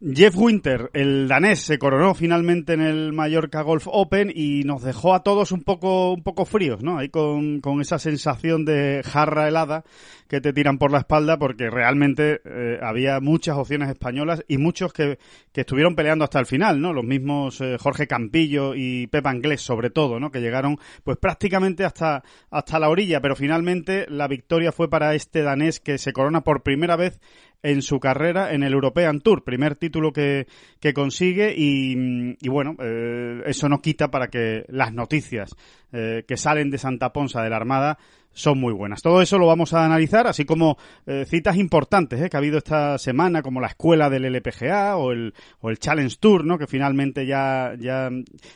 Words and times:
Jeff 0.00 0.36
Winter, 0.36 0.90
el 0.92 1.26
danés, 1.26 1.60
se 1.60 1.78
coronó 1.78 2.14
finalmente 2.14 2.74
en 2.74 2.82
el 2.82 3.12
Mallorca 3.14 3.62
Golf 3.62 3.86
Open 3.90 4.30
y 4.34 4.62
nos 4.64 4.82
dejó 4.82 5.14
a 5.14 5.22
todos 5.22 5.52
un 5.52 5.62
poco, 5.62 6.12
un 6.12 6.22
poco 6.22 6.44
fríos, 6.44 6.82
¿no? 6.82 6.98
Ahí 6.98 7.08
con, 7.08 7.60
con 7.60 7.80
esa 7.80 7.98
sensación 7.98 8.66
de 8.66 9.02
jarra 9.04 9.48
helada 9.48 9.84
que 10.28 10.40
te 10.40 10.52
tiran 10.52 10.76
por 10.78 10.92
la 10.92 10.98
espalda 10.98 11.38
porque 11.38 11.70
realmente 11.70 12.40
eh, 12.44 12.78
había 12.82 13.20
muchas 13.20 13.56
opciones 13.56 13.88
españolas 13.88 14.44
y 14.48 14.58
muchos 14.58 14.92
que, 14.92 15.18
que, 15.52 15.62
estuvieron 15.62 15.94
peleando 15.94 16.24
hasta 16.24 16.40
el 16.40 16.46
final, 16.46 16.80
¿no? 16.80 16.92
Los 16.92 17.04
mismos 17.04 17.60
eh, 17.60 17.76
Jorge 17.78 18.06
Campillo 18.06 18.74
y 18.74 19.06
Pepa 19.06 19.30
Anglés 19.30 19.62
sobre 19.62 19.90
todo, 19.90 20.20
¿no? 20.20 20.30
Que 20.30 20.40
llegaron 20.40 20.78
pues 21.04 21.16
prácticamente 21.16 21.84
hasta, 21.84 22.22
hasta 22.50 22.78
la 22.78 22.90
orilla, 22.90 23.20
pero 23.20 23.34
finalmente 23.34 24.06
la 24.10 24.28
victoria 24.28 24.72
fue 24.72 24.90
para 24.90 25.14
este 25.14 25.42
danés 25.42 25.80
que 25.80 25.96
se 25.96 26.12
corona 26.12 26.42
por 26.42 26.62
primera 26.62 26.96
vez 26.96 27.18
en 27.66 27.82
su 27.82 27.98
carrera 27.98 28.52
en 28.52 28.62
el 28.62 28.72
European 28.72 29.20
Tour, 29.20 29.42
primer 29.42 29.74
título 29.74 30.12
que, 30.12 30.46
que 30.78 30.94
consigue 30.94 31.52
y, 31.56 32.48
bueno, 32.48 32.76
eh, 32.78 33.42
eso 33.46 33.68
no 33.68 33.80
quita 33.80 34.08
para 34.08 34.28
que 34.28 34.64
las 34.68 34.92
noticias 34.92 35.50
eh, 35.92 36.22
que 36.28 36.36
salen 36.36 36.70
de 36.70 36.78
Santa 36.78 37.12
Ponsa 37.12 37.42
de 37.42 37.50
la 37.50 37.56
Armada 37.56 37.98
son 38.36 38.60
muy 38.60 38.74
buenas. 38.74 39.00
Todo 39.00 39.22
eso 39.22 39.38
lo 39.38 39.46
vamos 39.46 39.72
a 39.72 39.84
analizar, 39.84 40.26
así 40.26 40.44
como 40.44 40.76
eh, 41.06 41.24
citas 41.26 41.56
importantes 41.56 42.20
eh, 42.20 42.28
que 42.28 42.36
ha 42.36 42.38
habido 42.38 42.58
esta 42.58 42.98
semana, 42.98 43.42
como 43.42 43.62
la 43.62 43.68
escuela 43.68 44.10
del 44.10 44.26
LPGA 44.26 44.96
o 44.96 45.10
el, 45.12 45.32
o 45.60 45.70
el 45.70 45.78
Challenge 45.78 46.14
Tour, 46.20 46.44
¿no? 46.44 46.58
que 46.58 46.66
finalmente 46.66 47.26
ya, 47.26 47.74
ya, 47.78 48.10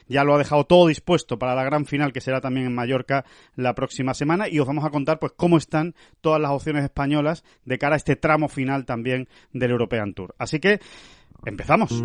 ya 0.06 0.24
lo 0.24 0.34
ha 0.34 0.38
dejado 0.38 0.64
todo 0.64 0.86
dispuesto 0.86 1.38
para 1.38 1.54
la 1.54 1.64
gran 1.64 1.86
final 1.86 2.12
que 2.12 2.20
será 2.20 2.42
también 2.42 2.66
en 2.66 2.74
Mallorca 2.74 3.24
la 3.56 3.74
próxima 3.74 4.12
semana 4.12 4.48
y 4.48 4.58
os 4.60 4.66
vamos 4.66 4.84
a 4.84 4.90
contar 4.90 5.18
pues 5.18 5.32
cómo 5.34 5.56
están 5.56 5.94
todas 6.20 6.40
las 6.40 6.50
opciones 6.50 6.84
españolas 6.84 7.42
de 7.64 7.78
cara 7.78 7.94
a 7.94 7.96
este 7.96 8.16
tramo 8.16 8.48
final 8.48 8.84
también 8.84 9.28
del 9.52 9.70
European 9.70 10.12
Tour. 10.12 10.34
Así 10.38 10.60
que 10.60 10.80
empezamos 11.46 12.04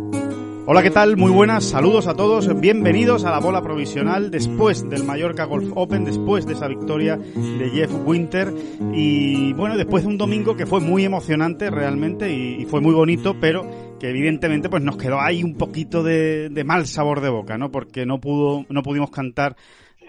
Hola, 0.73 0.83
¿qué 0.83 0.89
tal? 0.89 1.17
Muy 1.17 1.33
buenas, 1.33 1.65
saludos 1.65 2.07
a 2.07 2.13
todos, 2.13 2.57
bienvenidos 2.61 3.25
a 3.25 3.31
la 3.31 3.41
bola 3.41 3.61
provisional 3.61 4.31
después 4.31 4.89
del 4.89 5.03
Mallorca 5.03 5.43
Golf 5.43 5.69
Open, 5.75 6.05
después 6.05 6.45
de 6.45 6.53
esa 6.53 6.69
victoria 6.69 7.17
de 7.17 7.69
Jeff 7.71 7.91
Winter 8.05 8.53
y 8.93 9.51
bueno, 9.51 9.75
después 9.75 10.03
de 10.03 10.07
un 10.07 10.17
domingo 10.17 10.55
que 10.55 10.65
fue 10.65 10.79
muy 10.79 11.03
emocionante 11.03 11.69
realmente 11.69 12.31
y, 12.31 12.63
fue 12.67 12.79
muy 12.79 12.93
bonito, 12.93 13.35
pero 13.37 13.97
que 13.99 14.11
evidentemente 14.11 14.69
pues 14.69 14.81
nos 14.81 14.95
quedó 14.95 15.19
ahí 15.19 15.43
un 15.43 15.57
poquito 15.57 16.03
de, 16.03 16.63
mal 16.65 16.87
sabor 16.87 17.19
de 17.19 17.27
boca, 17.27 17.57
¿no? 17.57 17.69
Porque 17.69 18.05
no 18.05 18.21
pudo, 18.21 18.65
no 18.69 18.81
pudimos 18.81 19.11
cantar 19.11 19.57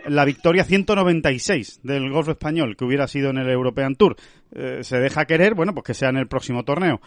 la 0.06 0.24
victoria 0.24 0.62
196 0.62 1.80
del 1.82 2.08
golf 2.08 2.28
español 2.28 2.76
que 2.76 2.84
hubiera 2.84 3.08
sido 3.08 3.30
en 3.30 3.38
el 3.38 3.50
European 3.50 3.96
Tour. 3.96 4.14
Eh, 4.54 4.78
se 4.82 5.00
deja 5.00 5.24
querer, 5.24 5.56
bueno, 5.56 5.74
pues 5.74 5.82
que 5.82 5.94
sea 5.94 6.10
en 6.10 6.18
el 6.18 6.28
próximo 6.28 6.62
torneo. 6.62 7.00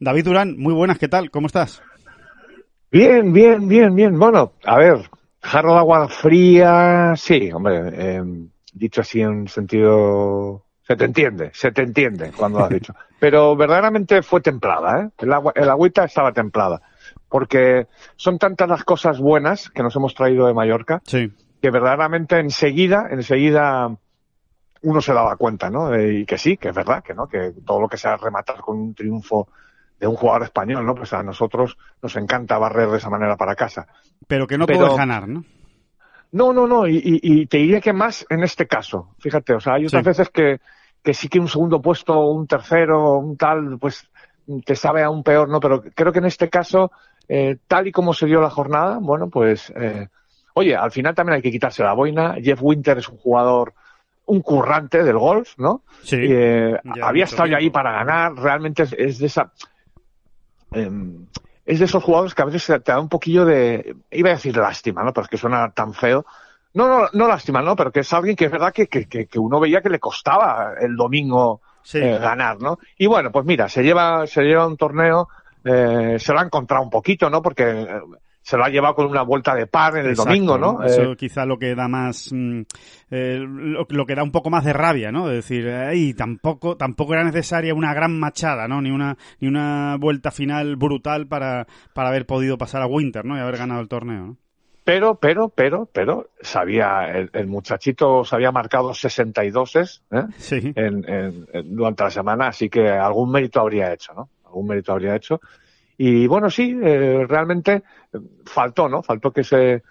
David 0.00 0.24
Durán, 0.24 0.58
muy 0.58 0.74
buenas, 0.74 0.98
¿qué 0.98 1.06
tal? 1.06 1.30
¿Cómo 1.30 1.46
estás? 1.46 1.80
Bien, 2.90 3.32
bien, 3.32 3.68
bien, 3.68 3.94
bien. 3.94 4.18
Bueno, 4.18 4.52
a 4.64 4.78
ver, 4.78 5.10
jarro 5.40 5.72
de 5.72 5.78
agua 5.78 6.08
fría, 6.08 7.14
sí, 7.16 7.50
hombre, 7.52 7.90
eh, 7.92 8.22
dicho 8.72 9.00
así 9.00 9.20
en 9.20 9.48
sentido... 9.48 10.64
Se 10.82 10.94
te 10.94 11.04
entiende, 11.04 11.50
se 11.52 11.72
te 11.72 11.82
entiende 11.82 12.30
cuando 12.36 12.60
lo 12.60 12.66
has 12.66 12.70
dicho. 12.70 12.94
Pero 13.18 13.56
verdaderamente 13.56 14.22
fue 14.22 14.40
templada, 14.40 15.02
¿eh? 15.02 15.10
El, 15.18 15.32
agua, 15.32 15.52
el 15.56 15.68
agüita 15.68 16.04
estaba 16.04 16.32
templada. 16.32 16.80
Porque 17.28 17.88
son 18.14 18.38
tantas 18.38 18.68
las 18.68 18.84
cosas 18.84 19.18
buenas 19.18 19.68
que 19.70 19.82
nos 19.82 19.96
hemos 19.96 20.14
traído 20.14 20.46
de 20.46 20.54
Mallorca 20.54 21.02
sí. 21.04 21.32
que 21.60 21.70
verdaderamente 21.70 22.38
enseguida, 22.38 23.08
enseguida 23.10 23.96
uno 24.82 25.00
se 25.00 25.12
daba 25.12 25.36
cuenta, 25.36 25.70
¿no? 25.70 26.00
Y 26.00 26.24
que 26.24 26.38
sí, 26.38 26.56
que 26.56 26.68
es 26.68 26.74
verdad, 26.74 27.02
que 27.02 27.14
no, 27.14 27.26
que 27.26 27.52
todo 27.64 27.80
lo 27.80 27.88
que 27.88 27.96
sea 27.96 28.16
rematar 28.16 28.60
con 28.60 28.78
un 28.78 28.94
triunfo 28.94 29.48
de 29.98 30.06
un 30.06 30.16
jugador 30.16 30.42
español, 30.42 30.84
¿no? 30.84 30.94
Pues 30.94 31.12
a 31.12 31.22
nosotros 31.22 31.78
nos 32.02 32.16
encanta 32.16 32.58
barrer 32.58 32.88
de 32.88 32.98
esa 32.98 33.10
manera 33.10 33.36
para 33.36 33.54
casa. 33.54 33.86
Pero 34.26 34.46
que 34.46 34.58
no 34.58 34.66
puedes 34.66 34.96
ganar, 34.96 35.28
¿no? 35.28 35.44
No, 36.32 36.52
no, 36.52 36.66
no, 36.66 36.86
y, 36.86 37.00
y, 37.02 37.46
te 37.46 37.58
diría 37.58 37.80
que 37.80 37.92
más 37.92 38.26
en 38.28 38.42
este 38.42 38.66
caso. 38.66 39.14
Fíjate, 39.20 39.54
o 39.54 39.60
sea, 39.60 39.74
hay 39.74 39.86
otras 39.86 40.04
veces 40.04 40.28
que, 40.28 40.60
que 41.02 41.14
sí 41.14 41.28
que 41.28 41.38
un 41.38 41.48
segundo 41.48 41.80
puesto, 41.80 42.18
un 42.28 42.46
tercero, 42.46 43.18
un 43.18 43.36
tal, 43.36 43.78
pues 43.78 44.10
te 44.64 44.74
sabe 44.74 45.02
aún 45.02 45.22
peor, 45.22 45.48
¿no? 45.48 45.60
Pero 45.60 45.82
creo 45.94 46.12
que 46.12 46.18
en 46.18 46.26
este 46.26 46.50
caso, 46.50 46.90
eh, 47.28 47.56
tal 47.66 47.86
y 47.86 47.92
como 47.92 48.12
se 48.12 48.26
dio 48.26 48.40
la 48.40 48.50
jornada, 48.50 48.98
bueno, 49.00 49.30
pues, 49.30 49.72
eh, 49.76 50.08
oye, 50.54 50.76
al 50.76 50.90
final 50.90 51.14
también 51.14 51.36
hay 51.36 51.42
que 51.42 51.50
quitarse 51.50 51.82
la 51.82 51.94
boina. 51.94 52.34
Jeff 52.42 52.58
Winter 52.60 52.98
es 52.98 53.08
un 53.08 53.18
jugador, 53.18 53.72
un 54.26 54.42
currante 54.42 55.02
del 55.04 55.18
golf, 55.18 55.54
¿no? 55.58 55.82
Sí. 56.02 56.16
Eh, 56.20 56.76
había 57.02 57.24
estado 57.24 57.48
ya 57.48 57.58
ahí 57.58 57.70
para 57.70 57.92
ganar, 57.92 58.34
realmente 58.34 58.82
es, 58.82 58.92
es 58.92 59.18
de 59.18 59.26
esa 59.26 59.52
Em, 60.72 61.26
es 61.64 61.78
de 61.78 61.84
esos 61.84 62.02
jugadores 62.02 62.34
que 62.34 62.42
a 62.42 62.46
veces 62.46 62.82
te 62.82 62.92
da 62.92 63.00
un 63.00 63.08
poquillo 63.08 63.44
de, 63.44 63.96
iba 64.10 64.30
a 64.30 64.34
decir 64.34 64.56
lástima, 64.56 65.02
¿no? 65.02 65.12
Pero 65.12 65.24
es 65.24 65.30
que 65.30 65.36
suena 65.36 65.70
tan 65.72 65.92
feo. 65.94 66.24
No, 66.74 66.86
no, 66.88 67.08
no 67.12 67.28
lástima, 67.28 67.62
¿no? 67.62 67.74
Pero 67.74 67.90
que 67.90 68.00
es 68.00 68.12
alguien 68.12 68.36
que 68.36 68.44
es 68.44 68.50
verdad 68.50 68.72
que, 68.72 68.86
que, 68.86 69.06
que 69.06 69.38
uno 69.38 69.58
veía 69.58 69.80
que 69.80 69.88
le 69.88 69.98
costaba 69.98 70.74
el 70.78 70.94
domingo 70.94 71.60
eh, 71.94 72.18
ganar, 72.20 72.60
¿no? 72.60 72.78
Y 72.98 73.06
bueno, 73.06 73.32
pues 73.32 73.44
mira, 73.46 73.68
se 73.68 73.82
lleva, 73.82 74.26
se 74.26 74.42
lleva 74.42 74.66
un 74.66 74.76
torneo, 74.76 75.28
eh, 75.64 76.16
se 76.18 76.32
lo 76.32 76.40
ha 76.40 76.44
encontrado 76.44 76.82
un 76.82 76.90
poquito, 76.90 77.30
¿no? 77.30 77.40
Porque 77.42 77.86
se 78.46 78.56
lo 78.56 78.64
ha 78.64 78.68
llevado 78.68 78.94
con 78.94 79.06
una 79.06 79.22
vuelta 79.22 79.56
de 79.56 79.66
par 79.66 79.96
en 79.96 80.06
el 80.06 80.14
domingo, 80.14 80.56
¿no? 80.56 80.80
Eso 80.84 81.02
eh, 81.02 81.16
quizá 81.16 81.44
lo 81.44 81.58
que 81.58 81.74
da 81.74 81.88
más, 81.88 82.30
mm, 82.32 82.60
eh, 83.10 83.40
lo, 83.40 84.06
que 84.06 84.14
da 84.14 84.22
un 84.22 84.30
poco 84.30 84.50
más 84.50 84.64
de 84.64 84.72
rabia, 84.72 85.10
¿no? 85.10 85.26
De 85.26 85.34
decir, 85.34 85.68
tampoco, 86.16 86.76
tampoco 86.76 87.14
era 87.14 87.24
necesaria 87.24 87.74
una 87.74 87.92
gran 87.92 88.16
machada, 88.16 88.68
¿no? 88.68 88.80
Ni 88.80 88.92
una, 88.92 89.16
ni 89.40 89.48
una 89.48 89.96
vuelta 89.98 90.30
final 90.30 90.76
brutal 90.76 91.26
para, 91.26 91.66
para 91.92 92.10
haber 92.10 92.24
podido 92.24 92.56
pasar 92.56 92.82
a 92.82 92.86
Winter, 92.86 93.24
¿no? 93.24 93.36
Y 93.36 93.40
haber 93.40 93.56
ganado 93.56 93.80
el 93.80 93.88
torneo, 93.88 94.26
¿no? 94.26 94.36
Pero, 94.84 95.16
pero, 95.16 95.48
pero, 95.48 95.90
pero, 95.92 96.28
sabía, 96.40 97.06
el, 97.32 97.46
muchachito 97.48 98.24
se 98.24 98.36
había 98.36 98.52
marcado 98.52 98.94
62 98.94 99.74
¿eh? 99.74 99.86
sí. 100.36 100.72
en, 100.76 101.04
en, 101.08 101.46
durante 101.76 102.04
la 102.04 102.10
semana, 102.10 102.46
así 102.46 102.68
que 102.68 102.88
algún 102.88 103.32
mérito 103.32 103.58
habría 103.58 103.92
hecho, 103.92 104.14
¿no? 104.14 104.28
Algún 104.44 104.68
mérito 104.68 104.92
habría 104.92 105.16
hecho. 105.16 105.40
Y 105.98 106.26
bueno, 106.26 106.50
sí, 106.50 106.78
eh, 106.82 107.24
realmente 107.26 107.82
faltó, 108.44 108.88
¿no? 108.88 109.02
Faltó 109.02 109.32
que 109.32 109.40
ese, 109.40 109.82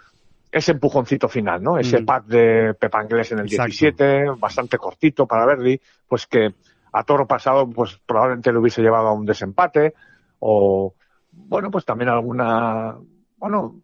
ese 0.51 0.71
empujoncito 0.73 1.27
final, 1.27 1.61
¿no? 1.61 1.77
Ese 1.77 2.01
mm. 2.01 2.05
pack 2.05 2.25
de 2.25 2.73
Pepa 2.75 2.99
Anglés 2.99 3.31
en 3.31 3.39
el 3.39 3.47
17, 3.47 4.25
bastante 4.37 4.77
cortito 4.77 5.25
para 5.25 5.45
Verdi, 5.45 5.79
pues 6.07 6.27
que 6.27 6.53
a 6.91 7.03
toro 7.03 7.27
pasado, 7.27 7.69
pues 7.69 7.99
probablemente 8.05 8.51
le 8.51 8.59
hubiese 8.59 8.81
llevado 8.81 9.07
a 9.07 9.13
un 9.13 9.25
desempate, 9.25 9.93
o, 10.39 10.93
bueno, 11.31 11.69
pues 11.69 11.83
también 11.83 12.09
alguna, 12.09 12.95
bueno, 13.37 13.81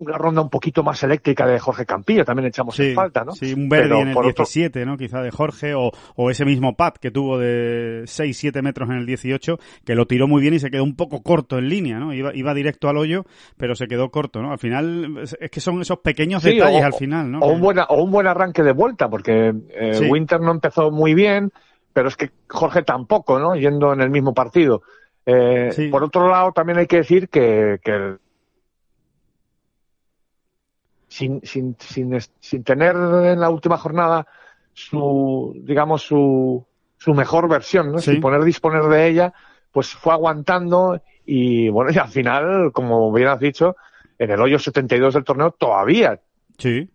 una 0.00 0.16
ronda 0.16 0.40
un 0.42 0.48
poquito 0.48 0.82
más 0.82 1.02
eléctrica 1.02 1.46
de 1.46 1.58
Jorge 1.58 1.84
Campillo, 1.84 2.24
también 2.24 2.48
echamos 2.48 2.78
en 2.78 2.94
falta, 2.94 3.24
¿no? 3.24 3.32
Sí, 3.32 3.52
un 3.52 3.68
verde 3.68 4.00
en 4.00 4.08
el 4.08 4.14
17, 4.14 4.86
¿no? 4.86 4.96
Quizá 4.96 5.20
de 5.22 5.30
Jorge, 5.30 5.74
o, 5.74 5.90
o 6.14 6.30
ese 6.30 6.44
mismo 6.44 6.76
pat 6.76 6.98
que 6.98 7.10
tuvo 7.10 7.38
de 7.38 8.02
6-7 8.04 8.62
metros 8.62 8.88
en 8.90 8.96
el 8.96 9.06
18, 9.06 9.58
que 9.84 9.94
lo 9.94 10.06
tiró 10.06 10.28
muy 10.28 10.40
bien 10.40 10.54
y 10.54 10.60
se 10.60 10.70
quedó 10.70 10.84
un 10.84 10.94
poco 10.94 11.22
corto 11.22 11.58
en 11.58 11.68
línea, 11.68 11.98
¿no? 11.98 12.14
Iba, 12.14 12.34
iba 12.34 12.54
directo 12.54 12.88
al 12.88 12.96
hoyo, 12.96 13.24
pero 13.56 13.74
se 13.74 13.88
quedó 13.88 14.10
corto, 14.10 14.40
¿no? 14.40 14.52
Al 14.52 14.58
final, 14.58 15.18
es 15.22 15.50
que 15.50 15.60
son 15.60 15.80
esos 15.80 15.98
pequeños 15.98 16.42
detalles 16.42 16.84
al 16.84 16.94
final, 16.94 17.30
¿no? 17.30 17.40
O 17.40 17.48
un, 17.48 17.60
buen, 17.60 17.78
o 17.80 18.02
un 18.02 18.10
buen 18.10 18.26
arranque 18.28 18.62
de 18.62 18.72
vuelta, 18.72 19.08
porque 19.08 19.52
eh, 19.70 20.08
Winter 20.08 20.40
no 20.40 20.52
empezó 20.52 20.92
muy 20.92 21.14
bien, 21.14 21.50
pero 21.92 22.08
es 22.08 22.16
que 22.16 22.30
Jorge 22.48 22.82
tampoco, 22.82 23.40
¿no? 23.40 23.56
Yendo 23.56 23.92
en 23.92 24.00
el 24.00 24.10
mismo 24.10 24.32
partido. 24.32 24.82
Eh, 25.26 25.90
Por 25.90 26.04
otro 26.04 26.28
lado, 26.28 26.52
también 26.52 26.78
hay 26.78 26.86
que 26.86 26.98
decir 26.98 27.28
que, 27.28 27.78
que 27.82 28.16
sin, 31.08 31.40
sin, 31.42 31.76
sin, 31.78 32.18
sin 32.40 32.64
tener 32.64 32.94
en 32.94 33.40
la 33.40 33.50
última 33.50 33.78
jornada 33.78 34.26
su, 34.72 35.54
digamos, 35.64 36.02
su, 36.02 36.64
su 36.96 37.14
mejor 37.14 37.48
versión, 37.48 37.92
¿no? 37.92 37.98
Sin 37.98 38.20
poder 38.20 38.42
disponer 38.42 38.84
de 38.84 39.08
ella, 39.08 39.32
pues 39.72 39.88
fue 39.88 40.12
aguantando 40.12 41.00
y 41.24 41.68
bueno, 41.68 41.90
y 41.94 41.98
al 41.98 42.08
final, 42.08 42.72
como 42.72 43.12
bien 43.12 43.28
has 43.28 43.40
dicho, 43.40 43.76
en 44.18 44.30
el 44.30 44.40
hoyo 44.40 44.58
72 44.58 45.14
del 45.14 45.24
torneo 45.24 45.50
todavía 45.52 46.20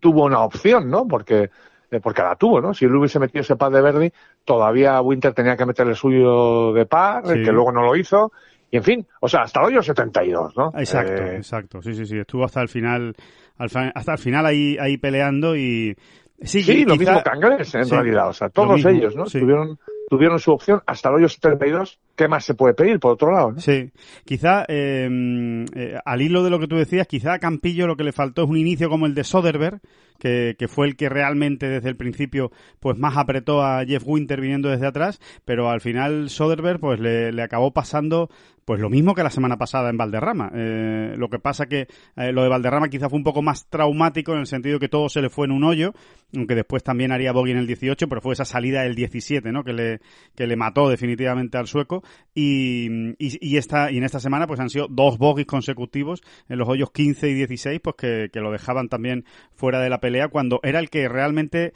tuvo 0.00 0.24
una 0.24 0.40
opción, 0.40 0.90
¿no? 0.90 1.08
Porque, 1.08 1.50
eh, 1.90 2.00
porque 2.00 2.22
la 2.22 2.36
tuvo, 2.36 2.60
¿no? 2.60 2.74
Si 2.74 2.84
él 2.84 2.94
hubiese 2.94 3.18
metido 3.18 3.40
ese 3.40 3.56
par 3.56 3.72
de 3.72 3.80
Verdi, 3.80 4.12
todavía 4.44 5.00
Winter 5.00 5.32
tenía 5.32 5.56
que 5.56 5.64
meter 5.64 5.86
el 5.88 5.96
suyo 5.96 6.72
de 6.74 6.84
par, 6.84 7.24
que 7.24 7.52
luego 7.52 7.72
no 7.72 7.82
lo 7.82 7.96
hizo. 7.96 8.32
Y 8.74 8.78
en 8.78 8.82
fin, 8.82 9.06
o 9.20 9.28
sea, 9.28 9.42
hasta 9.42 9.60
el 9.60 9.66
hoyo 9.66 9.82
72, 9.82 10.56
¿no? 10.56 10.72
Exacto, 10.76 11.22
eh, 11.22 11.36
exacto. 11.36 11.80
Sí, 11.80 11.94
sí, 11.94 12.06
sí. 12.06 12.18
Estuvo 12.18 12.44
hasta 12.44 12.60
el 12.60 12.66
final 12.66 13.14
hasta 13.56 14.12
el 14.12 14.18
final 14.18 14.44
ahí, 14.46 14.76
ahí 14.80 14.96
peleando 14.98 15.54
y... 15.54 15.94
Sí, 16.42 16.84
lo 16.84 16.96
mismo 16.96 17.22
Cangres, 17.22 17.72
en 17.76 17.88
realidad. 17.88 18.30
O 18.30 18.32
sea, 18.32 18.48
todos 18.48 18.84
ellos, 18.84 19.14
¿no? 19.14 19.26
Tuvieron, 19.26 19.78
tuvieron 20.10 20.40
su 20.40 20.50
opción 20.50 20.80
hasta 20.88 21.08
el 21.10 21.14
hoyo 21.14 21.28
72. 21.28 22.00
¿Qué 22.16 22.28
más 22.28 22.44
se 22.44 22.54
puede 22.54 22.74
pedir, 22.74 23.00
por 23.00 23.12
otro 23.12 23.32
lado? 23.32 23.52
¿no? 23.52 23.60
Sí. 23.60 23.90
Quizá, 24.24 24.64
em, 24.68 25.64
eh, 25.74 25.98
al 26.04 26.22
hilo 26.22 26.44
de 26.44 26.50
lo 26.50 26.60
que 26.60 26.68
tú 26.68 26.76
decías, 26.76 27.08
quizá 27.08 27.34
a 27.34 27.38
Campillo 27.40 27.88
lo 27.88 27.96
que 27.96 28.04
le 28.04 28.12
faltó 28.12 28.44
es 28.44 28.48
un 28.48 28.56
inicio 28.56 28.88
como 28.88 29.06
el 29.06 29.14
de 29.14 29.24
Soderberg, 29.24 29.80
que, 30.18 30.54
que, 30.56 30.68
fue 30.68 30.86
el 30.86 30.96
que 30.96 31.08
realmente 31.08 31.68
desde 31.68 31.88
el 31.88 31.96
principio 31.96 32.52
pues 32.78 32.96
más 32.96 33.16
apretó 33.16 33.64
a 33.64 33.84
Jeff 33.84 34.04
Winter 34.06 34.40
viniendo 34.40 34.68
desde 34.68 34.86
atrás, 34.86 35.20
pero 35.44 35.70
al 35.70 35.80
final 35.80 36.30
Soderberg 36.30 36.78
pues 36.78 37.00
le, 37.00 37.32
le 37.32 37.42
acabó 37.42 37.72
pasando 37.72 38.30
pues 38.64 38.80
lo 38.80 38.88
mismo 38.88 39.14
que 39.14 39.22
la 39.22 39.30
semana 39.30 39.56
pasada 39.56 39.90
en 39.90 39.96
Valderrama. 39.96 40.50
Eh, 40.54 41.14
lo 41.16 41.28
que 41.28 41.38
pasa 41.38 41.66
que 41.66 41.86
eh, 42.16 42.32
lo 42.32 42.42
de 42.42 42.48
Valderrama 42.48 42.88
quizá 42.88 43.08
fue 43.08 43.18
un 43.18 43.24
poco 43.24 43.42
más 43.42 43.68
traumático 43.68 44.32
en 44.32 44.38
el 44.38 44.46
sentido 44.46 44.78
que 44.78 44.88
todo 44.88 45.08
se 45.08 45.20
le 45.20 45.28
fue 45.28 45.46
en 45.46 45.52
un 45.52 45.64
hoyo, 45.64 45.92
aunque 46.34 46.54
después 46.54 46.82
también 46.82 47.12
haría 47.12 47.32
bogey 47.32 47.52
en 47.52 47.58
el 47.58 47.66
18, 47.66 48.08
pero 48.08 48.20
fue 48.20 48.32
esa 48.32 48.44
salida 48.44 48.82
del 48.82 48.94
17, 48.94 49.52
¿no? 49.52 49.64
Que 49.64 49.72
le, 49.72 50.00
que 50.34 50.46
le 50.46 50.56
mató 50.56 50.88
definitivamente 50.88 51.58
al 51.58 51.66
sueco. 51.66 52.02
Y, 52.34 53.14
y, 53.18 53.56
esta, 53.56 53.90
y 53.90 53.98
en 53.98 54.04
esta 54.04 54.20
semana 54.20 54.46
pues 54.46 54.60
han 54.60 54.70
sido 54.70 54.88
dos 54.88 55.18
bogies 55.18 55.46
consecutivos 55.46 56.20
en 56.48 56.58
los 56.58 56.68
hoyos 56.68 56.90
15 56.90 57.30
y 57.30 57.34
16, 57.34 57.80
pues 57.80 57.96
que, 57.96 58.30
que 58.32 58.40
lo 58.40 58.50
dejaban 58.50 58.88
también 58.88 59.24
fuera 59.52 59.80
de 59.80 59.90
la 59.90 60.00
pelea 60.00 60.28
cuando 60.28 60.60
era 60.62 60.80
el 60.80 60.90
que 60.90 61.08
realmente 61.08 61.72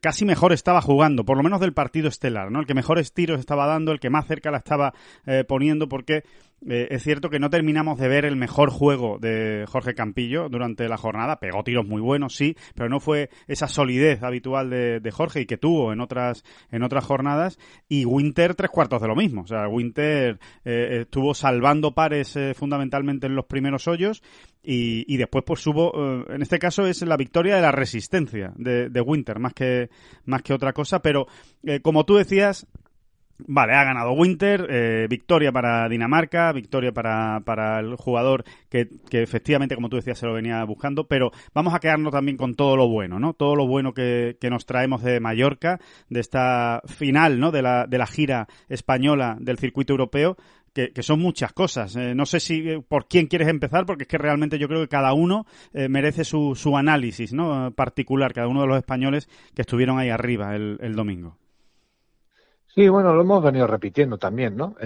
casi 0.00 0.24
mejor 0.24 0.52
estaba 0.52 0.80
jugando, 0.80 1.24
por 1.24 1.36
lo 1.36 1.42
menos 1.42 1.60
del 1.60 1.72
partido 1.72 2.08
estelar, 2.08 2.50
¿no? 2.50 2.60
El 2.60 2.66
que 2.66 2.74
mejores 2.74 3.12
tiros 3.12 3.40
estaba 3.40 3.66
dando, 3.66 3.92
el 3.92 4.00
que 4.00 4.10
más 4.10 4.26
cerca 4.26 4.50
la 4.50 4.58
estaba 4.58 4.94
eh, 5.26 5.44
poniendo, 5.46 5.88
porque 5.88 6.24
eh, 6.66 6.88
es 6.90 7.04
cierto 7.04 7.30
que 7.30 7.38
no 7.38 7.50
terminamos 7.50 7.98
de 7.98 8.08
ver 8.08 8.24
el 8.24 8.36
mejor 8.36 8.70
juego 8.70 9.18
de 9.18 9.64
Jorge 9.68 9.94
Campillo 9.94 10.48
durante 10.48 10.88
la 10.88 10.96
jornada. 10.96 11.38
Pegó 11.38 11.62
tiros 11.62 11.86
muy 11.86 12.00
buenos, 12.00 12.34
sí, 12.34 12.56
pero 12.74 12.88
no 12.88 13.00
fue 13.00 13.30
esa 13.46 13.68
solidez 13.68 14.22
habitual 14.22 14.70
de, 14.70 15.10
Jorge 15.12 15.40
y 15.40 15.46
que 15.46 15.56
tuvo 15.56 15.92
en 15.92 16.00
otras, 16.00 16.44
en 16.70 16.82
otras 16.82 17.04
jornadas. 17.04 17.58
Y 17.88 18.04
Winter 18.04 18.54
tres 18.54 18.70
cuartos 18.70 19.00
de 19.00 19.08
lo 19.08 19.16
mismo. 19.16 19.42
O 19.42 19.46
sea, 19.46 19.68
Winter 19.68 20.38
eh, 20.64 21.00
estuvo 21.02 21.34
salvando 21.34 21.94
pares 21.94 22.38
fundamentalmente 22.54 23.26
en 23.26 23.36
los 23.36 23.46
primeros 23.46 23.88
hoyos 23.88 24.22
y, 24.70 25.16
después 25.16 25.44
pues 25.46 25.66
hubo, 25.66 26.24
en 26.28 26.42
este 26.42 26.58
caso 26.58 26.86
es 26.86 27.00
la 27.02 27.16
victoria 27.16 27.56
de 27.56 27.62
la 27.62 27.72
resistencia 27.72 28.52
de, 28.56 28.90
de 28.90 29.00
Winter 29.00 29.38
más 29.38 29.54
que, 29.54 29.88
más 30.26 30.42
que 30.42 30.52
otra 30.52 30.74
cosa. 30.74 31.00
Pero 31.00 31.26
como 31.82 32.04
tú 32.04 32.16
decías, 32.16 32.66
Vale, 33.46 33.74
ha 33.74 33.84
ganado 33.84 34.12
Winter, 34.12 34.66
eh, 34.68 35.06
victoria 35.08 35.52
para 35.52 35.88
Dinamarca, 35.88 36.50
victoria 36.52 36.90
para, 36.90 37.40
para 37.44 37.78
el 37.78 37.94
jugador 37.94 38.44
que, 38.68 38.88
que, 39.08 39.22
efectivamente, 39.22 39.76
como 39.76 39.88
tú 39.88 39.94
decías, 39.94 40.18
se 40.18 40.26
lo 40.26 40.34
venía 40.34 40.64
buscando, 40.64 41.06
pero 41.06 41.30
vamos 41.54 41.72
a 41.72 41.78
quedarnos 41.78 42.12
también 42.12 42.36
con 42.36 42.56
todo 42.56 42.76
lo 42.76 42.88
bueno, 42.88 43.20
¿no? 43.20 43.34
Todo 43.34 43.54
lo 43.54 43.68
bueno 43.68 43.94
que, 43.94 44.36
que 44.40 44.50
nos 44.50 44.66
traemos 44.66 45.04
de 45.04 45.20
Mallorca, 45.20 45.78
de 46.08 46.18
esta 46.18 46.82
final, 46.86 47.38
¿no? 47.38 47.52
De 47.52 47.62
la, 47.62 47.86
de 47.86 47.98
la 47.98 48.06
gira 48.08 48.48
española 48.68 49.36
del 49.38 49.58
circuito 49.58 49.92
europeo, 49.92 50.36
que, 50.72 50.92
que, 50.92 51.02
son 51.02 51.20
muchas 51.20 51.52
cosas. 51.52 51.96
Eh, 51.96 52.14
no 52.14 52.26
sé 52.26 52.40
si 52.40 52.68
eh, 52.68 52.82
por 52.86 53.06
quién 53.06 53.26
quieres 53.26 53.48
empezar, 53.48 53.86
porque 53.86 54.02
es 54.02 54.08
que 54.08 54.18
realmente 54.18 54.58
yo 54.58 54.68
creo 54.68 54.80
que 54.80 54.88
cada 54.88 55.12
uno 55.12 55.46
eh, 55.72 55.88
merece 55.88 56.24
su, 56.24 56.54
su 56.54 56.76
análisis 56.76 57.32
¿no? 57.32 57.72
particular, 57.72 58.32
cada 58.32 58.48
uno 58.48 58.62
de 58.62 58.66
los 58.68 58.78
españoles 58.78 59.28
que 59.54 59.62
estuvieron 59.62 59.98
ahí 59.98 60.10
arriba 60.10 60.54
el, 60.54 60.78
el 60.80 60.94
domingo. 60.94 61.36
Sí, 62.74 62.88
bueno, 62.88 63.14
lo 63.14 63.22
hemos 63.22 63.42
venido 63.42 63.66
repitiendo 63.66 64.18
también, 64.18 64.56
¿no? 64.56 64.76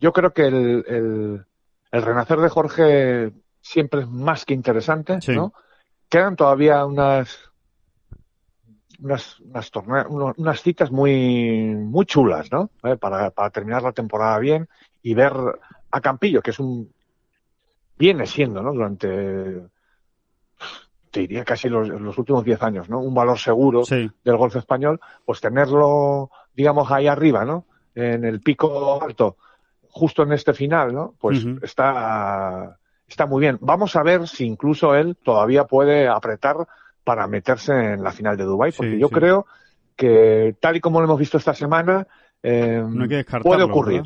Yo 0.00 0.12
creo 0.12 0.32
que 0.32 0.46
el, 0.46 0.84
el, 0.88 1.46
el, 1.92 2.02
renacer 2.02 2.38
de 2.38 2.48
Jorge 2.48 3.32
siempre 3.60 4.00
es 4.00 4.08
más 4.08 4.44
que 4.44 4.54
interesante, 4.54 5.18
¿no? 5.28 5.52
Quedan 6.08 6.36
todavía 6.36 6.84
unas 6.84 7.47
unas, 9.02 9.40
unas, 9.40 9.70
unas 10.36 10.62
citas 10.62 10.90
muy, 10.90 11.74
muy 11.74 12.06
chulas, 12.06 12.50
¿no? 12.50 12.70
¿Eh? 12.82 12.96
Para, 12.96 13.30
para 13.30 13.50
terminar 13.50 13.82
la 13.82 13.92
temporada 13.92 14.38
bien 14.38 14.68
y 15.02 15.14
ver 15.14 15.32
a 15.90 16.00
Campillo, 16.00 16.42
que 16.42 16.50
es 16.50 16.58
un, 16.58 16.92
viene 17.96 18.26
siendo, 18.26 18.62
¿no? 18.62 18.72
Durante, 18.72 19.62
te 21.10 21.20
diría 21.20 21.44
casi 21.44 21.68
los, 21.68 21.88
los 21.88 22.18
últimos 22.18 22.44
10 22.44 22.62
años, 22.62 22.88
¿no? 22.88 23.00
Un 23.00 23.14
valor 23.14 23.38
seguro 23.38 23.82
del 23.84 24.36
golf 24.36 24.56
español, 24.56 25.00
pues 25.24 25.40
tenerlo 25.40 26.30
digamos, 26.58 26.90
ahí 26.90 27.06
arriba, 27.06 27.44
¿no? 27.44 27.66
En 27.94 28.24
el 28.24 28.40
pico 28.40 29.00
alto, 29.00 29.36
justo 29.90 30.24
en 30.24 30.32
este 30.32 30.52
final, 30.52 30.92
¿no? 30.92 31.14
Pues 31.16 31.46
está, 31.62 32.76
está 33.06 33.26
muy 33.26 33.40
bien. 33.40 33.58
Vamos 33.60 33.94
a 33.94 34.02
ver 34.02 34.26
si 34.26 34.44
incluso 34.44 34.96
él 34.96 35.16
todavía 35.22 35.68
puede 35.68 36.08
apretar 36.08 36.56
para 37.04 37.26
meterse 37.26 37.72
en 37.94 38.02
la 38.02 38.12
final 38.12 38.36
de 38.36 38.44
Dubai, 38.44 38.72
porque 38.72 38.98
yo 38.98 39.08
creo 39.08 39.46
que 39.96 40.54
tal 40.60 40.76
y 40.76 40.80
como 40.80 41.00
lo 41.00 41.06
hemos 41.06 41.18
visto 41.18 41.38
esta 41.38 41.54
semana, 41.54 42.06
eh, 42.42 42.82
puede 43.42 43.62
ocurrir. 43.64 44.02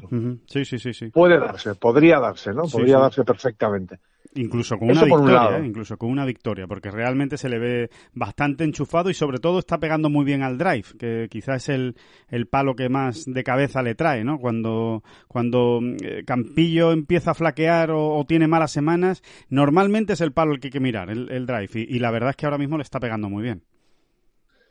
Sí, 0.46 0.64
sí, 0.64 0.78
sí, 0.78 0.94
sí. 0.94 1.10
Puede 1.10 1.38
darse, 1.38 1.74
podría 1.74 2.18
darse, 2.18 2.52
¿no? 2.54 2.62
Podría 2.62 2.98
darse 2.98 3.24
perfectamente. 3.24 3.98
Incluso 4.34 4.78
con 4.78 4.90
una 4.90 5.04
victoria, 5.04 5.58
¿eh? 5.58 5.66
incluso 5.66 5.98
con 5.98 6.10
una 6.10 6.24
victoria, 6.24 6.66
porque 6.66 6.90
realmente 6.90 7.36
se 7.36 7.50
le 7.50 7.58
ve 7.58 7.90
bastante 8.14 8.64
enchufado 8.64 9.10
y 9.10 9.14
sobre 9.14 9.38
todo 9.38 9.58
está 9.58 9.78
pegando 9.78 10.08
muy 10.08 10.24
bien 10.24 10.42
al 10.42 10.56
drive, 10.56 10.84
que 10.98 11.28
quizás 11.30 11.64
es 11.64 11.68
el, 11.68 11.96
el 12.28 12.46
palo 12.46 12.74
que 12.74 12.88
más 12.88 13.24
de 13.26 13.44
cabeza 13.44 13.82
le 13.82 13.94
trae, 13.94 14.24
¿no? 14.24 14.38
Cuando, 14.38 15.02
cuando 15.28 15.80
eh, 16.02 16.24
Campillo 16.24 16.92
empieza 16.92 17.32
a 17.32 17.34
flaquear 17.34 17.90
o, 17.92 18.24
tiene 18.26 18.48
malas 18.48 18.70
semanas, 18.70 19.22
normalmente 19.50 20.14
es 20.14 20.20
el 20.22 20.32
palo 20.32 20.52
el 20.52 20.60
que 20.60 20.68
hay 20.68 20.72
que 20.72 20.80
mirar, 20.80 21.10
el, 21.10 21.30
el 21.30 21.44
drive, 21.46 21.70
y, 21.74 21.98
la 21.98 22.10
verdad 22.10 22.30
es 22.30 22.36
que 22.36 22.46
ahora 22.46 22.58
mismo 22.58 22.78
le 22.78 22.84
está 22.84 23.00
pegando 23.00 23.28
muy 23.28 23.42
bien. 23.42 23.62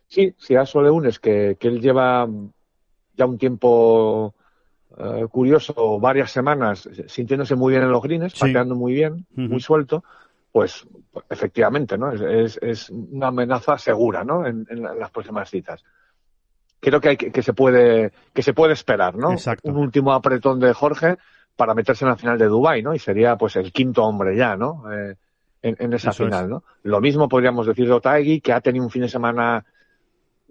Sí, 0.07 0.33
si 0.37 0.55
a 0.55 0.63
eso 0.63 0.81
le 0.81 0.89
unes 0.89 1.19
que, 1.19 1.55
que 1.59 1.67
él 1.67 1.79
lleva 1.79 2.27
ya 3.15 3.25
un 3.25 3.37
tiempo 3.37 4.33
eh, 4.97 5.25
curioso 5.29 5.99
varias 5.99 6.31
semanas 6.31 6.87
sintiéndose 7.07 7.55
muy 7.55 7.71
bien 7.71 7.83
en 7.83 7.91
los 7.91 8.01
greens, 8.01 8.37
pateando 8.37 8.75
muy 8.75 8.93
bien, 8.93 9.25
muy 9.35 9.61
suelto, 9.61 10.03
pues 10.51 10.85
efectivamente, 11.29 11.97
¿no? 11.97 12.11
Es, 12.11 12.59
es, 12.61 12.89
una 12.89 13.27
amenaza 13.27 13.77
segura, 13.77 14.23
¿no? 14.23 14.45
En, 14.45 14.65
las 14.99 15.11
próximas 15.11 15.49
citas. 15.49 15.83
Creo 16.79 16.99
que, 16.99 17.09
hay 17.09 17.17
que, 17.17 17.41
se 17.41 17.53
puede 17.53 18.11
que 18.33 18.41
se 18.41 18.53
puede 18.53 18.73
esperar, 18.73 19.15
¿no? 19.15 19.35
Un 19.63 19.77
último 19.77 20.13
apretón 20.13 20.59
de 20.59 20.73
Jorge 20.73 21.17
para 21.55 21.73
meterse 21.73 22.05
en 22.05 22.09
la 22.09 22.17
final 22.17 22.37
de 22.37 22.47
Dubai, 22.47 22.81
¿no? 22.81 22.93
Y 22.93 22.99
sería 22.99 23.37
pues 23.37 23.55
el 23.55 23.71
quinto 23.71 24.03
hombre 24.03 24.35
ya, 24.35 24.57
¿no? 24.57 24.91
Eh, 24.91 25.15
en, 25.61 25.93
esa 25.93 26.11
final, 26.11 26.49
¿no? 26.49 26.63
Lo 26.83 26.99
mismo 27.01 27.29
podríamos 27.29 27.67
decir 27.67 27.85
de 27.85 27.93
Otaegui, 27.93 28.41
que 28.41 28.51
ha 28.51 28.61
tenido 28.61 28.83
un 28.83 28.91
fin 28.91 29.03
de 29.03 29.09
semana 29.09 29.63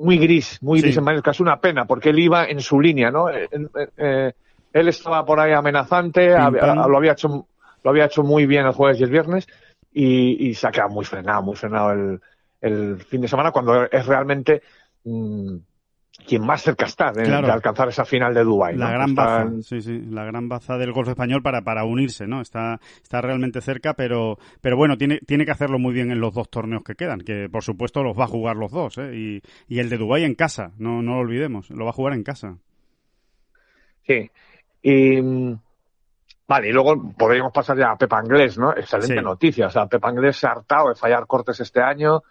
muy 0.01 0.19
gris, 0.19 0.59
muy 0.63 0.81
gris 0.81 0.97
en 0.97 1.05
varios 1.05 1.23
casos, 1.23 1.41
una 1.41 1.61
pena, 1.61 1.85
porque 1.85 2.11
él 2.11 2.19
iba 2.19 2.47
en 2.47 2.61
su 2.61 2.81
línea, 2.81 3.11
¿no? 3.11 3.29
Eh, 3.29 3.49
eh, 3.97 4.33
él 4.73 4.89
estaba 4.89 5.25
por 5.25 5.39
ahí 5.39 5.53
amenazante, 5.53 6.31
lo 6.31 6.97
había 6.97 7.13
hecho 7.13 7.47
lo 7.83 7.91
había 7.91 8.07
hecho 8.07 8.23
muy 8.23 8.47
bien 8.47 8.67
el 8.67 8.73
jueves 8.73 9.01
y 9.01 9.05
el 9.05 9.11
viernes 9.11 9.47
y, 9.93 10.49
y 10.49 10.55
se 10.55 10.67
ha 10.67 10.71
quedado 10.71 10.91
muy 10.91 11.05
frenado, 11.05 11.43
muy 11.43 11.57
frenado 11.57 11.93
el, 11.93 12.21
el 12.61 12.99
fin 12.99 13.23
de 13.23 13.29
semana 13.29 13.53
cuando 13.53 13.85
es 13.85 14.07
realmente 14.07 14.63
mm, 15.05 15.57
quien 16.27 16.45
más 16.45 16.63
cerca 16.63 16.87
está 16.87 17.13
de, 17.13 17.33
alcanzar 17.33 17.89
esa 17.89 18.05
final 18.05 18.35
de 18.35 18.45
Dubai. 18.45 18.77
La 18.77 18.91
gran 18.91 19.15
baza, 19.15 19.51
sí, 19.63 19.81
sí, 19.81 20.01
la 20.11 20.25
gran 20.25 20.49
baza 20.49 20.77
del 20.77 20.93
golf 20.93 21.09
español 21.09 21.43
para, 21.43 21.63
para 21.63 21.85
unirse, 21.85 22.27
¿no? 22.27 22.41
Está, 22.41 22.81
está 23.03 23.21
realmente 23.21 23.61
cerca, 23.61 23.95
pero, 23.95 24.39
pero 24.61 24.77
bueno, 24.77 24.97
tiene, 24.97 25.19
tiene 25.27 25.45
que 25.45 25.51
hacerlo 25.51 25.79
muy 25.79 25.93
bien 25.93 26.11
en 26.11 26.21
los 26.21 26.35
dos 26.35 26.51
torneos 26.51 26.83
que 26.85 26.95
quedan, 26.95 27.21
que 27.21 27.49
por 27.51 27.63
supuesto 27.63 28.03
los 28.03 28.19
va 28.19 28.25
a 28.25 28.29
jugar 28.29 28.57
los 28.57 28.71
dos, 28.71 28.99
¿eh? 28.99 29.15
Y, 29.15 29.43
y 29.69 29.79
el 29.81 29.89
de 29.89 29.99
Dubai 29.99 30.25
en 30.25 30.35
casa, 30.35 30.73
no, 30.79 31.03
no 31.03 31.15
lo 31.15 31.21
olvidemos, 31.21 31.71
lo 31.71 31.85
va 31.85 31.91
a 31.91 31.95
jugar 31.95 32.15
en 32.15 32.23
casa. 32.23 32.57
Sí. 34.07 34.31
Y, 34.83 35.21
vale, 36.49 36.69
y 36.69 36.73
luego 36.73 37.13
podríamos 37.17 37.53
pasar 37.53 37.79
ya 37.79 37.93
a 37.93 37.97
Pepa 37.97 38.19
Anglés, 38.19 38.59
¿no? 38.59 38.73
Excelente 38.73 39.23
noticia. 39.23 39.67
O 39.67 39.71
sea, 39.71 39.87
Pepa 39.87 40.09
Anglés 40.09 40.37
se 40.37 40.47
ha 40.47 40.53
hartado 40.53 40.89
de 40.89 40.95
fallar 40.95 41.27
cortes 41.27 41.61
este 41.61 41.81
año. 41.81 42.23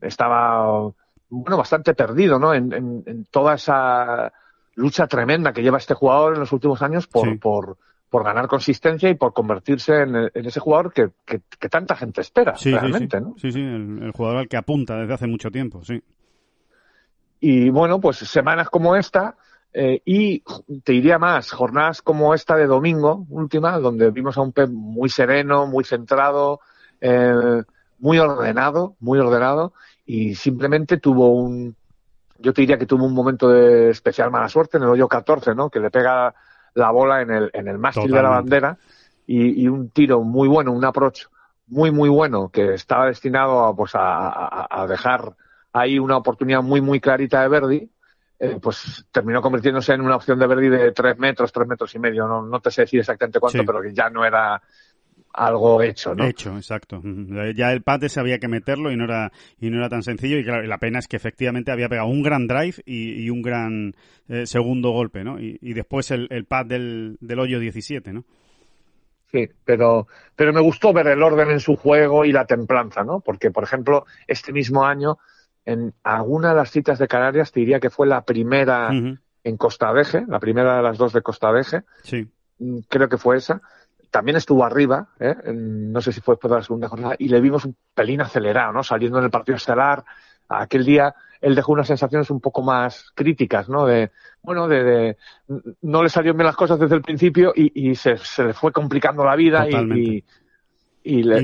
Estaba 0.00 0.90
bueno, 1.30 1.56
bastante 1.56 1.94
perdido, 1.94 2.38
¿no? 2.38 2.54
En, 2.54 2.72
en, 2.72 3.24
toda 3.30 3.54
esa 3.54 4.32
lucha 4.74 5.06
tremenda 5.06 5.52
que 5.52 5.62
lleva 5.62 5.78
este 5.78 5.94
jugador 5.94 6.34
en 6.34 6.40
los 6.40 6.52
últimos 6.52 6.80
años 6.82 7.06
por, 7.06 7.38
por, 7.38 7.76
por 8.08 8.24
ganar 8.24 8.46
consistencia 8.46 9.10
y 9.10 9.14
por 9.14 9.32
convertirse 9.32 10.02
en, 10.02 10.30
ese 10.34 10.60
jugador 10.60 10.92
que, 10.92 11.10
que, 11.24 11.68
tanta 11.68 11.96
gente 11.96 12.20
espera, 12.20 12.54
realmente, 12.62 13.20
¿no? 13.20 13.34
Sí, 13.38 13.52
sí, 13.52 13.60
el, 13.60 14.12
jugador 14.14 14.38
al 14.38 14.48
que 14.48 14.56
apunta 14.56 14.96
desde 14.96 15.14
hace 15.14 15.26
mucho 15.26 15.50
tiempo, 15.50 15.84
sí. 15.84 16.02
Y 17.40 17.70
bueno, 17.70 18.00
pues 18.00 18.18
semanas 18.18 18.68
como 18.70 18.96
esta, 18.96 19.36
eh, 19.72 20.00
y 20.04 20.42
te 20.82 20.92
diría 20.92 21.18
más, 21.18 21.52
jornadas 21.52 22.02
como 22.02 22.34
esta 22.34 22.56
de 22.56 22.66
domingo, 22.66 23.26
última, 23.28 23.78
donde 23.78 24.10
vimos 24.10 24.36
a 24.38 24.42
un 24.42 24.52
Pep 24.52 24.70
muy 24.70 25.08
sereno, 25.08 25.66
muy 25.66 25.84
centrado, 25.84 26.60
eh, 27.00 27.62
muy 27.98 28.18
ordenado, 28.18 28.96
muy 29.00 29.18
ordenado, 29.18 29.74
y 30.08 30.34
simplemente 30.34 30.96
tuvo 30.96 31.34
un, 31.34 31.76
yo 32.38 32.54
te 32.54 32.62
diría 32.62 32.78
que 32.78 32.86
tuvo 32.86 33.04
un 33.04 33.12
momento 33.12 33.50
de 33.50 33.90
especial 33.90 34.30
mala 34.30 34.48
suerte 34.48 34.78
en 34.78 34.84
el 34.84 34.88
hoyo 34.88 35.06
14, 35.06 35.54
¿no? 35.54 35.68
Que 35.68 35.80
le 35.80 35.90
pega 35.90 36.34
la 36.72 36.90
bola 36.90 37.20
en 37.20 37.30
el, 37.30 37.50
en 37.52 37.68
el 37.68 37.76
mástil 37.76 38.10
de 38.10 38.22
la 38.22 38.30
bandera 38.30 38.78
y, 39.26 39.62
y, 39.62 39.68
un 39.68 39.90
tiro 39.90 40.22
muy 40.22 40.48
bueno, 40.48 40.72
un 40.72 40.82
approach 40.82 41.26
muy, 41.66 41.90
muy 41.90 42.08
bueno 42.08 42.48
que 42.48 42.72
estaba 42.72 43.04
destinado 43.04 43.62
a, 43.66 43.76
pues 43.76 43.94
a, 43.94 44.66
a, 44.70 44.86
dejar 44.86 45.36
ahí 45.74 45.98
una 45.98 46.16
oportunidad 46.16 46.62
muy, 46.62 46.80
muy 46.80 47.00
clarita 47.00 47.42
de 47.42 47.48
Verdi, 47.48 47.90
eh, 48.38 48.58
pues 48.62 49.04
terminó 49.12 49.42
convirtiéndose 49.42 49.92
en 49.92 50.00
una 50.00 50.16
opción 50.16 50.38
de 50.38 50.46
Verdi 50.46 50.70
de 50.70 50.92
tres 50.92 51.18
metros, 51.18 51.52
tres 51.52 51.68
metros 51.68 51.94
y 51.94 51.98
medio. 51.98 52.26
No, 52.26 52.40
no 52.46 52.60
te 52.60 52.70
sé 52.70 52.82
decir 52.82 53.00
exactamente 53.00 53.40
cuánto, 53.40 53.62
pero 53.62 53.82
que 53.82 53.92
ya 53.92 54.08
no 54.08 54.24
era 54.24 54.62
algo 55.38 55.80
hecho, 55.82 56.14
¿no? 56.14 56.24
Hecho, 56.24 56.56
exacto. 56.56 57.00
Ya 57.54 57.72
el 57.72 57.82
pate 57.82 58.08
se 58.08 58.20
había 58.20 58.38
que 58.38 58.48
meterlo 58.48 58.90
y 58.90 58.96
no 58.96 59.04
era 59.04 59.30
y 59.60 59.70
no 59.70 59.78
era 59.78 59.88
tan 59.88 60.02
sencillo 60.02 60.38
y 60.38 60.44
claro, 60.44 60.62
la 60.66 60.78
pena 60.78 60.98
es 60.98 61.06
que 61.06 61.16
efectivamente 61.16 61.70
había 61.70 61.88
pegado 61.88 62.08
un 62.08 62.22
gran 62.22 62.46
drive 62.46 62.74
y, 62.84 63.30
un 63.30 63.42
gran 63.42 63.94
eh, 64.28 64.46
segundo 64.46 64.90
golpe, 64.90 65.22
¿no? 65.22 65.38
Y, 65.40 65.58
después 65.72 66.10
el, 66.10 66.26
el 66.30 66.44
pad 66.44 66.66
del, 66.66 67.16
del 67.20 67.38
hoyo 67.38 67.60
17, 67.60 68.12
¿no? 68.12 68.24
Sí, 69.30 69.48
pero, 69.64 70.08
pero 70.34 70.52
me 70.52 70.60
gustó 70.60 70.92
ver 70.92 71.06
el 71.08 71.22
orden 71.22 71.50
en 71.50 71.60
su 71.60 71.76
juego 71.76 72.24
y 72.24 72.32
la 72.32 72.46
templanza, 72.46 73.04
¿no? 73.04 73.20
Porque, 73.20 73.50
por 73.50 73.62
ejemplo, 73.62 74.06
este 74.26 74.52
mismo 74.52 74.86
año, 74.86 75.18
en 75.66 75.92
alguna 76.02 76.50
de 76.50 76.56
las 76.56 76.70
citas 76.70 76.98
de 76.98 77.08
Canarias, 77.08 77.52
te 77.52 77.60
diría 77.60 77.78
que 77.78 77.90
fue 77.90 78.06
la 78.06 78.22
primera 78.22 78.90
en 78.90 79.56
Costa 79.58 79.92
Deje, 79.92 80.24
la 80.26 80.40
primera 80.40 80.78
de 80.78 80.82
las 80.82 80.96
dos 80.96 81.12
de 81.12 81.20
Costa 81.20 81.52
Deje. 81.52 81.82
Sí. 82.02 82.26
Mm, 82.58 82.78
creo 82.88 83.08
que 83.08 83.18
fue 83.18 83.36
esa 83.36 83.60
también 84.10 84.36
estuvo 84.36 84.64
arriba, 84.64 85.08
¿eh? 85.20 85.34
no 85.52 86.00
sé 86.00 86.12
si 86.12 86.20
fue 86.20 86.34
después 86.34 86.50
de 86.50 86.56
la 86.56 86.64
segunda 86.64 86.88
jornada, 86.88 87.16
y 87.18 87.28
le 87.28 87.40
vimos 87.40 87.64
un 87.64 87.76
pelín 87.94 88.20
acelerado, 88.20 88.72
¿no? 88.72 88.82
Saliendo 88.82 89.18
en 89.18 89.24
el 89.24 89.30
partido 89.30 89.56
estelar, 89.56 90.04
aquel 90.48 90.84
día 90.84 91.14
él 91.40 91.54
dejó 91.54 91.72
unas 91.72 91.86
sensaciones 91.86 92.30
un 92.30 92.40
poco 92.40 92.62
más 92.62 93.12
críticas, 93.14 93.68
¿no? 93.68 93.86
De, 93.86 94.10
bueno, 94.42 94.66
de, 94.66 95.16
no 95.82 96.02
le 96.02 96.08
salieron 96.08 96.36
bien 96.36 96.46
las 96.46 96.56
cosas 96.56 96.78
desde 96.78 96.96
el 96.96 97.02
principio 97.02 97.52
y, 97.54 97.94
se, 97.94 98.16
se, 98.16 98.44
le 98.44 98.54
fue 98.54 98.72
complicando 98.72 99.24
la 99.24 99.36
vida 99.36 99.68
y, 99.68 99.74
y, 99.74 100.24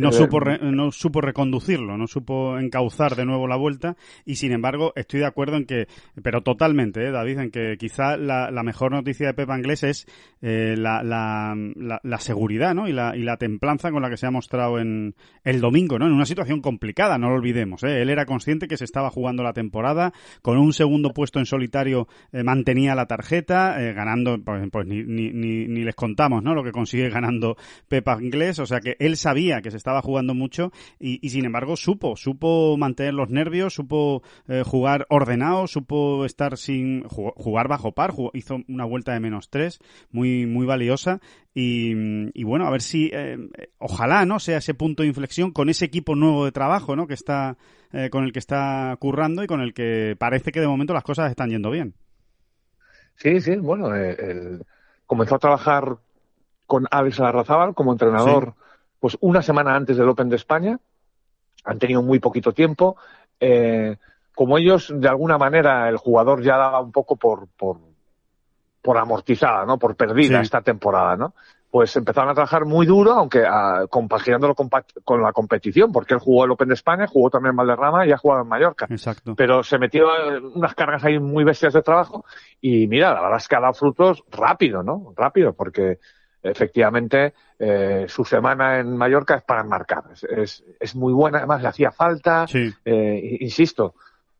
no, 0.01 0.13
supo 0.13 0.41
no 0.41 0.93
supo 0.93 1.21
reconducirlo, 1.21 1.97
no 1.97 2.07
supo 2.07 2.59
encauzar 2.59 3.17
de 3.17 3.25
nuevo 3.25 3.47
la 3.47 3.57
vuelta 3.57 3.97
y 4.25 4.37
sin 4.37 4.53
embargo 4.53 4.93
estoy 4.97 5.21
de 5.21 5.27
acuerdo 5.27 5.57
en 5.57 5.65
que, 5.65 5.89
pero 6.23 6.43
totalmente, 6.43 7.07
¿eh, 7.07 7.11
David, 7.11 7.39
en 7.39 7.51
que 7.51 7.77
quizá 7.79 8.17
la, 8.17 8.51
mejor 8.65 8.93
noticia 8.93 9.27
de 9.27 9.35
Pepa 9.35 9.55
Anglés 9.55 9.83
es 9.83 10.07
eh, 10.41 10.75
la, 10.77 11.03
la, 11.03 11.55
la, 12.03 12.19
seguridad 12.19 12.75
¿no? 12.75 12.89
y, 12.89 12.93
la, 12.93 13.17
y 13.17 13.23
la 13.23 13.37
templanza 13.37 13.91
con 13.91 14.03
la 14.03 14.09
que 14.09 14.17
se 14.17 14.27
ha 14.27 14.31
mostrado 14.31 14.79
en 14.79 15.15
el 15.45 15.61
domingo, 15.61 15.99
¿no? 15.99 16.07
en 16.07 16.13
una 16.13 16.27
situación 16.27 16.61
complicada, 16.61 17.19
no 17.19 17.29
lo 17.29 17.37
olvidemos. 17.37 17.83
¿eh? 17.85 18.03
Él 18.03 18.11
era 18.11 18.25
consciente 18.25 18.69
que 18.69 18.77
se 18.77 18.85
estaba 18.85 19.11
jugando 19.11 19.43
la 19.43 19.53
temporada, 19.53 20.13
con 20.43 20.59
un 20.59 20.73
segundo 20.73 21.13
puesto 21.13 21.39
en 21.39 21.47
solitario 21.47 22.09
eh, 22.33 22.43
mantenía 22.43 22.95
la 22.95 23.07
tarjeta, 23.07 23.83
eh, 23.83 23.93
ganando, 23.93 24.39
pues, 24.43 24.69
pues 24.71 24.87
ni, 24.87 25.03
ni, 25.05 25.33
ni, 25.33 25.67
ni 25.67 25.85
les 25.85 25.95
contamos 25.95 26.43
¿no? 26.43 26.55
lo 26.55 26.65
que 26.65 26.73
consigue 26.73 27.11
ganando 27.11 27.57
Pepa 27.89 28.15
Anglés, 28.15 28.59
o 28.59 28.67
sea 28.67 28.81
que 28.81 28.97
él 28.99 29.17
sabía 29.17 29.54
que 29.63 29.71
se 29.71 29.77
estaba 29.77 30.03
jugando 30.03 30.35
mucho 30.35 30.73
y, 30.99 31.29
sin 31.29 31.45
embargo 31.45 31.77
supo, 31.77 32.17
supo 32.17 32.77
mantener 32.77 33.15
los 33.15 33.31
nervios, 33.31 33.75
supo 33.75 34.23
eh, 34.49 34.63
jugar 34.65 35.07
ordenado, 35.09 35.67
supo 35.67 36.25
estar 36.25 36.57
sin 36.57 37.05
jugar 37.09 37.69
bajo 37.69 37.93
par, 37.93 38.13
hizo 38.33 38.59
una 38.69 38.85
vuelta 38.85 39.13
de 39.13 39.21
menos 39.21 39.51
tres, 39.51 39.81
muy, 40.11 40.47
muy 40.47 40.67
valiosa 40.67 41.21
y, 41.55 42.43
bueno, 42.45 42.67
a 42.67 42.71
ver 42.71 42.83
si, 42.83 43.11
eh, 43.13 43.39
ojalá, 43.79 44.25
¿no? 44.25 44.41
Sea 44.41 44.59
ese 44.59 44.75
punto 44.75 45.03
de 45.03 45.09
inflexión 45.09 45.53
con 45.53 45.69
ese 45.69 45.85
equipo 45.85 46.17
nuevo 46.17 46.45
de 46.45 46.53
trabajo, 46.53 46.97
¿no? 46.97 47.07
Que 47.07 47.15
está, 47.15 47.57
eh, 47.93 48.11
con 48.11 48.25
el 48.25 48.33
que 48.33 48.41
está 48.41 48.97
currando 48.99 49.45
y 49.45 49.47
con 49.47 49.61
el 49.61 49.73
que 49.73 50.17
parece 50.19 50.51
que 50.51 50.61
de 50.61 50.67
momento 50.67 50.95
las 50.95 51.05
cosas 51.05 51.31
están 51.31 51.51
yendo 51.51 51.71
bien. 51.71 51.95
Sí, 53.17 53.41
sí, 53.41 53.55
bueno, 53.57 53.91
comenzó 55.07 55.37
a 55.37 55.39
trabajar 55.39 55.99
con 56.67 56.87
Alex 56.91 57.21
Arrazábal 57.21 57.75
como 57.75 57.93
entrenador 57.93 58.55
pues 59.05 59.19
una 59.21 59.43
semana 59.43 59.77
antes 59.77 59.99
del 59.99 60.09
Open 60.09 60.31
de 60.31 60.37
España, 60.37 60.79
han 61.65 61.79
tenido 61.79 62.01
muy 62.01 62.21
poquito 62.21 62.53
tiempo. 62.53 62.97
Eh, 63.39 63.99
como 64.35 64.57
ellos, 64.57 64.91
de 64.97 65.07
alguna 65.07 65.37
manera, 65.37 65.91
el 65.91 65.99
jugador 65.99 66.43
ya 66.43 66.57
daba 66.57 66.81
un 66.81 66.91
poco 66.91 67.17
por, 67.17 67.47
por, 67.49 67.81
por 68.81 68.97
amortizada, 68.97 69.67
¿no? 69.67 69.79
Por 69.79 69.95
perdida 69.95 70.41
esta 70.41 70.63
temporada, 70.63 71.19
¿no? 71.19 71.35
Pues 71.71 71.95
empezaron 71.97 72.31
a 72.31 72.35
trabajar 72.35 72.65
muy 72.65 72.87
duro, 72.87 73.13
aunque 73.13 73.45
ah, 73.47 73.85
compaginándolo 73.91 74.55
con, 74.55 74.71
con, 75.05 75.21
la 75.21 75.35
competición, 75.35 75.93
porque 75.93 76.15
él 76.15 76.21
jugó 76.21 76.47
el 76.47 76.53
Open 76.53 76.69
de 76.69 76.75
España, 76.75 77.07
jugó 77.07 77.29
también 77.29 77.51
en 77.51 77.57
Valderrama 77.57 78.07
y 78.07 78.13
ha 78.13 78.17
jugado 78.17 78.41
en 78.41 78.49
Mallorca. 78.49 78.87
Exacto. 78.89 79.35
Pero 79.37 79.63
se 79.63 79.79
metió 79.79 80.07
unas 80.55 80.75
cargas 80.75 81.05
ahí 81.05 81.19
muy 81.19 81.45
bestias 81.45 81.75
de 81.75 81.83
trabajo 81.83 82.25
y 82.59 82.87
mira, 82.87 83.13
la 83.13 83.21
verdad 83.21 83.37
es 83.37 83.49
que 83.49 83.57
ha 83.57 83.61
dado 83.61 83.75
frutos 83.75 84.25
rápido, 84.31 84.83
¿no? 84.83 85.13
Rápido, 85.15 85.53
porque 85.53 85.99
efectivamente 86.45 87.35
eh, 87.59 88.05
su 88.09 88.25
semana 88.25 88.79
en 88.79 88.97
Mallorca 88.97 89.37
es 89.37 89.43
para 89.43 89.63
enmarcar. 89.63 90.05
Es, 90.13 90.63
es, 90.79 90.95
muy 90.95 91.13
buena, 91.13 91.39
además 91.39 91.63
le 91.63 91.69
hacía 91.69 91.91
falta. 91.91 92.47
Eh, 92.85 93.39
insisto, 93.41 93.95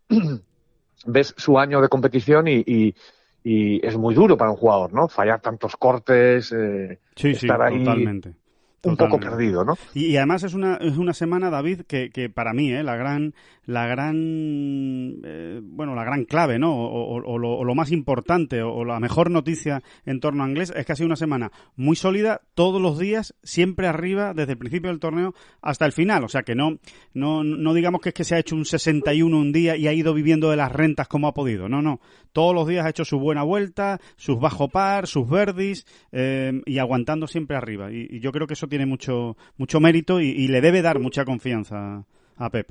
ves 1.07 1.35
su 1.37 1.59
año 1.59 1.81
de 1.81 1.89
competición 1.89 2.47
y, 2.49 2.63
y, 2.67 2.95
y, 3.43 3.87
es 3.87 3.97
muy 3.97 4.15
duro 4.15 4.37
para 4.37 4.51
un 4.51 4.57
jugador, 4.57 4.93
¿no? 4.93 5.09
Fallar 5.09 5.41
tantos 5.41 5.77
cortes, 5.77 6.53
eh, 6.53 7.01
estar 7.17 7.63
ahí. 7.63 7.79
Totalmente 7.79 8.44
un 8.85 8.97
poco 8.97 9.19
perdido, 9.19 9.65
¿no? 9.65 9.77
Y, 9.95 10.17
además 10.17 10.43
es 10.43 10.55
una, 10.55 10.77
es 10.77 10.97
una 10.97 11.13
semana, 11.13 11.51
David, 11.51 11.83
que, 11.83 12.11
que 12.11 12.29
para 12.29 12.53
mí, 12.53 12.73
¿eh? 12.73 12.83
la 12.83 12.97
gran, 12.97 13.35
la 13.67 13.87
gran, 13.87 15.21
eh, 15.25 15.61
bueno, 15.63 15.95
la 15.95 16.05
gran 16.05 16.25
clave, 16.25 16.59
¿no? 16.59 16.75
O, 16.75 17.39
lo, 17.39 17.75
más 17.75 17.93
importante, 17.93 18.63
o, 18.63 18.85
la 18.85 19.01
mejor 19.01 19.31
noticia 19.31 19.83
en 20.05 20.21
torno 20.21 20.45
a 20.45 20.49
inglés 20.49 20.73
es 20.75 20.85
que 20.85 20.93
ha 20.93 20.97
sido 20.97 21.07
una 21.07 21.17
semana 21.17 21.51
muy 21.77 21.97
sólida, 21.97 22.43
todos 22.55 22.81
los 22.81 22.99
días, 22.99 23.35
siempre 23.43 23.87
arriba, 23.87 24.35
desde 24.35 24.53
el 24.53 24.59
principio 24.59 24.91
del 24.91 25.01
torneo 25.01 25.35
hasta 25.63 25.87
el 25.87 25.93
final. 25.93 26.25
O 26.25 26.29
sea 26.29 26.43
que 26.43 26.55
no, 26.55 26.79
no, 27.15 27.43
no 27.43 27.75
digamos 27.75 28.01
que 28.01 28.11
es 28.11 28.15
que 28.15 28.25
se 28.25 28.35
ha 28.35 28.39
hecho 28.39 28.55
un 28.55 28.65
61 28.65 29.37
un 29.37 29.53
día 29.53 29.77
y 29.77 29.89
ha 29.89 29.93
ido 29.93 30.15
viviendo 30.15 30.51
de 30.51 30.57
las 30.57 30.73
rentas 30.73 31.09
como 31.09 31.29
ha 31.29 31.35
podido. 31.35 31.69
No, 31.69 31.83
no. 31.83 32.01
Todos 32.33 32.55
los 32.55 32.67
días 32.67 32.85
ha 32.85 32.91
hecho 32.91 33.05
su 33.05 33.19
buena 33.19 33.45
vuelta, 33.45 34.01
sus 34.17 34.39
bajo 34.39 34.69
par, 34.69 35.07
sus 35.07 35.29
verdis, 35.29 35.87
eh, 36.13 36.61
y 36.67 36.79
aguantando 36.79 37.27
siempre 37.27 37.57
arriba. 37.57 37.93
Y, 37.93 38.09
y 38.11 38.21
yo 38.21 38.33
creo 38.33 38.47
que 38.47 38.55
eso 38.55 38.69
tiene 38.75 38.87
mucho, 38.87 39.37
mucho 39.57 39.79
mérito 39.79 40.19
y, 40.19 40.49
le 40.49 40.61
debe 40.61 40.83
dar 40.83 40.99
mucha 40.99 41.25
confianza 41.25 42.03
a 42.37 42.51
Pep. 42.51 42.67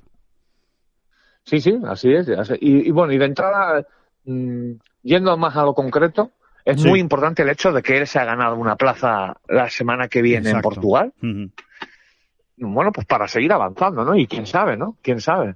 Sí, 1.46 1.62
sí, 1.62 1.80
así 1.88 2.14
es. 2.14 2.28
Y, 2.60 2.92
bueno, 2.92 3.14
y 3.14 3.18
de 3.18 3.24
entrada, 3.24 3.88
mm, 4.26 4.72
yendo 5.02 5.38
más 5.38 5.56
a 5.56 5.64
lo 5.64 5.74
concreto, 5.74 6.32
es 6.66 6.84
muy 6.84 7.00
importante 7.00 7.44
el 7.44 7.50
hecho 7.50 7.72
de 7.72 7.82
que 7.82 8.00
él 8.00 8.06
se 8.06 8.20
ha 8.20 8.26
ganado 8.26 8.58
una 8.58 8.76
plaza 8.76 9.38
la 9.48 9.70
semana 9.70 10.10
que 10.10 10.22
viene 10.22 10.50
en 10.50 10.60
Portugal. 10.60 11.14
Bueno, 12.58 12.92
pues 12.92 13.08
para 13.08 13.30
seguir 13.30 13.54
avanzando, 13.54 14.04
¿no? 14.04 14.14
Y 14.18 14.28
quién 14.28 14.46
sabe, 14.46 14.76
¿no? 14.76 14.98
Quién 15.02 15.22
sabe. 15.22 15.56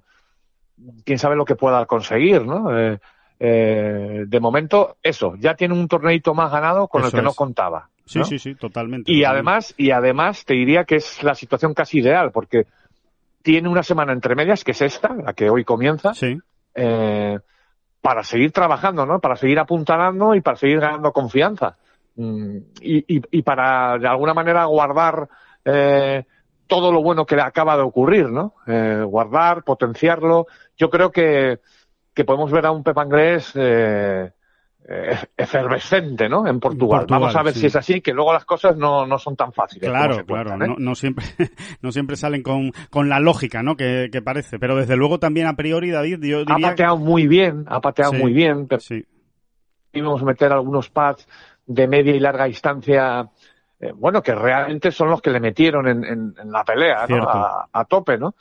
Quién 1.04 1.20
sabe 1.20 1.36
lo 1.36 1.44
que 1.44 1.56
pueda 1.56 1.86
conseguir, 1.86 2.46
¿no? 2.46 2.78
Eh, 2.78 3.00
eh, 3.38 4.24
de 4.26 4.40
momento, 4.40 4.96
eso, 5.04 5.36
ya 5.38 5.56
tiene 5.56 5.74
un 5.74 5.90
torneito 5.90 6.34
más 6.34 6.50
ganado 6.54 6.88
con 6.88 7.04
el 7.04 7.12
que 7.12 7.22
no 7.22 7.34
contaba. 7.34 7.90
Sí, 8.08 8.24
sí, 8.24 8.40
sí, 8.40 8.56
totalmente. 8.56 9.12
Y 9.12 9.24
además, 9.24 9.74
y 9.78 9.92
además 9.92 10.46
te 10.46 10.54
diría 10.54 10.86
que 10.86 10.96
es 10.96 11.22
la 11.24 11.36
situación 11.36 11.74
casi 11.74 12.00
ideal, 12.00 12.32
porque 12.32 12.66
tiene 13.44 13.70
una 13.70 13.84
semana 13.84 14.14
entre 14.14 14.36
medias, 14.36 14.64
que 14.64 14.72
es 14.72 14.82
esta, 14.82 15.14
la 15.14 15.34
que 15.34 15.50
hoy 15.50 15.64
comienza. 15.64 16.14
Sí. 16.14 16.38
Eh, 16.74 17.38
para 18.02 18.24
seguir 18.24 18.52
trabajando, 18.52 19.06
¿no? 19.06 19.20
Para 19.20 19.36
seguir 19.36 19.60
apuntalando 19.60 20.34
y 20.36 20.42
para 20.42 20.58
seguir 20.58 20.80
ganando 20.80 21.12
confianza. 21.12 21.76
Mm, 22.16 22.58
y, 22.82 23.16
y, 23.16 23.22
y, 23.32 23.42
para, 23.42 23.98
de 23.98 24.08
alguna 24.08 24.34
manera, 24.34 24.66
guardar 24.66 25.28
eh, 25.66 26.24
todo 26.68 26.92
lo 26.92 27.02
bueno 27.02 27.26
que 27.26 27.36
le 27.36 27.42
acaba 27.42 27.76
de 27.76 27.84
ocurrir, 27.84 28.30
¿no? 28.30 28.54
Eh, 28.66 29.02
guardar, 29.06 29.64
potenciarlo. 29.64 30.48
Yo 30.78 30.90
creo 30.90 31.12
que, 31.12 31.60
que 32.14 32.26
podemos 32.26 32.52
ver 32.52 32.66
a 32.66 32.72
un 32.72 32.84
Pep 32.84 32.98
Anglés 32.98 33.52
eh, 33.56 34.32
efervescente, 35.36 36.30
¿no? 36.30 36.48
En 36.48 36.60
Portugal. 36.60 37.00
Portugal 37.02 37.22
Vamos 37.22 37.36
a 37.36 37.44
ver 37.44 37.54
sí. 37.54 37.62
si 37.62 37.66
es 37.68 37.76
así, 37.76 38.02
que 38.02 38.14
luego 38.14 38.34
las 38.34 38.46
cosas 38.46 38.78
no, 38.78 39.06
no 39.06 39.18
son 39.18 39.36
tan 39.36 39.52
fáciles. 39.52 39.90
como 39.90 40.00
Claro, 40.00 40.16
se 40.16 40.24
claro, 40.26 40.50
cuentan, 40.50 40.70
¿eh? 40.72 40.76
no, 40.78 40.86
no 40.90 40.96
siempre, 40.96 41.26
no 41.82 41.92
siempre 41.92 42.16
salen 42.16 42.42
con, 42.44 42.72
con 42.90 43.10
la 43.10 43.20
lógica, 43.20 43.64
¿no? 43.64 43.76
Que, 43.76 44.10
que 44.12 44.22
parece, 44.22 44.60
pero 44.60 44.76
desde 44.76 44.96
luego 44.96 45.20
también 45.20 45.48
a 45.48 45.56
priori, 45.56 45.92
David, 45.92 46.24
yo 46.24 46.42
Ha 46.48 46.58
pateado 46.60 46.98
muy 46.98 47.28
bien, 47.28 47.66
ha 47.68 47.82
pateado 47.82 48.12
Sí. 48.14 48.18
muy 48.18 48.34
bien, 48.34 48.68
pero 48.68 48.80
Sí, 48.82 49.06
íbamos 49.94 50.22
a 50.22 50.26
meter 50.26 50.52
algunos 50.52 50.90
pads 50.90 51.28
de 51.66 51.88
media 51.88 52.16
y 52.16 52.20
larga 52.20 52.46
distancia, 52.46 53.28
eh, 53.80 53.92
bueno, 53.94 54.22
que 54.24 54.34
realmente 54.34 54.92
son 54.92 55.10
los 55.10 55.22
que 55.22 55.32
le 55.32 55.40
metieron 55.40 55.88
en, 55.88 56.06
en- 56.06 56.34
en 56.42 56.52
la 56.52 56.64
pelea. 56.64 57.06
A, 57.10 57.68
a 57.74 57.86
tope, 57.86 58.18
¿no? 58.18 58.36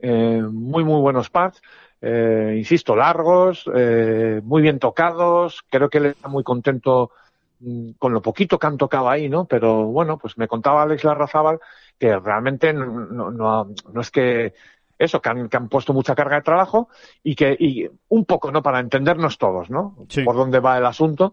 Eh, 0.00 0.42
muy, 0.42 0.82
muy 0.84 1.00
buenos 1.00 1.30
pads, 1.30 1.62
eh, 2.02 2.54
insisto, 2.58 2.96
largos, 2.96 3.64
eh, 3.74 4.40
muy 4.42 4.60
bien 4.60 4.78
tocados, 4.80 5.62
creo 5.70 5.88
que 5.88 5.98
él 5.98 6.06
está 6.06 6.28
muy 6.28 6.42
contento 6.42 7.12
mm, 7.60 7.92
con 7.98 8.12
lo 8.12 8.20
poquito 8.20 8.58
que 8.58 8.66
han 8.66 8.76
tocado 8.76 9.08
ahí, 9.08 9.28
¿no? 9.28 9.44
Pero 9.44 9.84
bueno, 9.86 10.18
pues 10.18 10.36
me 10.36 10.48
contaba 10.48 10.82
Alex 10.82 11.04
Larrazábal 11.04 11.60
que 11.98 12.18
realmente 12.18 12.72
no, 12.72 12.86
no, 12.86 13.30
no- 13.30 13.68
no 13.92 14.00
es 14.00 14.10
que 14.10 14.52
eso, 14.98 15.20
que 15.20 15.28
han, 15.30 15.48
que 15.48 15.56
han 15.56 15.68
puesto 15.68 15.92
mucha 15.92 16.14
carga 16.14 16.36
de 16.36 16.42
trabajo 16.42 16.88
y 17.22 17.34
que, 17.34 17.56
y 17.58 17.88
un 18.08 18.24
poco, 18.24 18.50
¿no? 18.52 18.62
Para 18.62 18.80
entendernos 18.80 19.38
todos, 19.38 19.70
¿no? 19.70 19.96
Sí. 20.08 20.22
Por 20.22 20.36
dónde 20.36 20.60
va 20.60 20.78
el 20.78 20.86
asunto. 20.86 21.32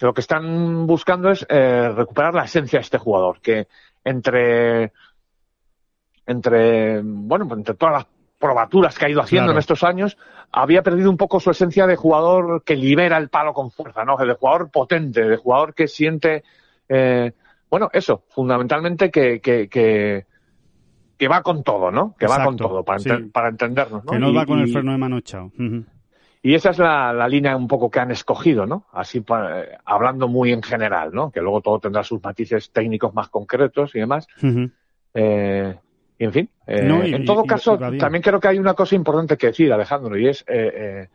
Lo 0.00 0.14
que 0.14 0.20
están 0.22 0.86
buscando 0.86 1.30
es 1.30 1.44
eh, 1.48 1.88
recuperar 1.94 2.34
la 2.34 2.44
esencia 2.44 2.78
de 2.78 2.82
este 2.82 2.98
jugador, 2.98 3.40
que 3.40 3.68
entre, 4.04 4.92
entre, 6.26 7.00
bueno, 7.02 7.46
pues 7.48 7.58
entre 7.58 7.74
todas 7.74 7.94
las 7.94 8.06
probaturas 8.40 8.98
que 8.98 9.04
ha 9.04 9.08
ido 9.10 9.20
haciendo 9.20 9.48
Claro. 9.48 9.58
en 9.58 9.58
estos 9.60 9.84
años, 9.84 10.16
había 10.50 10.82
perdido 10.82 11.10
un 11.10 11.16
poco 11.16 11.38
su 11.38 11.50
esencia 11.50 11.86
de 11.86 11.94
jugador 11.94 12.64
que 12.64 12.74
libera 12.74 13.18
el 13.18 13.28
palo 13.28 13.52
con 13.52 13.70
fuerza, 13.70 14.04
¿no? 14.04 14.16
De 14.16 14.32
jugador 14.34 14.70
potente, 14.70 15.22
de 15.28 15.36
jugador 15.36 15.74
que 15.74 15.86
siente, 15.86 16.42
eh, 16.88 17.32
bueno, 17.70 17.90
eso, 17.92 18.24
fundamentalmente 18.30 19.10
que, 19.10 19.40
que, 19.40 19.68
que, 19.68 20.24
que 21.18 21.28
va 21.28 21.42
con 21.42 21.62
todo, 21.62 21.90
¿no? 21.92 22.16
Que 22.18 22.26
va 22.26 22.42
con 22.44 22.56
todo, 22.56 22.82
para, 22.82 22.98
sí. 22.98 23.10
para 23.32 23.50
entendernos, 23.50 24.04
¿no? 24.04 24.10
que 24.12 24.18
no 24.18 24.30
Y- 24.30 24.34
va 24.34 24.46
con 24.46 24.58
el 24.58 24.72
freno 24.72 24.92
de 24.92 24.98
mano 24.98 25.18
echado. 25.18 25.52
Y 26.42 26.54
esa 26.54 26.70
es 26.70 26.78
la, 26.78 27.12
la 27.12 27.28
línea 27.28 27.54
un 27.54 27.68
poco 27.68 27.90
que 27.90 28.00
han 28.00 28.10
escogido, 28.10 28.64
¿no? 28.64 28.86
Así 28.94 29.20
pa- 29.20 29.60
eh, 29.60 29.76
hablando 29.84 30.26
muy 30.26 30.50
en 30.52 30.62
general, 30.62 31.10
¿no? 31.12 31.30
Que 31.30 31.42
luego 31.42 31.60
todo 31.60 31.78
tendrá 31.78 32.02
sus 32.02 32.22
matices 32.24 32.70
técnicos 32.72 33.12
más 33.12 33.28
concretos 33.28 33.94
y 33.94 33.98
demás. 34.00 34.26
Eh, 35.12 35.76
y 36.20 36.24
en 36.26 36.32
fin, 36.32 36.50
eh, 36.66 36.82
No, 36.84 37.02
y- 37.04 37.14
en 37.14 37.24
todo 37.24 37.44
y- 37.44 37.48
caso, 37.48 37.78
también 37.78 38.22
creo 38.22 38.38
que 38.38 38.48
hay 38.48 38.58
una 38.58 38.74
cosa 38.74 38.94
importante 38.94 39.38
que 39.38 39.46
decir, 39.46 39.72
Alejandro, 39.72 40.18
y 40.18 40.28
es 40.28 40.42
eh, 40.42 40.72
eh, 40.74 41.08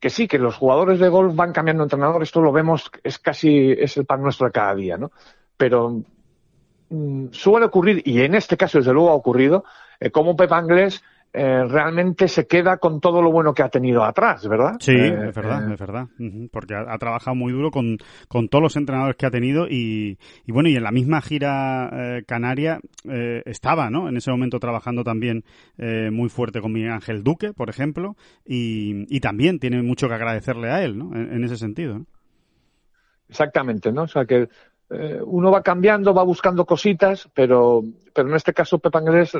que 0.00 0.08
sí, 0.08 0.26
que 0.26 0.38
los 0.38 0.56
jugadores 0.56 0.98
de 0.98 1.10
golf 1.10 1.36
van 1.36 1.52
cambiando 1.52 1.82
de 1.82 1.86
entrenador, 1.86 2.22
esto 2.22 2.40
lo 2.40 2.50
vemos, 2.50 2.90
es 3.04 3.18
casi, 3.18 3.70
es 3.70 3.98
el 3.98 4.06
pan 4.06 4.22
nuestro 4.22 4.46
de 4.46 4.52
cada 4.52 4.74
día, 4.74 4.96
¿no? 4.96 5.12
Pero 5.58 6.00
mm, 6.88 7.26
suele 7.32 7.66
ocurrir, 7.66 8.00
y 8.06 8.22
en 8.22 8.34
este 8.34 8.56
caso 8.56 8.78
desde 8.78 8.94
luego 8.94 9.10
ha 9.10 9.14
ocurrido, 9.14 9.64
como 10.10 10.34
Pep 10.36 10.52
Anglés 10.52 11.02
eh, 11.32 11.64
realmente 11.68 12.28
se 12.28 12.46
queda 12.46 12.78
con 12.78 13.00
todo 13.00 13.22
lo 13.22 13.30
bueno 13.30 13.54
que 13.54 13.62
ha 13.62 13.68
tenido 13.68 14.04
atrás, 14.04 14.46
¿verdad? 14.48 14.74
Sí, 14.80 14.92
Eh, 14.92 15.28
es 15.28 15.34
verdad, 15.34 15.70
eh, 15.70 15.74
es 15.74 15.78
verdad. 15.78 16.08
Porque 16.50 16.74
ha, 16.74 16.92
ha 16.92 16.98
trabajado 16.98 17.34
muy 17.34 17.52
duro 17.52 17.70
con, 17.70 17.98
con 18.28 18.48
todos 18.48 18.62
los 18.62 18.76
entrenadores 18.76 19.16
que 19.16 19.26
ha 19.26 19.30
tenido 19.30 19.68
y, 19.68 20.18
y 20.46 20.52
bueno, 20.52 20.68
y 20.68 20.76
en 20.76 20.82
la 20.82 20.92
misma 20.92 21.20
gira 21.20 21.90
eh, 22.18 22.24
canaria 22.26 22.80
eh, 23.04 23.42
estaba, 23.46 23.90
¿no? 23.90 24.08
En 24.08 24.16
ese 24.16 24.30
momento 24.30 24.58
trabajando 24.60 25.04
también 25.04 25.44
eh, 25.78 26.10
muy 26.12 26.28
fuerte 26.28 26.60
con 26.60 26.72
Miguel 26.72 26.92
Ángel 26.92 27.22
Duque, 27.24 27.52
por 27.52 27.70
ejemplo, 27.70 28.16
y, 28.44 29.04
y 29.14 29.20
también 29.20 29.58
tiene 29.58 29.82
mucho 29.82 30.08
que 30.08 30.14
agradecerle 30.14 30.70
a 30.70 30.82
él, 30.84 30.98
¿no? 30.98 31.14
En, 31.14 31.32
en 31.32 31.44
ese 31.44 31.56
sentido. 31.56 31.98
¿no? 31.98 32.06
Exactamente, 33.28 33.92
¿no? 33.92 34.02
O 34.02 34.08
sea 34.08 34.24
que 34.24 34.48
uno 35.26 35.50
va 35.50 35.62
cambiando, 35.62 36.14
va 36.14 36.22
buscando 36.22 36.64
cositas, 36.64 37.28
pero, 37.34 37.82
pero 38.14 38.30
en 38.30 38.34
este 38.36 38.54
caso 38.54 38.78
Pep 38.78 38.96
Anglés 38.96 39.36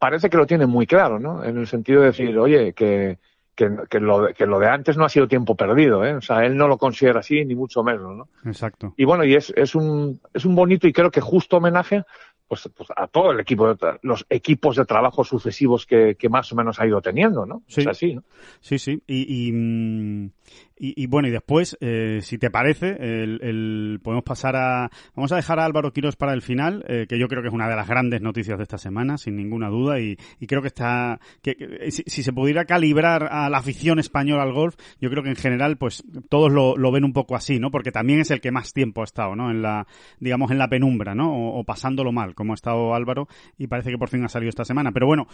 parece 0.00 0.28
que 0.30 0.36
lo 0.36 0.46
tiene 0.46 0.66
muy 0.66 0.86
claro, 0.86 1.20
¿no? 1.20 1.44
En 1.44 1.56
el 1.58 1.66
sentido 1.68 2.00
de 2.00 2.08
decir, 2.08 2.36
oye, 2.38 2.72
que, 2.72 3.18
que, 3.54 3.70
que 3.88 4.00
lo, 4.00 4.22
de- 4.22 4.34
que 4.34 4.46
lo 4.46 4.58
de 4.58 4.66
antes 4.68 4.96
no 4.96 5.04
ha 5.04 5.08
sido 5.08 5.28
tiempo 5.28 5.54
perdido, 5.54 6.04
¿eh? 6.04 6.14
O 6.14 6.20
sea, 6.20 6.44
él 6.44 6.56
no 6.56 6.66
lo 6.66 6.78
considera 6.78 7.20
así, 7.20 7.44
ni 7.44 7.54
mucho 7.54 7.84
menos, 7.84 8.16
¿no? 8.16 8.28
Exacto. 8.44 8.94
Y 8.96 9.04
bueno, 9.04 9.22
y 9.24 9.34
es, 9.36 9.52
es 9.56 9.74
un, 9.76 10.18
es 10.34 10.44
un 10.44 10.56
bonito 10.56 10.88
y 10.88 10.92
creo 10.92 11.10
que 11.12 11.20
justo 11.20 11.58
homenaje 11.58 12.02
pues, 12.50 12.68
pues 12.76 12.88
a 12.96 13.06
todo 13.06 13.30
el 13.30 13.38
equipo, 13.38 13.76
los 14.02 14.26
equipos 14.28 14.74
de 14.74 14.84
trabajo 14.84 15.22
sucesivos 15.22 15.86
que, 15.86 16.16
que 16.18 16.28
más 16.28 16.50
o 16.52 16.56
menos 16.56 16.80
ha 16.80 16.86
ido 16.88 17.00
teniendo, 17.00 17.46
¿no? 17.46 17.62
Sí. 17.68 17.82
Es 17.82 17.86
así, 17.86 18.14
¿no? 18.16 18.24
Sí, 18.58 18.80
sí. 18.80 19.00
Y, 19.06 19.46
y, 19.46 19.52
mm, 19.52 20.24
y- 20.80 21.04
y 21.04 21.06
bueno, 21.06 21.28
y 21.28 21.30
después, 21.30 21.78
eh, 21.80 22.18
si 22.22 22.38
te 22.38 22.50
parece, 22.50 22.88
el, 22.98 23.38
el- 23.40 24.00
podemos 24.02 24.24
pasar 24.24 24.56
a... 24.56 24.90
Vamos 25.14 25.30
a 25.30 25.36
dejar 25.36 25.60
a 25.60 25.64
Álvaro 25.64 25.92
Quiros 25.92 26.16
para 26.16 26.32
el 26.32 26.42
final, 26.42 26.84
eh, 26.88 27.06
que 27.08 27.20
yo 27.20 27.28
creo 27.28 27.40
que 27.40 27.48
es 27.48 27.54
una 27.54 27.68
de 27.68 27.76
las 27.76 27.86
grandes 27.86 28.20
noticias 28.20 28.58
de 28.58 28.64
esta 28.64 28.78
semana, 28.78 29.16
sin 29.16 29.36
ninguna 29.36 29.68
duda, 29.68 30.00
y, 30.00 30.16
y 30.40 30.46
creo 30.48 30.60
que 30.60 30.68
está... 30.68 31.20
Que, 31.42 31.54
que 31.54 31.90
si, 31.92 32.02
si 32.06 32.24
se 32.24 32.32
pudiera 32.32 32.64
calibrar 32.64 33.28
a 33.30 33.48
la 33.48 33.58
afición 33.58 34.00
española 34.00 34.42
al 34.42 34.52
golf, 34.52 34.74
yo 35.00 35.08
creo 35.08 35.22
que 35.22 35.28
en 35.30 35.36
general, 35.36 35.76
pues 35.76 36.02
todos 36.28 36.50
lo, 36.50 36.76
lo 36.76 36.90
ven 36.90 37.04
un 37.04 37.12
poco 37.12 37.36
así, 37.36 37.60
¿no? 37.60 37.70
Porque 37.70 37.92
también 37.92 38.18
es 38.20 38.32
el 38.32 38.40
que 38.40 38.50
más 38.50 38.72
tiempo 38.72 39.02
ha 39.02 39.04
estado, 39.04 39.36
¿no? 39.36 39.52
En 39.52 39.62
la, 39.62 39.86
digamos, 40.18 40.50
en 40.50 40.58
la 40.58 40.68
penumbra, 40.68 41.14
¿no? 41.14 41.30
O, 41.32 41.60
o 41.60 41.64
pasándolo 41.64 42.10
mal, 42.10 42.34
como 42.40 42.54
ha 42.54 42.54
estado 42.54 42.94
Álvaro, 42.94 43.28
y 43.58 43.66
parece 43.66 43.90
que 43.90 43.98
por 43.98 44.08
fin 44.08 44.24
ha 44.24 44.28
salido 44.28 44.48
esta 44.48 44.64
semana. 44.64 44.92
Pero 44.92 45.06
bueno, 45.06 45.28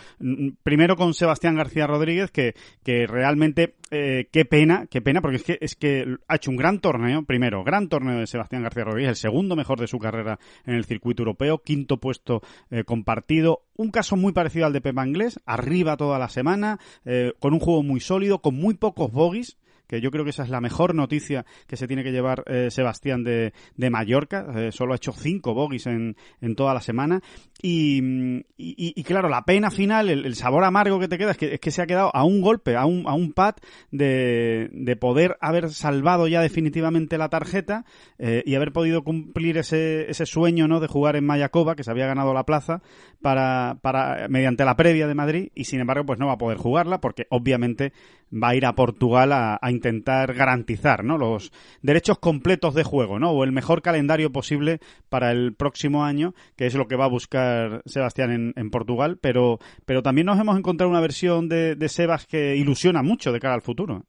primero 0.64 0.97
con 0.97 1.14
Sebastián 1.14 1.55
García 1.55 1.87
Rodríguez, 1.87 2.33
que, 2.33 2.55
que 2.83 3.07
realmente, 3.07 3.77
eh, 3.92 4.29
qué 4.33 4.45
pena, 4.45 4.87
qué 4.90 5.01
pena, 5.01 5.21
porque 5.21 5.37
es 5.37 5.45
que, 5.45 5.59
es 5.61 5.77
que 5.77 6.16
ha 6.27 6.35
hecho 6.35 6.51
un 6.51 6.57
gran 6.57 6.81
torneo, 6.81 7.23
primero, 7.23 7.62
gran 7.62 7.88
torneo 7.88 8.19
de 8.19 8.27
Sebastián 8.27 8.64
García 8.64 8.83
Rodríguez, 8.83 9.11
el 9.11 9.16
segundo 9.16 9.55
mejor 9.55 9.79
de 9.79 9.87
su 9.87 10.01
carrera 10.01 10.40
en 10.64 10.75
el 10.75 10.85
circuito 10.85 11.23
europeo, 11.23 11.62
quinto 11.62 11.99
puesto 11.99 12.42
eh, 12.71 12.83
compartido, 12.83 13.62
un 13.77 13.92
caso 13.92 14.16
muy 14.16 14.33
parecido 14.33 14.66
al 14.66 14.73
de 14.73 14.81
Pepa 14.81 15.07
Inglés, 15.07 15.40
arriba 15.47 15.97
toda 15.97 16.19
la 16.19 16.29
semana, 16.29 16.81
eh, 17.05 17.33
con 17.38 17.53
un 17.53 17.61
juego 17.61 17.85
muy 17.85 18.01
sólido, 18.01 18.40
con 18.40 18.57
muy 18.57 18.75
pocos 18.75 19.12
bogies, 19.12 19.57
que 19.87 20.01
yo 20.01 20.11
creo 20.11 20.25
que 20.25 20.31
esa 20.31 20.42
es 20.42 20.51
la 20.51 20.61
mejor 20.61 20.94
noticia 20.94 21.44
que 21.66 21.77
se 21.77 21.87
tiene 21.87 22.03
que 22.03 22.12
llevar 22.12 22.44
eh, 22.46 22.70
Sebastián 22.70 23.25
de, 23.25 23.53
de 23.77 23.90
Mallorca. 23.90 24.46
Eh, 24.57 24.72
solo 24.72 24.92
ha 24.92 24.96
hecho 24.96 25.12
cinco 25.12 25.55
bogies 25.55 25.87
en, 25.87 26.16
en 26.40 26.55
toda 26.55 26.75
la 26.75 26.81
semana. 26.81 27.20
Y, 27.62 28.44
y, 28.59 29.03
claro, 29.05 29.29
la 29.29 29.42
pena 29.42 29.70
final, 29.70 30.11
el, 30.11 30.35
sabor 30.35 30.64
amargo 30.64 31.01
que 31.01 31.09
te 31.09 31.16
queda 31.16 31.31
es 31.31 31.37
que, 31.38 31.55
es 31.55 31.61
que 31.61 31.70
se 31.70 31.81
ha 31.81 31.87
quedado 31.87 32.11
a 32.14 32.22
un 32.22 32.42
golpe, 32.42 32.77
a 32.77 32.85
un, 32.85 33.09
a 33.09 33.14
un 33.14 33.33
pad 33.33 33.55
de, 33.90 34.68
de 34.72 34.96
poder 34.96 35.38
haber 35.40 35.70
salvado 35.70 36.29
ya 36.29 36.42
definitivamente 36.42 37.16
la 37.16 37.31
tarjeta 37.31 37.85
eh, 38.18 38.42
y 38.44 38.55
haber 38.55 38.72
podido 38.72 39.03
cumplir 39.05 39.57
ese, 39.57 40.11
ese 40.11 40.27
sueño 40.27 40.68
¿no? 40.68 40.81
de 40.81 40.87
jugar 40.87 41.16
en 41.16 41.25
Mayacoba, 41.25 41.77
que 41.77 41.83
se 41.83 41.90
había 41.90 42.07
ganado 42.07 42.35
la 42.35 42.44
plaza, 42.44 42.83
para, 43.22 43.79
para, 43.81 44.29
mediante 44.29 44.64
la 44.64 44.77
previa 44.77 45.07
de 45.07 45.14
Madrid, 45.14 45.49
y 45.55 45.64
sin 45.64 45.81
embargo, 45.81 46.05
pues 46.05 46.18
no 46.18 46.27
va 46.27 46.35
a 46.35 46.38
poder 46.38 46.59
jugarla, 46.59 47.01
porque 47.01 47.27
obviamente 47.31 47.92
va 48.33 48.51
a 48.51 48.55
ir 48.55 48.66
a 48.66 48.75
Portugal 48.75 49.33
a, 49.33 49.59
a 49.61 49.70
intentar 49.77 50.35
garantizar 50.35 51.05
¿no? 51.05 51.19
los 51.19 51.53
derechos 51.83 52.19
completos 52.19 52.75
de 52.75 52.83
juego, 52.83 53.19
¿no? 53.19 53.31
O 53.31 53.45
el 53.45 53.53
mejor 53.53 53.83
calendario 53.83 54.33
posible 54.33 54.81
para 55.09 55.31
el 55.31 55.55
próximo 55.55 56.05
año, 56.05 56.35
que 56.57 56.67
es 56.67 56.75
lo 56.75 56.89
que 56.89 56.97
va 56.97 57.05
a 57.05 57.09
buscar 57.09 57.83
Sebastián 57.87 58.31
en, 58.33 58.53
en 58.57 58.71
Portugal, 58.71 59.19
pero, 59.21 59.59
pero 59.85 60.03
también 60.03 60.27
nos 60.27 60.39
hemos 60.41 60.59
encontrado 60.59 60.91
una 60.91 61.01
versión 61.01 61.49
de, 61.49 61.77
de 61.77 61.89
Sebas 61.89 62.27
que 62.27 62.57
ilusiona 62.57 63.03
mucho 63.03 63.33
de 63.33 63.41
cara 63.41 63.55
al 63.55 63.62
futuro. 63.62 64.05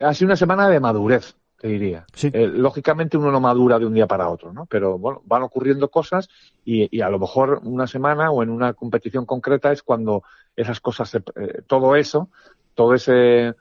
Ha 0.00 0.12
sido 0.12 0.28
una 0.28 0.36
semana 0.36 0.68
de 0.68 0.80
madurez, 0.80 1.36
te 1.58 1.68
diría. 1.68 2.04
Sí. 2.12 2.30
Eh, 2.32 2.46
lógicamente 2.46 3.16
uno 3.16 3.30
no 3.30 3.40
madura 3.40 3.78
de 3.78 3.86
un 3.86 3.94
día 3.94 4.06
para 4.06 4.28
otro, 4.28 4.52
¿no? 4.52 4.66
Pero 4.66 4.98
bueno, 4.98 5.22
van 5.24 5.42
ocurriendo 5.42 5.88
cosas 5.88 6.28
y, 6.64 6.94
y 6.94 7.00
a 7.00 7.08
lo 7.08 7.18
mejor 7.18 7.60
una 7.64 7.86
semana 7.86 8.30
o 8.30 8.42
en 8.42 8.50
una 8.50 8.74
competición 8.74 9.24
concreta 9.24 9.72
es 9.72 9.82
cuando 9.82 10.22
esas 10.54 10.80
cosas, 10.80 11.10
se, 11.10 11.18
eh, 11.18 11.62
todo 11.66 11.96
eso, 11.96 12.28
todo 12.74 12.94
ese 12.94 13.54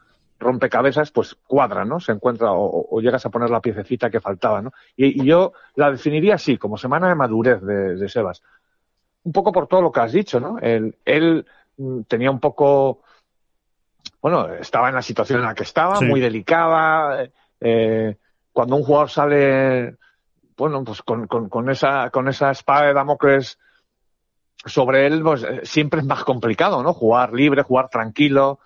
rompecabezas, 0.46 1.12
pues 1.12 1.36
cuadra, 1.36 1.84
¿no? 1.84 2.00
Se 2.00 2.12
encuentra 2.12 2.54
o, 2.54 2.88
o, 2.90 3.02
llegas 3.02 3.26
a 3.26 3.30
poner 3.30 3.50
la 3.50 3.62
piececita 3.62 4.10
que 4.10 4.22
faltaba, 4.22 4.62
¿no? 4.62 4.72
Y, 4.96 5.22
y, 5.22 5.26
yo 5.26 5.54
la 5.76 5.92
definiría 5.92 6.36
así, 6.36 6.58
como 6.58 6.78
semana 6.78 7.10
de 7.10 7.16
madurez 7.16 7.62
de, 7.62 7.96
de 7.96 8.10
Sebas. 8.10 8.42
Un 9.24 9.32
poco 9.32 9.52
por 9.52 9.68
todo 9.68 9.82
lo 9.82 9.92
que 9.92 10.00
has 10.00 10.12
dicho, 10.12 10.40
¿no? 10.40 10.60
Él, 10.60 10.96
él 11.04 11.46
mm, 11.78 12.02
tenía 12.04 12.32
un 12.32 12.40
poco, 12.40 13.02
bueno, 14.22 14.54
estaba 14.54 14.90
en 14.90 14.96
la 14.96 15.02
situación 15.02 15.40
en 15.40 15.46
la 15.46 15.56
que 15.56 15.64
estaba, 15.64 15.98
sí. 15.98 16.06
muy 16.06 16.22
delicada. 16.22 17.28
Eh, 17.60 18.16
cuando 18.54 18.76
un 18.76 18.84
jugador 18.84 19.10
sale, 19.10 19.96
bueno, 20.56 20.84
pues 20.84 21.02
con, 21.02 21.28
con, 21.28 21.50
con, 21.50 21.70
esa, 21.70 22.10
con 22.12 22.28
esa 22.28 22.52
espada 22.52 22.86
de 22.86 22.94
Damocles 22.94 23.58
sobre 24.64 25.08
él, 25.08 25.22
pues 25.24 25.46
siempre 25.64 26.00
es 26.00 26.06
más 26.06 26.24
complicado, 26.24 26.82
¿no? 26.84 26.94
Jugar 26.94 27.34
libre, 27.34 27.64
jugar 27.64 27.90
tranquilo. 27.90 28.60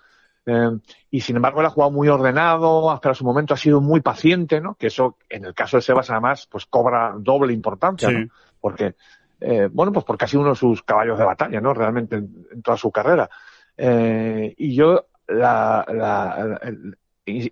Eh, 0.50 0.78
y 1.10 1.20
sin 1.20 1.36
embargo, 1.36 1.60
él 1.60 1.66
ha 1.66 1.70
jugado 1.70 1.92
muy 1.92 2.08
ordenado, 2.08 2.90
hasta 2.90 3.14
su 3.14 3.24
momento 3.24 3.54
ha 3.54 3.56
sido 3.56 3.80
muy 3.80 4.00
paciente, 4.00 4.60
¿no? 4.60 4.74
Que 4.74 4.88
eso, 4.88 5.16
en 5.28 5.44
el 5.44 5.54
caso 5.54 5.76
de 5.76 5.82
Sebas, 5.82 6.10
además, 6.10 6.48
pues 6.50 6.66
cobra 6.66 7.14
doble 7.16 7.52
importancia, 7.52 8.10
¿no? 8.10 8.28
Porque, 8.60 8.94
eh, 9.40 9.68
bueno, 9.70 9.92
pues 9.92 10.04
porque 10.04 10.24
ha 10.24 10.28
sido 10.28 10.40
uno 10.40 10.50
de 10.50 10.56
sus 10.56 10.82
caballos 10.82 11.18
de 11.18 11.24
batalla, 11.24 11.60
¿no? 11.60 11.72
Realmente 11.72 12.16
en, 12.16 12.62
toda 12.62 12.76
su 12.76 12.90
carrera. 12.90 13.30
Eh, 13.76 14.54
y 14.58 14.74
yo, 14.74 15.06
la, 15.28 15.86
la, 15.88 16.60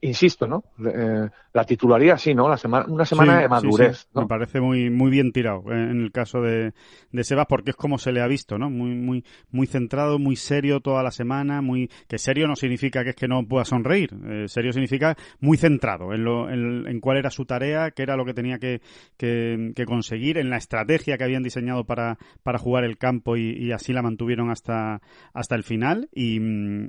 insisto, 0.01 0.47
¿no? 0.47 0.65
Eh, 0.85 1.29
la 1.53 1.65
titularía 1.65 2.17
sí, 2.17 2.35
¿no? 2.35 2.49
La 2.49 2.57
semana, 2.57 2.87
una 2.89 3.05
semana 3.05 3.41
de 3.41 3.49
madurez. 3.49 4.09
Me 4.15 4.27
parece 4.27 4.61
muy, 4.61 4.91
muy 4.91 5.11
bien 5.11 5.33
tirado 5.33 5.63
eh, 5.73 5.91
en 5.91 6.03
el 6.03 6.13
caso 6.13 6.41
de, 6.41 6.73
de 7.11 7.25
Sebas 7.25 7.47
porque 7.49 7.71
es 7.71 7.77
como 7.77 7.99
se 7.99 8.13
le 8.13 8.21
ha 8.21 8.27
visto, 8.27 8.59
¿no? 8.59 8.71
Muy, 8.71 8.95
muy, 8.95 9.25
muy 9.51 9.67
centrado, 9.67 10.19
muy 10.19 10.37
serio 10.37 10.81
toda 10.81 11.03
la 11.03 11.11
semana, 11.11 11.63
muy, 11.63 11.91
que 12.07 12.19
serio 12.19 12.47
no 12.47 12.57
significa 12.57 13.05
que 13.05 13.11
es 13.11 13.17
que 13.17 13.29
no 13.29 13.47
pueda 13.47 13.65
sonreír, 13.65 14.15
eh, 14.27 14.45
serio 14.49 14.73
significa 14.73 15.17
muy 15.41 15.57
centrado 15.57 16.13
en, 16.13 16.25
lo, 16.25 16.51
en, 16.51 17.01
cuál 17.01 17.19
era 17.19 17.31
su 17.31 17.45
tarea, 17.45 17.91
qué 17.91 18.03
era 18.03 18.17
lo 18.17 18.25
que 18.25 18.35
tenía 18.35 18.59
que, 18.59 18.81
que, 19.17 19.85
conseguir, 19.87 20.39
en 20.39 20.51
la 20.51 20.57
estrategia 20.57 21.17
que 21.17 21.25
habían 21.25 21.43
diseñado 21.43 21.85
para, 21.85 22.19
para 22.43 22.59
jugar 22.59 22.85
el 22.85 22.99
campo 22.99 23.37
y, 23.37 23.73
así 23.73 23.93
la 23.93 24.03
mantuvieron 24.03 24.51
hasta, 24.51 25.01
hasta 25.33 25.55
el 25.55 25.63
final 25.63 26.09
y, 26.13 26.39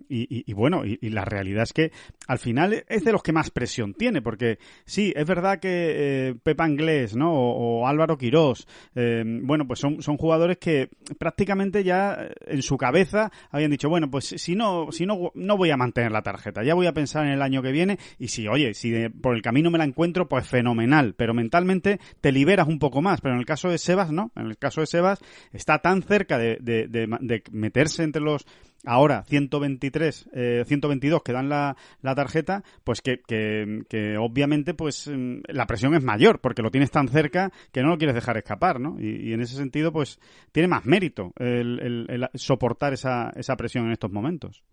y, 0.10 0.54
bueno, 0.54 0.84
y 0.86 1.10
la 1.10 1.26
realidad 1.26 1.64
es 1.64 1.74
que 1.74 1.92
al 2.28 2.40
final 2.40 2.79
es 2.88 3.04
de 3.04 3.12
los 3.12 3.24
que 3.24 3.32
más 3.32 3.50
presión 3.52 3.94
tiene, 3.94 4.22
porque 4.22 4.60
sí, 4.86 5.14
es 5.16 5.26
verdad 5.26 5.60
que 5.60 6.30
eh, 6.30 6.36
Pepa 6.42 6.68
Inglés, 6.68 7.16
¿no? 7.16 7.32
O, 7.34 7.88
Álvaro 7.88 8.18
Quirós, 8.18 8.68
eh, 8.96 9.24
bueno, 9.26 9.66
pues 9.68 9.80
son, 9.80 10.02
son 10.02 10.18
jugadores 10.18 10.58
que 10.58 10.90
prácticamente 11.18 11.84
ya 11.84 12.14
eh, 12.20 12.34
en 12.48 12.62
su 12.62 12.78
cabeza 12.78 13.32
habían 13.52 13.72
dicho, 13.72 13.90
bueno, 13.90 14.10
pues 14.10 14.26
si 14.26 14.56
no, 14.56 14.92
si 14.92 15.06
no, 15.06 15.32
no 15.34 15.58
voy 15.58 15.72
a 15.72 15.78
mantener 15.78 16.12
la 16.12 16.22
tarjeta, 16.22 16.64
ya 16.64 16.74
voy 16.74 16.88
a 16.88 16.94
pensar 16.94 17.26
en 17.26 17.32
el 17.32 17.42
año 17.42 17.62
que 17.62 17.72
viene 17.72 17.98
y 18.18 18.28
si, 18.28 18.48
oye, 18.48 18.74
si 18.74 19.10
por 19.10 19.36
el 19.36 19.42
camino 19.42 19.72
me 19.72 19.78
la 19.78 19.86
encuentro, 19.86 20.28
pues 20.28 20.48
fenomenal, 20.48 21.16
pero 21.16 21.34
mentalmente 21.34 22.00
te 22.22 22.32
liberas 22.32 22.68
un 22.68 22.80
poco 22.80 23.02
más, 23.02 23.22
pero 23.22 23.34
en 23.34 23.40
el 23.40 23.46
caso 23.46 23.70
de 23.70 23.78
Sebas, 23.78 24.12
¿no? 24.12 24.32
En 24.36 24.48
el 24.48 24.58
caso 24.58 24.82
de 24.82 24.88
Sebas 24.88 25.20
está 25.52 25.80
tan 25.80 26.02
cerca 26.04 26.38
de, 26.38 26.58
de, 26.60 26.88
de 26.88 27.44
meterse 27.52 28.04
entre 28.04 28.22
los 28.22 28.46
ahora 28.86 29.24
123, 29.24 30.30
eh, 30.34 30.64
122 30.66 31.24
que 31.24 31.34
dan 31.34 31.50
la, 31.50 31.76
la 32.02 32.16
tarjeta, 32.16 32.64
pues 32.84 33.02
que, 33.02 33.22
que, 33.28 34.18
obviamente 34.18 34.74
pues 34.74 35.08
mm, 35.08 35.42
la 35.48 35.66
presión 35.66 35.96
es 35.96 36.04
mayor 36.04 36.40
porque 36.40 36.62
lo 36.62 36.72
tienes 36.72 36.92
tan 36.92 37.08
cerca 37.08 37.52
que 37.72 37.82
no 37.82 37.90
lo 37.90 37.98
quieres 37.98 38.16
dejar 38.16 38.38
escapar, 38.38 38.80
¿no? 38.80 38.98
Y, 39.00 39.34
en 39.34 39.42
ese 39.42 39.56
sentido 39.56 39.92
pues 39.92 40.20
tiene 40.52 40.68
más 40.68 40.86
mérito 40.86 41.34
el, 41.38 42.30
soportar 42.34 42.94
esa, 42.94 43.32
esa 43.36 43.56
presión 43.56 43.86
en 43.86 43.92
estos 43.92 44.12
momentos. 44.12 44.64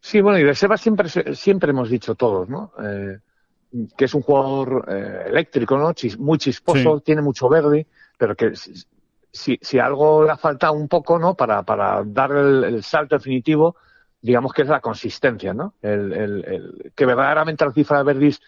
Sí, 0.00 0.20
bueno, 0.20 0.38
y 0.38 0.44
de 0.44 0.54
Seba 0.54 0.76
siempre, 0.76 1.08
siempre 1.34 1.70
hemos 1.70 1.90
dicho 1.90 2.14
todos, 2.14 2.48
¿no? 2.48 2.72
Eh, 2.82 3.18
que 3.96 4.06
es 4.06 4.14
un 4.14 4.22
jugador 4.22 4.86
eh, 4.88 5.24
eléctrico, 5.28 5.76
¿no? 5.78 5.92
muy 6.18 6.38
chisposo, 6.38 7.00
tiene 7.00 7.22
mucho 7.22 7.48
verde, 7.48 7.86
pero 8.18 8.34
que 8.34 8.52
si, 9.32 9.58
si 9.62 9.78
algo 9.78 10.24
le 10.24 10.36
falta 10.36 10.70
un 10.70 10.88
poco, 10.88 11.18
¿no? 11.18 11.34
Para, 11.34 11.62
para 11.62 12.02
dar 12.04 12.32
el, 12.32 12.82
salto 12.82 13.16
definitivo, 13.16 13.76
digamos 14.20 14.52
que 14.52 14.62
es 14.62 14.68
la 14.68 14.80
consistencia, 14.80 15.54
¿no? 15.54 15.74
El, 15.82 16.12
el, 16.12 16.92
que 16.94 17.06
verdaderamente 17.06 17.64
la 17.64 17.72
cifra 17.72 17.98
de 17.98 18.04
Verdis 18.04 18.40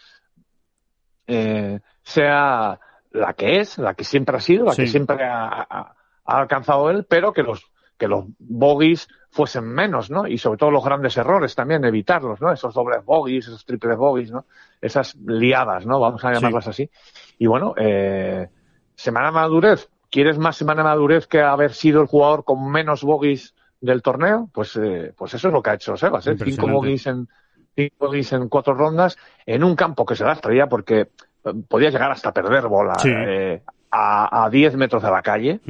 eh, 1.26 1.80
sea 2.02 2.78
la 3.12 3.34
que 3.34 3.60
es, 3.60 3.78
la 3.78 3.94
que 3.94 4.04
siempre 4.04 4.36
ha 4.36 4.40
sido, 4.40 4.66
la 4.66 4.74
que 4.74 4.86
siempre 4.86 5.24
ha, 5.24 5.94
alcanzado 6.24 6.90
él, 6.90 7.04
pero 7.08 7.32
que 7.32 7.42
los 7.42 7.70
que 7.98 8.08
los 8.08 8.24
bogies 8.38 9.06
fuesen 9.30 9.64
menos, 9.64 10.10
¿no? 10.10 10.26
Y 10.26 10.36
sobre 10.36 10.58
todo 10.58 10.72
los 10.72 10.84
grandes 10.84 11.16
errores 11.16 11.54
también, 11.54 11.84
evitarlos, 11.84 12.40
¿no? 12.40 12.50
Esos 12.50 12.74
dobles 12.74 13.04
bogies, 13.04 13.46
esos 13.46 13.64
triples 13.64 13.96
bogies, 13.96 14.32
¿no? 14.32 14.44
Esas 14.80 15.14
liadas, 15.14 15.86
¿no? 15.86 16.00
Vamos 16.00 16.24
a 16.24 16.32
llamarlas 16.32 16.66
así. 16.66 16.90
Y 17.38 17.46
bueno, 17.46 17.74
eh, 17.76 18.48
semana 18.96 19.30
madurez, 19.30 19.88
¿Quieres 20.12 20.36
más 20.36 20.56
semana 20.56 20.82
de 20.82 20.88
madurez 20.90 21.26
que 21.26 21.40
haber 21.40 21.72
sido 21.72 22.02
el 22.02 22.06
jugador 22.06 22.44
con 22.44 22.70
menos 22.70 23.02
bogies 23.02 23.54
del 23.80 24.02
torneo? 24.02 24.50
Pues, 24.52 24.76
eh, 24.76 25.14
pues 25.16 25.32
eso 25.32 25.48
es 25.48 25.54
lo 25.54 25.62
que 25.62 25.70
ha 25.70 25.74
hecho 25.74 25.96
Sebas, 25.96 26.26
¿eh? 26.26 26.36
Cinco 26.36 26.68
bogies 26.68 27.06
en, 27.06 27.26
cinco 27.74 28.12
en 28.14 28.48
cuatro 28.50 28.74
rondas 28.74 29.16
en 29.46 29.64
un 29.64 29.74
campo 29.74 30.04
que 30.04 30.14
se 30.14 30.26
traía 30.42 30.66
porque 30.66 31.00
eh, 31.00 31.52
podía 31.66 31.88
llegar 31.88 32.10
hasta 32.10 32.30
perder 32.30 32.68
bola 32.68 32.94
eh, 33.06 33.62
a, 33.90 34.44
a 34.44 34.50
10 34.50 34.76
metros 34.76 35.02
de 35.02 35.10
la 35.10 35.22
calle. 35.22 35.60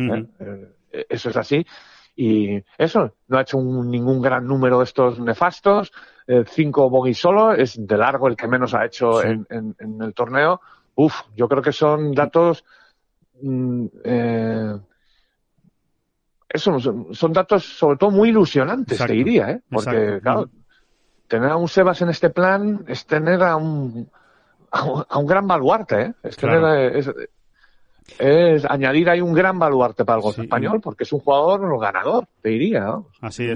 eso 0.90 1.31
es 1.31 1.37
así. 1.37 1.64
Y 2.16 2.61
eso, 2.76 3.14
no 3.28 3.38
ha 3.38 3.42
hecho 3.42 3.59
ningún 3.61 4.20
gran 4.20 4.44
número 4.44 4.78
de 4.78 4.85
estos 4.85 5.20
nefastos. 5.20 5.92
cinco 6.46 6.90
bogies 6.90 7.18
solo, 7.18 7.52
es 7.52 7.76
de 7.78 7.96
largo 7.96 8.26
el 8.26 8.35
que 8.35 8.48
menos 8.48 8.74
ha 8.74 8.85
hecho 8.87 9.22
en, 9.22 9.46
en, 9.50 10.02
el 10.02 10.12
torneo. 10.14 10.61
Uf, 10.96 11.14
yo 11.37 11.48
creo 11.48 11.62
que 11.62 11.72
son 11.72 12.12
datos 12.12 12.64
eh, 14.05 14.76
eso 16.48 16.78
son, 17.12 17.33
datos 17.33 17.64
sobre 17.64 17.96
todo 17.96 18.11
muy 18.11 18.28
ilusionantes, 18.28 18.98
te 18.98 19.12
diría, 19.12 19.50
¿eh? 19.50 19.61
Porque, 19.70 20.20
claro, 20.22 20.48
tener 21.26 21.50
a 21.50 21.57
un 21.57 21.68
Sebas 21.68 22.02
en 22.02 22.11
este 22.11 22.31
plan 22.31 22.85
es 22.87 23.07
tener 23.07 23.42
a 23.42 23.57
un, 23.57 24.09
a 24.70 25.18
un, 25.18 25.26
gran 25.26 25.46
baluarte, 25.46 26.02
¿eh? 26.02 26.12
Es 26.22 26.37
tener, 26.37 26.94
es, 28.18 28.64
añadir 28.66 29.09
ahí 29.09 29.20
un 29.20 29.33
gran 29.33 29.59
baluarte 29.59 30.05
para 30.05 30.16
el 30.18 30.22
golf 30.22 30.38
español, 30.38 30.81
porque 30.83 31.05
es 31.05 31.12
un 31.12 31.20
jugador 31.20 31.81
ganador, 31.81 32.26
te 32.42 32.50
diría, 32.50 32.96
Así 33.20 33.46
es. 33.46 33.55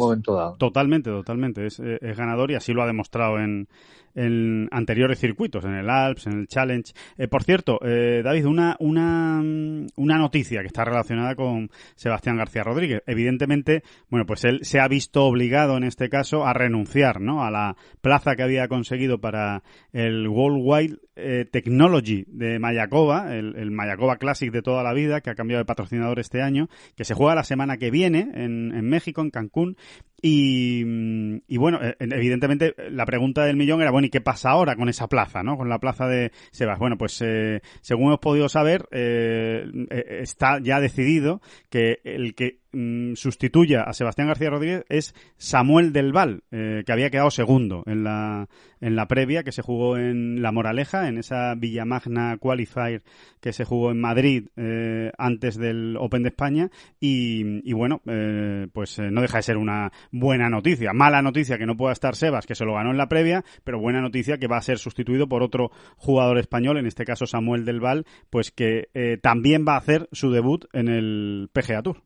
Totalmente, 0.59 1.11
totalmente. 1.11 1.67
Es, 1.67 1.79
es, 1.81 2.17
ganador 2.17 2.51
y 2.51 2.55
así 2.55 2.73
lo 2.73 2.83
ha 2.83 2.87
demostrado 2.87 3.39
en, 3.39 3.69
en 4.17 4.69
anteriores 4.73 5.21
circuitos, 5.21 5.65
en 5.65 5.75
el 5.75 5.89
Alps, 5.89 6.27
en 6.27 6.41
el 6.41 6.49
Challenge. 6.49 6.93
Eh, 7.17 7.29
por 7.29 7.45
cierto, 7.45 7.79
eh, 7.83 8.23
David, 8.25 8.47
una, 8.47 8.77
una, 8.81 9.41
una 9.95 10.19
noticia 10.19 10.63
que 10.63 10.67
está 10.67 10.85
relacionada 10.85 11.37
con 11.37 11.71
Sebastián 11.95 12.37
García 12.37 12.65
Rodríguez. 12.65 13.03
Evidentemente, 13.07 13.83
bueno, 14.09 14.27
pues 14.27 14.45
él 14.45 14.61
se 14.63 14.81
ha 14.81 14.89
visto 14.89 15.25
obligado 15.25 15.77
en 15.77 15.85
este 15.85 16.09
caso 16.09 16.47
a 16.47 16.53
renunciar, 16.53 17.21
¿no? 17.21 17.45
A 17.45 17.51
la 17.51 17.77
plaza 18.01 18.35
que 18.35 18.43
había 18.43 18.67
conseguido 18.69 19.21
para 19.21 19.63
el 19.93 20.27
Worldwide 20.27 20.97
eh, 21.17 21.47
Technology 21.51 22.25
de 22.29 22.59
Mayakoba, 22.59 23.35
el, 23.35 23.57
el 23.57 23.71
Mayakoba 23.71 24.17
Classic 24.17 24.51
de 24.51 24.63
toda 24.63 24.83
la 24.83 24.93
vida, 24.93 25.21
que 25.21 25.31
ha 25.31 25.35
cambiado 25.35 25.63
de 25.63 25.67
patrocinador 25.67 26.19
este 26.19 26.43
año, 26.43 26.69
que 26.97 27.05
se 27.05 27.15
juega 27.15 27.35
la 27.35 27.45
semana 27.45 27.77
que 27.77 27.91
viene 27.91 28.31
en, 28.35 28.73
en 28.75 28.89
México, 28.89 29.21
en 29.21 29.31
Cancún, 29.31 29.77
y, 30.23 30.83
y, 31.47 31.57
bueno, 31.59 31.79
eh, 31.83 31.95
evidentemente 32.01 32.75
la 32.91 33.05
pregunta 33.05 33.45
del 33.45 33.57
millón 33.57 33.83
era, 33.83 33.91
bueno, 33.91 34.06
¿y 34.07 34.11
qué 34.11 34.21
pasa 34.21 34.51
ahora 34.51 34.77
con 34.77 34.89
esa 34.89 35.09
plaza, 35.09 35.43
no? 35.43 35.57
Con 35.57 35.69
la 35.69 35.79
plaza 35.79 36.07
de 36.07 36.33
Sebas. 36.51 36.79
Bueno, 36.79 36.97
pues 36.97 37.21
eh, 37.23 37.61
según 37.81 38.07
hemos 38.07 38.21
podido 38.21 38.49
saber, 38.49 38.89
eh, 38.91 39.67
está 40.23 40.59
ya 40.61 40.81
decidido 40.81 41.41
que 41.71 42.01
el 42.05 42.35
que 42.35 42.61
Mm, 42.73 43.15
sustituya 43.15 43.83
a 43.83 43.93
Sebastián 43.93 44.29
García 44.29 44.51
Rodríguez 44.51 44.85
es 44.89 45.15
Samuel 45.39 45.93
Del 45.93 46.13
Val, 46.13 46.43
eh, 46.51 46.83
que 46.85 46.93
había 46.93 47.11
quedado 47.11 47.31
segundo 47.31 47.83
en 47.87 48.05
la, 48.05 48.49
en 48.81 48.97
la 48.97 49.07
previa 49.09 49.45
que 49.45 49.53
se 49.53 49.63
jugó 49.63 49.97
en 49.97 50.43
La 50.43 50.53
Moraleja, 50.53 51.09
en 51.09 51.17
esa 51.17 51.55
Villamagna 51.55 52.37
Qualifier 52.39 53.03
que 53.41 53.53
se 53.53 53.65
jugó 53.65 53.93
en 53.93 54.01
Madrid 54.01 54.49
eh, 54.57 55.11
antes 55.17 55.57
del 55.57 55.97
Open 55.99 56.25
de 56.25 56.31
España. 56.31 56.71
Y, 57.01 57.73
bueno, 57.73 58.03
eh, 58.07 58.67
pues 58.73 58.99
no 58.99 59.23
deja 59.23 59.39
de 59.39 59.43
ser 59.43 59.57
una 59.57 59.93
buena 60.11 60.51
noticia. 60.51 60.93
Mala 60.93 61.23
noticia 61.23 61.59
que 61.59 61.67
no 61.67 61.77
pueda 61.77 61.93
estar 61.93 62.17
Sebas, 62.17 62.47
que 62.47 62.55
se 62.55 62.65
lo 62.65 62.75
ganó 62.75 62.91
en 62.91 62.99
la 62.99 63.09
previa, 63.09 63.45
pero 63.65 63.81
buena 63.81 64.01
noticia 64.01 64.39
que 64.39 64.49
va 64.49 64.59
a 64.59 64.63
ser 64.63 64.79
sustituido 64.79 65.29
por 65.29 65.43
otro 65.43 65.71
jugador 65.97 66.39
español, 66.39 66.79
en 66.79 66.87
este 66.87 67.05
caso 67.05 67.27
Samuel 67.27 67.65
Del 67.65 67.81
Val, 67.81 68.07
pues 68.29 68.51
que 68.51 68.89
también 69.23 69.65
va 69.67 69.75
a 69.75 69.79
hacer 69.79 70.09
su 70.13 70.31
debut 70.31 70.67
en 70.73 70.89
el 70.89 71.49
PGA 71.53 71.83
Tour. 71.83 72.06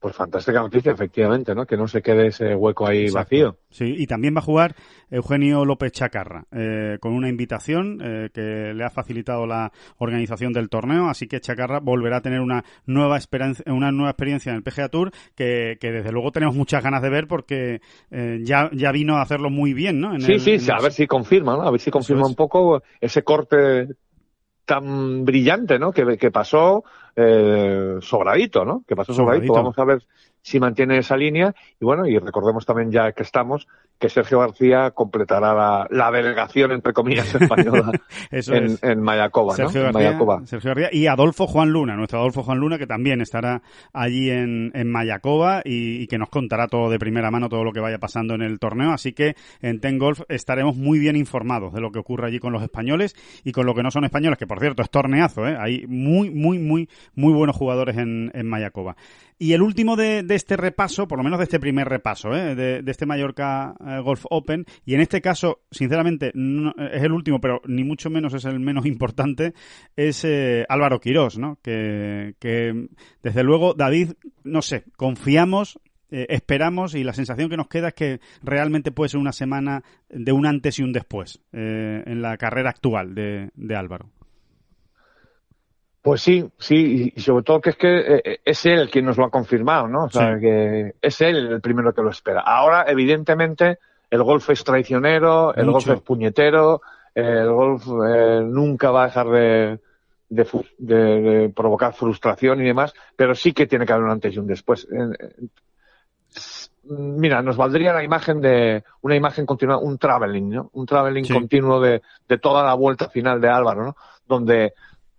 Pues 0.00 0.14
fantástica 0.14 0.60
noticia, 0.60 0.92
efectivamente, 0.92 1.54
¿no? 1.56 1.66
Que 1.66 1.76
no 1.76 1.88
se 1.88 2.02
quede 2.02 2.28
ese 2.28 2.54
hueco 2.54 2.86
ahí 2.86 3.10
vacío. 3.10 3.56
Sí, 3.68 3.94
y 3.98 4.06
también 4.06 4.34
va 4.34 4.38
a 4.38 4.42
jugar 4.42 4.76
Eugenio 5.10 5.64
López 5.64 5.90
Chacarra, 5.90 6.44
eh, 6.52 6.98
con 7.00 7.14
una 7.14 7.28
invitación 7.28 7.98
eh, 8.00 8.30
que 8.32 8.72
le 8.74 8.84
ha 8.84 8.90
facilitado 8.90 9.44
la 9.44 9.72
organización 9.96 10.52
del 10.52 10.68
torneo, 10.68 11.08
así 11.08 11.26
que 11.26 11.40
Chacarra 11.40 11.80
volverá 11.80 12.18
a 12.18 12.20
tener 12.20 12.40
una 12.40 12.64
nueva 12.86 13.16
experiencia, 13.16 13.64
una 13.72 13.90
nueva 13.90 14.10
experiencia 14.10 14.50
en 14.50 14.56
el 14.56 14.62
PGA 14.62 14.88
Tour 14.88 15.10
que, 15.34 15.78
que 15.80 15.90
desde 15.90 16.12
luego 16.12 16.30
tenemos 16.30 16.54
muchas 16.54 16.82
ganas 16.82 17.02
de 17.02 17.10
ver 17.10 17.26
porque 17.26 17.80
eh, 18.12 18.38
ya, 18.42 18.70
ya 18.72 18.92
vino 18.92 19.16
a 19.16 19.22
hacerlo 19.22 19.50
muy 19.50 19.74
bien, 19.74 20.00
¿no? 20.00 20.18
sí, 20.20 20.38
sí, 20.38 20.70
a 20.70 20.80
ver 20.80 20.92
si 20.92 21.08
confirma, 21.08 21.56
¿no? 21.56 21.62
A 21.62 21.70
ver 21.72 21.80
si 21.80 21.90
confirma 21.90 22.26
un 22.26 22.36
poco 22.36 22.82
ese 23.00 23.22
corte 23.24 23.88
tan 24.68 25.24
brillante, 25.24 25.78
¿no? 25.78 25.92
Que, 25.92 26.18
que 26.18 26.30
pasó 26.30 26.84
eh, 27.16 27.96
sobradito, 28.02 28.66
¿no? 28.66 28.84
Que 28.86 28.94
pasó 28.94 29.14
sobradito. 29.14 29.54
Vamos 29.54 29.78
a 29.78 29.84
ver 29.84 30.02
si 30.42 30.60
mantiene 30.60 30.98
esa 30.98 31.16
línea. 31.16 31.54
Y 31.80 31.86
bueno, 31.86 32.06
y 32.06 32.18
recordemos 32.18 32.66
también 32.66 32.92
ya 32.92 33.12
que 33.12 33.22
estamos, 33.22 33.66
que 33.98 34.08
Sergio 34.08 34.40
García 34.40 34.92
completará 34.92 35.54
la, 35.54 35.86
la 35.90 36.10
delegación, 36.10 36.72
entre 36.72 36.92
comillas, 36.92 37.34
española 37.34 37.90
Eso 38.30 38.54
en, 38.54 38.64
es. 38.64 38.82
en 38.82 39.00
Mayacoba, 39.02 39.54
Sergio, 39.54 39.82
García, 39.82 40.10
Mayacoba. 40.10 40.46
Sergio 40.46 40.68
García 40.70 40.88
y 40.92 41.06
Adolfo 41.06 41.46
Juan 41.46 41.70
Luna, 41.70 41.96
nuestro 41.96 42.18
Adolfo 42.20 42.42
Juan 42.42 42.58
Luna, 42.58 42.78
que 42.78 42.86
también 42.86 43.20
estará 43.20 43.62
allí 43.92 44.30
en, 44.30 44.70
en 44.74 44.90
Mayacoba 44.90 45.62
y, 45.64 46.02
y 46.02 46.06
que 46.06 46.18
nos 46.18 46.28
contará 46.28 46.68
todo 46.68 46.90
de 46.90 46.98
primera 46.98 47.30
mano, 47.30 47.48
todo 47.48 47.64
lo 47.64 47.72
que 47.72 47.80
vaya 47.80 47.98
pasando 47.98 48.34
en 48.34 48.42
el 48.42 48.58
torneo. 48.58 48.92
Así 48.92 49.12
que 49.12 49.34
en 49.60 49.80
Ten 49.80 49.98
Golf 49.98 50.20
estaremos 50.28 50.76
muy 50.76 50.98
bien 50.98 51.16
informados 51.16 51.72
de 51.72 51.80
lo 51.80 51.90
que 51.90 51.98
ocurre 51.98 52.28
allí 52.28 52.38
con 52.38 52.52
los 52.52 52.62
españoles 52.62 53.16
y 53.44 53.52
con 53.52 53.66
lo 53.66 53.74
que 53.74 53.82
no 53.82 53.90
son 53.90 54.04
españoles, 54.04 54.38
que 54.38 54.46
por 54.46 54.60
cierto 54.60 54.82
es 54.82 54.90
torneazo, 54.90 55.46
¿eh? 55.46 55.56
hay 55.58 55.86
muy, 55.86 56.30
muy, 56.30 56.58
muy, 56.58 56.88
muy 57.14 57.32
buenos 57.32 57.56
jugadores 57.56 57.96
en, 57.96 58.30
en 58.34 58.46
Mayacoba. 58.48 58.96
Y 59.38 59.52
el 59.52 59.62
último 59.62 59.94
de, 59.94 60.24
este 60.30 60.56
repaso, 60.56 61.06
por 61.06 61.18
lo 61.18 61.24
menos 61.24 61.38
de 61.38 61.44
este 61.44 61.60
primer 61.60 61.88
repaso, 61.88 62.34
¿eh? 62.34 62.56
de, 62.56 62.82
este 62.90 63.06
Mallorca 63.06 63.74
eh, 63.86 64.00
Golf 64.00 64.24
Open, 64.30 64.64
y 64.84 64.94
en 64.94 65.00
este 65.00 65.20
caso, 65.20 65.60
sinceramente, 65.70 66.28
es 66.28 67.02
el 67.02 67.12
último, 67.12 67.40
pero 67.40 67.60
ni 67.66 67.84
mucho 67.84 68.10
menos 68.10 68.34
es 68.34 68.44
el 68.44 68.58
menos 68.58 68.84
importante, 68.86 69.54
es 69.94 70.24
eh, 70.24 70.66
Álvaro 70.68 71.00
Quirós, 71.00 71.38
¿no? 71.38 71.58
Que, 71.62 72.34
que, 72.40 72.88
desde 73.22 73.44
luego, 73.44 73.74
David, 73.74 74.14
no 74.42 74.60
sé, 74.60 74.84
confiamos, 74.96 75.78
eh, 76.10 76.26
esperamos 76.30 76.94
y 76.94 77.04
la 77.04 77.12
sensación 77.12 77.50
que 77.50 77.56
nos 77.56 77.68
queda 77.68 77.88
es 77.88 77.94
que 77.94 78.20
realmente 78.42 78.92
puede 78.92 79.10
ser 79.10 79.20
una 79.20 79.32
semana 79.32 79.84
de 80.08 80.32
un 80.32 80.46
antes 80.46 80.78
y 80.78 80.82
un 80.82 80.92
después 80.92 81.40
eh, 81.52 82.02
en 82.06 82.22
la 82.22 82.36
carrera 82.38 82.70
actual 82.70 83.14
de 83.14 83.76
Álvaro. 83.76 84.10
Pues 86.08 86.22
sí, 86.22 86.48
sí, 86.58 87.12
y 87.14 87.20
sobre 87.20 87.44
todo 87.44 87.60
que 87.60 87.70
es 87.70 87.76
que 87.76 87.98
eh, 88.24 88.40
es 88.44 88.64
él 88.64 88.88
quien 88.90 89.04
nos 89.04 89.18
lo 89.18 89.26
ha 89.26 89.30
confirmado, 89.30 89.86
¿no? 89.88 90.04
O 90.04 90.10
sea, 90.10 90.34
Sí. 90.36 90.40
que 90.40 90.94
es 91.02 91.20
él 91.20 91.36
el 91.52 91.60
primero 91.60 91.92
que 91.92 92.00
lo 92.02 92.08
espera. 92.10 92.40
Ahora, 92.40 92.84
evidentemente, 92.88 93.78
el 94.10 94.22
golf 94.22 94.48
es 94.50 94.64
traicionero, 94.64 95.54
el 95.54 95.66
Mucho. 95.66 95.72
golf 95.72 95.88
es 95.98 96.00
puñetero, 96.00 96.80
el 97.14 97.50
golf 97.50 97.86
eh, 98.06 98.40
nunca 98.42 98.90
va 98.90 99.02
a 99.02 99.06
dejar 99.06 99.28
de, 99.28 99.78
de, 100.30 100.46
de- 100.78 101.20
de 101.20 101.48
provocar 101.50 101.92
frustración 101.92 102.62
y 102.62 102.64
demás, 102.64 102.94
pero 103.14 103.34
sí 103.34 103.52
que 103.52 103.66
tiene 103.66 103.84
que 103.84 103.92
haber 103.92 104.04
un 104.06 104.10
antes 104.12 104.34
y 104.34 104.38
un 104.38 104.46
después. 104.46 104.88
Eh, 104.90 104.96
eh, 105.20 105.46
Mira, 106.90 107.42
nos 107.42 107.58
valdría 107.58 107.92
la 107.92 108.02
imagen 108.02 108.40
de 108.40 108.82
una 109.02 109.14
imagen 109.14 109.44
continua, 109.44 109.76
un 109.76 109.98
traveling, 109.98 110.48
¿no? 110.48 110.70
Un 110.72 110.86
traveling 110.86 111.24
Sí. 111.26 111.34
continuo 111.34 111.80
de, 111.80 112.00
de 112.26 112.38
toda 112.38 112.64
la 112.64 112.72
vuelta 112.72 113.10
final 113.10 113.42
de 113.42 113.48
Álvaro, 113.50 113.84
¿no? 113.84 113.96
Donde 114.26 114.72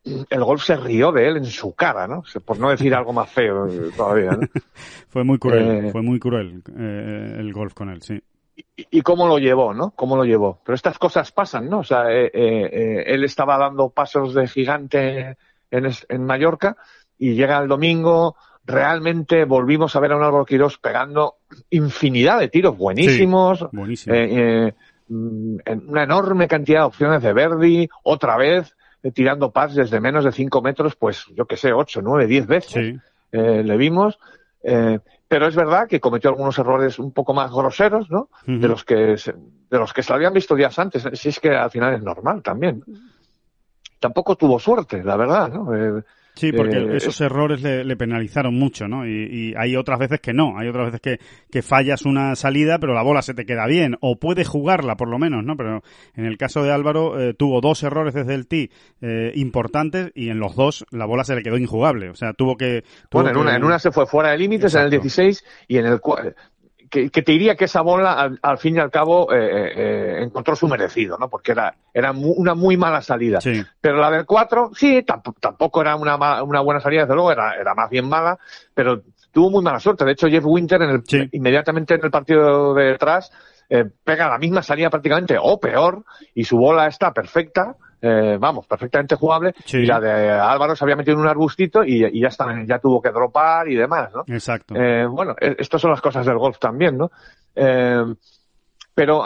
el 0.04 0.44
golf 0.44 0.64
se 0.64 0.76
rió 0.76 1.12
de 1.12 1.28
él 1.28 1.38
en 1.38 1.46
su 1.46 1.74
cara, 1.76 2.08
¿no? 2.08 2.24
Por 2.46 2.60
no 2.60 2.70
decir 2.70 2.94
algo 2.96 3.14
más 3.14 3.30
feo 3.30 3.68
todavía, 3.96 4.32
¿no? 4.32 4.48
Fue 5.10 5.24
muy 5.24 5.38
cruel, 5.38 5.86
Eh, 5.88 5.92
fue 5.92 6.02
muy 6.02 6.20
cruel 6.20 6.64
eh, 6.78 7.36
el 7.40 7.52
golf 7.54 7.74
con 7.74 7.90
él, 7.90 8.02
sí. 8.02 8.22
y, 8.56 8.66
y 8.92 9.02
cómo 9.02 9.28
lo 9.28 9.40
llevó, 9.40 9.74
¿no? 9.74 9.92
Cómo 9.92 10.16
lo 10.16 10.24
llevó. 10.24 10.60
Pero 10.64 10.76
estas 10.76 10.98
cosas 11.00 11.32
pasan, 11.32 11.70
¿no? 11.70 11.80
O 11.80 11.84
sea, 11.84 12.12
eh, 12.12 12.26
eh, 12.34 12.70
eh, 12.72 13.04
él 13.08 13.24
estaba 13.24 13.58
dando 13.58 13.90
pasos 13.90 14.34
de 14.34 14.48
gigante 14.48 15.38
en, 15.72 16.24
Mallorca 16.26 16.78
y 17.18 17.34
llega 17.34 17.58
el 17.60 17.68
domingo, 17.68 18.36
realmente 18.66 19.46
volvimos 19.46 19.96
a 19.96 20.00
ver 20.00 20.12
a 20.14 20.18
un 20.18 20.24
Álvaro 20.24 20.46
Quirós 20.46 20.78
pegando 20.78 21.36
infinidad 21.70 22.40
de 22.40 22.48
tiros 22.50 22.78
buenísimos, 22.78 23.68
Buenísimo. 23.72 24.16
mm, 25.10 25.58
una 25.88 26.04
enorme 26.04 26.48
cantidad 26.48 26.82
de 26.82 26.86
opciones 26.86 27.22
de 27.22 27.34
Verdi, 27.34 27.90
otra 28.04 28.38
vez 28.38 28.76
tirando 29.14 29.52
pads 29.52 29.76
desde 29.76 30.00
menos 30.00 30.24
de 30.26 30.32
5 30.32 30.62
metros, 30.62 30.96
pues 30.96 31.26
yo 31.36 31.46
que 31.46 31.58
sé, 31.58 31.74
8, 31.74 32.02
9, 32.04 32.28
10 32.28 32.48
veces 32.48 32.72
sí, 32.72 33.00
eh, 33.32 33.64
le 33.64 33.78
vimos. 33.78 34.20
eh, 34.64 35.00
pero 35.28 35.48
es 35.48 35.56
verdad 35.56 35.88
que 35.88 36.00
cometió 36.00 36.32
algunos 36.32 36.58
errores 36.58 36.98
un 36.98 37.12
poco 37.12 37.36
más 37.36 37.52
groseros, 37.52 38.10
¿no? 38.10 38.30
De 38.48 38.68
los 38.68 38.84
que 38.84 39.16
se, 39.16 39.34
de 39.34 39.78
los 39.78 39.94
que 39.94 40.02
se 40.02 40.12
habían 40.12 40.34
visto 40.34 40.56
días 40.56 40.80
antes. 40.80 41.08
Si 41.14 41.30
es 41.30 41.40
que 41.40 41.52
al 41.52 41.70
final 41.70 41.94
es 41.94 42.02
normal 42.02 42.42
también. 42.42 42.84
Tampoco 44.00 44.36
tuvo 44.36 44.58
suerte, 44.60 45.04
la 45.04 45.18
verdad, 45.18 45.50
¿no? 45.50 45.76
Eh, 45.76 46.04
Sí, 46.36 46.54
porque 46.54 46.78
Eh, 46.78 46.96
esos 46.98 47.20
errores 47.20 47.62
le, 47.62 47.84
le 47.84 47.98
penalizaron 47.98 48.54
mucho, 48.56 48.88
¿no? 48.88 49.06
Y, 49.06 49.12
y 49.50 49.54
hay 49.58 49.76
otras 49.76 50.00
veces 50.00 50.22
que 50.22 50.32
no, 50.34 50.58
hay 50.58 50.70
otras 50.70 50.86
veces 50.86 51.02
que, 51.02 51.20
que 51.52 51.62
fallas 51.62 52.06
una 52.06 52.36
salida, 52.36 52.80
pero 52.80 52.94
la 52.94 53.02
bola 53.02 53.22
se 53.22 53.34
te 53.34 53.46
queda 53.46 53.66
bien, 53.68 53.98
o 54.00 54.18
puedes 54.18 54.48
jugarla 54.48 54.96
por 54.96 55.10
lo 55.10 55.20
menos, 55.20 55.44
¿no? 55.44 55.58
Pero 55.58 55.84
en 56.16 56.26
el 56.26 56.38
caso 56.38 56.64
de 56.64 56.72
Álvaro 56.72 57.20
eh, 57.20 57.34
tuvo 57.34 57.60
dos 57.60 57.84
errores 57.84 58.14
desde 58.14 58.36
el 58.36 58.48
tee 58.48 58.70
eh, 59.02 59.34
importantes 59.36 60.12
y 60.16 60.30
en 60.30 60.40
los 60.40 60.56
dos 60.56 60.86
la 60.92 61.06
bola 61.06 61.24
se 61.26 61.36
le 61.36 61.44
quedó 61.44 61.58
injugable, 61.58 62.10
o 62.10 62.16
sea, 62.16 62.32
tuvo 62.34 62.56
que... 62.56 62.84
tuvo 63.10 63.22
bueno, 63.24 63.30
en 63.30 63.34
que- 63.36 63.42
una, 63.42 63.56
en 63.58 63.64
una 63.66 63.80
se 63.80 63.92
fue 63.92 64.06
fuera 64.08 64.32
de 64.32 64.38
límites 64.38 64.74
en 64.76 64.82
el 64.82 64.88
Exacto. 64.94 65.04
16 65.04 65.46
y 65.68 65.78
en 65.78 65.86
el 65.88 66.00
que, 66.90 67.10
que 67.10 67.22
te 67.22 67.32
diría 67.32 67.56
que 67.56 67.66
esa 67.66 67.82
bola 67.82 68.14
al, 68.14 68.40
al 68.42 68.58
fin 68.58 68.76
y 68.76 68.80
al 68.80 68.90
cabo 68.92 69.32
eh, 69.34 69.38
eh, 69.40 69.74
eh, 69.76 70.24
encontró 70.24 70.56
su 70.56 70.68
merecido, 70.68 71.18
¿no? 71.18 71.30
Porque 71.30 71.52
era, 71.52 71.76
era 71.94 72.14
mu- 72.14 72.34
una 72.34 72.56
muy 72.56 72.78
mala 72.78 73.02
salida. 73.02 73.40
Sí, 73.42 73.64
Pero 73.80 73.98
la 73.98 74.10
del 74.12 74.26
4, 74.26 74.72
sí, 74.74 75.04
tamp- 75.06 75.36
tampoco 75.40 75.82
era 75.82 75.96
una, 75.96 76.42
una 76.44 76.62
buena 76.62 76.80
salida, 76.82 77.02
desde 77.02 77.16
luego, 77.16 77.32
era, 77.32 77.56
era 77.56 77.74
más 77.76 77.90
bien 77.90 78.08
mala, 78.10 78.38
pero 78.74 79.02
tuvo 79.32 79.50
muy 79.52 79.64
mala 79.64 79.80
suerte. 79.80 80.04
De 80.06 80.12
hecho, 80.14 80.28
Jeff 80.28 80.44
Winter, 80.46 80.82
en 80.82 80.90
el, 80.90 81.04
Sí. 81.06 81.30
inmediatamente 81.32 81.94
en 81.94 82.04
el 82.04 82.12
partido 82.12 82.74
de 82.74 82.86
detrás, 82.86 83.32
eh, 83.70 83.86
pega 84.04 84.28
la 84.28 84.40
misma 84.40 84.64
salida 84.64 84.90
prácticamente, 84.90 85.38
o 85.40 85.60
peor, 85.60 86.04
y 86.34 86.44
su 86.44 86.58
bola 86.58 86.88
está 86.88 87.14
perfecta, 87.14 87.76
eh, 88.02 88.38
vamos, 88.40 88.66
perfectamente 88.66 89.16
jugable, 89.16 89.54
Sí. 89.66 89.78
y 89.80 89.86
la 89.86 90.00
de 90.00 90.30
Álvaro 90.32 90.76
se 90.76 90.84
había 90.86 90.96
metido 90.96 91.16
en 91.16 91.22
un 91.22 91.28
arbustito 91.28 91.84
y, 91.84 92.06
y 92.06 92.22
ya 92.22 92.28
está, 92.30 92.48
ya 92.66 92.80
tuvo 92.80 93.02
que 93.02 93.10
dropar 93.12 93.68
y 93.70 93.76
demás, 93.76 94.10
¿no? 94.14 94.24
exacto. 94.34 94.74
Eh, 94.76 95.06
bueno, 95.06 95.36
eh, 95.40 95.56
estas 95.60 95.82
son 95.82 95.92
las 95.92 96.02
cosas 96.02 96.26
del 96.26 96.38
golf 96.38 96.58
también, 96.60 96.98
¿no? 96.98 97.12
Eh, 97.56 98.04
pero 98.94 99.24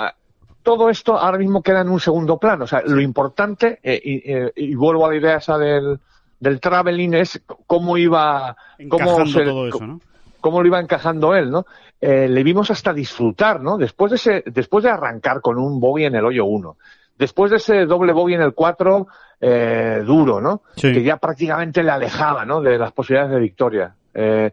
todo 0.62 0.90
esto 0.90 1.18
ahora 1.18 1.38
mismo 1.38 1.62
queda 1.62 1.82
en 1.82 1.90
un 1.90 2.00
segundo 2.00 2.38
plano. 2.38 2.64
O 2.64 2.68
sea, 2.68 2.82
lo 2.86 3.02
importante, 3.02 3.80
y, 3.84 4.24
y 4.56 4.76
vuelvo 4.76 5.06
a 5.06 5.10
la 5.10 5.18
idea 5.18 5.38
esa 5.38 5.58
del, 5.58 6.00
del 6.40 6.60
traveling, 6.60 7.14
es 7.16 7.42
cómo 7.68 7.98
iba, 7.98 8.56
cómo, 8.90 9.04
Encajando 9.04 9.26
se- 9.26 9.44
todo 9.44 9.68
eso, 9.68 9.86
¿no? 9.88 10.00
cómo 10.40 10.62
lo 10.62 10.68
iba 10.68 10.80
encajando 10.80 11.36
él, 11.36 11.50
¿no? 11.52 11.66
Eh, 12.02 12.28
le 12.28 12.44
vimos 12.44 12.70
hasta 12.70 12.94
disfrutar, 12.94 13.62
¿no? 13.62 13.78
Después 13.78 14.12
de 14.12 14.16
ese, 14.18 14.44
después 14.48 14.84
de 14.84 14.90
arrancar 14.90 15.40
con 15.42 15.58
un 15.58 15.80
bogey 15.80 16.06
en 16.06 16.16
el 16.16 16.26
hoyo 16.26 16.46
1, 16.46 16.76
después 17.18 17.52
de 17.52 17.58
ese 17.58 17.86
doble 17.86 18.14
bogey 18.14 18.36
en 18.36 18.42
el 18.42 18.54
4, 18.54 19.08
eh, 19.42 20.02
duro, 20.06 20.40
¿no? 20.42 20.62
Sí. 20.76 20.92
Que 20.94 21.04
ya 21.04 21.18
prácticamente 21.18 21.84
le 21.84 21.92
alejaba, 21.92 22.46
¿no? 22.46 22.62
De 22.62 22.78
las 22.78 22.92
posibilidades 22.92 23.34
de 23.34 23.40
victoria. 23.40 23.96
Eh, 24.14 24.52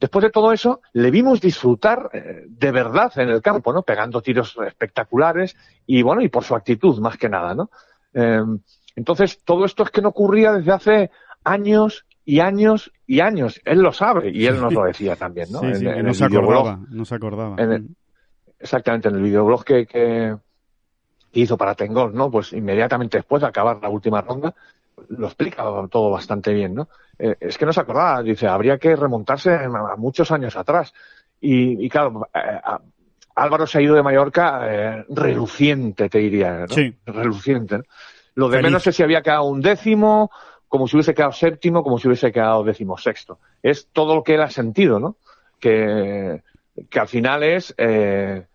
después 0.00 0.22
de 0.24 0.30
todo 0.30 0.52
eso, 0.52 0.80
le 0.94 1.10
vimos 1.10 1.40
disfrutar 1.40 2.10
eh, 2.12 2.44
de 2.48 2.70
verdad 2.72 3.12
en 3.16 3.28
el 3.28 3.40
campo, 3.42 3.72
¿no? 3.72 3.82
Pegando 3.82 4.20
tiros 4.20 4.56
espectaculares 4.66 5.56
y 5.86 6.02
bueno, 6.02 6.22
y 6.22 6.28
por 6.28 6.44
su 6.44 6.54
actitud 6.54 6.98
más 7.00 7.16
que 7.16 7.28
nada, 7.28 7.54
¿no? 7.54 7.70
Eh, 8.14 8.40
entonces, 8.96 9.42
todo 9.44 9.64
esto 9.64 9.84
es 9.84 9.90
que 9.90 10.02
no 10.02 10.08
ocurría 10.10 10.52
desde 10.52 10.72
hace 10.72 11.10
años 11.44 12.04
y 12.24 12.40
años 12.40 12.92
y 13.06 13.20
años. 13.20 13.60
Él 13.64 13.80
lo 13.80 13.92
sabe 13.92 14.30
y 14.30 14.46
él 14.46 14.60
nos 14.60 14.72
lo 14.72 14.84
decía 14.84 15.16
también, 15.16 15.48
¿no? 15.50 15.60
Sí, 15.62 15.66
En- 15.66 15.74
sí, 15.76 15.86
en 15.86 15.92
que 15.94 15.98
el 16.00 16.06
no 16.06 16.14
se 16.14 16.24
acordaba, 16.24 16.78
no 16.90 17.04
se 17.04 17.14
acordaba. 17.14 17.56
Exactamente, 18.58 19.08
en 19.08 19.16
el 19.16 19.22
videoblog 19.22 19.64
que, 19.64 19.86
que 19.86 20.36
hizo 21.40 21.56
para 21.56 21.74
Tengol, 21.74 22.14
¿no? 22.14 22.30
Pues 22.30 22.52
inmediatamente 22.52 23.18
después 23.18 23.42
de 23.42 23.48
acabar 23.48 23.78
la 23.80 23.88
última 23.88 24.20
ronda, 24.20 24.54
lo 25.08 25.26
explica 25.26 25.64
todo 25.90 26.10
bastante 26.10 26.52
bien, 26.52 26.74
¿no? 26.74 26.88
Eh, 27.18 27.36
es 27.40 27.56
que 27.56 27.66
no 27.66 27.72
se 27.72 27.80
acordaba, 27.80 28.22
dice, 28.22 28.46
habría 28.46 28.78
que 28.78 28.94
remontarse 28.96 29.52
a, 29.52 29.96
muchos 29.96 30.30
años 30.30 30.56
atrás. 30.56 30.92
Y, 31.40 31.84
y 31.84 31.88
claro, 31.88 32.28
eh, 32.34 32.60
Álvaro 33.34 33.66
se 33.66 33.78
ha 33.78 33.82
ido 33.82 33.94
de 33.94 34.02
Mallorca 34.02 34.60
eh, 34.64 35.04
reluciente, 35.08 36.08
te 36.08 36.18
diría, 36.18 36.60
¿no? 36.60 36.68
Sí. 36.68 36.94
Reluciente. 37.06 37.78
¿no? 37.78 37.84
Lo 38.34 38.48
de 38.48 38.58
Feliz. 38.58 38.64
menos 38.64 38.86
es 38.86 38.96
si 38.96 39.02
había 39.02 39.22
quedado 39.22 39.44
un 39.44 39.60
décimo, 39.60 40.30
como 40.68 40.88
si 40.88 40.96
hubiese 40.96 41.14
quedado 41.14 41.32
séptimo, 41.32 41.82
como 41.82 41.98
si 41.98 42.08
hubiese 42.08 42.32
quedado 42.32 42.64
décimo 42.64 42.96
sexto. 42.96 43.38
Es 43.62 43.88
todo 43.92 44.14
lo 44.14 44.22
que 44.22 44.34
él 44.34 44.42
ha 44.42 44.50
sentido, 44.50 44.98
¿no? 44.98 45.16
Que, 45.60 46.42
que 46.88 46.98
al 46.98 47.08
final 47.08 47.42
es, 47.42 47.74
eh, 47.76 48.46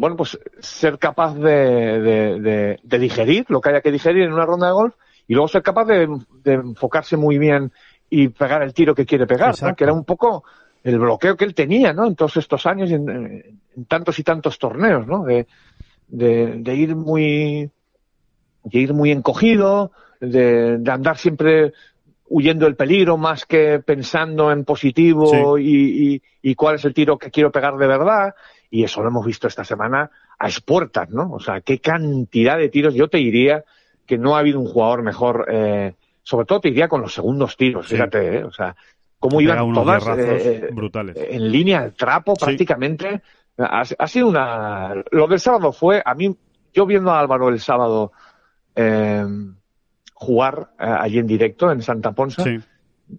bueno, 0.00 0.16
pues 0.16 0.38
ser 0.60 0.98
capaz 0.98 1.34
de, 1.34 2.00
de, 2.00 2.40
de- 2.40 2.80
de 2.82 2.98
digerir 2.98 3.44
lo 3.48 3.60
que 3.60 3.68
haya 3.68 3.82
que 3.82 3.92
digerir 3.92 4.22
en 4.24 4.32
una 4.32 4.46
ronda 4.46 4.68
de 4.68 4.72
golf 4.72 4.94
y 5.28 5.34
luego 5.34 5.46
ser 5.48 5.62
capaz 5.62 5.84
de, 5.84 6.08
enfocarse 6.46 7.18
muy 7.18 7.36
bien 7.36 7.70
y 8.08 8.28
pegar 8.28 8.62
el 8.62 8.72
tiro 8.72 8.94
que 8.94 9.04
quiere 9.04 9.26
pegar, 9.26 9.54
que 9.76 9.84
era 9.84 9.92
un 9.92 10.04
poco 10.06 10.42
el 10.82 10.98
bloqueo 10.98 11.36
que 11.36 11.44
él 11.44 11.54
tenía, 11.54 11.92
¿no? 11.92 12.06
En 12.06 12.16
todos 12.16 12.38
estos 12.38 12.64
años 12.64 12.90
y 12.90 12.94
en, 12.94 13.08
en 13.76 13.84
tantos 13.86 14.18
y 14.18 14.22
tantos 14.24 14.58
torneos, 14.58 15.06
¿no? 15.06 15.22
De, 15.24 15.46
ir 16.74 16.96
muy, 16.96 17.70
de 18.64 18.78
ir 18.78 18.94
muy 18.94 19.10
encogido, 19.10 19.92
de, 20.20 20.78
de 20.78 20.90
andar 20.90 21.18
siempre 21.18 21.72
huyendo 22.28 22.64
del 22.64 22.76
peligro 22.76 23.16
más 23.18 23.44
que 23.44 23.80
pensando 23.80 24.50
en 24.52 24.64
positivo 24.64 25.58
y, 25.58 26.14
y, 26.14 26.22
y 26.42 26.54
cuál 26.54 26.76
es 26.76 26.84
el 26.84 26.94
tiro 26.94 27.18
que 27.18 27.30
quiero 27.30 27.50
pegar 27.52 27.76
de 27.76 27.86
verdad. 27.86 28.34
Y 28.70 28.84
eso 28.84 29.02
lo 29.02 29.08
hemos 29.08 29.26
visto 29.26 29.48
esta 29.48 29.64
semana 29.64 30.10
a 30.38 30.46
expuertas, 30.46 31.10
¿no? 31.10 31.32
O 31.32 31.40
sea, 31.40 31.60
qué 31.60 31.80
cantidad 31.80 32.56
de 32.56 32.68
tiros. 32.68 32.94
Yo 32.94 33.08
te 33.08 33.18
diría 33.18 33.64
que 34.06 34.16
no 34.16 34.36
ha 34.36 34.40
habido 34.40 34.60
un 34.60 34.66
jugador 34.66 35.02
mejor, 35.02 35.46
eh, 35.50 35.94
sobre 36.22 36.46
todo 36.46 36.60
te 36.60 36.68
diría 36.68 36.88
con 36.88 37.00
los 37.00 37.12
segundos 37.12 37.56
tiros, 37.56 37.86
Sí. 37.88 37.94
fíjate, 37.96 38.38
¿eh? 38.38 38.44
O 38.44 38.52
sea, 38.52 38.76
cómo 39.18 39.40
iban 39.40 39.72
todas 39.72 40.06
eh, 40.16 40.68
brutales. 40.72 41.16
en 41.18 41.50
línea 41.50 41.80
al 41.80 41.94
trapo 41.94 42.34
Sí. 42.36 42.44
prácticamente. 42.44 43.22
Ha, 43.58 43.82
ha 43.98 44.06
sido 44.06 44.28
una... 44.28 44.94
Lo 45.10 45.26
del 45.26 45.40
sábado 45.40 45.72
fue, 45.72 46.00
a 46.04 46.14
mí, 46.14 46.34
yo 46.72 46.86
viendo 46.86 47.10
a 47.10 47.20
Álvaro 47.20 47.48
el 47.48 47.60
sábado 47.60 48.12
eh, 48.74 49.24
jugar 50.14 50.70
eh, 50.78 50.84
allí 50.86 51.18
en 51.18 51.26
directo 51.26 51.70
en 51.70 51.82
Santa 51.82 52.12
Ponsa, 52.12 52.42
Sí. 52.44 52.58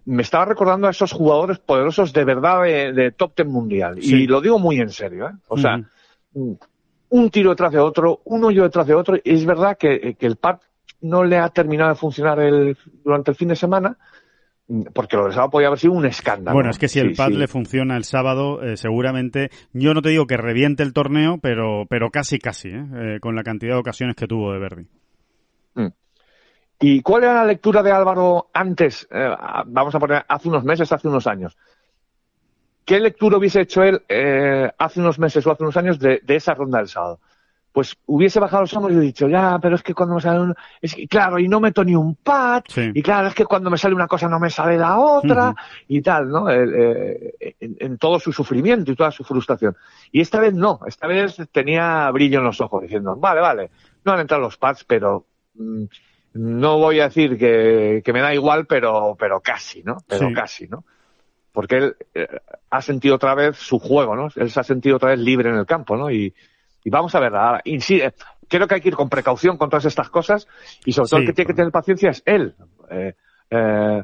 Me 0.06 0.22
estaba 0.22 0.44
recordando 0.44 0.86
a 0.86 0.90
esos 0.90 1.12
jugadores 1.12 1.58
poderosos 1.58 2.12
de 2.12 2.24
verdad 2.24 2.62
de, 2.62 2.92
de 2.92 3.10
top 3.12 3.34
ten 3.34 3.48
mundial. 3.48 3.98
Sí. 4.00 4.22
Y 4.22 4.26
lo 4.26 4.40
digo 4.40 4.58
muy 4.58 4.80
en 4.80 4.90
serio, 4.90 5.28
¿eh? 5.28 5.32
O 5.48 5.56
sea, 5.58 5.80
un 6.34 7.30
tiro 7.30 7.50
detrás 7.50 7.72
de 7.72 7.78
otro, 7.78 8.20
un 8.24 8.44
hoyo 8.44 8.62
detrás 8.62 8.86
de 8.86 8.94
otro. 8.94 9.16
Y 9.16 9.34
es 9.34 9.44
verdad 9.44 9.76
que, 9.78 10.14
que 10.18 10.26
el 10.26 10.36
pad 10.36 10.60
no 11.02 11.24
le 11.24 11.36
ha 11.38 11.48
terminado 11.50 11.90
de 11.90 11.96
funcionar 11.96 12.40
el, 12.40 12.76
durante 13.04 13.32
el 13.32 13.36
fin 13.36 13.48
de 13.48 13.56
semana, 13.56 13.96
porque 14.94 15.16
lo 15.16 15.24
del 15.24 15.32
sábado 15.32 15.50
podía 15.50 15.66
haber 15.66 15.78
sido 15.78 15.92
un 15.92 16.06
escándalo. 16.06 16.54
Bueno, 16.54 16.70
es 16.70 16.78
que 16.78 16.88
si 16.88 17.00
el 17.00 17.10
Sí, 17.10 17.16
pad 17.16 17.28
sí. 17.28 17.34
le 17.34 17.48
funciona 17.48 17.96
el 17.96 18.04
sábado, 18.04 18.62
eh, 18.62 18.76
seguramente, 18.76 19.50
yo 19.72 19.92
no 19.92 20.00
te 20.00 20.10
digo 20.10 20.26
que 20.26 20.36
reviente 20.36 20.82
el 20.82 20.92
torneo, 20.92 21.38
pero, 21.42 21.84
pero 21.90 22.10
casi, 22.10 22.38
casi, 22.38 22.68
¿eh? 22.68 22.84
Eh, 22.94 23.20
con 23.20 23.34
la 23.34 23.42
cantidad 23.42 23.74
de 23.74 23.80
ocasiones 23.80 24.16
que 24.16 24.26
tuvo 24.26 24.52
de 24.52 24.58
Verdi. 24.60 24.86
¿Y 26.82 27.00
cuál 27.00 27.22
era 27.24 27.34
la 27.34 27.44
lectura 27.44 27.82
de 27.82 27.92
Álvaro 27.92 28.48
antes? 28.52 29.06
eh, 29.10 29.36
vamos 29.66 29.94
a 29.94 29.98
poner 30.00 30.24
hace 30.28 30.48
unos 30.48 30.64
meses, 30.64 30.90
hace 30.92 31.08
unos 31.08 31.26
años. 31.26 31.56
¿Qué 32.84 32.98
lectura 32.98 33.38
hubiese 33.38 33.60
hecho 33.60 33.82
él 33.84 34.02
eh, 34.08 34.70
hace 34.76 35.00
unos 35.00 35.18
meses 35.18 35.46
o 35.46 35.52
hace 35.52 35.62
unos 35.62 35.76
años 35.76 35.98
de, 36.00 36.20
de 36.24 36.36
esa 36.36 36.54
ronda 36.54 36.78
del 36.78 36.88
sábado? 36.88 37.20
Pues 37.70 37.96
hubiese 38.06 38.38
bajado 38.40 38.62
los 38.64 38.74
hombros 38.74 38.94
y 38.96 38.98
dicho, 39.00 39.28
ya, 39.28 39.58
pero 39.62 39.76
es 39.76 39.82
que 39.82 39.94
cuando 39.94 40.16
me 40.16 40.20
sale 40.20 40.40
un... 40.40 40.54
Es 40.80 40.94
que, 40.94 41.06
claro, 41.06 41.38
y 41.38 41.48
no 41.48 41.58
meto 41.60 41.82
ni 41.84 41.94
un 41.94 42.16
pad, 42.16 42.64
Sí. 42.68 42.90
y 42.92 43.00
claro, 43.00 43.28
es 43.28 43.34
que 43.34 43.46
cuando 43.46 43.70
me 43.70 43.78
sale 43.78 43.94
una 43.94 44.08
cosa 44.08 44.28
no 44.28 44.38
me 44.40 44.50
sale 44.50 44.76
la 44.76 44.98
otra, 44.98 45.54
y 45.88 46.02
tal, 46.02 46.28
¿no? 46.28 46.50
El, 46.50 46.74
eh, 46.74 47.54
en, 47.60 47.76
en 47.78 47.96
todo 47.96 48.18
su 48.18 48.30
sufrimiento 48.32 48.90
y 48.92 48.96
toda 48.96 49.10
su 49.10 49.24
frustración. 49.24 49.74
Y 50.10 50.20
esta 50.20 50.38
vez 50.40 50.52
no, 50.52 50.80
esta 50.86 51.06
vez 51.06 51.36
tenía 51.50 52.10
brillo 52.10 52.40
en 52.40 52.44
los 52.44 52.60
ojos, 52.60 52.82
diciendo, 52.82 53.16
vale, 53.16 53.40
vale, 53.40 53.70
no 54.04 54.12
han 54.12 54.20
entrado 54.20 54.42
los 54.42 54.58
pads, 54.58 54.84
pero 54.84 55.24
mm, 55.54 55.84
no 56.34 56.78
voy 56.78 57.00
a 57.00 57.04
decir 57.04 57.36
que, 57.38 58.02
que 58.04 58.12
me 58.12 58.20
da 58.20 58.34
igual, 58.34 58.66
pero, 58.66 59.16
pero 59.18 59.40
casi, 59.40 59.82
¿no? 59.82 59.98
Pero 60.06 60.28
Sí. 60.28 60.34
casi, 60.34 60.68
¿no? 60.68 60.84
Porque 61.52 61.76
él 61.76 61.96
eh, 62.14 62.26
ha 62.70 62.80
sentido 62.80 63.16
otra 63.16 63.34
vez 63.34 63.56
su 63.58 63.78
juego, 63.78 64.16
¿no? 64.16 64.28
Él 64.36 64.50
se 64.50 64.60
ha 64.60 64.64
sentido 64.64 64.96
otra 64.96 65.10
vez 65.10 65.18
libre 65.18 65.50
en 65.50 65.56
el 65.56 65.66
campo, 65.66 65.96
¿no? 65.96 66.10
Y, 66.10 66.34
y 66.84 66.90
vamos 66.90 67.14
a 67.14 67.20
ver, 67.20 67.34
ahora, 67.34 67.62
creo 68.48 68.66
que 68.66 68.74
hay 68.74 68.80
que 68.80 68.88
ir 68.88 68.96
con 68.96 69.08
precaución 69.08 69.56
con 69.56 69.70
todas 69.70 69.84
estas 69.84 70.08
cosas 70.10 70.48
y 70.84 70.92
sobre 70.92 71.08
todo 71.08 71.18
Sí, 71.18 71.22
el 71.24 71.26
que 71.28 71.32
tiene 71.34 71.46
que 71.48 71.54
tener 71.54 71.72
paciencia 71.72 72.10
es 72.10 72.22
él. 72.24 72.54
Eh, 72.90 73.14
eh, 73.50 74.02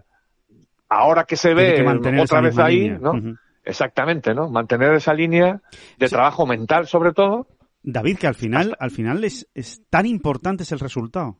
ahora 0.88 1.24
que 1.24 1.36
se 1.36 1.54
ve 1.54 1.74
que 1.74 2.20
otra 2.20 2.40
vez 2.40 2.58
ahí, 2.58 2.80
línea. 2.80 2.98
¿no? 2.98 3.38
Exactamente, 3.64 4.34
¿no? 4.34 4.48
Mantener 4.48 4.94
esa 4.94 5.12
línea 5.12 5.60
de 5.98 6.08
trabajo 6.08 6.46
mental 6.46 6.86
sobre 6.86 7.12
todo. 7.12 7.46
David, 7.82 8.18
que 8.18 8.26
al 8.26 8.34
final, 8.34 8.76
al 8.78 8.90
final 8.90 9.22
es, 9.24 9.48
es 9.54 9.82
tan 9.90 10.06
importante 10.06 10.62
es 10.62 10.72
el 10.72 10.80
resultado. 10.80 11.38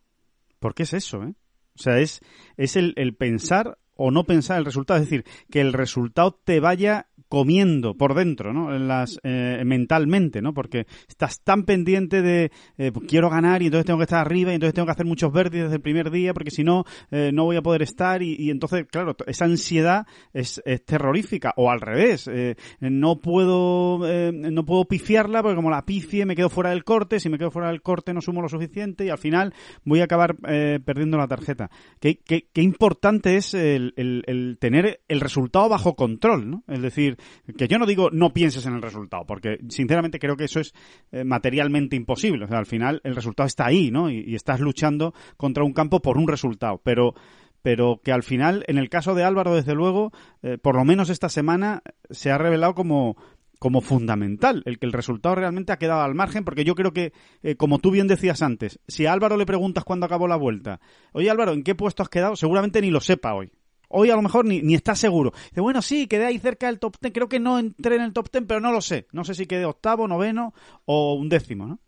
Porque 0.58 0.84
es 0.84 0.92
eso, 0.92 1.22
¿eh? 1.22 1.34
O 1.76 1.80
sea, 1.80 1.98
es, 1.98 2.20
es 2.56 2.76
el, 2.76 2.92
el 2.96 3.14
pensar 3.14 3.78
o 3.94 4.10
no 4.10 4.24
pensar 4.24 4.58
el 4.58 4.64
resultado. 4.64 5.00
Es 5.00 5.08
decir, 5.08 5.24
que 5.50 5.60
el 5.60 5.72
resultado 5.72 6.32
te 6.32 6.60
vaya 6.60 7.07
comiendo 7.28 7.94
por 7.94 8.14
dentro, 8.14 8.52
¿no? 8.52 8.70
Las, 8.78 9.18
eh, 9.22 9.62
mentalmente, 9.64 10.40
¿no? 10.42 10.54
Porque 10.54 10.86
estás 11.08 11.40
tan 11.42 11.64
pendiente 11.64 12.22
de 12.22 12.50
eh, 12.78 12.90
pues 12.92 13.06
quiero 13.08 13.30
ganar 13.30 13.62
y 13.62 13.66
entonces 13.66 13.86
tengo 13.86 13.98
que 13.98 14.04
estar 14.04 14.20
arriba 14.24 14.50
y 14.52 14.54
entonces 14.54 14.74
tengo 14.74 14.86
que 14.86 14.92
hacer 14.92 15.06
muchos 15.06 15.32
verdes 15.32 15.62
desde 15.64 15.76
el 15.76 15.82
primer 15.82 16.10
día 16.10 16.32
porque 16.32 16.50
si 16.50 16.64
no, 16.64 16.84
eh, 17.10 17.30
no 17.32 17.44
voy 17.44 17.56
a 17.56 17.62
poder 17.62 17.82
estar 17.82 18.22
y, 18.22 18.34
y 18.38 18.50
entonces, 18.50 18.86
claro, 18.90 19.14
esa 19.26 19.44
ansiedad 19.44 20.06
es, 20.32 20.62
es 20.64 20.84
terrorífica. 20.84 21.52
O 21.56 21.70
al 21.70 21.80
revés, 21.80 22.28
eh, 22.32 22.56
no 22.80 23.20
puedo, 23.20 24.00
eh, 24.08 24.32
no 24.32 24.64
puedo 24.64 24.86
pifiarla 24.86 25.42
porque 25.42 25.56
como 25.56 25.70
la 25.70 25.84
pifie 25.84 26.24
me 26.24 26.34
quedo 26.36 26.48
fuera 26.48 26.70
del 26.70 26.84
corte, 26.84 27.20
si 27.20 27.28
me 27.28 27.38
quedo 27.38 27.50
fuera 27.50 27.68
del 27.68 27.82
corte 27.82 28.14
no 28.14 28.20
sumo 28.20 28.40
lo 28.42 28.48
suficiente 28.48 29.04
y 29.04 29.10
al 29.10 29.18
final 29.18 29.52
voy 29.84 30.00
a 30.00 30.04
acabar 30.04 30.36
eh, 30.48 30.80
perdiendo 30.84 31.18
la 31.18 31.28
tarjeta. 31.28 31.70
Qué, 32.00 32.18
qué, 32.24 32.46
qué 32.52 32.62
importante 32.62 33.36
es 33.36 33.52
el, 33.54 33.92
el- 33.96 34.24
el 34.26 34.56
tener 34.58 35.00
el 35.08 35.20
resultado 35.20 35.68
bajo 35.68 35.94
control, 35.94 36.48
¿no? 36.50 36.64
Es 36.68 36.80
decir, 36.80 37.17
que 37.56 37.68
yo 37.68 37.78
no 37.78 37.86
digo 37.86 38.10
no 38.10 38.32
pienses 38.32 38.66
en 38.66 38.74
el 38.74 38.82
resultado, 38.82 39.24
porque 39.26 39.58
sinceramente 39.68 40.18
creo 40.18 40.36
que 40.36 40.44
eso 40.44 40.60
es 40.60 40.74
eh, 41.12 41.24
materialmente 41.24 41.96
imposible. 41.96 42.46
Al 42.50 42.66
final 42.66 43.00
el 43.04 43.14
resultado 43.14 43.46
está 43.46 43.66
ahí, 43.66 43.90
¿no? 43.90 44.10
Y, 44.10 44.24
y 44.26 44.34
estás 44.34 44.60
luchando 44.60 45.14
contra 45.36 45.64
un 45.64 45.72
campo 45.72 46.00
por 46.00 46.18
un 46.18 46.28
resultado, 46.28 46.80
pero 46.82 47.14
pero 47.62 48.00
que 48.02 48.12
al 48.12 48.22
final, 48.22 48.64
en 48.68 48.78
el 48.78 48.88
caso 48.88 49.14
de 49.14 49.24
Álvaro, 49.24 49.54
desde 49.54 49.74
luego, 49.74 50.12
eh, 50.42 50.58
por 50.58 50.76
lo 50.76 50.84
menos 50.84 51.10
esta 51.10 51.28
semana 51.28 51.82
se 52.08 52.30
ha 52.30 52.38
revelado 52.38 52.74
como 52.74 53.16
como 53.58 53.80
fundamental, 53.80 54.62
el 54.66 54.78
que 54.78 54.86
el 54.86 54.92
resultado 54.92 55.34
realmente 55.34 55.72
ha 55.72 55.78
quedado 55.78 56.02
al 56.02 56.14
margen, 56.14 56.44
porque 56.44 56.64
yo 56.64 56.76
creo 56.76 56.92
que, 56.92 57.12
eh, 57.42 57.56
como 57.56 57.80
tú 57.80 57.90
bien 57.90 58.06
decías 58.06 58.40
antes, 58.40 58.78
si 58.86 59.06
a 59.06 59.12
Álvaro 59.12 59.36
le 59.36 59.46
preguntas 59.46 59.82
cuándo 59.82 60.06
acabó 60.06 60.28
la 60.28 60.36
vuelta, 60.36 60.80
oye 61.12 61.28
Álvaro, 61.28 61.52
¿en 61.52 61.64
qué 61.64 61.74
puesto 61.74 62.04
has 62.04 62.08
quedado? 62.08 62.36
Seguramente 62.36 62.80
ni 62.80 62.90
lo 62.90 63.00
sepa 63.00 63.34
hoy. 63.34 63.50
Hoy 63.88 64.10
a 64.10 64.16
lo 64.16 64.22
mejor 64.22 64.44
ni, 64.44 64.60
ni 64.62 64.74
está 64.74 64.94
seguro. 64.94 65.32
Dice, 65.50 65.60
bueno, 65.60 65.80
sí, 65.82 66.06
quedé 66.06 66.26
ahí 66.26 66.38
cerca 66.38 66.66
del 66.66 66.78
top 66.78 66.96
ten. 66.98 67.12
Creo 67.12 67.28
que 67.28 67.40
no 67.40 67.58
entré 67.58 67.96
en 67.96 68.02
el 68.02 68.12
top 68.12 68.28
ten, 68.30 68.46
pero 68.46 68.60
no 68.60 68.70
lo 68.70 68.80
sé. 68.80 69.06
No 69.12 69.24
sé 69.24 69.34
si 69.34 69.46
quedé 69.46 69.64
octavo, 69.64 70.06
noveno 70.06 70.52
o 70.84 71.14
un 71.14 71.28
décimo, 71.28 71.66
¿no? 71.66 71.78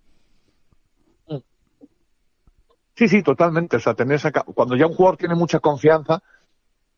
Sí, 2.97 3.09
sí, 3.09 3.23
totalmente. 3.23 3.77
O 3.77 3.81
sea, 3.81 3.95
tener 3.95 4.17
esa 4.17 4.31
cuando 4.33 4.77
ya 4.77 4.87
un 4.87 4.95
jugador 4.95 5.17
tiene 5.17 5.35
mucha 5.35 5.61
confianza, 5.61 6.23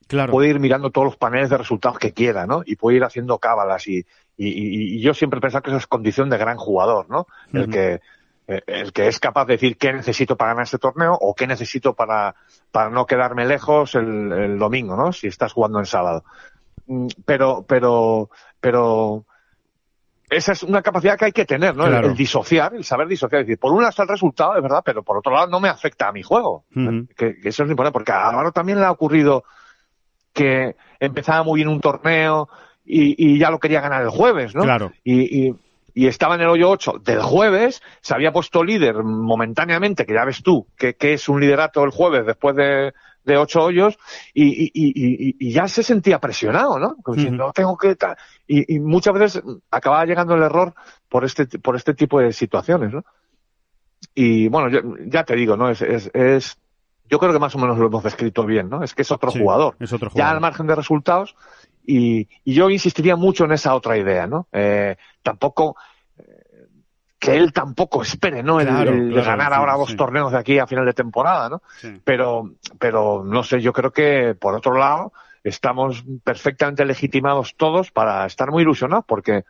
Claro. 0.09 0.33
puede 0.33 0.49
ir 0.49 0.59
mirando 0.59 0.91
todos 0.91 1.07
los 1.07 1.17
paneles 1.17 1.49
de 1.49 1.57
resultados 1.59 1.99
que 1.99 2.13
quiera, 2.13 2.47
¿no? 2.47 2.63
Y 2.67 2.77
puede 2.77 2.97
ir 2.97 3.05
haciendo 3.05 3.39
cábalas 3.39 3.87
y, 3.87 3.99
y, 4.37 4.49
y- 4.49 4.97
y 4.97 5.01
yo 5.01 5.15
siempre 5.15 5.39
he 5.39 5.41
pensado 5.41 5.63
que 5.63 5.71
eso 5.71 5.79
es 5.79 5.87
condición 5.87 6.29
de 6.29 6.39
gran 6.39 6.57
jugador, 6.59 7.09
¿no? 7.09 7.27
El 7.53 7.71
que 7.71 8.01
el 8.47 8.93
que 8.93 9.07
es 9.09 9.21
capaz 9.21 9.45
de 9.47 9.55
decir 9.55 9.77
qué 9.77 9.93
necesito 9.93 10.37
para 10.37 10.51
ganar 10.53 10.65
este 10.65 10.79
torneo 10.79 11.17
o 11.21 11.35
qué 11.35 11.47
necesito 11.47 11.95
para, 11.95 12.35
para 12.71 12.91
no 12.91 13.07
quedarme 13.07 13.47
lejos 13.47 13.95
el, 13.95 14.33
el 14.33 14.59
domingo, 14.59 14.97
¿no? 14.97 15.13
Si 15.13 15.27
estás 15.29 15.53
jugando 15.53 15.79
en 15.79 15.87
sábado. 15.87 16.25
Mm, 16.87 17.07
Pero, 17.25 17.65
pero, 17.67 18.31
pero 18.61 19.25
esa 20.29 20.53
es 20.53 20.63
una 20.63 20.83
capacidad 20.83 21.17
que 21.19 21.27
hay 21.27 21.33
que 21.33 21.45
tener, 21.45 21.77
¿no? 21.77 21.85
El- 21.85 21.91
Claro. 21.91 22.09
El, 22.09 22.17
disociar, 22.17 22.75
el 22.75 22.85
saber 22.85 23.07
disociar. 23.07 23.43
Es 23.43 23.47
decir, 23.47 23.59
por 23.61 23.71
un 23.73 23.79
lado 23.81 23.91
está 23.91 24.03
el 24.03 24.09
resultado, 24.09 24.57
es 24.57 24.63
verdad, 24.63 24.83
pero 24.85 25.03
por 25.03 25.19
otro 25.19 25.33
lado 25.33 25.47
no 25.47 25.61
me 25.61 25.69
afecta 25.69 26.09
a 26.09 26.13
mi 26.13 26.23
juego. 26.23 26.65
Que 27.17 27.37
eso 27.45 27.65
es 27.65 27.71
importante, 27.71 27.93
porque 27.93 28.13
a 28.13 28.29
Álvaro 28.29 28.51
también 28.53 28.81
le 28.81 28.87
ha 28.87 28.91
ocurrido 28.91 29.45
que 30.33 30.75
empezaba 30.99 31.43
muy 31.45 31.59
bien 31.59 31.69
un 31.69 31.81
torneo 31.81 32.49
y, 32.85 33.15
y 33.35 33.39
ya 33.39 33.51
lo 33.51 33.61
quería 33.61 33.81
ganar 33.83 34.03
el 34.03 34.09
jueves, 34.11 34.55
¿no? 34.55 34.63
Claro. 34.63 34.91
Y, 35.05 35.49
y, 35.49 35.55
y 35.95 36.07
estaba 36.07 36.35
en 36.37 36.41
el 36.43 36.49
hoyo 36.49 36.71
8 36.71 36.95
del 37.05 37.21
jueves, 37.23 37.83
se 38.01 38.15
había 38.15 38.33
puesto 38.33 38.65
líder 38.65 39.03
momentáneamente, 39.03 40.07
que 40.07 40.15
ya 40.15 40.25
ves 40.25 40.43
tú, 40.43 40.67
que, 40.77 40.95
que 40.95 41.15
es 41.15 41.29
un 41.29 41.41
liderato 41.41 41.85
el 41.85 41.91
jueves 41.91 42.25
después 42.27 42.57
de, 42.57 42.93
de 43.25 43.37
ocho 43.37 43.63
hoyos, 43.65 43.99
y, 44.35 44.45
y, 44.65 44.71
y, 44.75 45.37
y- 45.39 45.53
ya 45.53 45.69
se 45.69 45.83
sentía 45.83 46.19
presionado, 46.19 46.79
¿no? 46.79 46.97
Como 47.03 47.17
diciendo, 47.17 47.45
Ujú. 47.45 47.53
tengo 47.53 47.77
que... 47.77 47.95
ta-". 47.97 48.17
Y, 48.47 48.79
muchas 48.81 49.15
veces 49.15 49.43
acababa 49.71 50.05
llegando 50.07 50.35
el 50.35 50.43
error 50.43 50.75
por 51.09 51.25
este, 51.25 51.47
por 51.59 51.77
este 51.77 51.95
tipo 51.95 52.21
de 52.21 52.33
situaciones, 52.33 52.93
¿no? 52.93 53.05
Y 54.15 54.49
bueno, 54.49 54.69
yo- 54.69 54.97
ya 55.07 55.25
te 55.25 55.37
digo, 55.37 55.57
¿no? 55.57 55.71
Es, 55.71 55.81
es, 55.83 56.11
es, 56.15 56.59
yo 57.09 57.19
creo 57.19 57.33
que 57.33 57.39
más 57.39 57.55
o 57.55 57.59
menos 57.59 57.79
lo 57.79 57.87
hemos 57.87 58.03
descrito 58.03 58.45
bien, 58.45 58.69
¿no? 58.69 58.83
Es 58.83 58.95
que 58.95 59.03
es 59.03 59.11
otro 59.13 59.31
Sí, 59.31 59.39
jugador 59.39 59.77
Es 59.81 59.93
otro 59.93 60.09
ya 60.09 60.13
jugador. 60.13 60.35
al 60.35 60.41
margen 60.41 60.67
de 60.67 60.75
resultados 60.75 61.37
y, 61.85 62.29
y 62.45 62.55
yo 62.55 62.71
insistiría 62.71 63.17
mucho 63.17 63.45
en 63.45 63.53
esa 63.53 63.75
otra 63.75 63.97
idea, 63.97 64.27
¿no? 64.27 64.49
Eh, 64.53 64.97
tampoco 65.23 65.77
eh, 66.19 66.67
que 67.19 67.37
él 67.37 67.53
tampoco 67.53 68.03
espere, 68.03 68.43
¿no? 68.43 68.61
El, 68.61 68.69
Claro, 68.69 68.93
el 68.93 69.09
de 69.09 69.15
claro, 69.15 69.27
ganar 69.27 69.49
sí, 69.49 69.55
ahora 69.55 69.75
dos 69.75 69.91
sí. 69.91 69.97
torneos 69.97 70.33
de 70.33 70.39
aquí 70.39 70.59
a 70.59 70.67
final 70.67 70.87
de 70.87 70.93
temporada, 70.93 71.49
¿no? 71.49 71.63
Sí. 71.81 72.01
Pero, 72.05 72.53
pero 72.79 73.25
no 73.25 73.43
sé, 73.43 73.61
yo 73.61 73.73
creo 73.73 73.93
que 73.93 74.35
por 74.35 74.55
otro 74.55 74.77
lado 74.77 75.13
estamos 75.45 76.05
perfectamente 76.23 76.85
legitimados 76.85 77.57
todos 77.57 77.91
para 77.91 78.27
estar 78.27 78.51
muy 78.51 78.63
ilusionados 78.63 79.05
porque, 79.07 79.45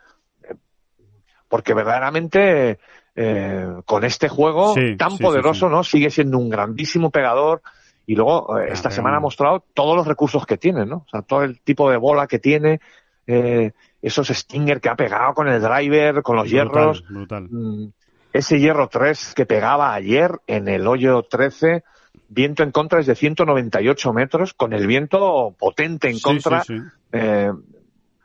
porque 1.49 1.75
verdaderamente 1.75 2.79
eh, 3.15 3.67
con 3.85 4.05
este 4.05 4.29
juego 4.29 4.75
tan 4.97 5.19
poderoso. 5.19 5.69
¿no? 5.69 5.85
Sigue 5.85 6.11
siendo 6.11 6.39
un 6.39 6.49
grandísimo 6.49 7.11
pegador 7.11 7.63
y 8.07 8.15
luego 8.17 8.59
eh, 8.59 8.69
esta 8.73 8.91
semana 8.91 9.17
ha 9.19 9.21
mostrado 9.21 9.65
todos 9.75 9.97
los 9.97 10.07
recursos 10.07 10.45
que 10.47 10.59
tiene, 10.59 10.85
¿no? 10.87 10.97
O 11.07 11.09
sea, 11.11 11.23
todo 11.23 11.43
el 11.45 11.61
tipo 11.61 11.91
de 11.91 11.97
bola 11.97 12.27
que 12.27 12.39
tiene, 12.39 12.81
eh, 13.27 13.73
esos 14.01 14.29
stinger 14.29 14.81
que 14.81 14.89
ha 14.89 14.97
pegado 14.97 15.35
con 15.35 15.49
el 15.49 15.61
driver, 15.63 16.23
con 16.23 16.37
los 16.37 16.51
hierros, 16.51 17.03
Brutal, 17.09 17.15
brutal. 17.15 17.49
Mm, 17.51 17.93
ese 18.33 18.59
hierro 18.59 18.89
3 18.89 19.35
que 19.35 19.47
pegaba 19.47 19.95
ayer 19.95 20.33
en 20.47 20.67
el 20.69 20.87
hoyo 20.87 21.23
13, 21.23 21.85
viento 22.29 22.63
en 22.63 22.73
contra 22.73 22.99
es 23.01 23.07
de 23.07 23.15
198 23.15 24.13
metros, 24.13 24.55
con 24.55 24.73
el 24.73 24.87
viento 24.87 25.55
potente 25.59 26.09
en 26.09 26.17
Sí, 26.17 26.23
contra. 26.23 26.63
sí, 26.65 26.79
sí. 26.79 26.85
eh, 27.13 27.53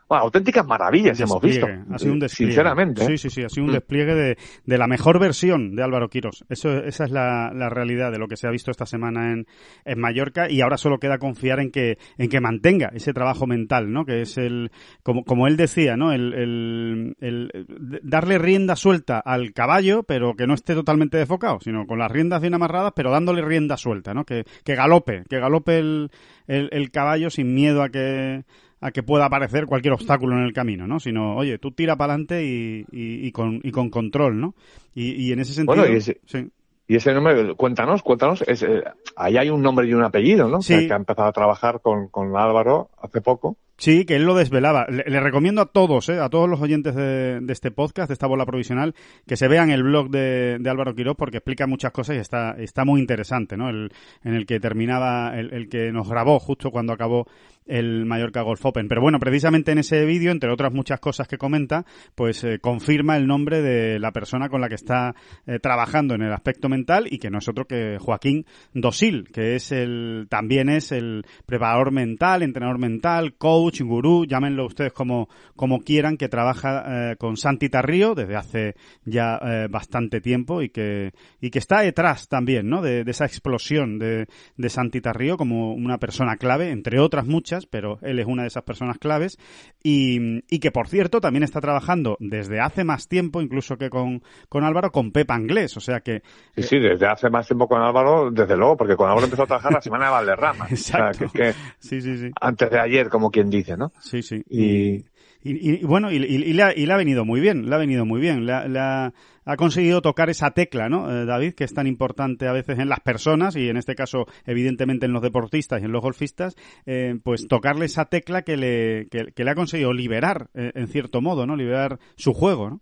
auténticas 0.09 0.65
maravillas 0.65 1.19
hemos 1.19 1.41
visto. 1.41 1.67
Ha 1.91 1.99
sido 1.99 2.13
un 2.13 2.19
despliegue. 2.19 2.53
Sinceramente. 2.53 3.05
Sí, 3.05 3.17
sí, 3.17 3.29
sí, 3.29 3.43
ha 3.43 3.49
sido 3.49 3.65
un 3.65 3.71
mm. 3.71 3.73
despliegue 3.73 4.15
de, 4.15 4.37
de, 4.65 4.77
la 4.77 4.87
mejor 4.87 5.19
versión 5.19 5.75
de 5.75 5.83
Álvaro 5.83 6.09
Quirós. 6.09 6.45
Eso, 6.49 6.77
esa 6.83 7.05
es 7.05 7.11
la, 7.11 7.51
la, 7.53 7.69
realidad 7.69 8.11
de 8.11 8.17
lo 8.17 8.27
que 8.27 8.37
se 8.37 8.47
ha 8.47 8.51
visto 8.51 8.71
esta 8.71 8.85
semana 8.85 9.33
en, 9.33 9.47
en 9.85 9.99
Mallorca 9.99 10.49
y 10.49 10.61
ahora 10.61 10.77
solo 10.77 10.99
queda 10.99 11.17
confiar 11.17 11.59
en 11.59 11.71
que, 11.71 11.97
en 12.17 12.29
que 12.29 12.39
mantenga 12.39 12.89
ese 12.93 13.13
trabajo 13.13 13.47
mental, 13.47 13.91
¿no? 13.91 14.05
Que 14.05 14.21
es 14.21 14.37
el, 14.37 14.71
como, 15.03 15.23
como 15.23 15.47
él 15.47 15.57
decía, 15.57 15.97
¿no? 15.97 16.13
El, 16.13 16.33
el, 16.33 17.15
el 17.19 17.67
darle 18.03 18.37
rienda 18.37 18.75
suelta 18.75 19.19
al 19.19 19.51
caballo, 19.53 20.03
pero 20.03 20.35
que 20.35 20.47
no 20.47 20.53
esté 20.53 20.73
totalmente 20.73 21.17
desfocado, 21.17 21.59
sino 21.59 21.85
con 21.85 21.99
las 21.99 22.11
riendas 22.11 22.41
bien 22.41 22.53
amarradas, 22.53 22.93
pero 22.95 23.11
dándole 23.11 23.41
rienda 23.41 23.75
suelta, 23.77 24.13
¿no? 24.13 24.23
Que, 24.23 24.45
que 24.63 24.75
galope, 24.75 25.23
que 25.29 25.39
galope 25.39 25.79
el, 25.79 26.11
el, 26.47 26.69
el 26.71 26.91
caballo 26.91 27.29
sin 27.29 27.53
miedo 27.53 27.83
a 27.83 27.89
que 27.89 28.43
a 28.79 28.91
que 28.91 29.03
pueda 29.03 29.25
aparecer 29.25 29.65
cualquier 29.65 29.93
obstáculo 29.93 30.37
en 30.37 30.43
el 30.43 30.53
camino, 30.53 30.87
¿no? 30.87 30.99
Sino, 30.99 31.35
oye, 31.35 31.57
tú 31.57 31.71
tira 31.71 31.95
para 31.95 32.13
adelante 32.13 32.45
y, 32.45 32.85
y, 32.91 33.31
con, 33.31 33.59
y 33.63 33.71
con 33.71 33.89
control, 33.89 34.39
¿no? 34.39 34.55
Y, 34.93 35.13
y 35.13 35.31
en 35.31 35.39
ese 35.39 35.53
sentido... 35.53 35.75
Bueno, 35.75 35.93
y 35.93 35.97
ese, 35.97 36.19
sí. 36.25 36.49
y 36.87 36.95
ese 36.95 37.13
nombre, 37.13 37.55
cuéntanos, 37.55 38.03
cuéntanos, 38.03 38.43
es, 38.43 38.63
eh, 38.63 38.83
ahí 39.15 39.37
hay 39.37 39.49
un 39.49 39.61
nombre 39.61 39.87
y 39.87 39.93
un 39.93 40.03
apellido, 40.03 40.47
¿no? 40.47 40.61
Sí. 40.61 40.87
Que, 40.87 40.93
ha 40.93 40.97
empezado 40.97 41.27
a 41.27 41.33
trabajar 41.33 41.81
con, 41.81 42.07
con 42.09 42.35
Álvaro 42.37 42.89
hace 43.01 43.21
poco. 43.21 43.57
Sí, 43.77 44.05
que 44.05 44.15
él 44.15 44.23
lo 44.23 44.33
desvelaba. 44.33 44.87
Le, 44.87 45.19
recomiendo 45.19 45.61
a 45.61 45.67
todos, 45.67 46.09
eh, 46.09 46.19
a 46.19 46.29
todos 46.29 46.49
los 46.49 46.59
oyentes 46.59 46.95
de, 46.95 47.39
de, 47.41 47.53
este 47.53 47.69
podcast, 47.69 48.07
de 48.07 48.13
esta 48.13 48.25
bola 48.25 48.45
provisional, 48.45 48.95
que 49.27 49.37
se 49.37 49.47
vean 49.47 49.69
el 49.69 49.83
blog 49.83 50.09
de, 50.09 50.59
Álvaro 50.67 50.95
Quiroz 50.95 51.15
porque 51.15 51.37
explica 51.37 51.67
muchas 51.67 51.91
cosas 51.91 52.15
y 52.15 52.19
está, 52.19 52.55
está 52.57 52.85
muy 52.85 52.99
interesante, 52.99 53.55
¿no? 53.55 53.69
El, 53.69 53.91
en 54.23 54.33
el 54.33 54.47
que 54.47 54.59
terminaba, 54.59 55.37
el, 55.37 55.53
el 55.53 55.69
que 55.69 55.91
nos 55.91 56.09
grabó 56.09 56.39
justo 56.39 56.71
cuando 56.71 56.91
acabó 56.91 57.27
el 57.67 58.05
Mallorca 58.05 58.41
Golf 58.41 58.65
Open. 58.65 58.87
Pero 58.87 59.01
bueno, 59.01 59.19
precisamente 59.19 59.71
en 59.71 59.79
ese 59.79 60.05
vídeo, 60.05 60.31
entre 60.31 60.51
otras 60.51 60.73
muchas 60.73 60.99
cosas 60.99 61.27
que 61.27 61.37
comenta, 61.37 61.85
pues 62.15 62.43
eh, 62.43 62.59
confirma 62.59 63.17
el 63.17 63.27
nombre 63.27 63.61
de 63.61 63.99
la 63.99 64.11
persona 64.11 64.49
con 64.49 64.61
la 64.61 64.69
que 64.69 64.75
está 64.75 65.15
eh, 65.45 65.59
trabajando 65.59 66.15
en 66.15 66.23
el 66.23 66.33
aspecto 66.33 66.69
mental 66.69 67.07
y 67.09 67.19
que 67.19 67.29
no 67.29 67.39
es 67.39 67.47
otro 67.47 67.65
que 67.65 67.97
Joaquín 67.99 68.45
Dosil, 68.73 69.29
que 69.31 69.55
es 69.55 69.71
el, 69.71 70.27
también 70.29 70.69
es 70.69 70.91
el 70.91 71.25
preparador 71.45 71.91
mental, 71.91 72.43
entrenador 72.43 72.79
mental, 72.79 73.35
coach, 73.35 73.66
gurú, 73.71 74.25
llámenlo 74.25 74.65
ustedes 74.65 74.93
como, 74.93 75.29
como 75.55 75.79
quieran, 75.79 76.17
que 76.17 76.29
trabaja 76.29 77.11
eh, 77.11 77.15
con 77.17 77.37
Santi 77.37 77.69
Tarrío 77.69 78.15
desde 78.15 78.35
hace 78.35 78.75
ya 79.05 79.39
bastante 79.69 80.21
tiempo 80.21 80.61
y 80.61 80.69
que, 80.69 81.13
y 81.41 81.49
que 81.49 81.59
está 81.59 81.81
detrás 81.81 82.27
también, 82.27 82.69
¿no? 82.69 82.81
De, 82.81 83.03
de 83.03 83.11
esa 83.11 83.25
explosión 83.25 83.99
de, 83.99 84.27
de 84.55 84.69
Santi 84.69 85.01
Tarrío 85.01 85.37
como 85.37 85.73
una 85.73 85.97
persona 85.97 86.37
clave, 86.37 86.71
entre 86.71 86.99
otras 86.99 87.25
muchas 87.25 87.47
pero 87.65 87.99
él 88.01 88.19
es 88.19 88.25
una 88.25 88.43
de 88.43 88.49
esas 88.49 88.63
personas 88.63 88.97
claves 88.97 89.37
y, 89.83 90.41
que, 90.59 90.71
por 90.71 90.87
cierto, 90.87 91.21
también 91.21 91.43
está 91.43 91.61
trabajando 91.61 92.17
desde 92.19 92.59
hace 92.59 92.83
más 92.83 93.07
tiempo, 93.07 93.41
incluso 93.41 93.77
que 93.77 93.89
con, 93.89 94.21
con 94.49 94.63
Álvaro, 94.63 94.91
con 94.91 95.11
Pepa 95.11 95.35
Anglés, 95.35 95.77
o 95.77 95.79
sea 95.79 96.01
que... 96.01 96.23
Sí, 96.55 96.63
sí, 96.63 96.79
desde 96.79 97.07
hace 97.07 97.29
más 97.29 97.47
tiempo 97.47 97.67
con 97.67 97.81
Álvaro, 97.81 98.29
desde 98.31 98.57
luego, 98.57 98.75
porque 98.75 98.95
con 98.95 99.07
Álvaro 99.07 99.25
empezó 99.25 99.43
a 99.43 99.47
trabajar 99.47 99.71
la 99.73 99.81
semana 99.81 100.05
de 100.05 100.11
Valderrama. 100.11 100.67
Exacto. 100.69 101.25
O 101.25 101.29
sea, 101.29 101.53
que, 101.53 101.53
sí, 101.79 102.01
sí, 102.01 102.17
sí. 102.17 102.31
Antes 102.41 102.69
de 102.69 102.79
ayer, 102.79 103.09
como 103.09 103.31
quien 103.31 103.49
dice, 103.49 103.56
¿no? 103.77 103.91
Sí, 104.01 104.21
sí. 104.21 104.43
Y... 104.49 105.05
Y, 105.49 105.85
bueno, 105.85 106.11
y, 106.11 106.19
le 106.19 106.63
ha, 106.63 106.73
y, 106.75 106.85
le 106.85 106.93
ha, 106.93 106.97
venido 106.97 107.23
muy 107.23 107.39
bien, 107.39 107.69
le 107.69 107.75
ha 107.75 107.77
venido 107.77 108.05
muy 108.05 108.19
bien. 108.19 108.45
Le 108.45 108.51
ha, 108.51 109.13
ha 109.47 109.55
conseguido 109.55 110.01
tocar 110.01 110.29
esa 110.29 110.51
tecla, 110.51 110.89
¿no, 110.89 111.09
eh, 111.09 111.25
David? 111.25 111.53
Que 111.53 111.63
es 111.63 111.73
tan 111.73 111.87
importante 111.87 112.47
a 112.47 112.51
veces 112.51 112.79
en 112.79 112.89
las 112.89 112.99
personas 112.99 113.55
y 113.55 113.69
en 113.69 113.77
este 113.77 113.95
caso, 113.95 114.25
evidentemente, 114.45 115.05
en 115.05 115.13
los 115.13 115.21
deportistas 115.21 115.81
y 115.81 115.85
en 115.85 115.93
los 115.93 116.01
golfistas, 116.01 116.55
eh, 116.85 117.17
pues 117.23 117.47
tocarle 117.47 117.85
esa 117.85 118.05
tecla 118.05 118.41
que 118.41 118.57
le, 118.57 119.07
que, 119.07 119.43
le 119.43 119.49
ha 119.49 119.55
conseguido 119.55 119.93
liberar, 119.93 120.49
eh, 120.53 120.71
en 120.75 120.89
cierto 120.89 121.21
modo, 121.21 121.45
¿no? 121.47 121.55
Liberar 121.55 121.97
su 122.17 122.33
juego, 122.33 122.69
¿no? 122.69 122.81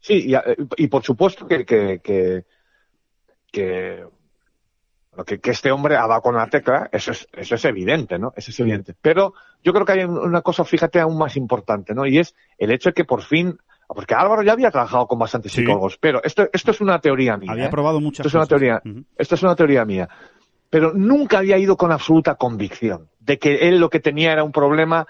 Sí, 0.00 0.26
y, 0.26 0.34
y 0.76 0.88
por 0.88 1.04
supuesto 1.04 1.46
que, 1.46 1.64
que, 1.64 2.00
que, 3.52 4.04
que 5.16 5.24
que, 5.24 5.40
que, 5.40 5.50
este 5.50 5.70
hombre 5.70 5.96
ha 5.96 6.06
dado 6.06 6.20
con 6.20 6.34
la 6.34 6.48
tecla, 6.48 6.88
eso 6.92 7.12
es, 7.12 7.26
eso 7.32 7.54
es 7.54 7.64
evidente, 7.64 8.18
¿no? 8.18 8.32
Eso 8.36 8.50
es 8.50 8.60
evidente. 8.60 8.94
Pero 9.00 9.34
yo 9.62 9.72
creo 9.72 9.84
que 9.84 9.92
hay 9.92 10.04
una 10.04 10.42
cosa, 10.42 10.64
fíjate, 10.64 11.00
aún 11.00 11.18
más 11.18 11.36
importante, 11.36 11.94
¿no? 11.94 12.06
Y 12.06 12.18
es 12.18 12.34
el 12.58 12.72
hecho 12.72 12.90
de 12.90 12.94
que 12.94 13.04
por 13.04 13.22
fin, 13.22 13.58
porque 13.86 14.14
Álvaro 14.14 14.42
ya 14.42 14.52
había 14.52 14.70
trabajado 14.70 15.06
con 15.06 15.18
bastantes 15.18 15.52
sí. 15.52 15.60
psicólogos, 15.60 15.98
pero 15.98 16.22
esto, 16.22 16.48
esto 16.52 16.70
es 16.70 16.80
una 16.80 16.98
teoría 16.98 17.36
mía. 17.36 17.52
Había 17.52 17.66
¿eh? 17.66 17.70
probado 17.70 18.00
muchas 18.00 18.26
esto 18.26 18.38
es 18.38 18.42
una 18.42 18.46
teoría, 18.46 18.82
uh 18.84 18.88
-huh. 18.88 19.04
Esto 19.16 19.34
es 19.34 19.42
una 19.42 19.56
teoría 19.56 19.84
mía. 19.84 20.08
Pero 20.70 20.92
nunca 20.92 21.38
había 21.38 21.58
ido 21.58 21.76
con 21.76 21.92
absoluta 21.92 22.34
convicción 22.34 23.08
de 23.20 23.38
que 23.38 23.68
él 23.68 23.78
lo 23.78 23.90
que 23.90 24.00
tenía 24.00 24.32
era 24.32 24.42
un 24.42 24.52
problema. 24.52 25.06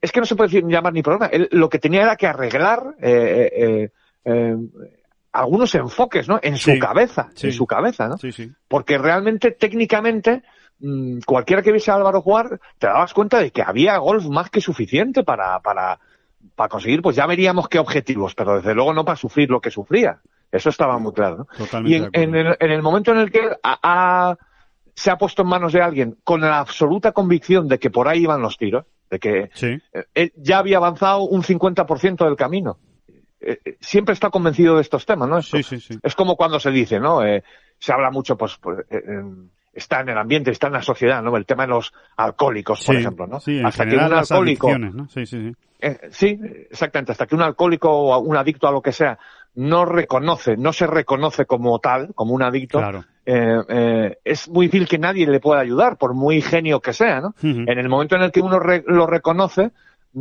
Es 0.00 0.12
que 0.12 0.20
no 0.20 0.26
se 0.26 0.36
puede 0.36 0.50
decir, 0.50 0.68
llamar 0.68 0.92
ni 0.92 1.02
problema. 1.02 1.26
Él 1.26 1.48
lo 1.52 1.68
que 1.68 1.78
tenía 1.78 2.02
era 2.02 2.16
que 2.16 2.26
arreglar 2.26 2.94
eh, 3.00 3.50
eh, 3.52 3.90
eh 4.24 4.56
algunos 5.32 5.74
enfoques, 5.74 6.28
¿no? 6.28 6.38
En 6.42 6.56
su 6.56 6.72
sí, 6.72 6.78
cabeza, 6.78 7.30
sí. 7.34 7.48
en 7.48 7.52
su 7.52 7.66
cabeza, 7.66 8.08
¿no? 8.08 8.18
Sí. 8.18 8.52
Porque 8.66 8.98
realmente, 8.98 9.52
técnicamente, 9.52 10.42
mmm, 10.80 11.18
cualquiera 11.26 11.62
que 11.62 11.72
viese 11.72 11.90
a 11.90 11.94
Álvaro 11.94 12.22
jugar, 12.22 12.60
te 12.78 12.86
dabas 12.86 13.14
cuenta 13.14 13.40
de 13.40 13.50
que 13.50 13.62
había 13.62 13.96
golf 13.98 14.26
más 14.26 14.50
que 14.50 14.60
suficiente 14.60 15.24
para, 15.24 15.60
para, 15.60 15.98
para 16.54 16.68
conseguir, 16.68 17.02
pues 17.02 17.16
ya 17.16 17.26
veríamos 17.26 17.68
qué 17.68 17.78
objetivos, 17.78 18.34
pero 18.34 18.56
desde 18.56 18.74
luego 18.74 18.92
no 18.94 19.04
para 19.04 19.16
sufrir 19.16 19.50
lo 19.50 19.60
que 19.60 19.70
sufría. 19.70 20.20
Eso 20.50 20.70
estaba 20.70 20.98
muy 20.98 21.12
claro, 21.12 21.46
y 21.84 21.94
en, 21.94 22.08
en, 22.14 22.34
el, 22.34 22.56
en, 22.58 22.70
el, 22.70 22.80
momento 22.80 23.12
en 23.12 23.18
el 23.18 23.30
que 23.30 23.50
ha, 23.62 23.78
ha, 23.82 24.38
se 24.94 25.10
ha 25.10 25.18
puesto 25.18 25.42
en 25.42 25.48
manos 25.48 25.74
de 25.74 25.82
alguien 25.82 26.16
con 26.24 26.40
la 26.40 26.58
absoluta 26.58 27.12
convicción 27.12 27.68
de 27.68 27.78
que 27.78 27.90
por 27.90 28.08
ahí 28.08 28.22
iban 28.22 28.40
los 28.40 28.56
tiros, 28.56 28.86
de 29.10 29.18
que 29.18 29.50
sí. 29.52 29.78
él 30.14 30.32
ya 30.36 30.56
había 30.56 30.78
avanzado 30.78 31.24
un 31.24 31.42
50% 31.42 32.24
del 32.24 32.36
camino 32.36 32.78
eh, 33.40 33.76
siempre 33.80 34.12
está 34.12 34.30
convencido 34.30 34.76
de 34.76 34.82
estos 34.82 35.06
temas, 35.06 35.28
¿no? 35.28 35.38
Es, 35.38 35.46
sí, 35.46 35.62
sí, 35.62 35.80
sí. 35.80 35.98
es 36.02 36.14
como 36.14 36.36
cuando 36.36 36.58
se 36.58 36.70
dice, 36.70 36.98
¿no? 36.98 37.24
Eh, 37.24 37.42
se 37.78 37.92
habla 37.92 38.10
mucho, 38.10 38.36
pues, 38.36 38.56
pues 38.60 38.80
eh, 38.90 39.00
está 39.72 40.00
en 40.00 40.08
el 40.10 40.18
ambiente, 40.18 40.50
está 40.50 40.66
en 40.66 40.74
la 40.74 40.82
sociedad, 40.82 41.22
¿no? 41.22 41.36
El 41.36 41.46
tema 41.46 41.64
de 41.64 41.70
los 41.70 41.92
alcohólicos, 42.16 42.84
por 42.84 42.96
ejemplo, 42.96 43.26
¿no? 43.26 43.40
Sí, 43.40 43.60
hasta 43.64 43.84
general, 43.84 44.08
que 44.08 44.12
un 44.12 44.18
alcohólico, 44.18 44.78
¿no? 44.78 45.08
sí, 45.08 45.26
sí, 45.26 45.48
sí. 45.48 45.52
Eh, 45.80 46.08
sí, 46.10 46.38
exactamente, 46.70 47.12
hasta 47.12 47.26
que 47.26 47.36
un 47.36 47.42
alcohólico 47.42 47.88
o 47.88 48.18
un 48.18 48.36
adicto 48.36 48.66
a 48.66 48.72
lo 48.72 48.82
que 48.82 48.90
sea 48.92 49.18
no 49.54 49.84
reconoce, 49.84 50.56
no 50.56 50.72
se 50.72 50.86
reconoce 50.86 51.46
como 51.46 51.78
tal, 51.78 52.14
como 52.14 52.34
un 52.34 52.42
adicto, 52.42 52.78
claro. 52.78 53.04
eh, 53.24 53.62
eh, 53.68 54.18
es 54.24 54.48
muy 54.48 54.66
difícil 54.66 54.88
que 54.88 54.98
nadie 54.98 55.26
le 55.26 55.40
pueda 55.40 55.60
ayudar, 55.60 55.96
por 55.96 56.14
muy 56.14 56.40
genio 56.40 56.80
que 56.80 56.92
sea, 56.92 57.20
¿no? 57.20 57.28
Uh 57.42 57.46
-huh. 57.46 57.72
En 57.72 57.78
el 57.78 57.88
momento 57.88 58.16
en 58.16 58.22
el 58.22 58.32
que 58.32 58.40
uno 58.40 58.58
re 58.58 58.84
lo 58.86 59.06
reconoce, 59.06 59.70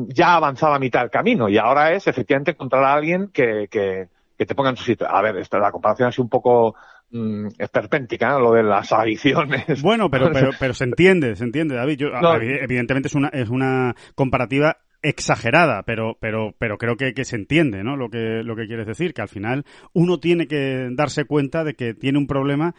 ya 0.08 0.30
ha 0.30 0.36
avanzado 0.36 0.74
a 0.74 0.80
mitad 0.80 1.02
del 1.02 1.10
camino 1.10 1.50
y 1.50 1.58
ahora 1.58 1.94
es 1.94 2.08
efectivamente 2.08 2.52
encontrar 2.52 2.84
a 2.84 2.94
alguien 2.94 3.30
que, 3.34 3.68
que, 3.70 4.08
que 4.38 4.46
te 4.46 4.56
ponga 4.56 4.70
en 4.70 4.78
su 4.78 4.84
sitio. 4.84 5.08
A 5.10 5.22
ver, 5.22 5.38
esto, 5.38 5.58
la 5.60 5.72
comparación 5.72 6.10
es 6.10 6.20
un 6.20 6.30
poco 6.30 6.76
mm, 7.12 7.48
esperpéntica, 7.58 8.30
¿no? 8.30 8.40
lo 8.40 8.52
de 8.54 8.64
las 8.64 8.92
adicciones. 8.92 9.82
Bueno, 9.82 10.10
pero, 10.10 10.30
pero, 10.34 10.52
pero 10.60 10.74
se 10.74 10.84
entiende, 10.84 11.36
se 11.36 11.44
entiende, 11.44 11.76
David. 11.76 11.98
Yo, 11.98 12.10
No. 12.10 12.36
evidentemente 12.36 13.08
es 13.08 13.16
una, 13.16 13.30
es 13.30 13.50
una 13.50 13.96
comparativa 14.16 14.78
exagerada, 15.04 15.84
pero, 15.84 16.18
pero, 16.20 16.56
pero 16.58 16.78
creo 16.78 16.98
que, 16.98 17.14
que 17.14 17.24
se 17.24 17.36
entiende, 17.36 17.84
¿no? 17.84 17.96
Lo 17.96 18.10
que, 18.10 18.42
lo 18.44 18.56
que 18.56 18.66
quieres 18.66 18.88
decir, 18.88 19.14
que 19.14 19.22
al 19.22 19.30
final 19.30 19.64
uno 19.94 20.20
tiene 20.20 20.48
que 20.48 20.90
darse 20.92 21.26
cuenta 21.26 21.64
de 21.64 21.76
que 21.76 21.94
tiene 21.94 22.18
un 22.18 22.28
problema. 22.28 22.74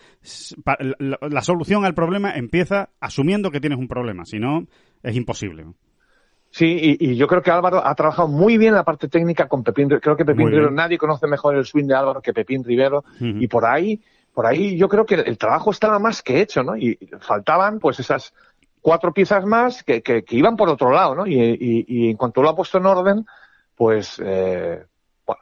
La, 0.98 1.18
la 1.20 1.42
solución 1.42 1.84
al 1.84 1.94
problema 1.94 2.32
empieza 2.32 2.90
asumiendo 3.00 3.50
que 3.50 3.60
tienes 3.60 3.78
un 3.78 3.88
problema, 3.88 4.24
si 4.24 4.38
no, 4.38 4.66
es 5.02 5.16
imposible. 5.16 5.64
Sí, 6.50 6.96
y, 6.98 7.10
y, 7.10 7.16
yo 7.16 7.26
creo 7.26 7.42
que 7.42 7.50
Álvaro 7.50 7.86
ha 7.86 7.94
trabajado 7.94 8.26
muy 8.26 8.56
bien 8.56 8.74
la 8.74 8.84
parte 8.84 9.08
técnica 9.08 9.48
con 9.48 9.62
Pepín. 9.62 9.88
Creo 9.88 10.16
que 10.16 10.24
Pepín 10.24 10.48
Rivero, 10.48 10.70
nadie 10.70 10.96
conoce 10.96 11.26
mejor 11.26 11.56
el 11.56 11.66
swing 11.66 11.86
de 11.86 11.94
Álvaro 11.94 12.22
que 12.22 12.32
Pepín 12.32 12.64
Rivero. 12.64 13.04
Uh 13.20 13.24
-huh. 13.24 13.42
Y 13.42 13.48
por 13.48 13.66
ahí, 13.66 14.00
por 14.32 14.46
ahí 14.46 14.76
yo 14.76 14.88
creo 14.88 15.04
que 15.04 15.16
el, 15.16 15.28
el, 15.28 15.38
trabajo 15.38 15.70
estaba 15.70 15.98
más 15.98 16.22
que 16.22 16.40
hecho, 16.40 16.62
¿no? 16.62 16.76
Y 16.76 16.98
faltaban 17.20 17.78
pues 17.78 18.00
esas 18.00 18.32
cuatro 18.80 19.12
piezas 19.12 19.44
más 19.44 19.82
que, 19.82 20.02
que, 20.02 20.24
que 20.24 20.36
iban 20.36 20.56
por 20.56 20.68
otro 20.68 20.90
lado, 20.90 21.14
¿no? 21.14 21.26
Y, 21.26 21.34
y, 21.38 21.84
y, 21.86 22.10
en 22.10 22.16
cuanto 22.16 22.42
lo 22.42 22.48
ha 22.48 22.56
puesto 22.56 22.78
en 22.78 22.86
orden, 22.86 23.26
pues 23.76 24.20
eh, 24.24 24.84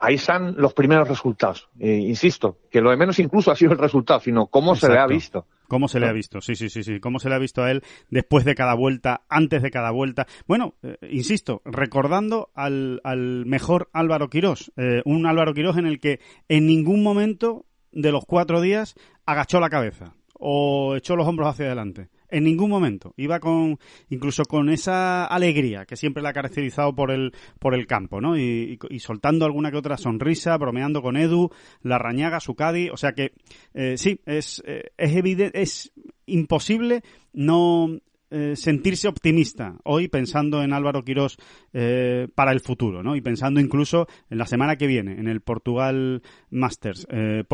ahí 0.01 0.15
están 0.15 0.55
los 0.57 0.75
primeros 0.75 1.09
resultados. 1.09 1.69
Eh, 1.79 1.95
insisto, 1.95 2.59
que 2.71 2.81
lo 2.81 2.91
de 2.91 2.97
menos 2.97 3.19
incluso 3.19 3.51
ha 3.53 3.57
sido 3.57 3.73
el 3.73 3.79
resultado, 3.79 4.21
sino 4.21 4.47
cómo 4.47 4.75
Exacto. 4.75 4.87
se 4.87 4.93
le 4.93 4.99
ha 5.01 5.07
visto. 5.07 5.47
¿Cómo 5.69 5.89
se 5.89 5.99
le 5.99 6.07
ha 6.07 6.13
visto? 6.13 6.41
Sí, 6.41 6.55
sí, 6.55 6.69
sí, 6.69 6.85
sí. 6.85 7.01
¿Cómo 7.01 7.19
se 7.19 7.29
le 7.29 7.35
ha 7.35 7.39
visto 7.39 7.63
a 7.63 7.71
él 7.73 7.83
después 8.09 8.45
de 8.45 8.55
cada 8.55 8.75
vuelta, 8.75 9.23
antes 9.29 9.63
de 9.63 9.71
cada 9.71 9.91
vuelta? 9.91 10.27
Bueno, 10.47 10.75
eh, 10.83 10.97
insisto, 11.11 11.61
recordando 11.65 12.51
al, 12.55 13.01
al, 13.03 13.47
mejor 13.47 13.89
Álvaro 13.93 14.29
Quirós. 14.29 14.73
Eh, 14.77 15.03
un 15.05 15.27
Álvaro 15.27 15.55
Quirós 15.55 15.77
en 15.77 15.87
el 15.87 15.99
que 15.99 16.21
en 16.49 16.67
ningún 16.67 17.03
momento 17.03 17.67
de 17.91 18.13
los 18.13 18.25
cuatro 18.27 18.61
días 18.61 18.95
agachó 19.25 19.59
la 19.59 19.71
cabeza 19.71 20.15
o 20.35 20.95
echó 20.97 21.17
los 21.17 21.27
hombros 21.27 21.49
hacia 21.49 21.67
adelante. 21.67 22.11
En 22.31 22.45
ningún 22.45 22.71
momento. 22.71 23.15
Iba 23.17 23.41
con, 23.41 23.79
incluso 24.09 24.45
con 24.45 24.69
esa 24.71 25.25
alegría 25.27 25.85
que 25.85 25.97
siempre 25.97 26.23
la 26.23 26.31
ha 26.31 26.33
caracterizado 26.33 26.95
por 26.95 27.11
el, 27.11 27.33
por 27.59 27.75
el 27.75 27.87
campo, 27.87 28.21
¿no? 28.21 28.37
Y, 28.37 28.79
y, 28.91 28.97
y 28.97 28.99
soltando 29.01 29.45
alguna 29.45 29.71
que 29.71 29.77
otra 29.77 29.97
sonrisa, 29.97 30.57
bromeando 30.57 31.03
con 31.03 31.17
Edu, 31.17 31.51
la 31.83 31.99
rañaga, 31.99 32.41
su 32.41 32.55
Cadi. 32.55 32.91
O 32.91 32.97
sea 32.97 33.13
que, 33.13 33.33
eh, 33.75 33.97
sí, 33.97 34.21
es, 34.27 34.63
eh, 34.67 34.91
es 34.97 35.17
evidente, 35.17 35.61
es 35.61 35.93
imposible 36.27 37.03
no, 37.33 37.89
eh, 38.29 38.57
sentirse 38.57 39.07
optimista 39.07 39.77
hoy 39.85 40.09
pensando 40.09 40.61
en 40.65 40.73
Álvaro 40.73 41.05
Quirós 41.05 41.37
eh, 41.73 42.27
para 42.35 42.51
el 42.51 42.59
futuro, 42.59 43.01
¿no? 43.01 43.15
Y 43.15 43.21
pensando 43.21 43.61
incluso 43.61 44.09
en 44.29 44.39
la 44.39 44.47
semana 44.47 44.75
que 44.75 44.89
viene, 44.89 45.13
en 45.13 45.29
el 45.29 45.43
Portugal 45.43 46.23
Masters. 46.51 47.07
Eh, 47.09 47.45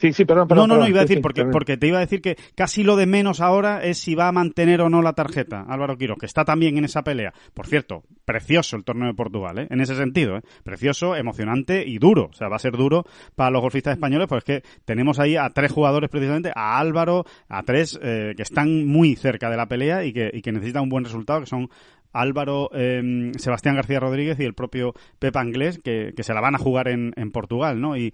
Sí, 0.00 0.14
sí, 0.14 0.24
perdón, 0.24 0.48
perdón. 0.48 0.68
No, 0.68 0.76
no, 0.76 0.80
no, 0.80 0.88
iba 0.88 1.00
a 1.00 1.02
decir, 1.02 1.20
porque, 1.20 1.44
porque 1.44 1.76
te 1.76 1.86
iba 1.86 1.98
a 1.98 2.00
decir 2.00 2.22
que 2.22 2.38
casi 2.54 2.82
lo 2.82 2.96
de 2.96 3.04
menos 3.04 3.42
ahora 3.42 3.84
es 3.84 3.98
si 3.98 4.14
va 4.14 4.28
a 4.28 4.32
mantener 4.32 4.80
o 4.80 4.88
no 4.88 5.02
la 5.02 5.12
tarjeta, 5.12 5.66
Álvaro 5.68 5.98
Quiro, 5.98 6.16
que 6.16 6.24
está 6.24 6.42
también 6.42 6.78
en 6.78 6.86
esa 6.86 7.02
pelea. 7.02 7.34
Por 7.52 7.66
cierto, 7.66 8.04
precioso 8.24 8.76
el 8.76 8.84
torneo 8.84 9.08
de 9.08 9.14
Portugal, 9.14 9.58
¿eh? 9.58 9.66
en 9.68 9.82
ese 9.82 9.94
sentido, 9.94 10.38
¿eh? 10.38 10.40
precioso, 10.64 11.16
emocionante 11.16 11.84
y 11.86 11.98
duro. 11.98 12.30
O 12.30 12.32
sea, 12.32 12.48
va 12.48 12.56
a 12.56 12.60
ser 12.60 12.78
duro 12.78 13.04
para 13.34 13.50
los 13.50 13.60
golfistas 13.60 13.92
españoles, 13.92 14.26
pues 14.26 14.38
es 14.38 14.44
que 14.44 14.68
tenemos 14.86 15.18
ahí 15.18 15.36
a 15.36 15.50
tres 15.50 15.70
jugadores 15.70 16.08
precisamente, 16.08 16.50
a 16.54 16.78
Álvaro, 16.78 17.26
a 17.50 17.62
tres 17.62 18.00
eh, 18.02 18.32
que 18.34 18.42
están 18.42 18.86
muy 18.86 19.16
cerca 19.16 19.50
de 19.50 19.58
la 19.58 19.66
pelea 19.66 20.06
y 20.06 20.14
que, 20.14 20.30
y 20.32 20.40
que 20.40 20.52
necesitan 20.52 20.84
un 20.84 20.88
buen 20.88 21.04
resultado, 21.04 21.40
que 21.40 21.46
son 21.46 21.68
Álvaro, 22.12 22.70
eh, 22.74 23.32
Sebastián 23.36 23.76
García 23.76 24.00
Rodríguez 24.00 24.38
y 24.40 24.44
el 24.44 24.54
propio 24.54 24.94
Pep 25.18 25.36
Anglés, 25.36 25.78
que, 25.82 26.12
que, 26.16 26.22
se 26.22 26.34
la 26.34 26.40
van 26.40 26.54
a 26.54 26.58
jugar 26.58 26.88
en, 26.88 27.12
en 27.16 27.30
Portugal, 27.30 27.80
¿no? 27.80 27.96
Y, 27.96 28.12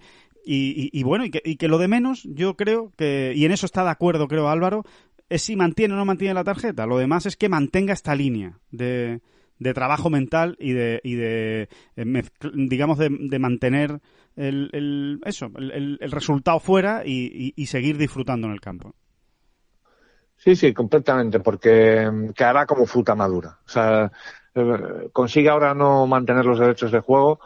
y, 0.49 1.03
bueno, 1.03 1.25
y 1.25 1.31
que, 1.31 1.41
y 1.43 1.57
que, 1.57 1.67
lo 1.67 1.77
de 1.77 1.87
menos, 1.87 2.23
yo 2.23 2.55
creo 2.55 2.91
que, 2.97 3.33
y 3.35 3.45
en 3.45 3.51
eso 3.51 3.65
está 3.65 3.83
de 3.83 3.89
acuerdo, 3.89 4.27
creo 4.27 4.49
Álvaro, 4.49 4.83
es 5.29 5.41
si 5.41 5.55
mantiene 5.55 5.93
o 5.93 5.97
no 5.97 6.05
mantiene 6.05 6.33
la 6.33 6.43
tarjeta. 6.43 6.85
Lo 6.85 6.97
demás 6.97 7.25
es 7.25 7.35
que 7.35 7.49
mantenga 7.49 7.93
esta 7.93 8.15
línea 8.15 8.59
de, 8.71 9.21
de 9.59 9.73
trabajo 9.73 10.09
mental 10.09 10.55
y 10.59 10.73
de, 10.73 11.01
y 11.03 11.15
de 11.15 11.69
eh, 11.95 12.23
digamos, 12.53 12.97
de, 12.97 13.09
de 13.09 13.39
mantener 13.39 13.99
el, 14.35 14.69
el, 14.73 15.19
eso, 15.25 15.51
el, 15.57 15.97
el, 15.99 16.11
resultado 16.11 16.59
fuera 16.59 17.03
y, 17.05 17.53
y, 17.55 17.65
seguir 17.65 17.97
disfrutando 17.97 18.47
en 18.47 18.53
el 18.53 18.61
campo. 18.61 18.93
Sí, 20.35 20.55
sí, 20.55 20.73
completamente, 20.73 21.39
porque 21.39 22.09
mm, 22.09 22.29
quedará 22.29 22.65
como 22.65 22.85
fruta 22.85 23.15
madura. 23.15 23.57
O 23.65 23.69
sea, 23.69 24.11
eh, 24.53 25.09
consigue 25.11 25.49
ahora 25.49 25.73
no 25.73 26.05
mantener 26.05 26.45
los 26.45 26.59
derechos 26.59 26.91
de 26.91 26.99
juego, 26.99 27.39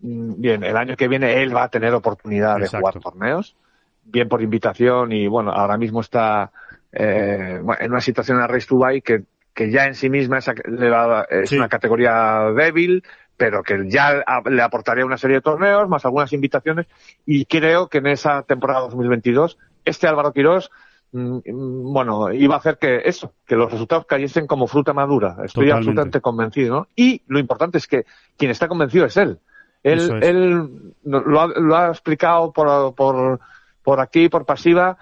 bien, 0.00 0.64
el 0.64 0.76
año 0.76 0.96
que 0.96 1.08
viene 1.08 1.42
él 1.42 1.54
va 1.54 1.64
a 1.64 1.68
tener 1.68 1.94
oportunidad 1.94 2.58
de 2.58 2.68
jugar 2.68 3.00
torneos, 3.00 3.56
bien 4.04 4.28
por 4.28 4.42
invitación 4.42 5.12
y 5.12 5.26
bueno, 5.26 5.52
ahora 5.52 5.76
mismo 5.76 6.00
está 6.00 6.50
eh, 6.92 7.60
en 7.80 7.90
una 7.90 8.00
situación 8.00 8.36
en 8.36 8.42
la 8.42 8.46
Race 8.46 8.66
Dubai 8.68 9.02
que, 9.02 9.24
que 9.54 9.70
ya 9.70 9.86
en 9.86 9.94
sí 9.94 10.08
misma 10.08 10.38
es, 10.38 10.48
es 11.30 11.52
una 11.52 11.68
categoría 11.68 12.50
débil, 12.56 13.02
pero 13.36 13.62
que 13.62 13.88
ya 13.88 14.24
le 14.46 14.62
aportaría 14.62 15.06
una 15.06 15.18
serie 15.18 15.36
de 15.36 15.42
torneos, 15.42 15.88
más 15.88 16.04
algunas 16.04 16.32
invitaciones, 16.32 16.86
y 17.24 17.44
creo 17.44 17.88
que 17.88 17.98
en 17.98 18.08
esa 18.08 18.42
temporada 18.42 18.80
2022 18.80 19.58
este 19.84 20.06
Álvaro 20.06 20.32
Quirós 20.32 20.70
mm, 21.12 21.38
mm, 21.46 21.92
bueno, 21.92 22.32
iba 22.32 22.56
a 22.56 22.58
hacer 22.58 22.78
que 22.78 23.02
eso, 23.04 23.32
que 23.46 23.56
los 23.56 23.70
resultados 23.70 24.06
cayesen 24.06 24.46
como 24.46 24.66
fruta 24.66 24.92
madura. 24.92 25.36
Estoy 25.44 25.70
absolutamente 25.70 26.20
convencido, 26.20 26.74
¿no? 26.74 26.88
Y 26.96 27.22
lo 27.28 27.38
importante 27.38 27.78
es 27.78 27.86
que 27.86 28.04
quien 28.36 28.50
está 28.50 28.68
convencido 28.68 29.06
es 29.06 29.16
él. 29.16 29.38
Él, 29.92 30.22
él 30.22 30.94
lo, 31.04 31.40
ha, 31.40 31.46
lo, 31.46 31.76
ha, 31.76 31.88
explicado 31.88 32.52
por, 32.52 32.94
por, 32.94 33.40
por 33.82 34.00
aquí, 34.00 34.28
por 34.28 34.44
pasiva, 34.44 34.96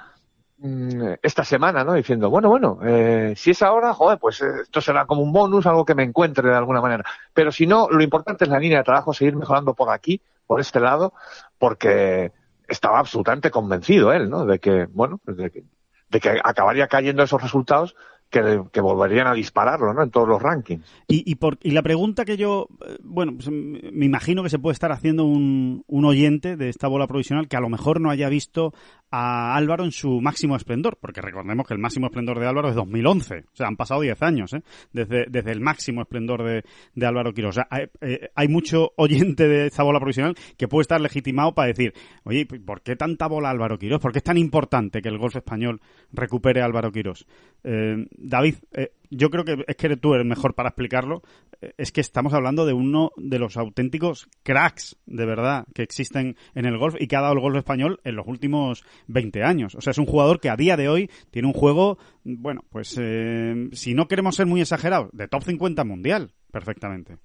mm, 0.58 1.14
esta 1.22 1.44
semana, 1.44 1.84
¿no? 1.84 1.94
Diciendo, 1.94 2.30
bueno, 2.30 2.48
bueno, 2.48 2.78
eh, 2.84 3.34
si 3.36 3.50
es 3.50 3.62
ahora, 3.62 3.94
joder, 3.94 4.18
pues 4.18 4.40
eh, 4.40 4.62
esto 4.62 4.80
será 4.80 5.06
como 5.06 5.22
un 5.22 5.32
bonus, 5.32 5.66
algo 5.66 5.84
que 5.84 5.94
me 5.94 6.02
encuentre 6.02 6.48
de 6.48 6.56
alguna 6.56 6.80
manera. 6.80 7.04
Pero 7.32 7.52
si 7.52 7.66
no, 7.66 7.88
lo 7.90 8.02
importante 8.02 8.44
es 8.44 8.50
la 8.50 8.58
línea 8.58 8.78
de 8.78 8.84
trabajo, 8.84 9.12
seguir 9.12 9.36
mejorando 9.36 9.74
por 9.74 9.90
aquí, 9.90 10.20
por 10.46 10.60
este 10.60 10.80
lado, 10.80 11.12
porque 11.58 12.32
estaba 12.68 12.98
absolutamente 12.98 13.50
convencido 13.50 14.12
él, 14.12 14.28
¿no? 14.30 14.46
De 14.46 14.58
que, 14.58 14.86
bueno, 14.86 15.20
de 15.24 15.50
que, 15.50 15.64
de 16.08 16.20
que 16.20 16.40
acabaría 16.42 16.88
cayendo 16.88 17.22
esos 17.22 17.42
resultados 17.42 17.96
que, 18.30 18.80
volverían 18.80 19.26
a 19.26 19.34
dispararlo 19.34 19.94
¿no? 19.94 20.02
en 20.02 20.10
todos 20.10 20.28
los 20.28 20.42
rankings. 20.42 20.84
Y, 21.08 21.30
y, 21.30 21.36
por, 21.36 21.58
y 21.62 21.70
la 21.70 21.82
pregunta 21.82 22.24
que 22.24 22.36
yo, 22.36 22.68
eh, 22.86 22.98
bueno, 23.02 23.32
pues, 23.34 23.48
me 23.50 24.04
imagino 24.04 24.42
que 24.42 24.50
se 24.50 24.58
puede 24.58 24.74
estar 24.74 24.92
haciendo 24.92 25.24
un, 25.24 25.84
un 25.86 26.04
oyente 26.04 26.56
de 26.56 26.68
esta 26.68 26.88
bola 26.88 27.06
provisional 27.06 27.48
que 27.48 27.56
a 27.56 27.60
lo 27.60 27.68
mejor 27.68 28.00
no 28.00 28.10
haya 28.10 28.28
visto 28.28 28.72
a 29.10 29.56
Álvaro 29.56 29.84
en 29.84 29.92
su 29.92 30.20
máximo 30.20 30.56
esplendor, 30.56 30.98
porque 31.00 31.20
recordemos 31.20 31.66
que 31.66 31.74
el 31.74 31.80
máximo 31.80 32.06
esplendor 32.06 32.40
de 32.40 32.46
Álvaro 32.46 32.68
es 32.68 32.74
2011, 32.74 33.38
o 33.38 33.56
sea, 33.56 33.68
han 33.68 33.76
pasado 33.76 34.00
10 34.00 34.20
años, 34.22 34.52
¿eh? 34.52 34.62
desde, 34.92 35.26
desde 35.28 35.52
el 35.52 35.60
máximo 35.60 36.02
esplendor 36.02 36.44
de, 36.44 36.64
de 36.94 37.06
Álvaro 37.06 37.32
hay, 37.70 37.84
eh, 38.00 38.30
hay, 38.34 38.48
mucho 38.48 38.92
oyente 38.96 39.48
de 39.48 39.66
esta 39.66 39.82
bola 39.82 40.00
provisional 40.00 40.34
que 40.56 40.68
puede 40.68 40.82
estar 40.82 41.00
legitimado 41.00 41.54
para 41.54 41.68
decir, 41.68 41.92
oye, 42.24 42.46
¿por 42.46 42.82
qué 42.82 42.96
tanta 42.96 43.26
bola 43.26 43.50
Álvaro 43.50 43.78
Quiroz? 43.78 44.00
¿Por 44.00 44.12
qué 44.12 44.18
es 44.18 44.24
tan 44.24 44.38
importante 44.38 45.00
que 45.00 45.08
el 45.08 45.18
golf 45.18 45.36
español 45.36 45.80
recupere 46.12 46.62
a 46.62 46.64
Álvaro 46.64 46.90
Quiroz? 46.90 47.26
Eh, 47.64 48.06
David, 48.16 48.56
eh, 48.72 48.92
yo 49.10 49.30
creo 49.30 49.44
que 49.44 49.64
es 49.66 49.76
que 49.76 49.96
tú 49.96 50.14
eres 50.14 50.26
mejor 50.26 50.54
para 50.54 50.70
explicarlo. 50.70 51.22
Eh, 51.60 51.72
es 51.76 51.92
que 51.92 52.00
estamos 52.00 52.34
hablando 52.34 52.66
de 52.66 52.72
uno 52.72 53.12
de 53.16 53.38
los 53.38 53.56
auténticos 53.56 54.28
cracks, 54.42 54.96
de 55.06 55.26
verdad, 55.26 55.66
que 55.74 55.82
existen 55.82 56.36
en 56.54 56.66
el 56.66 56.78
golf 56.78 56.96
y 56.98 57.06
que 57.06 57.16
ha 57.16 57.20
dado 57.20 57.34
el 57.34 57.40
golf 57.40 57.56
español 57.56 58.00
en 58.04 58.16
los 58.16 58.26
últimos 58.26 58.84
20 59.08 59.42
años. 59.42 59.74
O 59.74 59.80
sea, 59.80 59.90
es 59.90 59.98
un 59.98 60.06
jugador 60.06 60.40
que 60.40 60.50
a 60.50 60.56
día 60.56 60.76
de 60.76 60.88
hoy 60.88 61.10
tiene 61.30 61.48
un 61.48 61.54
juego, 61.54 61.98
bueno, 62.24 62.62
pues 62.70 62.96
eh, 63.00 63.68
si 63.72 63.94
no 63.94 64.08
queremos 64.08 64.36
ser 64.36 64.46
muy 64.46 64.60
exagerados, 64.60 65.10
de 65.12 65.28
top 65.28 65.42
50 65.42 65.84
mundial, 65.84 66.32
perfectamente. 66.50 67.18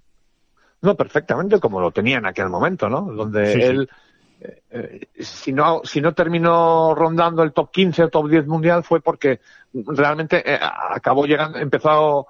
No, 0.82 0.96
perfectamente 0.96 1.60
como 1.60 1.80
lo 1.80 1.92
tenía 1.92 2.18
en 2.18 2.26
aquel 2.26 2.50
momento, 2.50 2.90
¿no? 2.90 3.02
Donde 3.14 3.54
él... 3.54 3.90
Eh, 4.44 5.08
si 5.20 5.54
no 5.54 5.82
si 5.84 6.02
no 6.02 6.16
terminó 6.16 6.96
rondando 6.96 7.44
el 7.44 7.54
top 7.54 7.70
15 7.70 8.06
o 8.06 8.10
top 8.10 8.28
10 8.28 8.48
mundial 8.48 8.84
fue 8.84 9.00
porque 9.00 9.40
realmente 9.72 10.42
eh, 10.52 10.60
acabó 10.60 11.28
llegando 11.28 11.60
empezó 11.60 12.26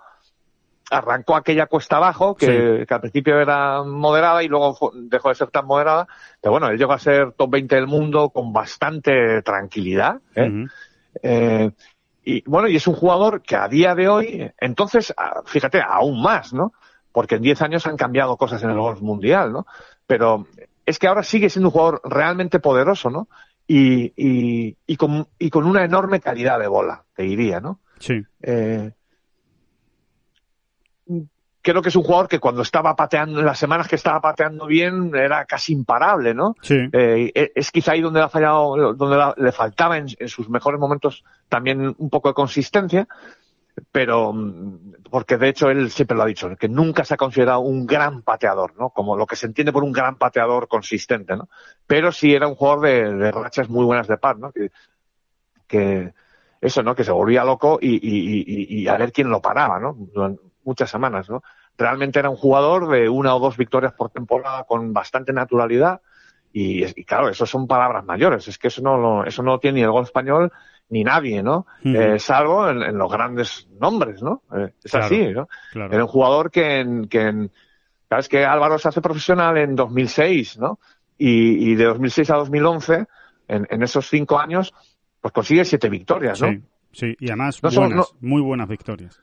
arrancó 0.90 1.38
aquella 1.38 1.68
cuesta 1.68 1.96
abajo 1.96 2.36
que, 2.36 2.46
sí. 2.80 2.86
que, 2.86 2.94
al 2.94 3.00
principio 3.00 3.40
era 3.40 3.84
moderada 3.84 4.44
y 4.44 4.50
luego 4.50 4.92
dejó 4.94 5.30
de 5.30 5.36
ser 5.36 5.52
tan 5.52 5.66
moderada 5.66 6.06
pero 6.42 6.52
bueno 6.52 6.68
él 6.68 6.78
llegó 6.78 6.92
a 6.92 7.00
ser 7.00 7.32
top 7.32 7.50
20 7.50 7.76
del 7.76 7.88
mundo 7.88 8.30
con 8.30 8.52
bastante 8.52 9.42
tranquilidad 9.42 10.18
¿eh? 10.36 10.50
Uh 10.50 10.68
-huh. 11.24 11.74
y 12.26 12.44
bueno 12.50 12.68
y 12.68 12.76
es 12.76 12.88
un 12.88 12.96
jugador 12.96 13.42
que 13.42 13.56
a 13.56 13.70
día 13.70 13.96
de 13.96 14.10
hoy 14.10 14.52
entonces 14.60 15.14
fíjate 15.46 15.82
aún 15.82 16.22
más 16.22 16.52
no 16.52 16.74
porque 17.14 17.36
en 17.36 17.42
10 17.42 17.62
años 17.62 17.88
han 17.88 17.96
cambiado 17.96 18.36
cosas 18.36 18.62
en 18.64 18.72
el 18.72 18.80
golf 18.80 19.00
mundial 19.00 19.54
no 19.54 19.66
pero 20.06 20.46
es 20.92 21.00
que 21.00 21.08
ahora 21.08 21.24
sigue 21.24 21.50
siendo 21.50 21.70
un 21.70 21.74
jugador 21.74 22.02
realmente 22.04 22.60
poderoso, 22.60 23.10
¿no? 23.10 23.28
Y, 23.66 24.14
y, 24.16 24.78
y, 24.86 24.98
con, 24.98 25.28
y 25.40 25.50
con 25.50 25.66
una 25.66 25.84
enorme 25.84 26.20
calidad 26.20 26.60
de 26.60 26.68
bola, 26.68 27.04
te 27.16 27.24
diría, 27.24 27.60
¿no? 27.60 27.80
Sí. 28.00 28.22
Eh, 28.42 28.92
creo 31.62 31.82
que 31.82 31.90
es 31.90 31.96
un 31.96 32.04
jugador 32.04 32.28
que 32.28 32.40
cuando 32.40 32.62
estaba 32.62 32.96
pateando, 32.96 33.40
en 33.40 33.46
las 33.46 33.60
semanas 33.60 33.88
que 33.88 33.96
estaba 33.96 34.20
pateando 34.20 34.66
bien, 34.66 35.16
era 35.16 35.46
casi 35.46 35.74
imparable, 35.74 36.34
¿no? 36.34 36.56
Sí. 36.62 36.76
Eh, 36.92 37.52
es 37.56 37.72
quizá 37.72 37.94
ahí 37.94 38.02
donde 38.02 38.20
le 38.20 38.26
ha 38.26 38.30
fallado, 38.30 38.94
donde 38.94 39.16
la, 39.16 39.34
le 39.38 39.52
faltaba 39.52 39.98
en, 39.98 40.08
en, 40.20 40.28
sus 40.28 40.50
mejores 40.50 40.80
momentos 40.80 41.24
también 41.48 41.96
un 41.98 42.10
poco 42.10 42.30
de 42.30 42.34
consistencia, 42.34 43.08
pero 43.92 44.34
porque 45.10 45.38
de 45.38 45.50
hecho 45.50 45.70
él 45.70 45.92
siempre 45.92 46.16
lo 46.16 46.24
ha 46.24 46.28
dicho, 46.28 46.56
que 46.58 46.70
nunca 46.70 47.04
se 47.04 47.14
ha 47.14 47.18
considerado 47.18 47.60
un 47.60 47.86
gran 47.86 48.22
pateador, 48.22 48.74
¿no? 48.78 48.90
Como 48.92 49.16
lo 49.18 49.26
que 49.26 49.36
se 49.36 49.46
entiende 49.46 49.74
por 49.74 49.84
un 49.84 49.92
gran 49.92 50.18
pateador 50.18 50.68
consistente, 50.68 51.36
¿no? 51.36 51.50
Pero 51.86 52.12
sí 52.12 52.34
era 52.34 52.48
un 52.48 52.56
jugador 52.56 52.82
de, 52.82 53.32
rachas 53.32 53.70
muy 53.70 53.86
buenas 53.86 54.08
de 54.08 54.18
par, 54.18 54.38
¿no? 54.38 54.52
Que, 55.68 56.14
eso, 56.60 56.84
¿no? 56.84 56.96
Que 56.96 57.04
se 57.04 57.12
volvía 57.12 57.44
loco 57.44 57.80
y, 57.82 57.96
y, 57.96 58.82
y, 58.82 58.88
a 58.88 58.98
ver 58.98 59.12
quién 59.12 59.30
lo 59.30 59.42
paraba, 59.42 59.80
¿no? 59.80 59.98
Muchas 60.64 60.90
semanas, 60.90 61.30
¿no? 61.30 61.42
Realmente 61.78 62.20
era 62.20 62.30
un 62.30 62.36
jugador 62.36 62.90
de 62.90 63.10
una 63.10 63.36
o 63.36 63.40
dos 63.40 63.58
victorias 63.58 63.94
por 63.94 64.12
temporada 64.12 64.66
con 64.66 64.94
bastante 64.94 65.34
naturalidad 65.34 66.02
y, 66.54 67.06
claro, 67.06 67.30
eso 67.30 67.46
son 67.46 67.68
palabras 67.68 68.04
mayores, 68.06 68.48
es 68.48 68.58
que 68.58 68.68
eso 68.68 68.82
no, 68.82 69.24
eso 69.24 69.42
no 69.42 69.60
tiene 69.60 69.80
ni 69.80 69.84
el 69.84 69.92
gol 69.92 70.04
español 70.04 70.52
ni 70.92 71.04
nadie, 71.06 71.42
¿no? 71.42 71.66
Eh, 71.84 72.20
salvo 72.20 72.70
en, 72.70 72.84
en, 72.84 72.98
los 72.98 73.10
grandes 73.10 73.68
nombres, 73.80 74.22
¿no? 74.22 74.44
Eh, 74.54 74.74
es 74.84 74.92
claro, 74.92 75.06
así, 75.06 75.28
¿no? 75.34 75.48
Claro. 75.72 75.94
Era 75.94 76.04
un 76.04 76.10
jugador 76.10 76.52
que 76.52 76.80
en, 76.82 77.08
que 77.08 77.22
en, 77.22 77.52
sabes 78.10 78.28
que 78.28 78.46
Álvaro 78.46 78.78
se 78.78 78.90
hace 78.90 79.02
profesional 79.02 79.58
en 79.58 79.76
2006, 79.76 80.60
¿no? 80.60 80.80
Y, 81.18 81.72
y 81.72 81.76
de 81.76 81.86
2006 81.86 82.30
a 82.32 82.36
2011, 82.36 83.06
en, 83.48 83.68
en, 83.70 83.84
esos 83.84 84.08
cinco 84.10 84.38
años, 84.38 84.74
pues 85.22 85.34
consigue 85.34 85.64
siete 85.64 85.88
victorias, 85.88 86.42
¿no? 86.42 86.50
Sí, 86.50 86.62
sí. 86.92 87.16
y 87.20 87.30
además 87.30 87.64
no 87.64 87.70
buenas, 87.70 87.90
solo, 87.90 87.96
no, 87.96 88.28
muy 88.28 88.42
buenas 88.42 88.68
victorias. 88.68 89.22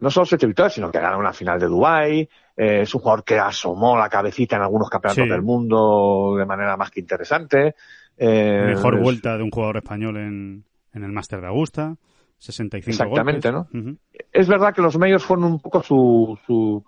No 0.00 0.10
solo 0.10 0.24
siete 0.24 0.46
victorias, 0.46 0.72
sino 0.72 0.90
que 0.90 1.00
gana 1.00 1.18
una 1.18 1.34
final 1.34 1.60
de 1.60 1.66
Dubái, 1.66 2.20
eh, 2.56 2.80
es 2.80 2.94
un 2.94 3.02
jugador 3.02 3.24
que 3.24 3.38
asomó 3.38 3.98
la 3.98 4.08
cabecita 4.08 4.56
en 4.56 4.62
algunos 4.62 4.88
campeonatos 4.88 5.24
sí. 5.24 5.30
del 5.30 5.42
mundo 5.42 6.36
de 6.38 6.46
manera 6.46 6.78
más 6.78 6.90
que 6.90 7.00
interesante. 7.00 7.74
Eh, 8.16 8.64
Mejor 8.66 8.96
es... 8.96 9.02
vuelta 9.02 9.36
de 9.36 9.42
un 9.42 9.50
jugador 9.50 9.76
español 9.78 10.16
en, 10.16 10.64
en 10.92 11.04
el 11.04 11.12
Máster 11.12 11.40
de 11.40 11.46
Augusta. 11.48 11.96
65 12.38 12.90
Exactamente, 12.90 13.50
golpes. 13.50 13.74
¿no? 13.74 13.80
Uh 13.80 13.84
-huh. 13.92 13.98
Es 14.32 14.48
verdad 14.48 14.74
que 14.74 14.82
los 14.82 14.98
medios 14.98 15.22
fueron 15.24 15.44
un 15.44 15.60
poco 15.60 15.82
su, 15.82 16.36
su, 16.46 16.84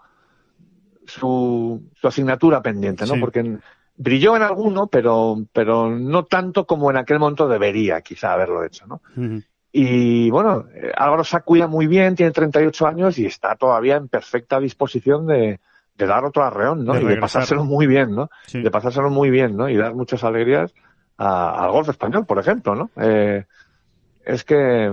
su, 1.06 1.82
su 1.94 2.08
asignatura 2.08 2.60
pendiente, 2.60 3.06
¿no? 3.06 3.14
Sí. 3.14 3.20
Porque 3.20 3.58
brilló 3.96 4.34
en 4.36 4.42
alguno, 4.42 4.88
pero, 4.88 5.36
pero 5.52 5.90
no 5.90 6.24
tanto 6.24 6.66
como 6.66 6.90
en 6.90 6.96
aquel 6.96 7.20
momento 7.20 7.46
debería 7.46 8.00
quizá 8.00 8.32
haberlo 8.32 8.64
hecho, 8.64 8.86
¿no? 8.86 9.00
Uh 9.16 9.20
-huh. 9.20 9.44
Y 9.76 10.30
bueno, 10.30 10.66
Álvaro 10.96 11.24
se 11.24 11.40
cuida 11.40 11.66
muy 11.66 11.86
bien, 11.88 12.14
tiene 12.14 12.30
38 12.30 12.86
años 12.86 13.18
y 13.18 13.26
está 13.26 13.56
todavía 13.56 13.96
en 13.96 14.06
perfecta 14.08 14.60
disposición 14.60 15.26
de, 15.26 15.58
de 15.96 16.06
dar 16.06 16.24
otro 16.24 16.44
arreón, 16.44 16.84
¿no? 16.84 16.94
De 16.94 17.02
y 17.02 17.04
de 17.06 17.16
pasárselo 17.16 17.64
muy 17.64 17.86
bien, 17.88 18.14
¿no? 18.14 18.30
Sí. 18.46 18.62
De 18.62 18.70
pasárselo 18.70 19.10
muy 19.10 19.30
bien, 19.30 19.56
¿no? 19.56 19.68
Y 19.68 19.76
dar 19.76 19.94
muchas 19.94 20.22
alegrías 20.22 20.72
a- 21.18 21.64
al 21.64 21.70
golf 21.70 21.88
español, 21.88 22.26
por 22.26 22.38
ejemplo, 22.38 22.74
¿no? 22.74 22.90
Eh, 22.96 23.44
es 24.24 24.44
que 24.44 24.92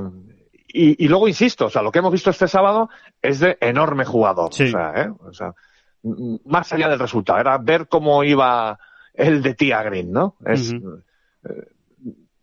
y, 0.73 1.03
y 1.05 1.07
luego 1.09 1.27
insisto, 1.27 1.65
o 1.65 1.69
sea, 1.69 1.81
lo 1.81 1.91
que 1.91 1.99
hemos 1.99 2.11
visto 2.13 2.29
este 2.29 2.47
sábado 2.47 2.89
es 3.21 3.39
de 3.39 3.57
enorme 3.59 4.05
jugador, 4.05 4.53
Sí. 4.53 4.63
o 4.63 4.67
sea, 4.67 4.93
¿eh? 4.95 5.09
O 5.19 5.33
sea, 5.33 5.53
más 6.45 6.71
allá 6.73 6.87
del 6.89 6.99
resultado, 6.99 7.39
era 7.39 7.57
ver 7.57 7.87
cómo 7.87 8.23
iba 8.23 8.79
el 9.13 9.41
de 9.43 9.53
Tía 9.53 9.83
Green, 9.83 10.11
¿no? 10.11 10.35
Es 10.45 10.71
eh, 10.73 10.79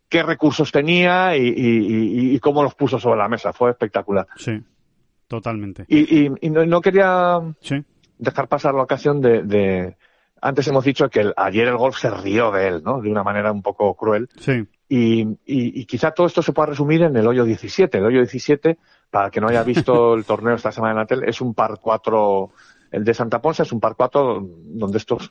qué 0.08 0.22
recursos 0.22 0.70
tenía 0.72 1.36
y, 1.36 1.42
y- 1.48 1.50
y- 1.52 2.34
y 2.34 2.40
cómo 2.40 2.62
los 2.62 2.74
puso 2.74 2.98
sobre 2.98 3.18
la 3.18 3.28
mesa, 3.28 3.52
fue 3.52 3.70
espectacular. 3.70 4.26
Sí, 4.36 4.62
totalmente. 5.26 5.84
Y, 5.88 6.24
y- 6.26 6.30
y 6.40 6.50
no, 6.50 6.64
no 6.66 6.80
quería 6.80 7.38
Sí, 7.60 7.82
dejar 8.18 8.48
pasar 8.48 8.74
la 8.74 8.82
ocasión 8.82 9.20
de, 9.20 9.42
de- 9.42 9.96
antes 10.40 10.66
hemos 10.68 10.84
dicho 10.84 11.08
que 11.08 11.20
el- 11.20 11.34
ayer 11.36 11.68
el 11.68 11.76
golf 11.76 11.96
se 11.98 12.10
rió 12.10 12.50
de 12.50 12.68
él, 12.68 12.82
¿no? 12.84 13.00
De 13.00 13.10
una 13.10 13.22
manera 13.22 13.50
un 13.52 13.62
poco 13.62 13.94
cruel. 13.94 14.28
sí. 14.38 14.64
Y, 14.90 15.20
y- 15.44 15.80
y 15.80 15.84
quizá 15.84 16.12
todo 16.12 16.26
esto 16.26 16.40
se 16.40 16.54
pueda 16.54 16.66
resumir 16.70 17.02
en 17.02 17.14
el 17.14 17.26
hoyo 17.26 17.44
17. 17.44 17.98
El 17.98 18.06
hoyo 18.06 18.20
17, 18.20 18.78
para 19.10 19.26
el 19.26 19.30
que 19.30 19.38
no 19.38 19.48
haya 19.48 19.62
visto 19.62 20.14
el 20.14 20.24
torneo 20.24 20.54
esta 20.54 20.72
semana 20.72 20.92
en 20.92 20.96
la 21.00 21.04
tele, 21.06 21.28
es 21.28 21.42
un 21.42 21.52
par 21.52 21.78
4, 21.78 22.50
el 22.92 23.04
de 23.04 23.12
Santa 23.12 23.42
Ponsa 23.42 23.64
es 23.64 23.72
un 23.72 23.80
par 23.80 23.96
4 23.96 24.42
donde 24.64 24.96
estos, 24.96 25.30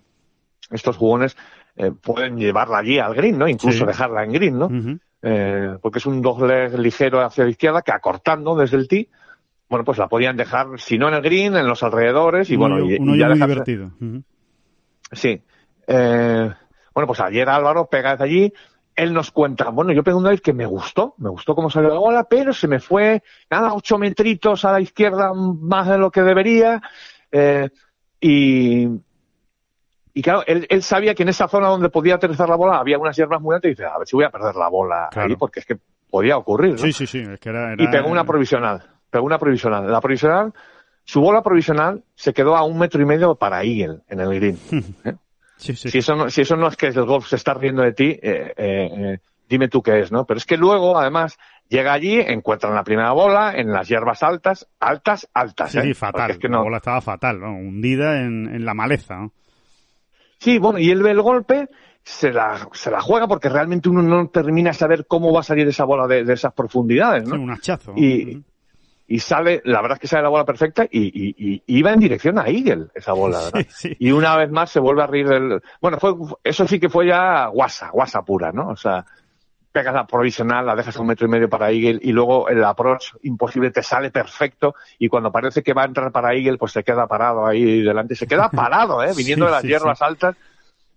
estos 0.69 0.95
jugones 0.97 1.35
eh, 1.75 1.91
pueden 1.91 2.37
llevarla 2.37 2.77
allí 2.77 2.99
al 2.99 3.15
green, 3.15 3.39
¿no? 3.39 3.47
Incluso 3.47 3.79
Sí. 3.79 3.85
dejarla 3.85 4.23
en 4.25 4.31
green, 4.33 4.59
¿no? 4.59 4.69
Eh, 5.23 5.75
porque 5.81 5.97
es 5.97 6.05
un 6.05 6.21
doble 6.21 6.69
ligero 6.77 7.21
hacia 7.25 7.43
la 7.43 7.49
izquierda 7.49 7.81
que 7.81 7.91
acortando 7.91 8.55
desde 8.55 8.77
el 8.77 8.87
tee, 8.87 9.09
bueno, 9.69 9.83
pues 9.83 9.97
la 9.97 10.07
podían 10.07 10.37
dejar, 10.37 10.67
si 10.77 10.99
no 10.99 11.07
en 11.07 11.15
el 11.15 11.21
green, 11.23 11.55
en 11.55 11.65
los 11.67 11.81
alrededores 11.81 12.51
y 12.51 12.53
Un 12.53 12.59
bueno, 12.59 12.75
hoyo- 12.75 12.95
y, 12.95 12.99
un 12.99 13.15
y 13.15 13.17
ya 13.17 13.25
muy 13.29 13.39
dejarse- 13.39 13.63
divertido. 13.65 13.91
Sí. 15.11 15.41
Eh, 15.87 16.51
bueno, 16.93 17.07
pues 17.07 17.19
ayer 17.21 17.47
Álvaro 17.49 17.85
pega 17.87 18.11
desde 18.11 18.23
allí. 18.25 18.53
Él 18.95 19.13
nos 19.13 19.29
cuenta, 19.29 19.69
bueno, 19.69 19.93
yo 19.93 20.03
pegué 20.03 20.17
un 20.17 20.23
drive 20.23 20.41
que 20.41 20.53
me 20.53 20.65
gustó, 20.65 21.13
me 21.19 21.29
gustó 21.29 21.53
cómo 21.53 21.69
salió 21.69 21.89
la 21.89 21.99
bola, 21.99 22.23
pero 22.23 22.51
se 22.51 22.67
me 22.67 22.79
fue, 22.79 23.21
nada, 23.49 23.73
ocho 23.75 23.99
metritos 23.99 24.65
a 24.65 24.71
la 24.71 24.81
izquierda 24.81 25.31
más 25.35 25.87
de 25.87 25.99
lo 25.99 26.09
que 26.09 26.23
debería. 26.23 26.81
eh, 27.31 27.69
y, 28.19 28.87
y 30.15 30.21
claro, 30.23 30.41
él, 30.47 30.65
él 30.71 30.81
sabía 30.81 31.13
que 31.13 31.21
en 31.21 31.29
esa 31.29 31.47
zona 31.47 31.67
donde 31.67 31.89
podía 31.89 32.15
aterrizar 32.15 32.49
la 32.49 32.55
bola 32.55 32.79
había 32.79 32.97
unas 32.97 33.15
hierbas 33.15 33.39
muy 33.39 33.53
altas 33.53 33.67
y 33.69 33.73
dice, 33.73 33.85
a 33.85 33.95
ver 33.99 34.07
si 34.07 34.15
voy 34.15 34.25
a 34.25 34.31
perder 34.31 34.55
la 34.55 34.67
bola 34.67 35.09
Claro. 35.11 35.29
ahí, 35.29 35.35
porque 35.35 35.59
es 35.59 35.65
que 35.67 35.77
podía 36.09 36.35
ocurrir. 36.37 36.71
¿no? 36.71 36.77
Sí, 36.79 36.91
sí, 36.91 37.05
sí. 37.05 37.19
Es 37.19 37.39
que 37.39 37.49
era, 37.49 37.75
y 37.77 37.87
pegó 37.89 38.09
una 38.09 38.23
provisional. 38.23 38.81
Pegó 39.11 39.25
una 39.27 39.37
provisional. 39.37 39.91
La 39.91 40.01
provisional, 40.01 40.51
su 41.07 41.21
bola 41.21 41.41
provisional 41.41 42.03
se 42.15 42.33
quedó 42.33 42.57
a 42.57 42.63
un 42.63 42.77
metro 42.77 43.01
y 43.01 43.05
medio 43.05 43.35
para 43.35 43.63
Eagle 43.63 44.01
en 44.09 44.19
el 44.19 44.35
green. 44.35 44.59
Sí, 45.59 45.75
sí. 45.75 45.89
Si 45.89 45.97
eso 45.97 46.15
no, 46.15 46.29
si 46.29 46.41
eso 46.41 46.55
no 46.55 46.67
es 46.67 46.77
que 46.77 46.85
el 46.85 47.03
golf 47.03 47.29
se 47.29 47.35
está 47.35 47.55
riendo 47.55 47.81
de 47.81 47.91
ti, 47.91 48.09
eh, 48.21 48.53
eh, 48.55 48.89
eh, 48.95 49.17
dime 49.49 49.69
tú 49.69 49.81
qué 49.81 50.01
es, 50.01 50.11
¿no? 50.11 50.23
Pero 50.23 50.37
es 50.37 50.45
que 50.45 50.55
luego, 50.55 50.99
además, 50.99 51.39
llega 51.67 51.93
allí, 51.93 52.19
encuentran 52.19 52.75
la 52.75 52.83
primera 52.83 53.11
bola 53.13 53.55
en 53.55 53.71
las 53.71 53.87
hierbas 53.87 54.21
altas, 54.21 54.67
altas, 54.79 55.27
altas. 55.33 55.71
Sí, 55.71 55.79
¿eh? 55.79 55.81
sí, 55.81 55.93
fatal. 55.95 56.29
es 56.29 56.37
que 56.37 56.47
La 56.47 56.59
bola 56.59 56.77
estaba 56.77 57.01
fatal, 57.01 57.39
¿no? 57.39 57.55
hundida 57.55 58.21
en, 58.21 58.53
en 58.53 58.65
la 58.65 58.75
maleza. 58.75 59.15
¿no? 59.15 59.33
Sí, 60.37 60.59
bueno, 60.59 60.77
y 60.77 60.91
él 60.91 61.01
ve 61.01 61.09
el 61.09 61.23
golpe, 61.23 61.69
se 62.03 62.31
la, 62.31 62.69
se 62.73 62.91
la 62.91 63.01
juega 63.01 63.27
porque 63.27 63.49
realmente 63.49 63.89
uno 63.89 64.03
no 64.03 64.27
termina 64.27 64.69
de 64.69 64.75
saber 64.75 65.07
cómo 65.07 65.33
va 65.33 65.39
a 65.39 65.43
salir 65.43 65.67
esa 65.67 65.85
bola 65.85 66.05
de, 66.05 66.23
de 66.23 66.33
esas 66.33 66.53
profundidades, 66.53 67.27
¿no? 67.27 67.35
Sí, 67.35 67.41
un 67.41 67.49
hachazo. 67.49 67.93
Y-. 67.95 68.43
y 69.07 69.19
sale, 69.19 69.61
la 69.63 69.81
verdad 69.81 69.95
es 69.95 70.01
que 70.01 70.07
sale 70.07 70.23
la 70.23 70.29
bola 70.29 70.43
perfecta 70.45 70.85
y, 70.89 70.99
y- 71.07 71.35
y 71.65 71.77
iba 71.77 71.93
en 71.93 71.99
dirección 71.99 72.37
a 72.39 72.47
Eagle 72.47 72.87
esa 72.93 73.13
bola, 73.13 73.41
¿verdad? 73.43 73.61
Sí, 73.69 73.89
sí. 73.89 73.97
Y 73.99 74.11
una 74.11 74.35
vez 74.35 74.51
más 74.51 74.69
se 74.69 74.79
vuelve 74.81 75.03
a 75.03 75.07
reír 75.07 75.27
del, 75.29 75.61
bueno, 75.81 75.97
fue, 75.97 76.13
eso 76.43 76.67
sí 76.67 76.79
que 76.79 76.89
fue 76.89 77.07
ya 77.07 77.47
guasa, 77.47 77.89
guasa 77.89 78.21
pura, 78.23 78.51
¿no? 78.51 78.67
O 78.69 78.75
sea, 78.75 79.05
pegas 79.71 79.93
la 79.93 80.07
provisional, 80.07 80.65
la 80.65 80.75
dejas 80.75 80.97
a 80.97 81.01
un 81.01 81.07
metro 81.07 81.27
y 81.27 81.29
medio 81.29 81.47
para 81.49 81.69
Eagle 81.71 81.99
y 82.01 82.11
luego 82.11 82.49
el 82.49 82.63
approach 82.63 83.13
imposible 83.23 83.69
te 83.71 83.83
sale 83.83 84.09
perfecto 84.11 84.73
y 84.97 85.07
cuando 85.07 85.31
parece 85.31 85.61
que 85.63 85.73
va 85.73 85.83
a 85.83 85.85
entrar 85.85 86.11
para 86.11 86.33
Eagle 86.33 86.57
pues 86.57 86.71
se 86.71 86.83
queda 86.83 87.05
parado 87.07 87.45
ahí 87.45 87.81
delante, 87.83 88.15
se 88.15 88.25
queda 88.27 88.49
parado, 88.49 89.03
¿eh? 89.03 89.11
Viniendo 89.15 89.45
Sí, 89.45 89.49
de 89.51 89.55
las 89.55 89.63
hierbas 89.63 90.01
altas, 90.01 90.35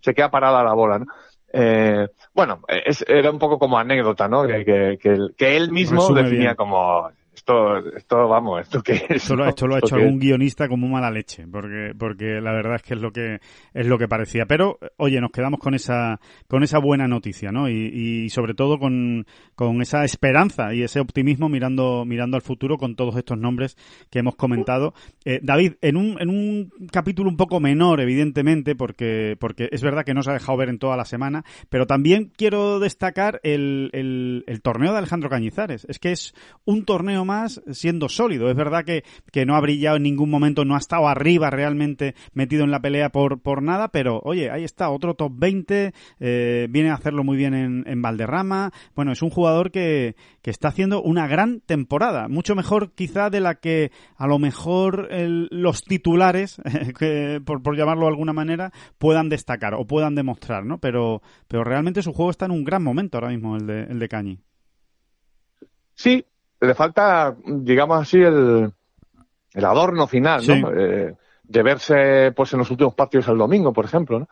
se 0.01 0.13
queda 0.13 0.31
parada 0.31 0.63
la 0.63 0.73
bola, 0.73 0.99
¿no? 0.99 1.05
Eh, 1.53 2.07
bueno, 2.33 2.61
es, 2.67 3.05
era 3.07 3.29
un 3.29 3.37
poco 3.37 3.59
como 3.59 3.77
anécdota, 3.77 4.27
¿no? 4.27 4.47
Que, 4.47 4.65
que, 4.65 4.97
que 5.01 5.09
él, 5.09 5.35
que 5.37 5.57
él 5.57 5.69
mismo 5.71 6.01
Resume 6.01 6.23
definía 6.23 6.45
bien. 6.47 6.55
como 6.55 7.11
esto, 7.41 7.77
esto, 7.95 8.27
vamos, 8.27 8.61
esto 8.61 8.81
que 8.83 8.93
es. 8.93 9.03
Esto 9.09 9.35
lo, 9.35 9.43
¿no? 9.45 9.49
esto 9.49 9.67
lo 9.67 9.75
ha 9.75 9.77
¿Esto 9.79 9.87
hecho 9.87 9.95
algún 9.95 10.19
guionista 10.19 10.67
como 10.67 10.87
mala 10.87 11.09
leche, 11.09 11.47
porque, 11.51 11.93
porque 11.97 12.39
la 12.39 12.51
verdad 12.53 12.75
es 12.75 12.83
que 12.83 12.93
es 12.93 13.01
lo 13.01 13.11
que 13.11 13.39
es 13.73 13.87
lo 13.87 13.97
que 13.97 14.07
parecía. 14.07 14.45
Pero, 14.45 14.77
oye, 14.97 15.19
nos 15.19 15.31
quedamos 15.31 15.59
con 15.59 15.73
esa, 15.73 16.19
con 16.47 16.61
esa 16.61 16.77
buena 16.77 17.07
noticia, 17.07 17.51
¿no? 17.51 17.67
Y, 17.67 18.25
y 18.25 18.29
sobre 18.29 18.53
todo 18.53 18.77
con, 18.77 19.25
con 19.55 19.81
esa 19.81 20.03
esperanza 20.03 20.73
y 20.73 20.83
ese 20.83 20.99
optimismo 20.99 21.49
mirando, 21.49 22.05
mirando 22.05 22.37
al 22.37 22.43
futuro 22.43 22.77
con 22.77 22.95
todos 22.95 23.15
estos 23.15 23.37
nombres 23.39 23.75
que 24.11 24.19
hemos 24.19 24.35
comentado. 24.35 24.93
Eh, 25.25 25.39
David, 25.41 25.73
en 25.81 25.97
un, 25.97 26.17
en 26.21 26.29
un 26.29 26.71
capítulo 26.91 27.29
un 27.29 27.37
poco 27.37 27.59
menor, 27.59 28.01
evidentemente, 28.01 28.75
porque, 28.75 29.35
porque 29.39 29.67
es 29.71 29.81
verdad 29.81 30.05
que 30.05 30.13
no 30.13 30.21
se 30.21 30.29
ha 30.29 30.33
dejado 30.33 30.59
ver 30.59 30.69
en 30.69 30.77
toda 30.77 30.95
la 30.95 31.05
semana, 31.05 31.43
pero 31.69 31.87
también 31.87 32.31
quiero 32.37 32.79
destacar 32.79 33.39
el, 33.43 33.89
el, 33.93 34.43
el 34.45 34.61
torneo 34.61 34.91
de 34.91 34.99
Alejandro 34.99 35.29
Cañizares. 35.29 35.85
Es 35.89 35.97
que 35.97 36.11
es 36.11 36.35
un 36.65 36.85
torneo 36.85 37.25
más 37.25 37.30
siendo 37.71 38.09
sólido. 38.09 38.49
Es 38.49 38.55
verdad 38.55 38.83
que, 38.85 39.03
que 39.31 39.45
no 39.45 39.55
ha 39.55 39.61
brillado 39.61 39.97
en 39.97 40.03
ningún 40.03 40.29
momento, 40.29 40.65
no 40.65 40.75
ha 40.75 40.79
estado 40.79 41.07
arriba 41.07 41.49
realmente 41.49 42.15
metido 42.33 42.63
en 42.63 42.71
la 42.71 42.81
pelea 42.81 43.09
por, 43.09 43.41
por 43.41 43.61
nada, 43.61 43.89
pero 43.89 44.21
oye, 44.23 44.49
ahí 44.49 44.63
está, 44.63 44.89
otro 44.89 45.15
top 45.15 45.31
20, 45.35 45.93
eh, 46.19 46.67
viene 46.69 46.89
a 46.89 46.95
hacerlo 46.95 47.23
muy 47.23 47.37
bien 47.37 47.53
en, 47.53 47.83
en 47.87 48.01
Valderrama. 48.01 48.71
Bueno, 48.95 49.11
es 49.11 49.21
un 49.21 49.29
jugador 49.29 49.71
que, 49.71 50.15
que 50.41 50.51
está 50.51 50.69
haciendo 50.69 51.01
una 51.01 51.27
gran 51.27 51.61
temporada, 51.61 52.27
mucho 52.27 52.55
mejor 52.55 52.93
quizá 52.93 53.29
de 53.29 53.41
la 53.41 53.55
que 53.55 53.91
a 54.15 54.27
lo 54.27 54.39
mejor 54.39 55.09
los 55.11 55.83
titulares, 55.83 56.61
que, 56.99 57.41
por, 57.45 57.61
por 57.61 57.77
llamarlo 57.77 58.03
de 58.03 58.11
alguna 58.11 58.33
manera, 58.33 58.71
puedan 58.97 59.29
destacar 59.29 59.73
o 59.75 59.85
puedan 59.85 60.15
demostrar, 60.15 60.65
¿no? 60.65 60.79
Pero, 60.79 61.21
pero 61.47 61.63
realmente 61.63 62.01
su 62.01 62.13
juego 62.13 62.31
está 62.31 62.45
en 62.45 62.51
un 62.51 62.63
gran 62.63 62.83
momento 62.83 63.17
ahora 63.17 63.29
mismo, 63.29 63.55
el 63.55 63.67
de, 63.67 63.83
el 63.83 63.99
de 63.99 64.09
Cañi. 64.09 64.39
Sí, 65.93 66.25
le 66.61 66.75
falta, 66.75 67.35
digamos 67.45 68.01
así, 68.01 68.17
el, 68.21 68.71
el 69.53 69.65
adorno 69.65 70.07
final, 70.07 70.41
Sí. 70.41 70.61
¿no? 70.61 70.71
Eh, 70.71 71.13
de 71.43 71.63
verse, 71.63 72.31
pues, 72.33 72.53
en 72.53 72.59
los 72.59 72.71
últimos 72.71 72.93
partidos 72.95 73.27
el 73.27 73.37
domingo, 73.37 73.73
por 73.73 73.83
ejemplo, 73.85 74.19
¿no? 74.19 74.29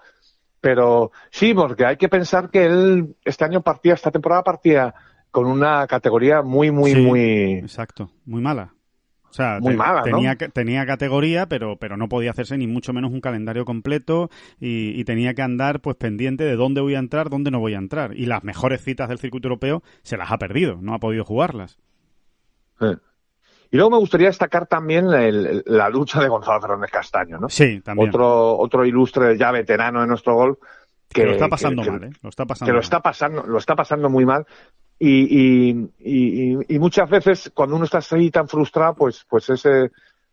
Pero 0.61 1.11
sí, 1.31 1.53
porque 1.53 1.85
hay 1.85 1.97
que 1.97 2.09
pensar 2.09 2.49
que 2.49 2.65
él 2.65 3.15
este 3.25 3.45
año 3.45 3.61
partía, 3.61 3.93
esta 3.93 4.11
temporada 4.11 4.43
partía 4.43 4.93
con 5.31 5.45
una 5.45 5.85
categoría 5.87 6.41
muy, 6.41 6.71
muy, 6.71 6.91
Sí. 6.91 7.01
muy, 7.01 7.53
Exacto, 7.59 8.09
muy 8.25 8.41
mala. 8.41 8.73
O 9.29 9.33
sea, 9.33 9.59
Muy 9.61 9.75
mala, 9.75 10.01
tenía, 10.01 10.35
tenía 10.35 10.87
categoría, 10.87 11.45
pero, 11.45 11.77
pero 11.77 11.97
no 11.97 12.09
podía 12.09 12.31
hacerse 12.31 12.57
ni 12.57 12.65
mucho 12.65 12.93
menos 12.93 13.11
un 13.11 13.21
calendario 13.21 13.63
completo 13.63 14.29
y, 14.59 14.99
y 14.99 15.03
tenía 15.03 15.35
que 15.35 15.43
andar 15.43 15.81
pues 15.81 15.97
pendiente 15.97 16.43
de 16.45 16.55
dónde 16.55 16.81
voy 16.81 16.95
a 16.95 16.99
entrar, 16.99 17.29
dónde 17.29 17.51
no 17.51 17.59
voy 17.59 17.75
a 17.75 17.77
entrar. 17.77 18.15
Y 18.15 18.25
las 18.25 18.43
mejores 18.43 18.83
citas 18.83 19.07
del 19.07 19.19
circuito 19.19 19.47
europeo 19.47 19.83
se 20.01 20.17
las 20.17 20.31
ha 20.31 20.39
perdido, 20.39 20.79
no 20.81 20.95
ha 20.95 20.99
podido 20.99 21.25
jugarlas. 21.25 21.77
Eh. 22.81 22.95
Y 23.71 23.77
luego 23.77 23.91
me 23.91 23.97
gustaría 23.97 24.27
destacar 24.27 24.65
también 24.65 25.09
el- 25.11 25.63
la 25.67 25.89
lucha 25.89 26.19
de 26.21 26.27
Gonzalo 26.27 26.59
Fernández 26.61 26.89
Castaño, 26.91 27.37
¿no? 27.37 27.49
Sí, 27.49 27.81
también. 27.81 28.09
Otro, 28.09 28.57
otro 28.57 28.85
ilustre 28.85 29.37
ya 29.37 29.51
veterano 29.51 30.01
de 30.01 30.07
nuestro 30.07 30.33
golf 30.35 30.57
que, 31.07 31.21
que, 31.21 31.25
lo 31.27 31.31
está 31.33 31.47
pasando 31.47 31.83
que- 31.83 31.91
mal, 31.91 32.03
¿eh? 32.05 32.09
Lo 32.21 32.29
está 32.29 32.45
pasando 32.45 32.69
que 32.69 32.73
lo 32.73 32.79
está 32.79 32.99
pasando, 32.99 33.43
lo 33.45 33.57
está 33.57 33.75
pasando 33.75 34.09
muy 34.09 34.25
mal. 34.25 34.45
Y, 34.97 35.69
y, 35.69 35.89
y, 35.99 36.75
y 36.75 36.79
muchas 36.79 37.09
veces 37.09 37.51
cuando 37.53 37.75
uno 37.75 37.85
está 37.85 37.99
así 37.99 38.31
tan 38.31 38.47
frustrado, 38.47 38.95
pues, 38.95 39.25
pues 39.29 39.49
ese, 39.49 39.91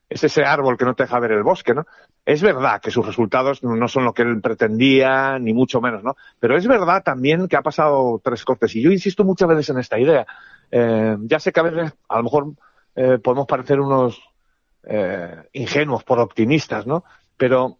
es 0.09 0.25
ese 0.25 0.43
árbol 0.45 0.77
que 0.77 0.85
no 0.85 0.95
te 0.95 1.05
deja 1.05 1.21
ver 1.21 1.33
el 1.33 1.43
bosque, 1.45 1.73
¿no? 1.75 1.87
Es 2.25 2.43
verdad 2.43 2.81
que 2.81 2.91
sus 2.91 3.07
resultados 3.07 3.63
no 3.63 3.87
son 3.87 4.05
lo 4.05 4.13
que 4.13 4.23
él 4.23 4.41
pretendía, 4.41 5.39
ni 5.39 5.53
mucho 5.55 5.81
menos, 5.81 6.03
¿no? 6.03 6.17
Pero 6.41 6.57
es 6.57 6.67
verdad 6.67 7.03
también 7.05 7.47
que 7.47 7.57
ha 7.57 7.63
pasado 7.63 8.21
tres 8.25 8.45
cortes. 8.45 8.75
Y 8.75 8.83
yo 8.83 8.91
insisto 8.91 9.23
muchas 9.25 9.49
veces 9.49 9.71
en 9.71 9.79
esta 9.79 10.01
idea. 10.01 10.27
Eh, 10.71 11.17
ya 11.23 11.41
sé 11.41 11.53
que 11.53 11.61
a 11.61 11.65
veces, 11.65 11.93
a 12.09 12.17
lo 12.17 12.23
mejor, 12.25 12.53
eh, 12.95 13.19
podemos 13.23 13.47
parecer 13.47 13.81
unos 13.81 14.21
eh, 14.85 15.49
ingenuos 15.53 16.05
por 16.05 16.19
optimistas, 16.19 16.87
¿no? 16.87 17.05
Pero 17.37 17.79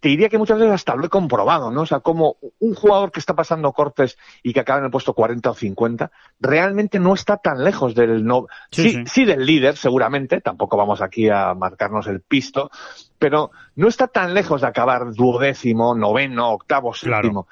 te 0.00 0.08
diría 0.08 0.30
que 0.30 0.38
muchas 0.38 0.58
veces 0.58 0.74
hasta 0.74 0.96
lo 0.96 1.04
he 1.04 1.10
comprobado, 1.10 1.70
¿no? 1.70 1.82
O 1.82 1.86
sea, 1.86 2.00
como 2.00 2.36
un 2.58 2.74
jugador 2.74 3.12
que 3.12 3.20
está 3.20 3.34
pasando 3.34 3.72
cortes 3.72 4.16
y 4.42 4.54
que 4.54 4.60
acaba 4.60 4.78
en 4.78 4.86
el 4.86 4.90
puesto 4.90 5.12
40 5.12 5.50
o 5.50 5.54
50, 5.54 6.10
realmente 6.40 6.98
no 6.98 7.12
está 7.12 7.36
tan 7.36 7.62
lejos 7.62 7.94
del 7.94 8.24
no, 8.24 8.46
sí, 8.70 9.04
sí, 9.04 9.24
del 9.26 9.44
líder, 9.44 9.76
seguramente, 9.76 10.40
tampoco 10.40 10.78
vamos 10.78 11.02
aquí 11.02 11.28
a 11.28 11.52
marcarnos 11.54 12.06
el 12.06 12.22
pisto, 12.22 12.70
pero 13.18 13.50
no 13.76 13.88
está 13.88 14.08
tan 14.08 14.32
lejos 14.32 14.62
de 14.62 14.68
acabar 14.68 15.12
duodécimo, 15.12 15.94
noveno, 15.94 16.50
octavo, 16.50 16.94
séptimo. 16.94 17.46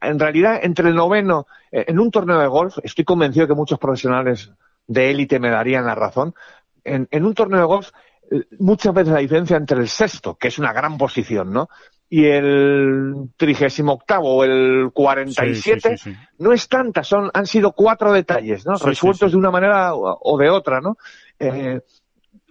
En 0.00 0.18
realidad, 0.18 0.60
entre 0.62 0.88
el 0.88 0.94
noveno, 0.94 1.46
eh, 1.70 1.84
en 1.88 1.98
un 1.98 2.10
torneo 2.10 2.38
de 2.38 2.46
golf, 2.46 2.78
estoy 2.82 3.04
convencido 3.04 3.46
que 3.46 3.54
muchos 3.54 3.78
profesionales 3.78 4.50
de 4.86 5.10
élite 5.10 5.38
me 5.38 5.50
darían 5.50 5.86
la 5.86 5.94
razón, 5.94 6.34
en, 6.84 7.08
en 7.10 7.24
un 7.24 7.34
torneo 7.34 7.60
de 7.60 7.66
golf, 7.66 7.90
eh, 8.30 8.44
muchas 8.58 8.94
veces 8.94 9.12
la 9.12 9.20
diferencia 9.20 9.56
entre 9.56 9.78
el 9.78 9.88
sexto, 9.88 10.36
que 10.36 10.48
es 10.48 10.58
una 10.58 10.72
gran 10.72 10.96
posición, 10.96 11.52
¿no? 11.52 11.68
y 12.08 12.26
el 12.26 13.30
trigésimo 13.36 13.94
octavo 13.94 14.36
o 14.36 14.44
el 14.44 14.90
47 14.92 15.96
no 16.38 16.52
es 16.52 16.68
tanta, 16.68 17.02
son, 17.02 17.28
han 17.34 17.44
sido 17.44 17.72
cuatro 17.72 18.12
detalles, 18.12 18.64
¿no? 18.64 18.76
Resueltos 18.76 19.32
de 19.32 19.38
una 19.38 19.50
manera 19.50 19.94
o, 19.94 20.38
de 20.38 20.48
otra, 20.48 20.80
¿no? 20.80 20.96
Eh, 21.40 21.80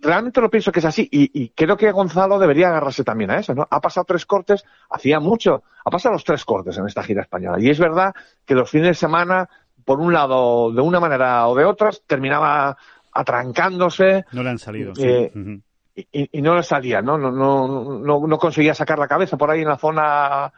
realmente 0.02 0.42
lo 0.42 0.50
pienso 0.50 0.72
que 0.72 0.80
es 0.80 0.86
así 0.86 1.08
y, 1.12 1.50
creo 1.50 1.78
que 1.78 1.92
Gonzalo 1.92 2.40
debería 2.40 2.70
agarrarse 2.70 3.04
también 3.04 3.32
a 3.32 3.40
eso, 3.40 3.54
¿no? 3.54 3.68
Ha 3.70 3.80
pasado 3.80 4.06
tres 4.06 4.26
cortes, 4.26 4.66
hacía 4.90 5.20
mucho, 5.20 5.64
ha 5.86 5.90
pasado 5.90 6.14
los 6.14 6.24
tres 6.24 6.44
cortes 6.46 6.78
en 6.78 6.86
esta 6.86 7.04
gira 7.04 7.22
española 7.22 7.58
y 7.60 7.70
es 7.70 7.80
verdad 7.80 8.14
que 8.46 8.56
los 8.56 8.70
fines 8.70 8.88
de 8.88 8.94
semana, 8.94 9.50
por 9.86 10.00
un 10.00 10.14
lado, 10.14 10.72
de 10.72 10.82
una 10.82 11.00
manera 11.00 11.48
o 11.48 11.56
de 11.56 11.66
otra, 11.66 11.90
terminaba 12.06 12.78
atrancándose. 13.12 14.26
No 14.32 14.44
le 14.44 14.50
han 14.50 14.60
salido, 14.60 14.94
eh, 14.98 15.32
y, 15.96 16.42
no 16.42 16.56
le 16.56 16.64
salía, 16.64 17.02
¿no? 17.02 17.18
No, 17.18 17.32
no, 17.32 18.00
no, 18.00 18.28
no 18.28 18.38
conseguía 18.38 18.74
sacar 18.74 18.98
la 18.98 19.08
cabeza 19.08 19.38
por 19.38 19.52
ahí 19.52 19.62
en 19.62 19.68
la 19.68 19.78
zona 19.78 20.52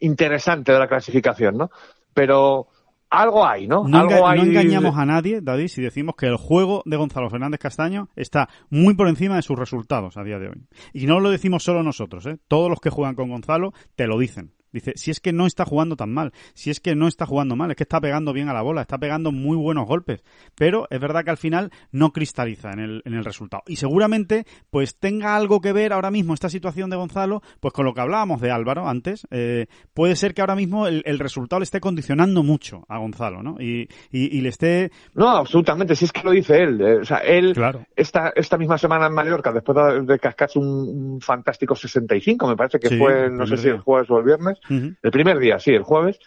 interesante 0.00 0.72
de 0.72 0.78
la 0.78 0.88
clasificación, 0.88 1.56
¿no? 1.56 1.70
Pero 2.12 2.68
algo 3.12 3.46
hay, 3.46 3.68
¿no? 3.68 3.86
No, 3.86 3.98
algo 3.98 4.26
hay... 4.26 4.40
no 4.40 4.46
engañamos 4.46 4.96
a 4.96 5.04
nadie, 5.04 5.40
David, 5.42 5.68
si 5.68 5.82
decimos 5.82 6.14
que 6.16 6.26
el 6.26 6.36
juego 6.36 6.82
de 6.86 6.96
Gonzalo 6.96 7.28
Fernández 7.28 7.60
Castaño 7.60 8.08
está 8.16 8.48
muy 8.70 8.94
por 8.94 9.06
encima 9.06 9.36
de 9.36 9.42
sus 9.42 9.58
resultados 9.58 10.16
a 10.16 10.24
día 10.24 10.38
de 10.38 10.48
hoy. 10.48 10.66
Y 10.94 11.06
no 11.06 11.20
lo 11.20 11.30
decimos 11.30 11.62
solo 11.62 11.82
nosotros, 11.82 12.24
¿eh? 12.26 12.38
Todos 12.48 12.70
los 12.70 12.80
que 12.80 12.90
juegan 12.90 13.14
con 13.14 13.28
Gonzalo 13.28 13.72
te 13.94 14.06
lo 14.06 14.18
dicen. 14.18 14.52
Dice, 14.72 14.92
si 14.96 15.10
es 15.10 15.20
que 15.20 15.32
no 15.32 15.46
está 15.46 15.64
jugando 15.64 15.96
tan 15.96 16.12
mal, 16.12 16.32
si 16.54 16.70
es 16.70 16.80
que 16.80 16.94
no 16.94 17.08
está 17.08 17.26
jugando 17.26 17.56
mal, 17.56 17.70
es 17.70 17.76
que 17.76 17.82
está 17.84 18.00
pegando 18.00 18.32
bien 18.32 18.48
a 18.48 18.54
la 18.54 18.62
bola, 18.62 18.82
está 18.82 18.98
pegando 18.98 19.32
muy 19.32 19.56
buenos 19.56 19.86
golpes, 19.86 20.22
pero 20.54 20.86
es 20.90 21.00
verdad 21.00 21.24
que 21.24 21.30
al 21.30 21.36
final 21.36 21.70
no 21.90 22.12
cristaliza 22.12 22.72
en 22.72 22.80
el, 22.80 23.02
en 23.04 23.14
el 23.14 23.24
resultado. 23.24 23.62
Y 23.66 23.76
seguramente, 23.76 24.46
pues 24.70 24.96
tenga 24.96 25.36
algo 25.36 25.60
que 25.60 25.72
ver 25.72 25.92
ahora 25.92 26.10
mismo 26.10 26.34
esta 26.34 26.48
situación 26.48 26.90
de 26.90 26.96
Gonzalo, 26.96 27.42
pues 27.60 27.74
con 27.74 27.84
lo 27.84 27.94
que 27.94 28.00
hablábamos 28.00 28.40
de 28.40 28.50
Álvaro 28.50 28.88
antes, 28.88 29.26
eh, 29.30 29.66
puede 29.94 30.16
ser 30.16 30.34
que 30.34 30.40
ahora 30.40 30.56
mismo 30.56 30.86
el, 30.86 31.02
el, 31.04 31.18
resultado 31.18 31.60
le 31.60 31.64
esté 31.64 31.80
condicionando 31.80 32.42
mucho 32.42 32.84
a 32.88 32.98
Gonzalo, 32.98 33.42
¿no? 33.42 33.56
Y, 33.60 33.88
y, 34.10 34.36
y, 34.36 34.40
le 34.40 34.48
esté... 34.48 34.90
No, 35.14 35.28
absolutamente, 35.28 35.94
si 35.94 36.06
es 36.06 36.12
que 36.12 36.22
lo 36.22 36.30
dice 36.30 36.62
él. 36.62 36.80
Eh, 36.80 36.96
o 36.96 37.04
sea, 37.04 37.18
él, 37.18 37.52
claro. 37.54 37.84
esta, 37.94 38.32
esta 38.34 38.58
misma 38.58 38.78
semana 38.78 39.06
en 39.06 39.14
Mallorca, 39.14 39.52
después 39.52 39.76
de, 39.76 40.02
de 40.02 40.18
cascarse 40.18 40.58
un, 40.58 41.12
un 41.12 41.20
fantástico 41.20 41.74
65, 41.74 42.48
me 42.48 42.56
parece 42.56 42.78
que 42.78 42.88
sí, 42.88 42.98
fue, 42.98 43.30
no 43.30 43.46
sé 43.46 43.56
si 43.56 43.68
el 43.68 43.80
jueves 43.80 44.10
o 44.10 44.18
el 44.18 44.24
viernes, 44.24 44.58
el 44.68 45.10
primer 45.10 45.38
día, 45.38 45.58
sí, 45.58 45.72
el 45.72 45.82
jueves. 45.82 46.18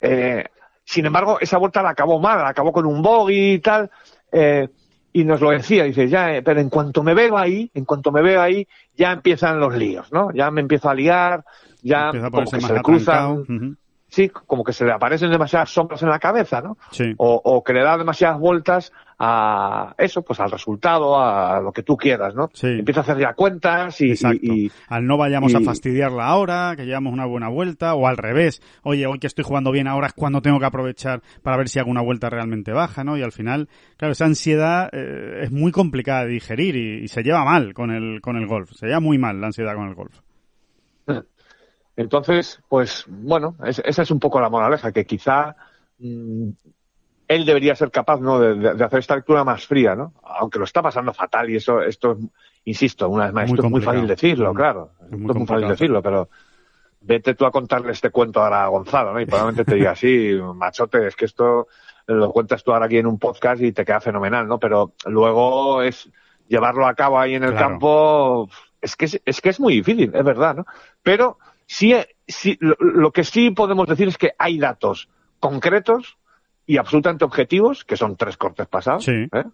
Eh, 0.00 0.44
sin 0.84 1.06
embargo, 1.06 1.38
esa 1.40 1.58
vuelta 1.58 1.82
la 1.82 1.90
acabó 1.90 2.20
mal, 2.20 2.38
la 2.38 2.48
acabó 2.48 2.72
con 2.72 2.86
un 2.86 3.02
bogey 3.02 3.54
y 3.54 3.58
tal. 3.58 3.90
Eh, 4.30 4.68
y 5.12 5.24
nos 5.24 5.40
lo 5.40 5.50
decía, 5.50 5.84
dice, 5.84 6.08
ya, 6.08 6.34
eh, 6.34 6.42
pero 6.42 6.60
en 6.60 6.68
cuanto 6.68 7.02
me 7.02 7.14
veo 7.14 7.38
ahí, 7.38 7.70
en 7.72 7.86
cuanto 7.86 8.12
me 8.12 8.20
veo 8.20 8.40
ahí, 8.40 8.68
ya 8.94 9.12
empiezan 9.12 9.58
los 9.58 9.74
líos, 9.74 10.12
¿no? 10.12 10.30
Ya 10.32 10.50
me 10.50 10.60
empiezo 10.60 10.90
a 10.90 10.94
liar, 10.94 11.42
ya 11.82 12.10
como 12.30 12.50
que 12.50 12.60
se 12.60 12.72
le 12.72 12.82
cruzan, 12.82 13.78
sí, 14.08 14.28
como 14.28 14.62
que 14.62 14.74
se 14.74 14.84
le 14.84 14.92
aparecen 14.92 15.30
demasiadas 15.30 15.70
sombras 15.70 16.02
en 16.02 16.10
la 16.10 16.18
cabeza, 16.18 16.60
¿no? 16.60 16.76
Sí. 16.90 17.14
O, 17.16 17.40
o, 17.42 17.64
que 17.64 17.72
le 17.72 17.82
da 17.82 17.96
demasiadas 17.96 18.38
vueltas 18.38 18.92
a 19.18 19.94
eso, 19.96 20.22
pues 20.22 20.40
al 20.40 20.50
resultado, 20.50 21.18
a 21.18 21.60
lo 21.60 21.72
que 21.72 21.82
tú 21.82 21.96
quieras, 21.96 22.34
¿no? 22.34 22.50
Sí. 22.52 22.66
Empieza 22.66 23.00
a 23.00 23.02
hacer 23.02 23.18
ya 23.18 23.32
cuentas 23.34 23.98
y... 24.00 24.10
Exacto. 24.10 24.38
y, 24.42 24.66
y 24.66 24.72
al 24.88 25.06
no 25.06 25.16
vayamos 25.16 25.52
y... 25.52 25.56
a 25.56 25.60
fastidiarla 25.60 26.26
ahora, 26.26 26.74
que 26.76 26.84
llevamos 26.84 27.12
una 27.12 27.24
buena 27.24 27.48
vuelta, 27.48 27.94
o 27.94 28.06
al 28.06 28.18
revés, 28.18 28.60
oye, 28.82 29.06
hoy 29.06 29.18
que 29.18 29.26
estoy 29.26 29.44
jugando 29.44 29.72
bien 29.72 29.88
ahora 29.88 30.08
es 30.08 30.12
cuando 30.12 30.42
tengo 30.42 30.58
que 30.60 30.66
aprovechar 30.66 31.22
para 31.42 31.56
ver 31.56 31.68
si 31.68 31.78
hago 31.78 31.90
una 31.90 32.02
vuelta 32.02 32.28
realmente 32.28 32.72
baja, 32.72 33.04
¿no? 33.04 33.16
Y 33.16 33.22
al 33.22 33.32
final, 33.32 33.68
claro, 33.96 34.12
esa 34.12 34.26
ansiedad 34.26 34.90
eh, 34.92 35.40
es 35.44 35.50
muy 35.50 35.72
complicada 35.72 36.24
de 36.24 36.32
digerir 36.32 36.76
y, 36.76 37.08
se 37.08 37.22
lleva 37.22 37.44
mal 37.44 37.72
con 37.72 37.92
el, 37.92 38.20
con 38.20 38.36
el 38.36 38.46
golf, 38.46 38.72
se 38.72 38.86
lleva 38.86 39.00
muy 39.00 39.16
mal 39.16 39.40
la 39.40 39.46
ansiedad 39.46 39.74
con 39.74 39.88
el 39.88 39.94
golf. 39.94 40.20
Entonces, 41.96 42.60
pues 42.68 43.06
bueno, 43.08 43.56
es, 43.64 43.80
esa 43.82 44.02
es 44.02 44.10
un 44.10 44.20
poco 44.20 44.40
la 44.40 44.50
moraleja, 44.50 44.92
que 44.92 45.06
quizá 45.06 45.56
mmm, 45.98 46.50
él 47.28 47.44
debería 47.44 47.74
ser 47.74 47.90
capaz 47.90 48.20
¿no? 48.20 48.38
De, 48.38 48.54
de, 48.54 48.74
de, 48.74 48.84
hacer 48.84 49.00
esta 49.00 49.16
lectura 49.16 49.44
más 49.44 49.66
fría, 49.66 49.94
¿no? 49.94 50.14
Aunque 50.22 50.58
lo 50.58 50.64
está 50.64 50.82
pasando 50.82 51.12
fatal 51.12 51.50
y 51.50 51.56
eso, 51.56 51.82
esto, 51.82 52.18
insisto, 52.64 53.08
una 53.08 53.26
vez 53.26 53.34
más, 53.34 53.50
esto 53.50 53.64
es 53.64 53.70
muy 53.70 53.80
fácil 53.80 54.06
decirlo, 54.06 54.54
claro. 54.54 54.90
Es 55.04 55.10
muy, 55.10 55.20
esto 55.20 55.32
es 55.32 55.38
muy 55.38 55.46
fácil 55.46 55.68
decirlo, 55.68 56.02
pero 56.02 56.28
vete 57.00 57.34
tú 57.34 57.46
a 57.46 57.50
contarle 57.50 57.92
este 57.92 58.10
cuento 58.10 58.42
ahora 58.42 58.64
a 58.64 58.68
Gonzalo, 58.68 59.12
¿no? 59.12 59.20
Y 59.20 59.26
probablemente 59.26 59.64
te 59.64 59.76
diga, 59.76 59.94
sí, 59.94 60.38
machote, 60.54 61.06
es 61.06 61.16
que 61.16 61.24
esto 61.24 61.68
lo 62.06 62.30
cuentas 62.32 62.62
tú 62.62 62.72
ahora 62.72 62.86
aquí 62.86 62.98
en 62.98 63.06
un 63.06 63.18
podcast 63.18 63.62
y 63.62 63.72
te 63.72 63.84
queda 63.84 64.00
fenomenal, 64.00 64.46
¿no? 64.46 64.58
Pero 64.58 64.92
luego 65.06 65.82
es 65.82 66.08
llevarlo 66.48 66.86
a 66.86 66.94
cabo 66.94 67.18
ahí 67.18 67.34
en 67.34 67.44
el 67.44 67.50
claro. 67.52 67.68
campo, 67.68 68.48
es 68.80 68.94
que 68.96 69.06
es, 69.06 69.20
es 69.24 69.40
que 69.40 69.48
es 69.48 69.58
muy 69.58 69.74
difícil, 69.74 70.12
es 70.14 70.24
verdad, 70.24 70.56
¿no? 70.56 70.66
Pero 71.02 71.38
sí, 71.66 71.94
sí 72.26 72.56
lo, 72.60 72.76
lo 72.78 73.10
que 73.10 73.24
sí 73.24 73.50
podemos 73.50 73.88
decir 73.88 74.06
es 74.06 74.18
que 74.18 74.32
hay 74.38 74.58
datos 74.58 75.08
concretos 75.40 76.18
y 76.66 76.76
absolutamente 76.78 77.24
objetivos, 77.24 77.84
que 77.84 77.96
son 77.96 78.16
tres 78.16 78.36
cortes 78.36 78.66
pasados, 78.66 79.04
sí. 79.04 79.12
¿eh? 79.12 79.44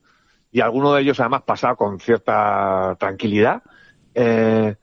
y 0.53 0.61
alguno 0.61 0.93
de 0.93 1.03
ellos 1.03 1.19
además 1.21 1.43
pasado 1.43 1.77
con 1.77 1.99
cierta 1.99 2.95
tranquilidad. 2.99 3.63
Eh, 4.15 4.75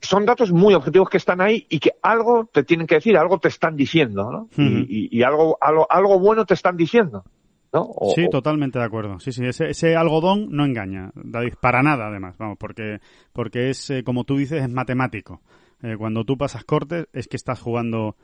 son 0.00 0.24
datos 0.24 0.52
muy 0.52 0.74
objetivos 0.74 1.08
que 1.08 1.16
están 1.16 1.40
ahí 1.40 1.66
y 1.68 1.78
que 1.78 1.92
algo 2.02 2.48
te 2.52 2.64
tienen 2.64 2.86
que 2.86 2.96
decir, 2.96 3.16
algo 3.16 3.38
te 3.38 3.48
están 3.48 3.76
diciendo, 3.76 4.30
¿no? 4.30 4.42
Uh 4.42 4.68
-huh. 4.68 4.86
y, 4.88 5.06
y, 5.06 5.18
y, 5.18 5.22
algo, 5.22 5.58
algo, 5.60 5.86
algo 5.90 6.18
bueno 6.18 6.44
te 6.44 6.54
están 6.54 6.76
diciendo. 6.76 7.24
¿No? 7.72 7.86
O, 7.88 8.12
sí, 8.14 8.28
totalmente 8.28 8.78
de 8.78 8.84
acuerdo. 8.84 9.18
Sí, 9.18 9.32
sí, 9.32 9.46
ese, 9.46 9.70
ese, 9.70 9.96
algodón 9.96 10.48
no 10.50 10.66
engaña, 10.66 11.10
David, 11.14 11.54
para 11.58 11.82
nada 11.82 12.08
además, 12.08 12.36
vamos, 12.36 12.58
porque, 12.58 12.98
porque 13.32 13.70
es, 13.70 13.88
eh, 13.88 14.04
como 14.04 14.24
tú 14.24 14.36
dices, 14.36 14.62
es 14.62 14.70
matemático. 14.70 15.40
Eh, 15.82 15.96
cuando 15.96 16.24
tú 16.24 16.36
pasas 16.36 16.64
cortes 16.64 17.06
es 17.14 17.28
que 17.28 17.36
estás 17.36 17.60
jugando 17.60 18.14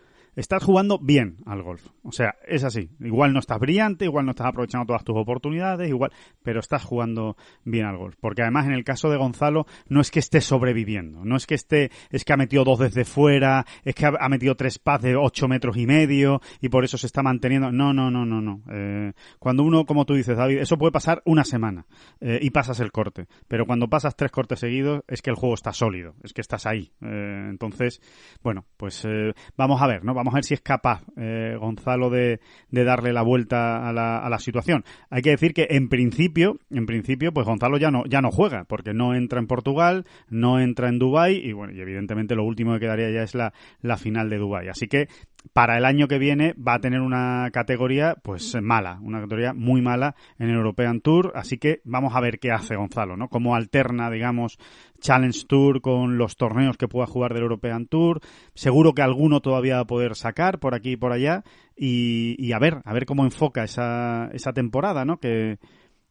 estás 0.41 0.63
jugando 0.63 0.99
bien 0.99 1.37
al 1.47 1.63
golf. 1.63 1.85
O 2.03 2.13
sea, 2.13 2.37
es 2.47 2.63
así. 2.63 2.91
Igual 3.01 3.33
no 3.33 3.41
estás 3.41 3.59
brillante, 3.59 4.05
igual 4.05 4.25
no 4.25 4.31
estás 4.31 4.47
aprovechando 4.47 4.87
todas 4.87 5.05
tus 5.05 5.17
oportunidades, 5.17 5.89
igual, 5.89 6.13
pero 6.43 6.61
estás 6.61 6.85
jugando 6.85 7.37
bien 7.65 7.87
al 7.87 7.97
golf. 7.97 8.17
Porque 8.21 8.43
además 8.43 8.67
en 8.67 8.73
el 8.73 8.85
caso 8.85 9.11
de 9.11 9.17
Gonzalo 9.17 9.67
no 9.89 10.01
es 10.01 10.11
que 10.11 10.21
esté 10.21 10.41
sobreviviendo, 10.41 11.25
no 11.25 11.37
es 11.37 11.47
que 11.47 11.55
esté, 11.55 11.91
es 12.11 12.25
que 12.25 12.33
ha 12.33 12.37
metido 12.37 12.65
dos 12.65 12.79
desde 12.79 13.05
fuera, 13.05 13.67
es 13.85 13.95
que 13.95 14.07
ha, 14.07 14.29
metido 14.29 14.55
tres 14.55 14.79
pads 14.79 15.03
de 15.03 15.17
ocho 15.17 15.49
metros 15.49 15.77
y 15.77 15.87
medio 15.87 16.41
y 16.61 16.69
por 16.69 16.85
eso 16.85 16.99
se 16.99 17.07
está 17.07 17.23
manteniendo. 17.23 17.73
No, 17.73 17.93
no, 17.93 18.11
no, 18.11 18.25
no, 18.25 18.41
no. 18.41 18.63
Eh, 18.71 19.13
cuando 19.39 19.65
uno, 19.65 19.87
como 19.87 20.05
tú 20.05 20.15
dices, 20.15 20.37
David, 20.37 20.59
eso 20.59 20.79
puede 20.79 20.93
pasar 20.93 21.21
una 21.25 21.45
semana 21.45 21.87
eh, 22.21 22.39
y 22.41 22.51
pasas 22.51 22.79
el 22.81 22.93
corte. 22.93 23.27
Pero 23.49 23.67
cuando 23.67 23.89
pasas 23.89 24.15
tres 24.15 24.31
cortes 24.31 24.61
seguidos 24.61 25.03
es 25.09 25.21
que 25.21 25.31
el 25.31 25.37
juego 25.37 25.55
está 25.55 25.73
sólido, 25.73 26.15
es 26.23 26.33
que 26.33 26.41
estás 26.41 26.67
ahí. 26.67 26.93
Eh, 27.01 27.47
entonces, 27.51 28.01
bueno, 28.43 28.67
pues 28.77 29.05
eh, 29.05 29.35
vamos 29.57 29.83
a 29.83 29.87
ver, 29.87 30.05
¿no? 30.05 30.15
Vamos 30.15 30.28
a 30.35 30.39
ver 30.39 30.45
si 30.45 30.55
es 30.55 30.61
capaz 30.61 31.03
eh, 31.17 31.57
Gonzalo 31.59 32.11
de, 32.11 32.41
darle 32.71 33.13
la 33.13 33.23
vuelta 33.23 33.89
a 33.89 33.93
la, 33.93 34.19
a 34.19 34.29
la, 34.29 34.39
situación. 34.39 34.85
Hay 35.11 35.23
que 35.23 35.31
decir 35.31 35.55
que 35.55 35.69
en 35.71 35.89
principio, 35.89 36.59
en 36.71 36.87
principio, 36.87 37.33
pues 37.33 37.47
Gonzalo 37.47 37.79
ya 37.79 37.91
no, 37.91 38.05
ya 38.07 38.21
no 38.21 38.31
juega, 38.31 38.65
porque 38.65 38.95
no 38.95 39.15
entra 39.15 39.41
en 39.41 39.47
Portugal, 39.47 40.05
no 40.29 40.61
entra 40.61 40.89
en 40.89 40.99
Dubai 40.99 41.37
y 41.37 41.53
bueno, 41.53 41.73
y 41.73 41.81
evidentemente 41.81 42.35
lo 42.35 42.45
último 42.45 42.75
que 42.75 42.81
quedaría 42.81 43.11
ya 43.11 43.23
es 43.23 43.35
la, 43.35 43.53
la 43.83 43.97
final 43.97 44.31
de 44.31 44.39
Dubai. 44.39 44.69
Así 44.69 44.89
que 44.89 45.09
para 45.53 45.77
el 45.79 45.85
año 45.85 46.09
que 46.09 46.19
viene 46.19 46.55
va 46.55 46.75
a 46.75 46.81
tener 46.81 47.01
una 47.01 47.51
categoría 47.53 48.17
pues 48.23 48.57
mala, 48.61 48.99
una 49.03 49.21
categoría 49.21 49.53
muy 49.55 49.83
mala 49.83 50.15
en 50.39 50.51
el 50.51 50.57
European 50.57 51.01
Tour, 51.01 51.33
así 51.35 51.59
que 51.59 51.81
vamos 51.85 52.15
a 52.15 52.21
ver 52.21 52.39
qué 52.39 52.51
hace 52.51 52.77
Gonzalo, 52.77 53.17
¿no? 53.17 53.29
Cómo 53.29 53.55
alterna, 53.55 54.11
digamos, 54.11 54.59
Challenge 55.01 55.47
Tour 55.47 55.81
con 55.81 56.19
los 56.19 56.37
torneos 56.37 56.77
que 56.77 56.89
pueda 56.89 57.07
jugar 57.07 57.35
del 57.35 57.43
European 57.43 57.87
Tour. 57.87 58.21
Seguro 58.55 58.95
que 58.95 59.03
alguno 59.03 59.41
todavía 59.41 59.77
va 59.77 59.83
a 59.83 59.87
poder 59.87 60.17
sacar 60.17 60.59
por 60.59 60.75
aquí 60.75 60.93
y 60.93 60.97
por 60.97 61.13
allá 61.13 61.45
y, 61.77 62.35
y 62.39 62.53
a 62.53 62.59
ver, 62.59 62.83
a 62.85 62.93
ver 62.93 63.07
cómo 63.07 63.25
enfoca 63.25 63.65
esa, 63.65 64.29
esa 64.33 64.53
temporada, 64.53 65.05
¿no? 65.05 65.19
Que, 65.19 65.59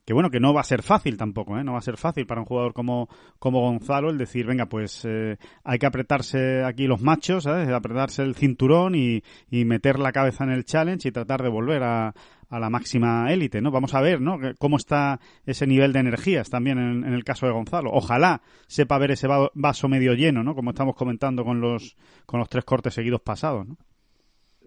que 0.07 0.13
bueno, 0.13 0.31
que 0.31 0.39
no 0.39 0.53
va 0.53 0.61
a 0.61 0.63
ser 0.63 0.83
fácil 0.83 1.17
tampoco, 1.17 1.57
¿eh? 1.59 1.65
No 1.65 1.73
va 1.73 1.79
a 1.79 1.81
ser 1.81 1.97
fácil 1.97 2.25
para 2.25 2.39
un 2.39 2.47
jugador 2.47 2.71
como, 2.73 3.09
como 3.39 3.59
Gonzalo 3.59 4.09
el 4.09 4.17
decir, 4.17 4.45
venga, 4.45 4.67
pues 4.67 5.03
eh, 5.03 5.35
hay 5.65 5.79
que 5.79 5.85
apretarse 5.85 6.63
aquí 6.63 6.87
los 6.87 7.01
machos, 7.01 7.43
¿sabes? 7.43 7.67
Apretarse 7.67 8.23
el 8.23 8.33
cinturón 8.33 8.95
y, 8.95 9.21
y, 9.51 9.65
meter 9.65 9.99
la 9.99 10.13
cabeza 10.13 10.45
en 10.45 10.51
el 10.51 10.63
challenge 10.63 11.09
y 11.09 11.11
tratar 11.11 11.43
de 11.43 11.49
volver 11.49 11.83
a, 11.83 12.13
a 12.49 12.57
la 12.57 12.69
máxima 12.69 13.33
élite, 13.33 13.59
¿no? 13.59 13.69
Vamos 13.69 13.93
a 13.95 13.99
ver, 13.99 14.21
¿no? 14.21 14.39
Cómo 14.59 14.77
está 14.77 15.19
ese 15.45 15.67
nivel 15.67 15.91
de 15.91 15.99
energías 15.99 16.49
también 16.49 16.77
en, 16.77 17.13
el 17.13 17.25
caso 17.25 17.45
de 17.45 17.51
Gonzalo. 17.51 17.89
Ojalá 17.91 18.41
sepa 18.67 18.97
ver 18.99 19.11
ese 19.11 19.27
vaso 19.55 19.89
medio 19.89 20.13
lleno, 20.13 20.41
¿no? 20.41 20.55
Como 20.55 20.69
estamos 20.69 20.95
comentando 20.95 21.43
con 21.43 21.59
los, 21.59 21.97
con 22.25 22.39
los 22.39 22.47
tres 22.47 22.63
cortes 22.63 22.93
seguidos 22.93 23.19
pasados, 23.19 23.67
¿no? 23.67 23.75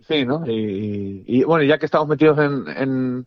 Sí, 0.07 0.26
¿no? 0.26 0.45
Y, 0.47 1.45
bueno, 1.45 1.64
ya 1.64 1.78
que 1.78 1.86
estamos 1.86 2.09
metidos 2.09 2.38
en, 2.41 2.68
en, 2.76 3.26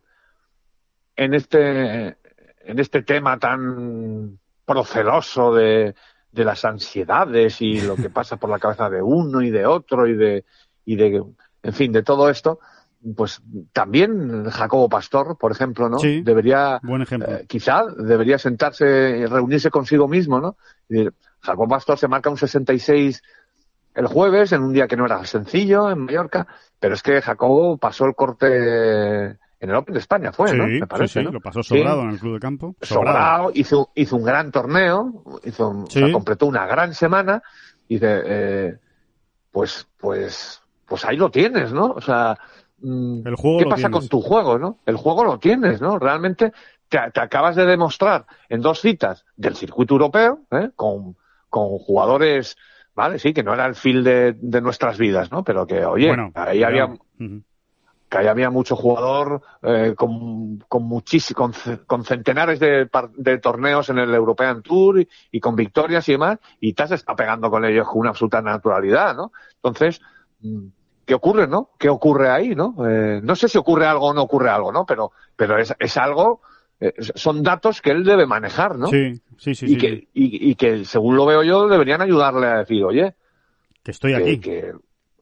en 1.16 1.34
este, 1.34 2.06
en 2.06 2.78
este 2.78 3.02
tema 3.02 3.38
tan 3.38 4.38
proceloso 4.64 5.54
de, 5.54 5.94
de 6.32 6.44
las 6.44 6.64
ansiedades 6.64 7.60
y 7.60 7.80
lo 7.80 7.96
que 7.96 8.10
pasa 8.10 8.36
por 8.36 8.50
la 8.50 8.58
cabeza 8.58 8.90
de 8.90 9.02
uno 9.02 9.42
y 9.42 9.50
de 9.50 9.66
otro 9.66 10.06
y 10.06 10.14
de, 10.14 10.44
y 10.84 10.96
de, 10.96 11.22
en 11.62 11.72
fin, 11.72 11.92
de 11.92 12.02
todo 12.02 12.28
esto, 12.28 12.58
pues 13.16 13.42
también 13.72 14.48
Jacobo 14.50 14.88
Pastor, 14.88 15.36
por 15.38 15.52
ejemplo, 15.52 15.88
¿no? 15.88 15.98
Sí, 15.98 16.22
debería, 16.22 16.80
buen 16.82 17.02
ejemplo. 17.02 17.30
Eh, 17.30 17.46
quizá 17.46 17.84
debería 17.86 18.38
sentarse 18.38 19.18
y 19.18 19.26
reunirse 19.26 19.70
consigo 19.70 20.08
mismo, 20.08 20.40
¿no? 20.40 20.56
Y 20.88 21.08
Jacobo 21.40 21.68
Pastor 21.68 21.98
se 21.98 22.08
marca 22.08 22.30
un 22.30 22.38
66 22.38 23.22
el 23.94 24.06
jueves, 24.06 24.52
en 24.52 24.62
un 24.62 24.72
día 24.72 24.88
que 24.88 24.96
no 24.96 25.06
era 25.06 25.24
sencillo, 25.24 25.88
en 25.90 26.00
Mallorca, 26.00 26.48
pero 26.80 26.94
es 26.94 27.02
que 27.02 27.22
Jacobo 27.22 27.78
pasó 27.78 28.06
el 28.06 28.14
corte 28.14 29.38
en 29.64 29.70
el 29.70 29.76
Open 29.76 29.94
de 29.94 30.00
España, 30.00 30.30
fue, 30.30 30.52
¿no? 30.54 30.66
Me 30.66 30.86
parece, 30.86 31.20
sí, 31.20 31.26
lo 31.26 31.40
pasó 31.40 31.62
sobrado 31.62 32.02
en 32.02 32.10
el 32.10 32.18
club 32.18 32.34
de 32.34 32.40
campo. 32.40 32.76
Sobrado, 32.82 33.50
hizo, 33.54 33.90
hizo 33.94 34.16
un 34.16 34.24
gran 34.24 34.52
torneo, 34.52 35.24
hizo, 35.42 35.70
o 35.70 35.86
sea, 35.88 36.12
completó 36.12 36.44
una 36.46 36.66
gran 36.66 36.92
semana, 36.92 37.42
y 37.88 37.94
dice, 37.94 38.22
eh, 38.26 38.78
pues, 39.50 39.88
pues, 39.96 40.62
pues 40.84 41.04
ahí 41.06 41.16
lo 41.16 41.30
tienes, 41.30 41.72
¿no? 41.72 41.92
O 41.92 42.00
sea, 42.02 42.38
mm, 42.78 43.26
el 43.26 43.36
juego 43.36 43.58
¿qué 43.60 43.66
pasa 43.66 43.88
con 43.90 44.06
tu 44.06 44.20
juego, 44.20 44.58
no? 44.58 44.80
El 44.84 44.96
juego 44.96 45.24
lo 45.24 45.38
tienes, 45.38 45.80
¿no? 45.80 45.98
Realmente 45.98 46.52
te, 46.90 46.98
te 47.10 47.20
acabas 47.20 47.56
de 47.56 47.64
demostrar 47.64 48.26
en 48.50 48.60
dos 48.60 48.82
citas 48.82 49.24
del 49.34 49.56
circuito 49.56 49.94
europeo, 49.94 50.40
¿eh? 50.50 50.70
con, 50.76 51.16
con 51.48 51.78
jugadores 51.78 52.58
vale, 52.94 53.18
sí, 53.18 53.32
que 53.32 53.42
no 53.42 53.54
era 53.54 53.66
el 53.66 53.74
fil 53.74 54.04
de, 54.04 54.36
de 54.38 54.60
nuestras 54.60 54.98
vidas, 54.98 55.30
¿no? 55.32 55.42
Pero 55.42 55.66
que, 55.66 55.84
oye, 55.84 56.14
ahí 56.34 56.62
había, 56.62 56.94
que 58.14 58.18
ahí 58.20 58.26
había 58.28 58.48
mucho 58.48 58.76
jugador 58.76 59.42
eh, 59.60 59.94
con, 59.96 60.58
con 60.68 60.84
muchísimos, 60.84 61.56
con, 61.84 62.04
centenares 62.04 62.60
de, 62.60 62.88
de, 63.16 63.38
torneos 63.38 63.88
en 63.90 63.98
el 63.98 64.14
European 64.14 64.62
Tour 64.62 65.04
y, 65.32 65.40
con 65.40 65.56
victorias 65.56 66.08
y 66.08 66.12
demás, 66.12 66.38
y 66.60 66.74
te 66.74 66.84
está 66.94 67.16
pegando 67.16 67.50
con 67.50 67.64
ellos 67.64 67.88
con 67.88 67.98
una 67.98 68.10
absoluta 68.10 68.40
naturalidad, 68.40 69.16
¿no? 69.16 69.32
Entonces, 69.56 70.00
mm, 70.42 70.66
¿qué 71.04 71.14
ocurre, 71.14 71.48
no? 71.48 71.70
¿Qué 71.76 71.88
ocurre 71.88 72.30
ahí, 72.30 72.54
no? 72.54 72.76
Eh, 72.88 73.20
no 73.20 73.34
sé 73.34 73.48
si 73.48 73.58
ocurre 73.58 73.86
algo 73.86 74.06
o 74.06 74.14
no 74.14 74.22
ocurre 74.22 74.48
algo, 74.48 74.70
¿no? 74.70 74.86
Pero, 74.86 75.10
pero 75.34 75.58
es, 75.58 75.74
es 75.76 75.96
algo 75.96 76.40
eh, 76.78 76.94
son 76.98 77.42
datos 77.42 77.82
que 77.82 77.90
él 77.90 78.04
debe 78.04 78.26
manejar, 78.26 78.78
¿no? 78.78 78.86
Sí, 78.86 79.20
sí, 79.38 79.56
sí. 79.56 79.66
Y, 79.72 79.76
Que, 79.76 80.06
y, 80.14 80.54
que, 80.54 80.84
según 80.84 81.16
lo 81.16 81.26
veo 81.26 81.42
yo, 81.42 81.66
deberían 81.66 82.00
ayudarle 82.00 82.46
a 82.46 82.58
decir, 82.58 82.84
oye, 82.84 83.16
que 83.82 83.90
estoy 83.90 84.14
aquí. 84.14 84.38
Que, 84.38 84.72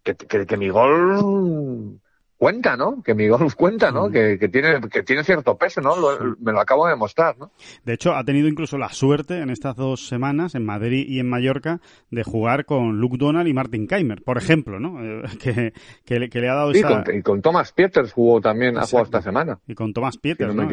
que, 0.03 0.47
que 0.47 0.57
mi 0.59 0.69
gol 0.69 2.02
cuenta, 2.43 2.77
¿no? 2.77 3.01
Que 3.05 3.15
mi 3.15 3.29
golf 3.29 3.55
cuenta, 3.55 3.93
¿no? 3.93 4.11
Que, 4.11 4.37
que, 4.37 4.49
tiene, 4.49 4.81
que 4.91 5.05
tiene 5.05 5.23
cierto 5.23 5.57
peso, 5.57 5.81
¿no? 5.81 5.95
me 6.41 6.51
lo 6.51 6.61
acabo 6.61 6.87
de 6.87 6.91
demostrar, 6.91 7.39
¿no? 7.39 7.53
De 7.85 7.93
hecho, 7.93 8.17
ha 8.17 8.25
tenido 8.25 8.49
incluso 8.49 8.79
la 8.79 8.89
suerte 8.89 9.39
en 9.39 9.49
estas 9.49 9.77
dos 9.77 10.09
semanas, 10.09 10.57
en 10.57 10.65
Madrid 10.65 11.07
y 11.09 11.21
en 11.21 11.29
Mallorca, 11.29 11.81
de 12.11 12.25
jugar 12.25 12.65
con 12.65 12.99
Luke 12.99 13.17
Donald 13.17 13.47
y 13.47 13.55
Martin 13.55 13.87
Keimer, 13.87 14.25
por 14.25 14.39
ejemplo, 14.39 14.81
¿no? 14.81 15.01
Eh, 15.05 15.23
que, 15.41 15.73
que, 16.05 16.19
le, 16.19 16.31
que, 16.31 16.41
le, 16.41 16.49
ha 16.49 16.55
dado 16.55 16.73
esa... 16.73 17.05
y 17.15 17.23
con 17.23 17.43
Thomas 17.43 17.71
Pieters 17.71 18.13
jugó 18.13 18.41
también, 18.41 18.77
ha 18.77 18.87
jugado 18.87 19.05
esta 19.05 19.23
semana. 19.23 19.61
Y 19.69 19.77
con 19.77 19.93
Thomas 19.93 20.19
Pieters, 20.19 20.53
no 20.53 20.69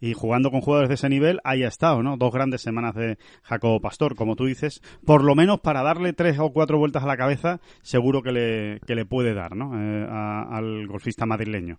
y, 0.00 0.12
jugando 0.12 0.50
con 0.50 0.60
jugadores 0.60 0.90
de 0.90 0.96
ese 0.96 1.08
nivel, 1.08 1.40
ahí 1.44 1.62
ha 1.62 1.68
estado, 1.68 2.02
¿no? 2.02 2.18
Dos 2.18 2.30
grandes 2.30 2.60
semanas 2.60 2.94
de 2.94 3.16
Jacobo 3.42 3.80
Pastor, 3.80 4.16
como 4.16 4.36
tú 4.36 4.44
dices, 4.44 4.82
por 5.06 5.24
lo 5.24 5.34
menos 5.34 5.60
para 5.60 5.82
darle 5.82 6.12
tres 6.12 6.38
o 6.38 6.52
cuatro 6.52 6.76
vueltas 6.76 7.04
a 7.04 7.06
la 7.06 7.16
cabeza, 7.16 7.60
seguro 7.80 8.20
que 8.20 8.32
le, 8.32 8.80
que 8.86 8.94
le 8.94 9.06
puede 9.06 9.32
dar, 9.32 9.56
¿no? 9.56 9.72
Eh, 9.80 10.06
al 10.10 10.88
golfista 11.06 11.24
madrileño. 11.26 11.78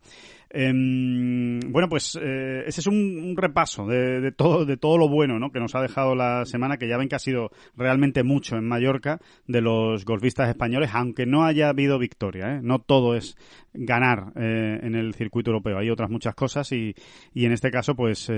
Em, 0.49 1.59
bueno, 1.71 1.89
pues 1.89 2.17
eh, 2.21 2.63
ese 2.65 2.81
es 2.81 2.87
un, 2.87 3.35
repaso 3.35 3.85
de, 3.85 4.31
todo, 4.31 4.65
de 4.65 4.77
todo 4.77 4.97
lo 4.97 5.09
bueno 5.09 5.39
¿no? 5.39 5.51
que 5.51 5.59
nos 5.59 5.75
ha 5.75 5.81
dejado 5.81 6.15
la 6.15 6.45
semana, 6.45 6.77
que 6.77 6.87
ya 6.87 6.97
ven 6.97 7.09
que 7.09 7.15
ha 7.15 7.19
sido 7.19 7.51
realmente 7.75 8.23
mucho 8.23 8.55
en 8.55 8.65
Mallorca 8.65 9.19
de 9.45 9.61
los 9.61 10.05
golfistas 10.05 10.49
españoles, 10.49 10.91
aunque 10.93 11.25
no 11.25 11.45
haya 11.45 11.69
habido 11.69 11.99
victoria. 11.99 12.55
¿eh? 12.55 12.59
No 12.63 12.79
todo 12.79 13.15
es 13.15 13.35
ganar 13.73 14.31
eh, 14.35 14.79
en 14.81 14.95
el 14.95 15.13
circuito 15.13 15.51
europeo, 15.51 15.77
hay 15.77 15.89
otras 15.89 16.09
muchas 16.09 16.33
cosas 16.33 16.71
y, 16.71 16.95
y 17.33 17.45
en 17.45 17.51
este 17.51 17.69
caso, 17.69 17.95
pues 17.95 18.31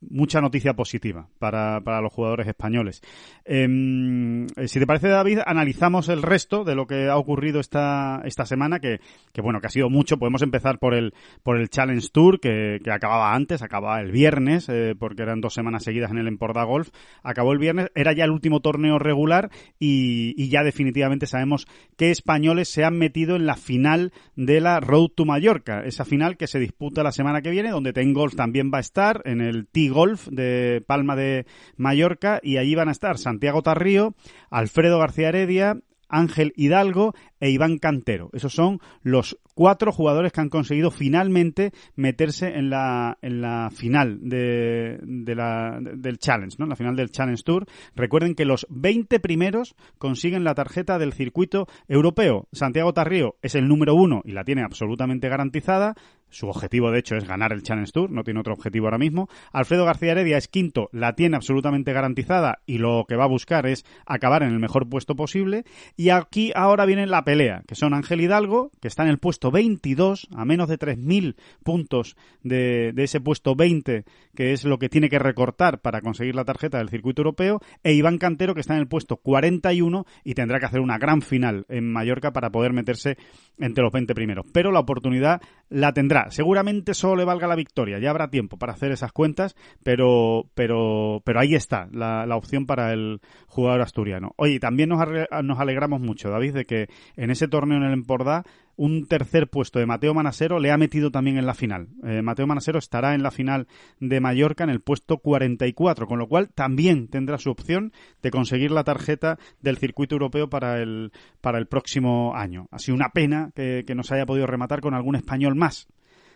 mucha 0.00 0.40
noticia 0.40 0.74
positiva 0.74 1.28
para, 1.38 1.80
para 1.80 2.00
los 2.00 2.12
jugadores 2.12 2.46
españoles. 2.46 3.02
Em, 3.44 4.46
si 4.66 4.78
te 4.78 4.86
parece, 4.86 5.08
David, 5.08 5.40
analizamos 5.44 6.08
el 6.08 6.22
resto 6.22 6.64
de 6.64 6.74
lo 6.74 6.86
que 6.86 7.08
ha 7.08 7.16
ocurrido 7.16 7.60
esta, 7.60 8.22
esta 8.24 8.44
semana, 8.44 8.80
que, 8.80 9.00
que 9.32 9.40
bueno, 9.40 9.60
que 9.60 9.66
ha 9.66 9.70
sido 9.70 9.90
mucho. 9.90 10.18
Podemos 10.18 10.42
empezar 10.42 10.78
por 10.78 10.94
el 10.94 11.14
por 11.42 11.58
el 11.58 11.68
Challenge 11.68 12.06
Tour, 12.12 12.40
que, 12.40 12.80
que 12.82 12.90
acababa 12.90 13.34
antes, 13.34 13.62
acababa 13.62 14.00
el 14.00 14.12
viernes, 14.12 14.68
eh, 14.68 14.94
porque 14.98 15.22
eran 15.22 15.40
dos 15.40 15.54
semanas 15.54 15.84
seguidas 15.84 16.10
en 16.10 16.18
el 16.18 16.28
Emporda 16.28 16.64
Golf. 16.64 16.90
Acabó 17.22 17.52
el 17.52 17.58
viernes, 17.58 17.88
era 17.94 18.12
ya 18.12 18.24
el 18.24 18.30
último 18.30 18.60
torneo 18.60 18.98
regular 18.98 19.50
y, 19.78 20.34
y 20.36 20.48
ya 20.48 20.62
definitivamente 20.62 21.26
sabemos 21.26 21.66
qué 21.96 22.10
españoles 22.10 22.68
se 22.68 22.84
han 22.84 22.98
metido 22.98 23.36
en 23.36 23.46
la 23.46 23.56
final 23.56 24.12
de 24.36 24.60
la 24.60 24.80
Road 24.80 25.08
to 25.14 25.24
Mallorca, 25.24 25.82
esa 25.84 26.04
final 26.04 26.36
que 26.36 26.46
se 26.46 26.58
disputa 26.58 27.02
la 27.02 27.12
semana 27.12 27.42
que 27.42 27.50
viene, 27.50 27.70
donde 27.70 27.92
Ten 27.92 28.12
Golf 28.12 28.34
también 28.34 28.70
va 28.72 28.78
a 28.78 28.82
estar, 28.82 29.22
en 29.24 29.40
el 29.40 29.66
T-Golf 29.66 30.28
de 30.28 30.82
Palma 30.86 31.16
de 31.16 31.46
Mallorca, 31.76 32.40
y 32.42 32.56
allí 32.56 32.74
van 32.74 32.88
a 32.88 32.92
estar 32.92 33.18
Santiago 33.18 33.62
Tarrío, 33.62 34.14
Alfredo 34.50 34.98
García 34.98 35.28
Heredia, 35.28 35.76
Ángel 36.10 36.52
Hidalgo 36.56 37.14
e 37.40 37.50
Iván 37.50 37.78
Cantero. 37.78 38.30
Esos 38.32 38.52
son 38.52 38.80
los 39.02 39.38
cuatro 39.54 39.92
jugadores 39.92 40.32
que 40.32 40.40
han 40.40 40.48
conseguido 40.48 40.90
finalmente 40.90 41.72
meterse 41.94 42.48
en 42.48 42.70
la, 42.70 43.18
en 43.22 43.40
la 43.40 43.70
final 43.70 44.18
de, 44.22 44.98
la, 45.34 45.78
del 45.80 46.18
Challenge, 46.18 46.56
¿no? 46.58 46.66
La 46.66 46.76
final 46.76 46.96
del 46.96 47.10
Challenge 47.10 47.42
Tour. 47.42 47.66
Recuerden 47.94 48.34
que 48.34 48.44
los 48.44 48.66
20 48.70 49.20
primeros 49.20 49.74
consiguen 49.98 50.44
la 50.44 50.54
tarjeta 50.54 50.98
del 50.98 51.12
circuito 51.12 51.66
europeo. 51.88 52.48
Santiago 52.52 52.92
Tarrío 52.92 53.36
es 53.42 53.54
el 53.54 53.68
número 53.68 53.94
uno 53.94 54.22
y 54.24 54.32
la 54.32 54.44
tiene 54.44 54.62
absolutamente 54.62 55.28
garantizada. 55.28 55.94
Su 56.30 56.48
objetivo, 56.48 56.90
de 56.90 57.00
hecho, 57.00 57.16
es 57.16 57.26
ganar 57.26 57.52
el 57.52 57.62
Challenge 57.62 57.90
Tour, 57.92 58.10
no 58.10 58.24
tiene 58.24 58.40
otro 58.40 58.54
objetivo 58.54 58.86
ahora 58.86 58.98
mismo. 58.98 59.28
Alfredo 59.52 59.84
García 59.84 60.12
Heredia 60.12 60.38
es 60.38 60.48
quinto, 60.48 60.88
la 60.92 61.14
tiene 61.14 61.36
absolutamente 61.36 61.92
garantizada 61.92 62.60
y 62.66 62.78
lo 62.78 63.04
que 63.08 63.16
va 63.16 63.24
a 63.24 63.28
buscar 63.28 63.66
es 63.66 63.84
acabar 64.06 64.42
en 64.42 64.50
el 64.50 64.58
mejor 64.58 64.88
puesto 64.88 65.16
posible. 65.16 65.64
Y 65.96 66.10
aquí 66.10 66.52
ahora 66.54 66.86
viene 66.86 67.06
la 67.06 67.24
pelea, 67.24 67.62
que 67.66 67.74
son 67.74 67.94
Ángel 67.94 68.20
Hidalgo, 68.20 68.70
que 68.80 68.88
está 68.88 69.02
en 69.02 69.10
el 69.10 69.18
puesto 69.18 69.50
22, 69.50 70.28
a 70.34 70.44
menos 70.44 70.68
de 70.68 70.78
3.000 70.78 71.36
puntos 71.64 72.16
de, 72.42 72.92
de, 72.94 73.04
ese 73.04 73.20
puesto 73.20 73.54
20, 73.54 74.04
que 74.34 74.52
es 74.52 74.64
lo 74.64 74.78
que 74.78 74.88
tiene 74.88 75.08
que 75.08 75.18
recortar 75.18 75.80
para 75.80 76.00
conseguir 76.00 76.34
la 76.34 76.44
tarjeta 76.44 76.78
del 76.78 76.88
circuito 76.88 77.22
europeo, 77.22 77.60
e 77.82 77.92
Iván 77.92 78.18
Cantero, 78.18 78.54
que 78.54 78.60
está 78.60 78.74
en 78.74 78.80
el 78.80 78.88
puesto 78.88 79.16
41 79.16 80.06
y 80.24 80.34
tendrá 80.34 80.60
que 80.60 80.66
hacer 80.66 80.80
una 80.80 80.98
gran 80.98 81.22
final 81.22 81.66
en 81.68 81.90
Mallorca 81.90 82.32
para 82.32 82.50
poder 82.50 82.72
meterse 82.72 83.16
entre 83.58 83.82
los 83.82 83.92
20 83.92 84.14
primeros. 84.14 84.46
Pero 84.52 84.72
la 84.72 84.80
oportunidad 84.80 85.40
la 85.68 85.92
tendrá. 85.92 86.19
Seguramente 86.30 86.94
solo 86.94 87.16
le 87.16 87.24
valga 87.24 87.46
la 87.46 87.56
victoria, 87.56 87.98
ya 87.98 88.10
habrá 88.10 88.28
tiempo 88.28 88.58
para 88.58 88.72
hacer 88.72 88.92
esas 88.92 89.12
cuentas, 89.12 89.56
pero, 89.82 90.50
pero, 90.54 91.22
pero 91.24 91.40
ahí 91.40 91.54
está 91.54 91.88
la, 91.92 92.36
opción 92.36 92.66
para 92.66 92.92
el 92.92 93.20
jugador 93.46 93.80
asturiano. 93.80 94.32
Oye, 94.36 94.60
también 94.60 94.90
nos, 94.90 95.00
nos 95.42 95.58
alegramos 95.58 96.00
mucho, 96.00 96.30
David, 96.30 96.54
de 96.54 96.64
que 96.64 96.88
en 97.16 97.30
ese 97.30 97.48
torneo 97.48 97.78
en 97.78 97.84
el 97.84 97.92
Empordà 97.92 98.44
un 98.80 99.06
tercer 99.06 99.48
puesto 99.48 99.78
de 99.78 99.84
Mateo 99.84 100.14
Manasero 100.14 100.58
le 100.58 100.72
ha 100.72 100.78
metido 100.78 101.10
también 101.10 101.36
en 101.36 101.44
la 101.44 101.52
final. 101.52 101.88
Eh, 102.02 102.22
Mateo 102.22 102.46
Manasero 102.46 102.78
estará 102.78 103.14
en 103.14 103.22
la 103.22 103.30
final 103.30 103.68
de 103.98 104.20
Mallorca 104.20 104.64
en 104.64 104.70
el 104.70 104.80
puesto 104.80 105.18
44, 105.18 106.06
con 106.06 106.18
lo 106.18 106.28
cual 106.28 106.48
también 106.48 107.08
tendrá 107.08 107.36
su 107.36 107.50
opción 107.50 107.92
de 108.22 108.30
conseguir 108.30 108.70
la 108.70 108.82
tarjeta 108.82 109.38
del 109.60 109.76
circuito 109.76 110.14
europeo 110.14 110.48
para 110.48 110.80
el, 110.80 111.12
para 111.42 111.58
el 111.58 111.66
próximo 111.66 112.34
año. 112.34 112.68
Ha 112.70 112.78
sido 112.78 112.94
una 112.94 113.10
pena 113.10 113.52
que, 113.54 113.84
no 113.94 114.02
se 114.02 114.14
haya 114.14 114.24
podido 114.24 114.46
rematar 114.46 114.80
con 114.80 114.94
algún 114.94 115.14
español 115.14 115.56
más. 115.56 115.86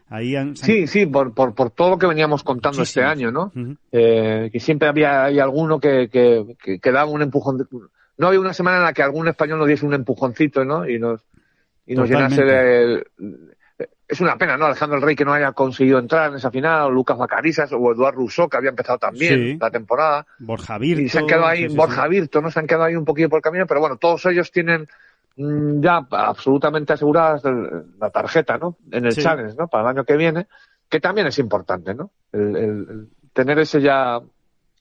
Ahí 0.09 0.37
Sí, 0.55 0.87
sí, 0.87 1.07
por, 1.07 1.35
por, 1.35 1.55
por, 1.55 1.71
todo 1.71 1.91
lo 1.91 1.99
que 1.99 2.07
veníamos 2.07 2.43
contando 2.43 2.83
este 2.83 3.03
año, 3.03 3.31
¿no? 3.31 3.53
eh, 3.91 4.51
que 4.53 4.61
siempre 4.61 4.89
había 4.89 5.25
hay 5.25 5.41
alguno 5.41 5.81
que, 5.81 6.09
que, 6.09 6.79
que, 6.81 6.93
daba 6.93 7.11
un 7.11 7.23
empujón. 7.23 7.67
No 8.19 8.27
había 8.29 8.41
una 8.41 8.53
semana 8.53 8.77
en 8.79 8.85
la 8.85 8.93
que 8.93 9.03
algún 9.03 9.29
español 9.29 9.59
nos 9.59 9.69
diese 9.69 9.87
un 9.87 9.95
empujoncito, 9.95 10.65
¿no? 10.65 10.89
Y 10.89 10.99
nos, 10.99 11.23
y 11.87 11.95
nos 11.95 12.09
llenase 12.09 12.45
de... 12.45 13.07
Es 14.07 14.21
una 14.21 14.37
pena, 14.37 14.59
¿no? 14.59 14.67
Alejandro 14.67 14.99
el 14.99 15.03
Rey 15.03 15.17
que 15.17 15.25
no 15.25 15.33
haya 15.33 15.53
conseguido 15.53 15.99
entrar 15.99 16.31
en 16.31 16.37
esa 16.37 16.51
final, 16.51 16.83
o 16.83 16.91
Lucas 16.91 17.19
Macarisas, 17.19 17.73
o 17.73 17.77
Eduardo 17.77 18.19
Rousseau, 18.19 18.49
que 18.49 18.59
había 18.59 18.71
empezado 18.71 18.99
también 18.99 19.59
la 19.59 19.71
temporada. 19.71 20.27
Borja 20.39 20.77
Virto. 20.77 21.03
Y 21.03 21.09
se 21.09 21.19
han 21.19 21.27
quedado 21.27 21.47
ahí, 21.47 21.67
Borja 21.69 22.07
Virto, 22.07 22.43
¿no? 22.43 22.51
Se 22.51 22.61
han 22.61 22.67
quedado 22.67 22.85
ahí 22.85 22.95
un 22.95 23.07
poquito 23.07 23.31
por 23.31 23.39
el 23.39 23.43
camino, 23.43 23.67
pero 23.67 23.81
bueno, 23.81 23.97
todos 23.97 24.27
ellos 24.27 24.53
tienen 24.53 24.87
ya 25.37 26.07
absolutamente 26.11 26.93
aseguradas 26.93 27.43
la 27.99 28.11
tarjeta, 28.11 28.57
¿no? 28.59 28.77
En 28.91 29.07
el 29.07 29.15
Challenge, 29.15 29.57
¿no? 29.59 29.69
Para 29.69 29.85
el 29.91 29.97
año 29.97 30.05
que 30.05 30.17
viene, 30.17 30.47
que 30.89 31.01
también 31.01 31.27
es 31.27 31.39
importante, 31.39 31.95
¿no? 31.95 32.11
el 32.33 33.09
tener 33.33 33.59
ese 33.59 33.83
ya 33.83 34.21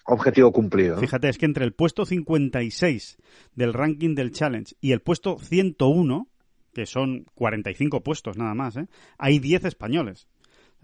objetivo 0.05 0.51
cumplido. 0.51 0.97
Fíjate, 0.97 1.29
es 1.29 1.37
que 1.37 1.45
entre 1.45 1.65
el 1.65 1.73
puesto 1.73 2.05
56 2.05 3.17
del 3.55 3.73
ranking 3.73 4.15
del 4.15 4.31
Challenge 4.31 4.75
y 4.79 4.91
el 4.91 5.01
puesto 5.01 5.37
101, 5.39 6.27
que 6.73 6.85
son 6.85 7.25
45 7.35 8.01
puestos 8.01 8.37
nada 8.37 8.53
más, 8.53 8.77
¿eh? 8.77 8.87
hay 9.17 9.39
10 9.39 9.65
españoles. 9.65 10.27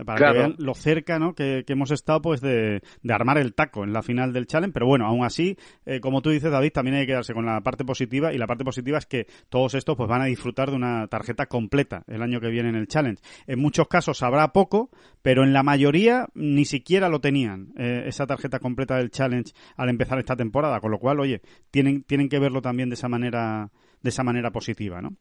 Para 0.05 0.31
que 0.31 0.37
vean 0.37 0.55
lo 0.57 0.73
cerca 0.73 1.19
¿no? 1.19 1.33
que, 1.33 1.63
hemos 1.67 1.91
estado 1.91 2.21
pues 2.21 2.41
de, 2.41 2.81
armar 3.09 3.37
el 3.37 3.53
taco 3.53 3.83
en 3.83 3.93
la 3.93 4.01
final 4.01 4.33
del 4.33 4.47
Challenge. 4.47 4.73
Pero 4.73 4.85
bueno, 4.85 5.05
aún 5.05 5.25
así, 5.25 5.57
eh, 5.85 5.99
como 5.99 6.21
tú 6.21 6.29
dices, 6.29 6.51
David, 6.51 6.71
también 6.71 6.95
hay 6.95 7.03
que 7.03 7.07
quedarse 7.07 7.33
con 7.33 7.45
la 7.45 7.61
parte 7.61 7.83
positiva. 7.83 8.33
Y 8.33 8.37
la 8.37 8.47
parte 8.47 8.63
positiva 8.63 8.97
es 8.97 9.05
que 9.05 9.27
todos 9.49 9.73
estos 9.73 9.97
pues 9.97 10.07
van 10.07 10.21
a 10.21 10.25
disfrutar 10.25 10.69
de 10.69 10.75
una 10.75 11.07
tarjeta 11.07 11.47
completa 11.47 12.03
el 12.07 12.21
año 12.21 12.39
que 12.39 12.49
viene 12.49 12.69
en 12.69 12.75
el 12.75 12.87
Challenge. 12.87 13.21
En 13.47 13.59
muchos 13.59 13.87
casos 13.87 14.23
habrá 14.23 14.53
poco, 14.53 14.89
pero 15.21 15.43
en 15.43 15.53
la 15.53 15.63
mayoría 15.63 16.27
ni 16.33 16.65
siquiera 16.65 17.09
lo 17.09 17.19
tenían, 17.19 17.73
eh, 17.77 18.03
esa 18.05 18.25
tarjeta 18.25 18.59
completa 18.59 18.97
del 18.97 19.11
Challenge 19.11 19.51
al 19.75 19.89
empezar 19.89 20.17
esta 20.19 20.35
temporada. 20.35 20.79
Con 20.79 20.91
lo 20.91 20.99
cual, 20.99 21.19
oye, 21.19 21.41
tienen, 21.71 22.03
tienen 22.03 22.29
que 22.29 22.39
verlo 22.39 22.61
también 22.61 22.89
de 22.89 22.95
esa 22.95 23.09
manera, 23.09 23.71
de 24.01 24.09
esa 24.09 24.23
manera 24.23 24.51
positiva, 24.51 25.01
¿no? 25.01 25.15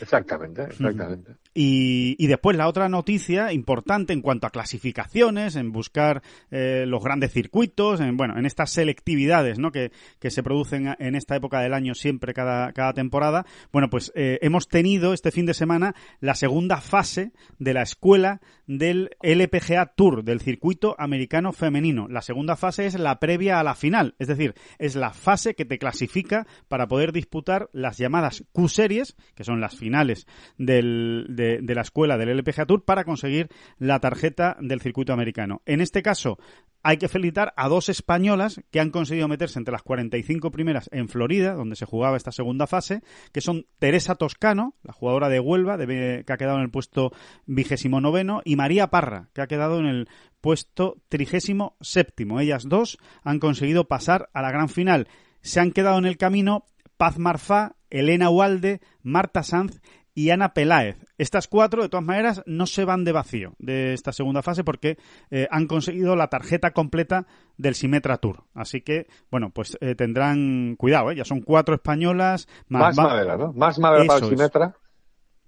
Exactamente, 0.00 0.62
exactamente. 0.62 1.36
Y, 1.54 2.26
después 2.26 2.56
la 2.56 2.66
otra 2.66 2.88
noticia 2.88 3.52
importante 3.52 4.12
en 4.12 4.20
cuanto 4.20 4.46
a 4.46 4.50
clasificaciones, 4.50 5.54
en 5.54 5.70
buscar 5.70 6.22
eh, 6.50 6.84
los 6.86 7.02
grandes 7.02 7.32
circuitos, 7.32 8.00
en 8.00 8.16
bueno, 8.16 8.36
en 8.36 8.44
estas 8.44 8.70
selectividades, 8.70 9.58
¿no? 9.58 9.70
Que, 9.70 9.92
que, 10.18 10.30
se 10.30 10.42
producen 10.42 10.96
en 10.98 11.14
esta 11.14 11.36
época 11.36 11.60
del 11.60 11.74
año 11.74 11.94
siempre 11.94 12.34
cada, 12.34 12.72
cada 12.72 12.92
temporada. 12.92 13.46
Bueno, 13.72 13.88
pues 13.88 14.10
eh, 14.16 14.38
hemos 14.42 14.66
tenido 14.68 15.12
este 15.12 15.30
fin 15.30 15.46
de 15.46 15.54
semana 15.54 15.94
la 16.20 16.34
segunda 16.34 16.80
fase 16.80 17.32
de 17.58 17.74
la 17.74 17.82
escuela 17.82 18.40
del 18.66 19.10
LPGA 19.22 19.86
Tour, 19.94 20.24
del 20.24 20.40
circuito 20.40 20.96
americano 20.98 21.52
femenino. 21.52 22.08
La 22.08 22.22
segunda 22.22 22.56
fase 22.56 22.86
es 22.86 22.98
la 22.98 23.20
previa 23.20 23.60
a 23.60 23.64
la 23.64 23.74
final, 23.74 24.14
es 24.18 24.28
decir, 24.28 24.54
es 24.78 24.96
la 24.96 25.12
fase 25.12 25.54
que 25.54 25.64
te 25.64 25.78
clasifica 25.78 26.46
para 26.68 26.88
poder 26.88 27.12
disputar 27.12 27.68
las 27.72 27.98
llamadas 27.98 28.44
Q-Series, 28.52 29.16
que 29.34 29.44
son 29.44 29.60
las 29.60 29.76
finales 29.76 30.26
del, 30.58 31.26
de, 31.44 31.58
de 31.62 31.74
la 31.74 31.82
escuela 31.82 32.16
del 32.16 32.30
LPGA 32.30 32.66
Tour, 32.66 32.84
para 32.84 33.04
conseguir 33.04 33.48
la 33.78 34.00
tarjeta 34.00 34.56
del 34.60 34.80
circuito 34.80 35.12
americano. 35.12 35.62
En 35.66 35.80
este 35.80 36.02
caso, 36.02 36.38
hay 36.84 36.98
que 36.98 37.08
felicitar 37.08 37.54
a 37.56 37.68
dos 37.68 37.88
españolas 37.88 38.60
que 38.70 38.78
han 38.78 38.90
conseguido 38.90 39.26
meterse 39.26 39.58
entre 39.58 39.72
las 39.72 39.82
45 39.82 40.50
primeras 40.50 40.90
en 40.92 41.08
Florida, 41.08 41.54
donde 41.54 41.76
se 41.76 41.86
jugaba 41.86 42.18
esta 42.18 42.30
segunda 42.30 42.66
fase, 42.66 43.02
que 43.32 43.40
son 43.40 43.66
Teresa 43.78 44.16
Toscano, 44.16 44.74
la 44.82 44.92
jugadora 44.92 45.30
de 45.30 45.40
Huelva, 45.40 45.78
que 45.78 46.24
ha 46.28 46.36
quedado 46.36 46.58
en 46.58 46.64
el 46.64 46.70
puesto 46.70 47.10
vigésimo 47.46 48.02
noveno, 48.02 48.42
y 48.44 48.56
María 48.56 48.88
Parra, 48.88 49.30
que 49.32 49.40
ha 49.40 49.46
quedado 49.46 49.78
en 49.78 49.86
el 49.86 50.08
puesto 50.42 50.98
trigésimo 51.08 51.78
séptimo. 51.80 52.38
Ellas 52.38 52.68
dos 52.68 52.98
han 53.22 53.38
conseguido 53.38 53.88
pasar 53.88 54.28
a 54.34 54.42
la 54.42 54.52
gran 54.52 54.68
final. 54.68 55.08
Se 55.40 55.60
han 55.60 55.72
quedado 55.72 55.96
en 55.96 56.04
el 56.04 56.18
camino 56.18 56.66
Paz 56.98 57.18
Marfá, 57.18 57.76
Elena 57.88 58.28
Ualde, 58.28 58.82
Marta 59.02 59.42
Sanz 59.42 59.80
y 60.14 60.30
Ana 60.30 60.54
Peláez. 60.54 60.96
Estas 61.18 61.48
cuatro, 61.48 61.82
de 61.82 61.88
todas 61.88 62.06
maneras, 62.06 62.42
no 62.46 62.66
se 62.66 62.84
van 62.84 63.04
de 63.04 63.12
vacío 63.12 63.54
de 63.58 63.92
esta 63.92 64.12
segunda 64.12 64.42
fase 64.42 64.62
porque 64.62 64.96
eh, 65.30 65.48
han 65.50 65.66
conseguido 65.66 66.16
la 66.16 66.28
tarjeta 66.28 66.72
completa 66.72 67.26
del 67.56 67.74
Simetra 67.74 68.18
Tour. 68.18 68.44
Así 68.54 68.80
que, 68.80 69.08
bueno, 69.30 69.50
pues 69.50 69.76
eh, 69.80 69.94
tendrán 69.94 70.76
cuidado, 70.76 71.10
¿eh? 71.10 71.16
ya 71.16 71.24
son 71.24 71.40
cuatro 71.40 71.74
españolas. 71.74 72.48
Más, 72.68 72.96
madera, 72.96 73.36
¿no? 73.36 73.52
Más 73.52 73.78
madera 73.78 74.06
para 74.06 74.20
el 74.20 74.30
Simetra 74.30 74.74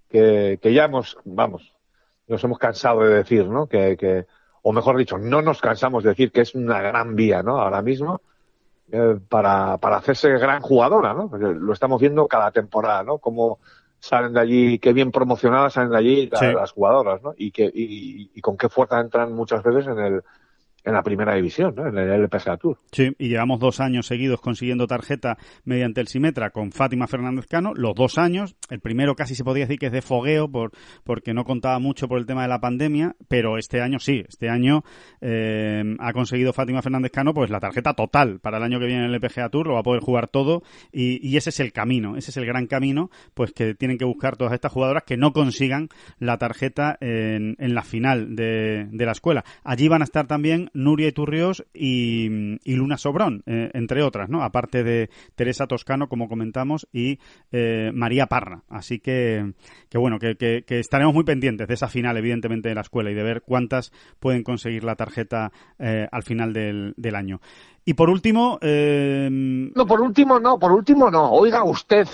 que, 0.08 0.58
que, 0.60 0.72
ya 0.72 0.84
hemos, 0.84 1.16
vamos, 1.24 1.74
nos 2.26 2.42
hemos 2.42 2.58
cansado 2.58 3.00
de 3.00 3.14
decir, 3.14 3.46
¿no? 3.46 3.66
Que, 3.66 3.96
que, 3.96 4.26
o 4.62 4.72
mejor 4.72 4.96
dicho, 4.96 5.16
no 5.16 5.42
nos 5.42 5.60
cansamos 5.60 6.02
de 6.02 6.10
decir 6.10 6.32
que 6.32 6.40
es 6.40 6.54
una 6.54 6.80
gran 6.80 7.14
vía, 7.14 7.42
¿no? 7.42 7.60
Ahora 7.60 7.82
mismo. 7.82 8.20
para, 9.28 9.78
para 9.78 9.96
hacerse 9.96 10.30
gran 10.38 10.60
jugadora, 10.60 11.12
¿no? 11.12 11.28
Lo 11.36 11.72
estamos 11.72 12.00
viendo 12.00 12.26
cada 12.26 12.50
temporada, 12.52 13.02
¿no? 13.02 13.18
Como 13.18 13.58
salen 14.06 14.32
de 14.32 14.40
allí, 14.40 14.78
qué 14.78 14.92
bien 14.92 15.10
promocionadas 15.10 15.74
salen 15.74 15.90
de 15.90 15.98
allí 15.98 16.30
las, 16.30 16.72
jugadoras, 16.72 17.22
¿no? 17.22 17.34
Y, 17.36 17.50
que, 17.50 17.70
y, 17.72 18.40
con 18.40 18.56
qué 18.56 18.68
fuerza 18.68 19.00
entran 19.00 19.32
muchas 19.32 19.62
veces 19.62 19.86
en 19.88 19.98
el, 19.98 20.22
en 20.86 20.92
la 20.92 21.02
primera 21.02 21.34
división, 21.34 21.74
¿no? 21.76 21.88
en 21.88 21.98
el 21.98 22.22
LPSA 22.22 22.56
Tour. 22.56 22.78
Sí, 22.92 23.12
y 23.18 23.28
llevamos 23.28 23.58
dos 23.58 23.80
años 23.80 24.06
seguidos 24.06 24.40
consiguiendo 24.40 24.86
tarjeta 24.86 25.36
mediante 25.64 26.00
el 26.00 26.06
Simetra 26.06 26.50
con 26.50 26.70
Fátima 26.70 27.08
Fernández 27.08 27.46
Cano, 27.46 27.72
los 27.74 27.94
dos 27.96 28.18
años. 28.18 28.56
El 28.70 28.80
primero 28.80 29.16
casi 29.16 29.34
se 29.34 29.42
podría 29.42 29.64
decir 29.64 29.80
que 29.80 29.86
es 29.86 29.92
de 29.92 30.00
fogueo 30.00 30.48
por, 30.48 30.70
porque 31.02 31.34
no 31.34 31.44
contaba 31.44 31.80
mucho 31.80 32.06
por 32.06 32.18
el 32.18 32.26
tema 32.26 32.42
de 32.42 32.48
la 32.48 32.60
pandemia, 32.60 33.16
pero 33.26 33.58
este 33.58 33.80
año 33.82 33.98
sí, 33.98 34.22
este 34.28 34.48
año 34.48 34.84
eh, 35.20 35.82
ha 35.98 36.12
conseguido 36.12 36.52
Fátima 36.52 36.82
Fernández 36.82 37.10
Cano 37.10 37.34
pues 37.34 37.50
la 37.50 37.58
tarjeta 37.58 37.94
total 37.94 38.38
para 38.38 38.58
el 38.58 38.62
año 38.62 38.78
que 38.78 38.86
viene 38.86 39.04
en 39.04 39.10
el 39.10 39.16
LPGA 39.16 39.48
Tour, 39.48 39.66
lo 39.66 39.74
va 39.74 39.80
a 39.80 39.82
poder 39.82 40.02
jugar 40.02 40.28
todo 40.28 40.62
y, 40.92 41.18
y 41.26 41.36
ese 41.36 41.50
es 41.50 41.58
el 41.58 41.72
camino, 41.72 42.16
ese 42.16 42.30
es 42.30 42.36
el 42.36 42.46
gran 42.46 42.68
camino 42.68 43.10
pues 43.34 43.52
que 43.52 43.74
tienen 43.74 43.98
que 43.98 44.04
buscar 44.04 44.36
todas 44.36 44.52
estas 44.52 44.70
jugadoras 44.70 45.02
que 45.02 45.16
no 45.16 45.32
consigan 45.32 45.88
la 46.20 46.38
tarjeta 46.38 46.96
en, 47.00 47.56
en 47.58 47.74
la 47.74 47.82
final 47.82 48.36
de, 48.36 48.86
de 48.88 49.04
la 49.04 49.12
escuela. 49.12 49.44
Allí 49.64 49.88
van 49.88 50.02
a 50.02 50.04
estar 50.04 50.28
también 50.28 50.70
Nuria 50.76 51.08
Iturrios 51.08 51.64
y, 51.74 52.58
y 52.62 52.74
Luna 52.74 52.98
Sobrón, 52.98 53.42
eh, 53.46 53.70
entre 53.74 54.02
otras, 54.02 54.28
¿no? 54.28 54.42
Aparte 54.42 54.84
de 54.84 55.10
Teresa 55.34 55.66
Toscano, 55.66 56.08
como 56.08 56.28
comentamos, 56.28 56.86
y 56.92 57.18
eh, 57.50 57.90
María 57.94 58.26
Parra. 58.26 58.62
Así 58.68 59.00
que, 59.00 59.54
que 59.88 59.98
bueno, 59.98 60.18
que, 60.18 60.36
que, 60.36 60.78
estaremos 60.78 61.14
muy 61.14 61.24
pendientes 61.24 61.66
de 61.66 61.74
esa 61.74 61.88
final, 61.88 62.16
evidentemente, 62.16 62.68
de 62.68 62.74
la 62.74 62.82
escuela 62.82 63.10
y 63.10 63.14
de 63.14 63.22
ver 63.22 63.42
cuántas 63.42 63.92
pueden 64.20 64.42
conseguir 64.42 64.84
la 64.84 64.96
tarjeta 64.96 65.50
eh, 65.78 66.06
al 66.12 66.22
final 66.22 66.52
del, 66.52 66.94
del 66.96 67.14
año. 67.16 67.40
Y 67.84 67.94
por 67.94 68.10
último... 68.10 68.58
No, 68.62 69.86
por 69.86 70.00
último 70.00 70.40
no, 70.40 70.58
por 70.58 70.72
último 70.72 71.10
no. 71.10 71.30
Oiga 71.30 71.62
usted, 71.62 72.06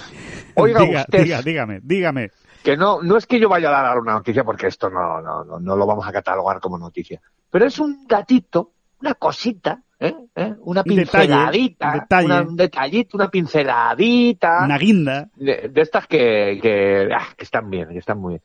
oiga 0.55 0.85
usted. 0.85 1.43
dígame, 1.45 1.81
dígame 1.83 2.31
que 2.63 2.77
no, 2.77 3.03
no 3.03 3.17
es 3.17 3.27
que 3.27 3.41
yo 3.41 3.49
vaya 3.49 3.69
a 3.69 3.83
dar 3.83 3.99
una 3.99 4.13
noticia 4.13 4.45
porque 4.45 4.69
esto 4.69 4.89
no, 4.89 5.21
no, 5.21 5.45
no, 5.45 5.61
no 5.61 5.77
lo 5.77 5.87
vamos 5.87 6.07
a 6.07 6.13
catalogar 6.13 6.61
como 6.61 6.79
noticia, 6.79 7.21
pero 7.53 7.67
es 7.67 7.79
un 7.79 8.07
gatito, 8.09 8.73
una 9.03 9.13
cosita, 9.13 9.83
¿eh? 10.01 10.15
¿Eh? 10.35 10.55
una 10.61 10.83
pinceladita, 10.83 12.07
un 12.47 12.57
detallito, 12.57 13.19
una 13.19 13.29
pinceladita. 13.29 14.65
Una 14.65 14.79
guinda. 14.79 15.29
De, 15.37 15.71
estas 15.77 16.07
que, 16.07 16.59
que, 16.63 17.11
ah, 17.15 17.29
que, 17.37 17.45
están 17.45 17.69
bien, 17.69 17.91
que 17.91 17.99
están 17.99 18.19
muy 18.19 18.31
bien. 18.31 18.43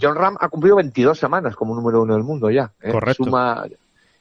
John 0.00 0.16
Ram 0.16 0.38
ha 0.40 0.48
cumplido 0.48 0.76
22 0.76 1.18
semanas 1.18 1.54
como 1.56 1.74
número 1.74 2.00
uno 2.00 2.14
del 2.14 2.22
mundo 2.22 2.50
ya. 2.50 2.72
¿eh? 2.80 2.90
Correcto. 2.90 3.30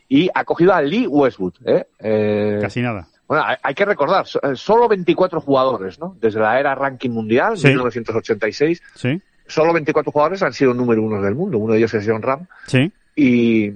y 0.10 0.30
ha 0.34 0.44
cogido 0.44 0.74
a 0.74 0.82
Lee 0.82 1.08
Westwood. 1.08 1.54
¿eh? 1.64 1.88
eh 1.98 2.60
Casi 2.62 2.82
nada. 2.82 3.08
Bueno, 3.30 3.46
hay, 3.62 3.74
que 3.76 3.86
recordar, 3.86 4.26
solo 4.56 4.90
24 4.90 5.40
jugadores, 5.40 6.00
¿no? 6.00 6.18
Desde 6.20 6.42
la 6.42 6.60
era 6.60 6.76
ranking 6.76 7.12
mundial, 7.12 7.58
1986. 7.62 8.84
Sí. 8.94 9.22
Solo 9.46 9.72
24 9.72 10.12
jugadores 10.12 10.44
han 10.44 10.54
sido 10.54 10.74
número 10.74 11.02
uno 11.02 11.22
del 11.22 11.36
mundo. 11.36 11.58
Uno 11.58 11.74
de 11.74 11.80
ellos 11.80 11.94
es 11.94 12.06
John 12.06 12.22
Ram. 12.22 12.48
Sí. 12.68 12.92
Y, 13.16 13.74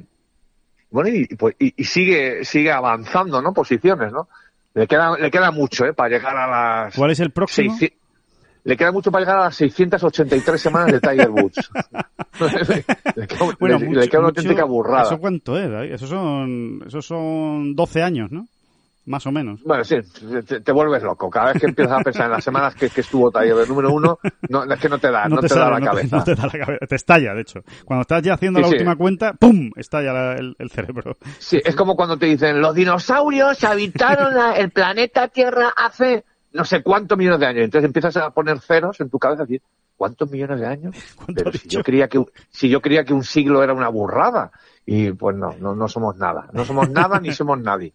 bueno, 0.92 1.10
y, 1.10 1.26
pues, 1.36 1.56
y, 1.58 1.84
sigue, 1.84 2.44
sigue 2.44 2.72
avanzando, 2.72 3.42
¿no? 3.42 3.54
Posiciones, 3.54 4.12
¿no? 4.12 4.28
Le 4.74 4.88
queda, 4.88 5.18
le 5.18 5.32
queda 5.32 5.52
mucho, 5.52 5.86
¿eh? 5.86 5.94
Para 5.94 6.10
llegar 6.10 6.36
a 6.36 6.48
las... 6.48 6.96
¿Cuál 6.96 7.12
es 7.12 7.20
el 7.20 7.32
próximo? 7.32 7.76
le 8.64 8.78
queda 8.78 8.92
mucho 8.92 9.12
para 9.12 9.26
llegar 9.26 9.40
a 9.40 9.44
las 9.46 9.56
683 9.56 10.62
semanas 10.62 10.92
de 10.92 11.00
Tiger 11.00 11.32
Woods. 11.32 11.72
le, 13.16 13.28
queda, 14.08 14.20
una 14.20 14.28
auténtica 14.28 14.66
burrada. 14.66 15.04
¿Eso 15.04 15.20
cuánto 15.20 15.58
es? 15.58 15.92
Esos 15.92 16.10
son, 16.10 16.84
esos 16.86 17.06
son 17.06 17.76
12 17.76 18.04
años, 18.04 18.32
¿no? 18.32 18.48
Más 19.06 19.26
o 19.26 19.32
menos. 19.32 19.64
Bueno, 19.64 19.84
sí, 19.84 19.96
te, 20.64 20.72
vuelves 20.72 21.02
loco. 21.02 21.30
Cada 21.30 21.54
vez 21.54 21.62
que 21.62 21.68
empiezas 21.68 22.00
a 22.00 22.04
pensar 22.04 22.26
en 22.26 22.32
las 22.34 22.44
semanas 22.44 22.76
que, 22.76 22.86
estuvo 22.86 23.32
Taller 23.32 23.68
número 23.68 23.92
uno, 23.92 24.20
no, 24.50 24.64
es 24.64 24.80
que 24.80 24.90
no 24.90 25.00
te 25.00 25.10
da, 25.10 25.28
no, 25.28 25.40
te, 25.40 25.48
da 25.48 25.72
la 25.72 25.82
cabeza. 25.82 26.18
no 26.18 26.24
te 26.24 26.36
da 26.36 26.46
la 26.46 26.66
cabeza, 26.66 26.86
te 26.88 26.96
estalla, 26.96 27.34
de 27.34 27.42
hecho. 27.42 27.64
Cuando 27.84 28.02
estás 28.02 28.22
ya 28.22 28.36
haciendo 28.36 28.60
la 28.60 28.68
última 28.68 28.96
cuenta, 28.96 29.34
¡pum! 29.34 29.72
estalla 29.76 30.34
el, 30.34 30.56
cerebro. 30.70 31.18
Sí, 31.40 31.60
es 31.64 31.76
como 31.76 31.96
cuando 31.96 32.18
te 32.18 32.28
dicen, 32.28 32.62
los 32.62 32.76
dinosaurios 32.76 33.64
habitaron 33.64 34.34
el 34.56 34.70
planeta 34.70 35.28
Tierra 35.30 35.74
hace 35.76 36.24
no 36.54 36.66
sé 36.66 36.84
cuántos 36.84 37.18
millones 37.18 37.40
de 37.40 37.46
años. 37.46 37.64
Entonces 37.64 37.86
empiezas 37.86 38.18
a 38.18 38.32
poner 38.32 38.60
ceros 38.60 39.00
en 39.00 39.10
tu 39.10 39.18
cabeza 39.18 39.44
y 39.44 39.46
decir, 39.46 39.62
¿cuántos 39.96 40.30
millones 40.30 40.60
de 40.60 40.68
años? 40.68 40.96
Pero 41.36 41.52
si 41.54 41.68
yo, 41.68 41.84
creía 41.84 42.08
que, 42.08 42.24
si 42.50 42.70
yo 42.70 42.82
creía 42.82 43.04
que 43.04 43.14
un 43.14 43.24
siglo 43.24 43.64
era 43.64 43.74
una 43.74 43.90
burrada 43.90 44.52
y 44.86 45.12
pues 45.12 45.36
no, 45.36 45.56
no, 45.60 45.76
no 45.76 45.88
somos 45.88 46.18
nada. 46.18 46.50
No 46.54 46.66
somos 46.66 46.90
nada 46.90 47.20
ni 47.20 47.32
somos 47.32 47.60
nadie. 47.60 47.94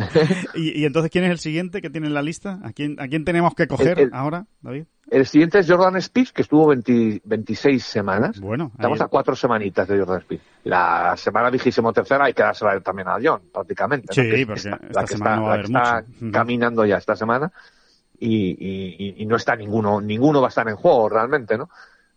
¿Y, 0.54 0.84
entonces 0.84 1.10
quién 1.10 1.24
es 1.24 1.30
el 1.30 1.38
siguiente 1.38 1.82
que 1.82 1.90
tiene 1.90 2.06
en 2.06 2.14
la 2.14 2.22
lista? 2.22 2.60
¿A 2.62 2.72
quién, 2.72 3.00
a 3.00 3.08
quién 3.08 3.24
tenemos 3.24 3.54
que 3.54 3.66
coger 3.66 4.08
ahora, 4.12 4.46
David? 4.60 4.84
El 5.10 5.26
siguiente 5.26 5.58
es 5.58 5.68
Jordan 5.68 5.96
Speed, 5.96 6.28
que 6.28 6.42
estuvo 6.42 6.68
26 6.68 7.82
semanas. 7.84 8.38
Bueno. 8.40 8.70
Estamos 8.74 9.00
a 9.00 9.08
cuatro 9.08 9.34
semanitas 9.34 9.88
de 9.88 9.98
Jordan 9.98 10.20
Speed. 10.20 10.40
La 10.64 11.16
semana 11.16 11.50
vigésimo 11.50 11.92
tercera 11.92 12.26
hay 12.26 12.34
que 12.34 12.42
dársela 12.42 12.78
también 12.80 13.08
a 13.08 13.18
John, 13.22 13.42
prácticamente. 13.52 14.14
Sí, 14.14 14.44
porque 14.44 14.60
esta 14.60 15.06
semana 15.06 15.36
no 15.36 15.42
va 15.42 15.50
a 15.50 15.54
haber 15.54 15.64
está 15.64 16.04
caminando 16.30 16.84
ya 16.84 16.98
esta 16.98 17.16
semana. 17.16 17.50
y, 18.20 18.56
y, 18.58 19.22
y 19.22 19.26
no 19.26 19.36
está 19.36 19.56
ninguno, 19.56 20.00
ninguno 20.00 20.40
va 20.40 20.48
a 20.48 20.50
estar 20.50 20.68
en 20.68 20.76
juego 20.76 21.08
realmente, 21.08 21.56
¿no? 21.56 21.68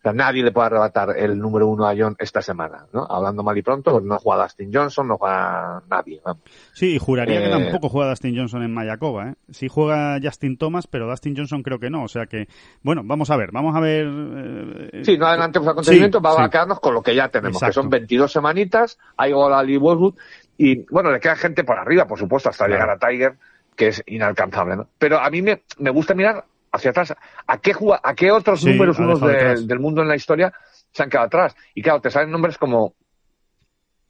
O 0.01 0.03
sea, 0.03 0.13
nadie 0.13 0.41
le 0.43 0.51
puede 0.51 0.65
arrebatar 0.65 1.15
el 1.15 1.37
número 1.37 1.67
uno 1.67 1.85
a 1.87 1.93
John 1.95 2.15
esta 2.17 2.41
semana, 2.41 2.87
¿no? 2.91 3.05
Hablando 3.07 3.43
mal 3.43 3.55
y 3.55 3.61
pronto, 3.61 4.01
no 4.01 4.17
juega 4.17 4.43
Dustin 4.43 4.71
Johnson, 4.73 5.07
no 5.07 5.17
juega 5.19 5.83
nadie. 5.91 6.19
¿no? 6.25 6.39
Sí, 6.73 6.95
y 6.95 6.97
juraría 6.97 7.39
que 7.39 7.45
Eh, 7.47 7.51
tampoco 7.51 7.87
juega 7.87 8.09
Dustin 8.09 8.35
Johnson 8.35 8.63
en 8.63 8.73
Mayakoba, 8.73 9.29
¿eh? 9.29 9.33
Sí 9.51 9.67
juega 9.67 10.17
Justin 10.19 10.57
Thomas, 10.57 10.87
pero 10.87 11.07
Dustin 11.07 11.35
Johnson 11.37 11.61
creo 11.61 11.77
que 11.77 11.91
no. 11.91 12.03
O 12.03 12.07
sea 12.07 12.25
que, 12.25 12.47
bueno, 12.81 13.03
vamos 13.05 13.29
a 13.29 13.37
ver, 13.37 13.51
vamos 13.51 13.75
a 13.75 13.79
ver. 13.79 14.07
eh, 14.09 15.01
Sí, 15.05 15.19
no 15.19 15.27
adelantemos 15.27 15.67
el 15.67 15.71
acontecimiento, 15.73 16.17
sí, 16.17 16.23
vamos 16.23 16.39
sí. 16.39 16.45
a 16.45 16.49
quedarnos 16.49 16.79
con 16.79 16.95
lo 16.95 17.03
que 17.03 17.13
ya 17.13 17.29
tenemos, 17.29 17.61
que 17.61 17.71
son 17.71 17.87
22 17.89 18.31
semanitas, 18.31 18.97
hay 19.17 19.33
gol 19.33 19.53
a 19.53 19.61
Lee 19.61 19.77
Westwood, 19.77 20.15
y 20.57 20.83
bueno, 20.91 21.11
le 21.11 21.19
queda 21.19 21.35
gente 21.35 21.63
por 21.63 21.77
arriba, 21.77 22.07
por 22.07 22.17
supuesto, 22.17 22.49
hasta 22.49 22.65
Claro. 22.65 22.81
llegar 22.81 22.97
a 22.97 23.07
Tiger, 23.07 23.33
que 23.75 23.89
es 23.89 24.03
inalcanzable, 24.07 24.77
¿no? 24.77 24.87
Pero 24.97 25.19
a 25.19 25.29
mí 25.29 25.43
me, 25.43 25.61
me 25.77 25.91
gusta 25.91 26.15
mirar 26.15 26.43
hacia 26.71 26.91
atrás, 26.91 27.13
a 27.47 27.57
qué, 27.59 27.73
a 28.03 28.13
qué 28.15 28.31
otros 28.31 28.61
Sí, 28.61 28.71
números 28.71 28.97
unos 28.99 29.19
de- 29.21 29.65
del 29.65 29.79
mundo 29.79 30.01
en 30.01 30.07
la 30.07 30.15
historia 30.15 30.53
se 30.91 31.03
han 31.03 31.09
quedado 31.09 31.27
atrás. 31.27 31.55
Y 31.73 31.81
claro, 31.81 32.01
te 32.01 32.09
salen 32.11 32.31
nombres 32.31 32.57
como 32.57 32.95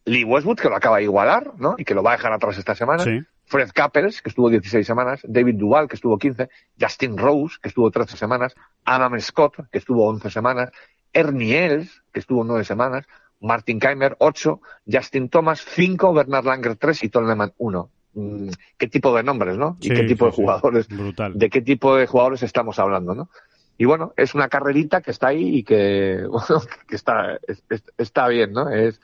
Lee 0.06 0.24
Westwood, 0.24 0.58
que 0.60 0.70
lo 0.70 0.76
acaba 0.76 0.98
de 0.98 1.04
igualar, 1.04 1.52
¿no? 1.58 1.76
Y 1.78 1.86
que 1.86 1.94
lo 1.94 2.02
va 2.04 2.14
a 2.14 2.16
dejar 2.18 2.34
atrás 2.34 2.58
esta 2.58 2.74
semana. 2.76 3.04
Sí. 3.04 3.20
Fred 3.46 3.70
Couples, 3.76 4.22
que 4.22 4.30
estuvo 4.30 4.50
16 4.50 4.86
semanas, 4.88 5.22
David 5.24 5.56
Duval, 5.56 5.88
que 5.88 5.96
estuvo 5.96 6.18
15, 6.18 6.50
Justin 6.80 7.18
Rose, 7.18 7.58
que 7.62 7.68
estuvo 7.70 7.92
13 7.92 8.16
semanas, 8.18 8.56
Adam 8.86 9.20
Scott, 9.20 9.56
que 9.72 9.78
estuvo 9.78 10.08
11 10.08 10.30
semanas, 10.30 10.72
Ernie 11.14 11.66
Els, 11.66 12.02
que 12.14 12.22
estuvo 12.22 12.44
9 12.44 12.64
semanas, 12.64 13.06
Martin 13.42 13.80
Keimer, 13.80 14.16
8, 14.20 14.62
Justin 14.90 15.28
Thomas, 15.30 15.62
5, 15.66 16.14
Bernard 16.14 16.46
Langer, 16.46 16.78
3 16.78 17.04
y 17.04 17.10
Tom 17.10 17.28
Lehman, 17.28 17.54
1. 17.58 17.90
Mm, 18.14 18.50
¿Qué 18.78 18.88
tipo 18.88 19.16
de 19.16 19.24
nombres, 19.24 19.58
no? 19.58 19.78
¿Y 19.80 19.90
qué 19.90 20.04
tipo 20.04 20.26
sí, 20.26 20.32
de 20.32 20.36
jugadores? 20.36 20.88
Brutal. 20.90 21.38
¿De 21.38 21.50
qué 21.50 21.62
tipo 21.62 21.96
de 21.96 22.08
jugadores 22.08 22.44
estamos 22.44 22.78
hablando, 22.80 23.16
no? 23.16 23.30
Y 23.78 23.86
bueno, 23.86 24.14
es 24.18 24.36
una 24.36 24.48
carrerita 24.50 25.02
que 25.02 25.12
está 25.12 25.30
ahí 25.30 25.60
y 25.60 25.64
que, 25.64 26.24
bueno, 26.30 26.62
que 26.88 26.96
está, 26.96 27.38
es- 27.48 27.64
es- 27.70 27.92
está 27.98 28.28
bien, 28.28 28.52
¿no? 28.52 28.70
Es, 28.70 29.00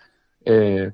eh, 0.46 0.92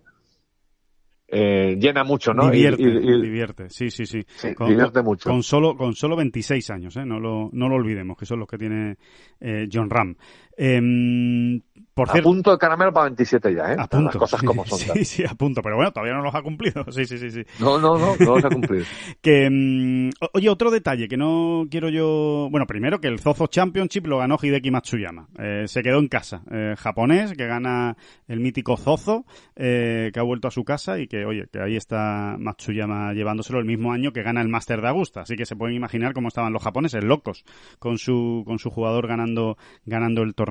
eh, 1.28 1.78
llena 1.80 2.04
mucho, 2.04 2.34
¿no? 2.34 2.50
Divierte, 2.52 2.84
y- 2.84 2.86
y- 2.86 3.22
divierte, 3.22 3.70
sí, 3.70 3.90
sí, 3.90 4.06
sí. 4.06 4.24
Sí, 4.36 4.54
divierte 4.68 5.02
mucho. 5.02 5.30
Con 5.30 5.42
solo, 5.42 5.76
con 5.76 5.94
solo 5.96 6.16
26 6.16 6.70
años, 6.70 6.96
¿eh? 6.98 7.06
no, 7.06 7.20
lo, 7.20 7.50
no 7.54 7.70
lo 7.70 7.76
olvidemos, 7.76 8.18
que 8.18 8.26
son 8.28 8.40
los 8.40 8.48
que 8.48 8.58
tiene 8.60 8.98
eh, 9.40 9.68
John 9.72 9.90
Ram. 9.90 10.16
Em, 10.58 11.62
por 11.96 12.10
a 12.10 12.14
cierto, 12.14 12.30
punto 12.30 12.52
de 12.52 12.58
caramelo 12.58 12.92
para 12.92 13.06
27 13.06 13.54
ya, 13.54 13.74
¿eh? 13.74 13.76
a 13.78 13.86
punto. 13.88 14.06
Las 14.06 14.16
cosas 14.18 14.42
como 14.42 14.66
son. 14.66 14.80
Sí, 14.80 15.06
sí, 15.06 15.24
a 15.24 15.36
punto, 15.36 15.62
pero 15.62 15.76
bueno, 15.76 15.92
todavía 15.92 16.16
no 16.16 16.24
los 16.24 16.34
ha 16.34 16.42
cumplido. 16.42 16.84
Sí, 16.92 17.06
sí, 17.06 17.20
sí, 17.20 17.30
sí. 17.30 17.44
No, 17.60 17.78
no, 17.80 18.00
no, 18.00 18.16
no 18.20 18.32
vas 18.34 18.46
a 18.46 18.50
cumplir. 18.50 18.84
Que, 19.22 20.10
o- 20.20 20.30
oye, 20.34 20.50
otro 20.50 20.72
detalle 20.72 21.08
que 21.08 21.18
no 21.18 21.66
quiero 21.70 21.90
yo. 21.90 22.48
Bueno, 22.52 22.66
primero 22.66 23.00
que 23.00 23.08
el 23.10 23.20
Zozo 23.20 23.46
Championship 23.48 24.08
lo 24.08 24.18
ganó 24.18 24.38
Hideki 24.42 24.72
Matsuyama. 24.72 25.28
Eh, 25.38 25.66
se 25.68 25.84
quedó 25.84 26.00
en 26.00 26.08
casa. 26.08 26.42
Eh, 26.52 26.74
japonés 26.78 27.34
que 27.34 27.46
gana 27.46 27.96
el 28.28 28.40
mítico 28.40 28.76
Zozo, 28.76 29.26
eh, 29.56 30.10
que 30.14 30.20
ha 30.20 30.24
vuelto 30.24 30.48
a 30.48 30.52
su 30.52 30.64
casa 30.64 31.00
y 31.00 31.08
que, 31.08 31.26
oye, 31.26 31.46
que 31.52 31.62
ahí 31.62 31.76
está 31.76 32.38
Matsuyama 32.40 33.14
llevándoselo 33.14 33.60
el 33.60 33.66
mismo 33.66 33.92
año 33.94 34.12
que 34.14 34.24
gana 34.24 34.42
el 34.42 34.50
Master 34.50 34.82
de 34.82 34.88
Augusta. 34.90 35.22
Así 35.22 35.36
que 35.36 35.46
se 35.46 35.56
pueden 35.56 35.76
imaginar 35.76 36.14
cómo 36.14 36.28
estaban 36.30 36.54
los 36.54 36.64
japoneses, 36.64 37.04
locos, 37.04 37.46
con 37.78 37.98
su, 38.00 38.44
con 38.48 38.58
su 38.58 38.72
jugador 38.72 39.08
ganando, 39.08 39.58
ganando 39.86 40.24
el 40.24 40.34
torneo. 40.34 40.43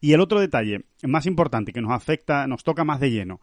Y 0.00 0.12
el 0.12 0.20
otro 0.20 0.40
detalle, 0.40 0.84
más 1.02 1.26
importante, 1.26 1.72
que 1.72 1.80
nos 1.80 1.92
afecta, 1.92 2.46
nos 2.46 2.64
toca 2.64 2.84
más 2.84 3.00
de 3.00 3.10
lleno. 3.10 3.40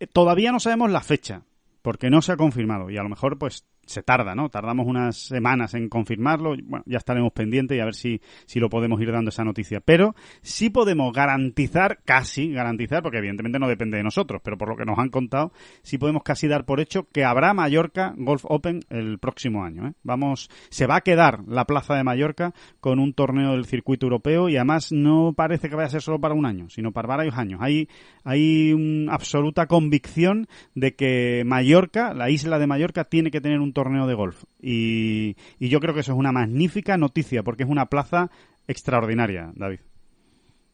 Eh, 0.00 0.06
todavía 0.06 0.52
no 0.52 0.60
sabemos 0.60 0.90
la 0.90 1.00
fecha 1.00 1.42
porque 1.82 2.10
no 2.10 2.22
se 2.22 2.32
ha 2.32 2.36
confirmado 2.36 2.90
y 2.90 2.98
a 2.98 3.02
lo 3.02 3.08
mejor 3.08 3.38
pues 3.38 3.64
se 3.88 4.02
tarda, 4.02 4.34
¿no? 4.34 4.48
Tardamos 4.50 4.86
unas 4.86 5.16
semanas 5.16 5.74
en 5.74 5.88
confirmarlo, 5.88 6.54
bueno, 6.64 6.84
ya 6.86 6.98
estaremos 6.98 7.32
pendientes 7.32 7.76
y 7.76 7.80
a 7.80 7.84
ver 7.84 7.94
si, 7.94 8.20
si 8.46 8.60
lo 8.60 8.68
podemos 8.68 9.00
ir 9.00 9.10
dando 9.10 9.30
esa 9.30 9.44
noticia. 9.44 9.80
Pero 9.80 10.14
sí 10.42 10.70
podemos 10.70 11.12
garantizar, 11.12 12.00
casi 12.04 12.52
garantizar, 12.52 13.02
porque 13.02 13.18
evidentemente 13.18 13.58
no 13.58 13.68
depende 13.68 13.96
de 13.96 14.02
nosotros, 14.02 14.40
pero 14.44 14.58
por 14.58 14.68
lo 14.68 14.76
que 14.76 14.84
nos 14.84 14.98
han 14.98 15.08
contado, 15.08 15.52
sí 15.82 15.98
podemos 15.98 16.22
casi 16.22 16.48
dar 16.48 16.64
por 16.64 16.80
hecho 16.80 17.08
que 17.12 17.24
habrá 17.24 17.54
Mallorca 17.54 18.14
Golf 18.16 18.44
Open 18.48 18.80
el 18.90 19.18
próximo 19.18 19.64
año, 19.64 19.88
¿eh? 19.88 19.92
Vamos, 20.02 20.50
se 20.70 20.86
va 20.86 20.96
a 20.96 21.00
quedar 21.00 21.40
la 21.46 21.64
plaza 21.64 21.94
de 21.94 22.04
Mallorca 22.04 22.52
con 22.80 22.98
un 22.98 23.14
torneo 23.14 23.52
del 23.52 23.64
circuito 23.64 24.06
europeo 24.06 24.48
y 24.48 24.56
además 24.56 24.92
no 24.92 25.32
parece 25.34 25.68
que 25.68 25.76
vaya 25.76 25.86
a 25.86 25.90
ser 25.90 26.02
solo 26.02 26.20
para 26.20 26.34
un 26.34 26.46
año, 26.46 26.68
sino 26.68 26.92
para 26.92 27.08
varios 27.08 27.36
años. 27.36 27.60
Hay, 27.62 27.88
hay 28.24 28.72
una 28.72 29.14
absoluta 29.14 29.66
convicción 29.66 30.46
de 30.74 30.94
que 30.94 31.42
Mallorca, 31.46 32.14
la 32.14 32.30
isla 32.30 32.58
de 32.58 32.66
Mallorca, 32.66 33.04
tiene 33.04 33.30
que 33.30 33.40
tener 33.40 33.60
un 33.60 33.72
torneo 33.82 34.06
de 34.06 34.14
golf. 34.14 34.42
Y, 34.60 35.36
y 35.58 35.68
yo 35.68 35.78
creo 35.80 35.94
que 35.94 36.00
eso 36.00 36.12
es 36.12 36.18
una 36.18 36.32
magnífica 36.32 36.96
noticia, 36.96 37.42
porque 37.42 37.62
es 37.62 37.68
una 37.68 37.86
plaza 37.86 38.30
extraordinaria, 38.66 39.50
David. 39.54 39.80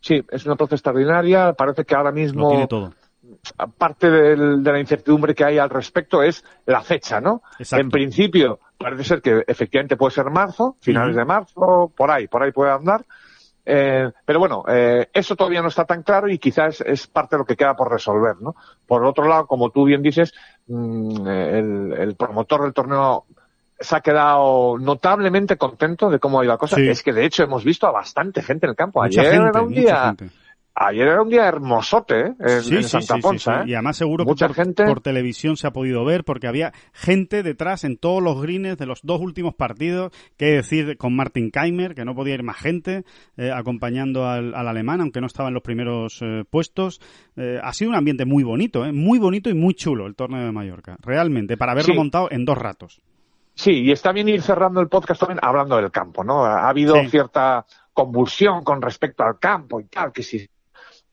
Sí, 0.01 0.23
es 0.31 0.45
una 0.47 0.57
plaza 0.57 0.75
extraordinaria. 0.75 1.53
Parece 1.53 1.85
que 1.85 1.95
ahora 1.95 2.11
Lo 2.11 2.17
mismo, 2.17 2.49
tiene 2.49 2.67
todo. 2.67 2.93
aparte 3.59 4.11
del- 4.11 4.63
de 4.63 4.73
la 4.73 4.81
incertidumbre 4.81 5.35
que 5.35 5.45
hay 5.45 5.59
al 5.59 5.71
respecto, 5.71 6.23
es 6.23 6.45
la 6.67 6.83
fecha, 6.83 7.21
¿no? 7.21 7.43
Exacto. 7.59 7.83
En 7.85 7.91
principio, 7.91 8.59
parece 8.79 9.05
ser 9.05 9.23
que 9.23 9.45
efectivamente 9.47 9.97
puede 9.97 10.13
ser 10.15 10.31
marzo, 10.31 10.77
finales 10.81 11.17
de 11.17 11.25
marzo, 11.25 11.93
por 11.97 12.11
ahí, 12.11 12.27
por 12.29 12.43
ahí 12.43 12.53
puede 12.53 12.71
andar. 12.73 13.05
Eh, 13.67 14.11
pero 14.27 14.39
bueno, 14.41 14.63
eh, 14.69 15.09
eso 15.15 15.37
todavía 15.37 15.63
no 15.63 15.69
está 15.69 15.87
tan 15.87 16.03
claro 16.03 16.29
y 16.29 16.37
quizás 16.39 16.83
es 16.83 17.07
parte 17.07 17.37
de 17.37 17.39
lo 17.39 17.47
que 17.47 17.57
queda 17.57 17.75
por 17.75 17.91
resolver, 17.91 18.35
¿no? 18.43 18.55
Por 18.87 19.03
otro 19.07 19.27
lado, 19.27 19.47
como 19.47 19.71
tú 19.71 19.85
bien 19.87 20.03
dices, 20.03 20.35
el, 20.69 21.95
el 21.99 22.15
promotor 22.17 22.63
del 22.63 22.73
torneo 22.73 23.25
se 23.79 23.97
ha 23.97 24.01
quedado 24.01 24.79
notablemente 24.79 25.57
contento 25.57 26.11
de 26.11 26.19
cómo 26.19 26.41
ha 26.41 26.45
ido 26.45 26.53
la 26.53 26.59
cosa. 26.59 26.77
Sí. 26.77 26.89
Es 26.89 27.03
que 27.03 27.13
de 27.13 27.25
hecho 27.25 27.43
hemos 27.43 27.65
visto 27.65 27.87
a 27.87 27.91
bastante 27.91 28.43
gente 28.43 28.67
en 28.67 28.71
el 28.71 28.77
campo. 28.77 29.03
Mucha 29.03 29.21
Ayer 29.21 29.33
gente, 29.33 29.49
era 29.49 29.63
un 29.63 29.73
día. 29.73 30.17
Ayer 30.75 31.07
era 31.09 31.23
un 31.23 31.29
día 31.29 31.47
hermosote 31.47 32.21
¿eh? 32.21 32.35
en, 32.41 32.63
Sí, 32.63 32.77
en 32.77 32.83
sí, 32.83 32.89
Santa 32.89 33.15
sí, 33.17 33.21
Ponsa. 33.21 33.61
¿eh? 33.61 33.65
Y 33.69 33.75
además 33.75 33.97
seguro 33.97 34.25
Mucha 34.25 34.49
que 34.49 34.55
por, 34.55 34.65
gente- 34.65 34.85
por 34.85 35.01
televisión 35.01 35.57
se 35.57 35.67
ha 35.67 35.73
podido 35.73 36.05
ver 36.05 36.25
porque 36.25 36.47
había 36.49 36.73
gente 36.93 37.43
detrás 37.43 37.85
en 37.85 37.97
todos 37.97 38.23
los 38.23 38.41
greens 38.43 38.77
de 38.77 38.87
los 38.87 39.01
dos 39.03 39.21
últimos 39.21 39.55
partidos, 39.55 40.13
que 40.37 40.47
decir 40.47 40.97
con 40.97 41.15
Martin 41.15 41.51
Keimer, 41.51 41.95
que 41.95 42.05
no 42.05 42.15
podía 42.15 42.35
ir 42.35 42.43
más 42.43 42.57
gente 42.57 43.05
eh, 43.37 43.51
acompañando 43.53 44.27
al, 44.27 44.55
al 44.55 44.69
alemán, 44.69 45.01
aunque 45.01 45.21
no 45.21 45.27
estaba 45.27 45.49
en 45.49 45.55
los 45.55 45.63
primeros 45.63 46.21
puestos. 46.51 47.01
Ha 47.63 47.73
sido 47.73 47.91
un 47.91 47.97
ambiente 47.97 48.25
muy 48.25 48.45
bonito, 48.45 48.85
¿eh? 48.85 48.93
muy 48.93 49.19
bonito 49.19 49.51
y 49.51 49.55
muy 49.55 49.75
chulo 49.75 50.07
el 50.07 50.15
torneo 50.15 50.45
de 50.45 50.53
Mallorca, 50.53 50.97
realmente, 51.01 51.57
para 51.57 51.73
haberlo 51.73 51.95
montado 51.95 52.29
en 52.31 52.45
dos 52.45 52.59
ratos. 52.59 53.01
Sí, 53.57 53.71
y 53.85 53.93
está 53.93 54.11
bien 54.13 54.29
ir 54.29 54.43
cerrando 54.43 54.81
el 54.81 54.89
podcast 54.89 55.21
también 55.21 55.39
hablando 55.41 55.77
del 55.77 55.91
campo, 55.93 56.25
¿no? 56.25 56.45
Ha 56.45 56.69
habido 56.69 56.97
cierta 57.09 57.65
convulsión 57.93 58.65
con 58.65 58.83
respecto 58.83 59.23
al 59.23 59.39
campo 59.39 59.81
y 59.81 59.85
tal, 59.85 60.13
que 60.13 60.25
si, 60.25 60.45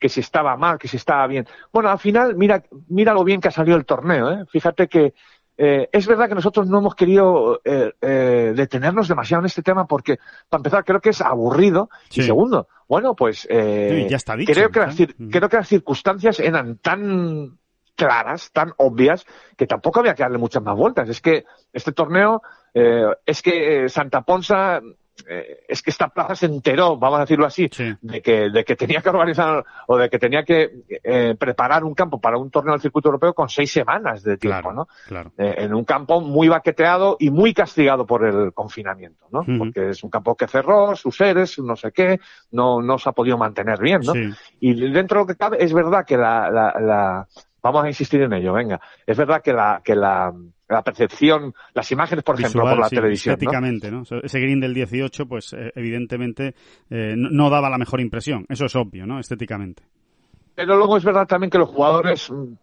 que 0.02 0.08
si 0.08 0.18
estaba 0.18 0.56
mal, 0.56 0.78
que 0.78 0.88
si 0.88 0.96
estaba 0.96 1.24
bien. 1.28 1.46
Bueno, 1.72 1.88
al 1.88 1.98
final, 2.00 2.34
mira, 2.34 2.60
mira 2.88 3.14
lo 3.14 3.22
bien 3.22 3.40
que 3.40 3.46
ha 3.46 3.52
salido 3.52 3.76
el 3.76 3.86
torneo, 3.86 4.32
¿eh? 4.32 4.44
Fíjate 4.50 4.88
que 4.88 5.14
eh, 5.56 5.88
es 5.92 6.08
verdad 6.08 6.28
que 6.28 6.34
nosotros 6.34 6.66
no 6.66 6.78
hemos 6.78 6.96
querido 6.96 7.60
eh, 7.64 7.92
eh, 8.00 8.52
detenernos 8.56 9.06
demasiado 9.06 9.42
en 9.42 9.46
este 9.46 9.62
tema 9.62 9.86
porque, 9.86 10.18
para 10.48 10.58
empezar, 10.58 10.84
creo 10.84 11.00
que 11.00 11.10
es 11.10 11.20
aburrido. 11.20 11.88
Sí. 12.10 12.20
Y 12.20 12.24
segundo, 12.24 12.66
bueno, 12.88 13.14
pues 13.14 13.46
eh, 13.48 14.02
Sí, 14.02 14.10
ya 14.10 14.16
está 14.16 14.34
dicho, 14.34 14.52
creo, 14.52 14.70
que 14.70 14.80
las, 14.80 14.96
creo 14.96 15.48
que 15.48 15.56
las 15.56 15.68
circunstancias 15.68 16.40
eran 16.40 16.78
tan 16.78 17.58
claras, 17.94 18.50
tan 18.50 18.72
obvias, 18.78 19.24
que 19.56 19.68
tampoco 19.68 20.00
había 20.00 20.14
que 20.14 20.24
darle 20.24 20.38
muchas 20.38 20.64
más 20.64 20.76
vueltas. 20.76 21.08
Es 21.08 21.20
que 21.20 21.44
este 21.72 21.92
torneo, 21.92 22.42
eh, 22.74 23.06
es 23.24 23.40
que 23.40 23.88
Santa 23.88 24.22
Ponsa, 24.22 24.80
eh, 25.28 25.64
es 25.68 25.82
que 25.82 25.90
esta 25.90 26.08
plaza 26.08 26.34
se 26.34 26.46
enteró, 26.46 26.96
vamos 26.96 27.18
a 27.18 27.22
decirlo 27.22 27.46
así, 27.46 27.68
Sí. 27.72 27.92
de 28.00 28.20
que, 28.22 28.50
de 28.50 28.64
que 28.64 28.76
tenía 28.76 29.00
que 29.00 29.08
organizar 29.10 29.64
o 29.86 29.96
de 29.96 30.08
que 30.10 30.18
tenía 30.18 30.44
que 30.44 30.70
eh, 31.02 31.34
preparar 31.38 31.84
un 31.84 31.94
campo 31.94 32.20
para 32.20 32.36
un 32.38 32.50
torneo 32.50 32.72
del 32.72 32.80
circuito 32.80 33.08
europeo 33.08 33.34
con 33.34 33.48
seis 33.48 33.72
semanas 33.72 34.22
de 34.22 34.36
tiempo, 34.36 34.60
Claro, 34.60 34.72
¿no? 34.74 34.88
claro. 35.06 35.32
Eh, 35.38 35.54
en 35.58 35.74
un 35.74 35.84
campo 35.84 36.20
muy 36.20 36.48
baqueteado 36.48 37.16
y 37.18 37.30
muy 37.30 37.54
castigado 37.54 38.06
por 38.06 38.24
el 38.24 38.52
confinamiento, 38.52 39.26
¿no? 39.30 39.44
Porque 39.58 39.90
es 39.90 40.02
un 40.02 40.10
campo 40.10 40.34
que 40.36 40.46
cerró, 40.46 40.94
sus 40.96 41.16
seres, 41.16 41.58
no 41.58 41.76
sé 41.76 41.92
qué, 41.92 42.20
no, 42.50 42.80
no 42.82 42.98
se 42.98 43.08
ha 43.08 43.12
podido 43.12 43.38
mantener 43.38 43.80
bien, 43.80 44.00
¿no? 44.04 44.12
Sí. 44.12 44.30
Y 44.60 44.90
dentro 44.90 45.18
de 45.18 45.22
lo 45.22 45.26
que 45.26 45.36
cabe, 45.36 45.62
es 45.64 45.72
verdad 45.72 46.04
que 46.06 46.16
la, 46.16 46.50
la, 46.50 46.74
la- 46.80 47.28
vamos 47.62 47.84
a 47.84 47.88
insistir 47.88 48.22
en 48.22 48.32
ello, 48.32 48.52
venga, 48.52 48.80
es 49.06 49.16
verdad 49.16 49.42
que 49.42 49.52
la, 49.52 49.80
que 49.84 49.94
la, 49.94 50.32
la 50.68 50.82
percepción, 50.82 51.54
las 51.74 51.90
imágenes, 51.92 52.24
por 52.24 52.38
ejemplo, 52.38 52.62
por 52.62 52.78
la 52.78 52.88
sí, 52.88 52.96
televisión, 52.96 53.34
estéticamente, 53.34 53.90
¿no? 53.90 54.02
Ese 54.02 54.40
green 54.40 54.60
del 54.60 54.74
18, 54.74 55.26
pues 55.26 55.52
eh, 55.52 55.72
evidentemente 55.76 56.54
eh, 56.90 57.14
no, 57.16 57.28
no 57.30 57.50
daba 57.50 57.70
la 57.70 57.78
mejor 57.78 58.00
impresión. 58.00 58.46
Eso 58.48 58.64
es 58.64 58.74
obvio, 58.74 59.06
¿no? 59.06 59.18
Estéticamente. 59.20 59.84
Pero 60.54 60.76
luego 60.76 60.96
es 60.96 61.04
verdad 61.04 61.26
también 61.26 61.50
que 61.50 61.58
los 61.58 61.68
jugadores, 61.68 62.30
mm, 62.30 62.54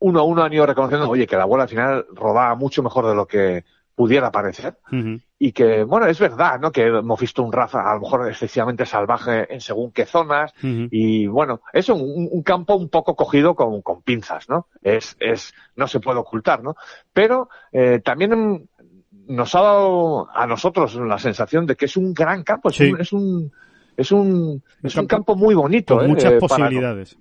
uno 0.00 0.20
a 0.20 0.22
uno 0.22 0.42
han 0.42 0.52
ido 0.52 0.66
reconociendo, 0.66 1.08
oye, 1.08 1.26
que 1.26 1.36
la 1.36 1.44
bola 1.44 1.64
al 1.64 1.68
final 1.68 2.06
rodaba 2.14 2.54
mucho 2.54 2.82
mejor 2.82 3.06
de 3.06 3.14
lo 3.14 3.26
que 3.26 3.64
pudiera 3.98 4.30
parecer. 4.30 4.76
Y 5.40 5.50
que, 5.50 5.82
bueno, 5.82 6.06
es 6.06 6.20
verdad, 6.20 6.60
¿no? 6.60 6.70
Que 6.70 6.86
hemos 6.86 7.18
visto 7.18 7.42
un 7.42 7.52
Rafa 7.52 7.80
a 7.90 7.94
lo 7.94 8.02
mejor 8.02 8.28
excesivamente 8.28 8.86
salvaje 8.86 9.52
en 9.52 9.60
según 9.60 9.90
qué 9.90 10.06
zonas. 10.06 10.52
Y 10.62 11.26
bueno, 11.26 11.62
es 11.72 11.88
un, 11.88 12.28
un 12.30 12.42
campo 12.44 12.76
un 12.76 12.88
poco 12.90 13.16
cogido 13.16 13.56
con, 13.56 13.82
con 13.82 14.02
pinzas, 14.02 14.48
¿no? 14.48 14.68
Es, 14.82 15.16
es, 15.18 15.52
no 15.74 15.88
se 15.88 15.98
puede 15.98 16.20
ocultar, 16.20 16.62
¿no? 16.62 16.76
Pero 17.12 17.48
eh, 17.72 18.00
también 18.04 18.30
mm, 18.38 18.68
nos 19.34 19.52
ha 19.56 19.62
dado 19.62 20.28
a 20.32 20.46
nosotros 20.46 20.94
la 20.94 21.18
sensación 21.18 21.66
de 21.66 21.74
que 21.74 21.86
es 21.86 21.96
un 21.96 22.14
gran 22.14 22.44
campo, 22.44 22.68
es, 22.68 22.78
un, 22.78 23.00
es 23.00 23.12
un, 23.12 23.52
es 23.96 24.12
un, 24.12 24.62
es 24.84 24.94
un 24.94 25.06
campo, 25.08 25.34
muy 25.34 25.56
bonito. 25.56 25.96
Con 25.96 26.04
¿eh? 26.04 26.08
muchas 26.08 26.24
Para- 26.34 26.38
posibilidades. 26.38 27.18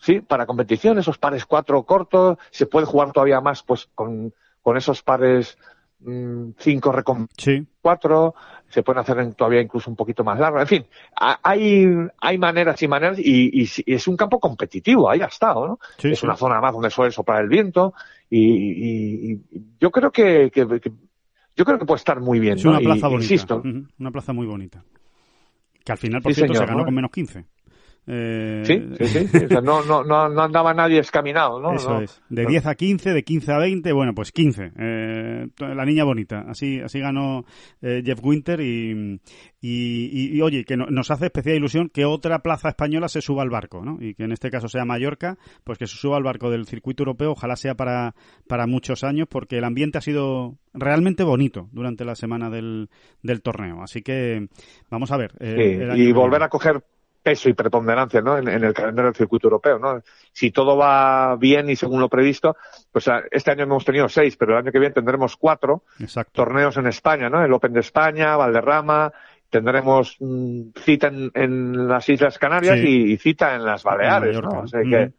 Sí, 0.00 0.20
para 0.20 0.44
competición, 0.46 0.98
esos 0.98 1.18
pares 1.18 1.46
cuatro 1.46 1.84
cortos, 1.84 2.36
se 2.50 2.66
puede 2.66 2.86
jugar 2.86 3.12
todavía 3.12 3.40
más 3.40 3.62
pues 3.62 3.88
con, 3.94 4.32
con 4.68 4.76
esos 4.76 5.02
pares 5.02 5.56
mm, 6.00 6.50
cinco 6.58 6.92
recon 6.92 7.26
Sí, 7.36 7.66
cuatro, 7.80 8.34
se 8.68 8.82
pueden 8.82 9.00
hacer 9.00 9.18
en- 9.20 9.32
todavía 9.32 9.62
incluso 9.62 9.88
un 9.90 9.96
poquito 9.96 10.22
más 10.22 10.38
largo. 10.38 10.60
En 10.60 10.66
fin, 10.66 10.84
ha- 11.18 11.40
hay, 11.42 11.86
hay 12.20 12.36
maneras 12.36 12.82
y 12.82 12.86
maneras 12.86 13.18
y, 13.18 13.62
y 13.62 13.66
es 13.94 14.06
un 14.06 14.14
campo 14.16 14.38
competitivo, 14.38 15.08
ahí 15.08 15.22
ha 15.22 15.26
estado, 15.26 15.66
¿no? 15.66 15.78
sí, 15.96 16.08
es 16.10 16.20
sí. 16.20 16.26
una 16.26 16.36
zona 16.36 16.60
más 16.60 16.74
donde 16.74 16.90
suele 16.90 17.12
soplar 17.12 17.42
el 17.42 17.48
viento 17.48 17.94
y, 18.28 18.40
y- 18.44 19.32
y 19.32 19.40
yo 19.80 19.90
creo 19.90 20.10
que, 20.12 20.50
que- 20.52 20.66
que- 20.80 20.92
yo 21.56 21.64
creo 21.64 21.78
que 21.78 21.86
puede 21.86 21.98
estar 21.98 22.20
muy 22.20 22.38
bien. 22.40 22.58
Es 22.58 22.64
¿no? 22.66 22.72
una 22.72 22.80
plaza 22.80 23.08
bonita. 23.08 23.24
Insisto, 23.24 23.62
Una 23.98 24.10
plaza 24.12 24.32
muy 24.34 24.46
bonita. 24.46 24.84
Que 25.82 25.92
al 25.92 25.98
final, 25.98 26.20
por 26.20 26.32
Sí, 26.32 26.36
cierto, 26.40 26.54
se 26.54 26.66
ganó 26.66 26.80
¿no? 26.80 26.84
con 26.84 26.94
menos 26.94 27.10
15. 27.10 27.46
Eh, 28.10 28.62
sí, 28.64 28.82
sí, 28.98 29.06
sí, 29.06 29.28
sí, 29.28 29.44
o 29.44 29.48
sea, 29.48 29.60
no, 29.60 29.84
no, 29.84 30.02
no, 30.02 30.40
andaba 30.42 30.72
nadie 30.72 30.98
escaminado, 30.98 31.60
¿no? 31.60 31.74
Eso 31.74 31.90
No. 31.90 32.00
es. 32.00 32.22
De 32.30 32.44
no. 32.44 32.48
10 32.48 32.64
a 32.66 32.74
15, 32.74 33.12
de 33.12 33.22
15 33.22 33.52
a 33.52 33.58
20, 33.58 33.92
bueno, 33.92 34.14
pues 34.14 34.32
15. 34.32 34.72
Eh, 34.78 35.46
la 35.58 35.84
niña 35.84 36.04
bonita. 36.04 36.44
Así, 36.48 36.80
así 36.80 37.00
ganó 37.00 37.44
eh, 37.82 38.02
Jeff 38.04 38.18
Winter 38.22 38.60
y, 38.62 39.20
y, 39.60 40.06
y- 40.30 40.36
y, 40.36 40.40
oye, 40.40 40.64
que 40.64 40.76
no- 40.78 40.86
nos 40.86 41.10
hace 41.10 41.26
especial 41.26 41.56
ilusión 41.56 41.90
que 41.90 42.06
otra 42.06 42.38
plaza 42.38 42.70
española 42.70 43.08
se 43.08 43.20
suba 43.20 43.42
al 43.42 43.50
barco, 43.50 43.84
¿no? 43.84 43.98
Y 44.00 44.14
que 44.14 44.24
en 44.24 44.32
este 44.32 44.50
caso 44.50 44.68
sea 44.68 44.86
Mallorca, 44.86 45.36
pues 45.64 45.76
que 45.78 45.86
se 45.86 45.96
suba 45.96 46.16
al 46.16 46.22
barco 46.22 46.50
del 46.50 46.66
circuito 46.66 47.02
europeo, 47.02 47.32
ojalá 47.32 47.56
sea 47.56 47.74
para, 47.74 48.14
para 48.48 48.66
muchos 48.66 49.04
años, 49.04 49.28
porque 49.30 49.58
el 49.58 49.64
ambiente 49.64 49.98
ha 49.98 50.00
sido 50.00 50.56
realmente 50.72 51.24
bonito 51.24 51.68
durante 51.72 52.04
la 52.06 52.14
semana 52.14 52.48
del, 52.48 52.88
del 53.22 53.42
torneo. 53.42 53.82
Así 53.82 54.00
que 54.02 54.48
vamos 54.90 55.10
a 55.12 55.16
ver. 55.18 55.32
eh, 55.40 55.90
Sí, 55.94 56.00
y 56.02 56.12
volver 56.12 56.42
a 56.42 56.48
coger 56.48 56.82
peso 57.22 57.48
y 57.48 57.52
preponderancia 57.54 58.20
¿no? 58.20 58.38
en, 58.38 58.48
en 58.48 58.64
el 58.64 58.72
calendario 58.74 59.10
del 59.10 59.16
circuito 59.16 59.46
europeo. 59.48 59.78
¿no? 59.78 60.00
Si 60.32 60.50
todo 60.50 60.76
va 60.76 61.36
bien 61.36 61.68
y 61.70 61.76
según 61.76 62.00
lo 62.00 62.08
previsto, 62.08 62.56
pues 62.92 63.08
ah, 63.08 63.22
este 63.30 63.50
año 63.50 63.64
hemos 63.64 63.84
tenido 63.84 64.08
seis, 64.08 64.36
pero 64.36 64.52
el 64.52 64.58
año 64.58 64.72
que 64.72 64.78
viene 64.78 64.94
tendremos 64.94 65.36
cuatro 65.36 65.82
Exacto. 66.00 66.32
torneos 66.32 66.76
en 66.76 66.86
España, 66.86 67.28
¿no? 67.28 67.44
El 67.44 67.52
Open 67.52 67.72
de 67.72 67.80
España, 67.80 68.36
Valderrama, 68.36 69.12
tendremos 69.50 70.16
mm, 70.20 70.70
cita 70.76 71.08
en, 71.08 71.30
en 71.34 71.88
las 71.88 72.08
Islas 72.08 72.38
Canarias 72.38 72.78
Sí. 72.80 72.86
y, 72.86 73.12
y 73.12 73.16
cita 73.16 73.54
en 73.54 73.64
las 73.64 73.82
Baleares. 73.82 74.40
¿no? 74.40 74.60
O 74.60 74.66
sea 74.68 74.80
que 74.82 75.04
Ujú. 75.06 75.14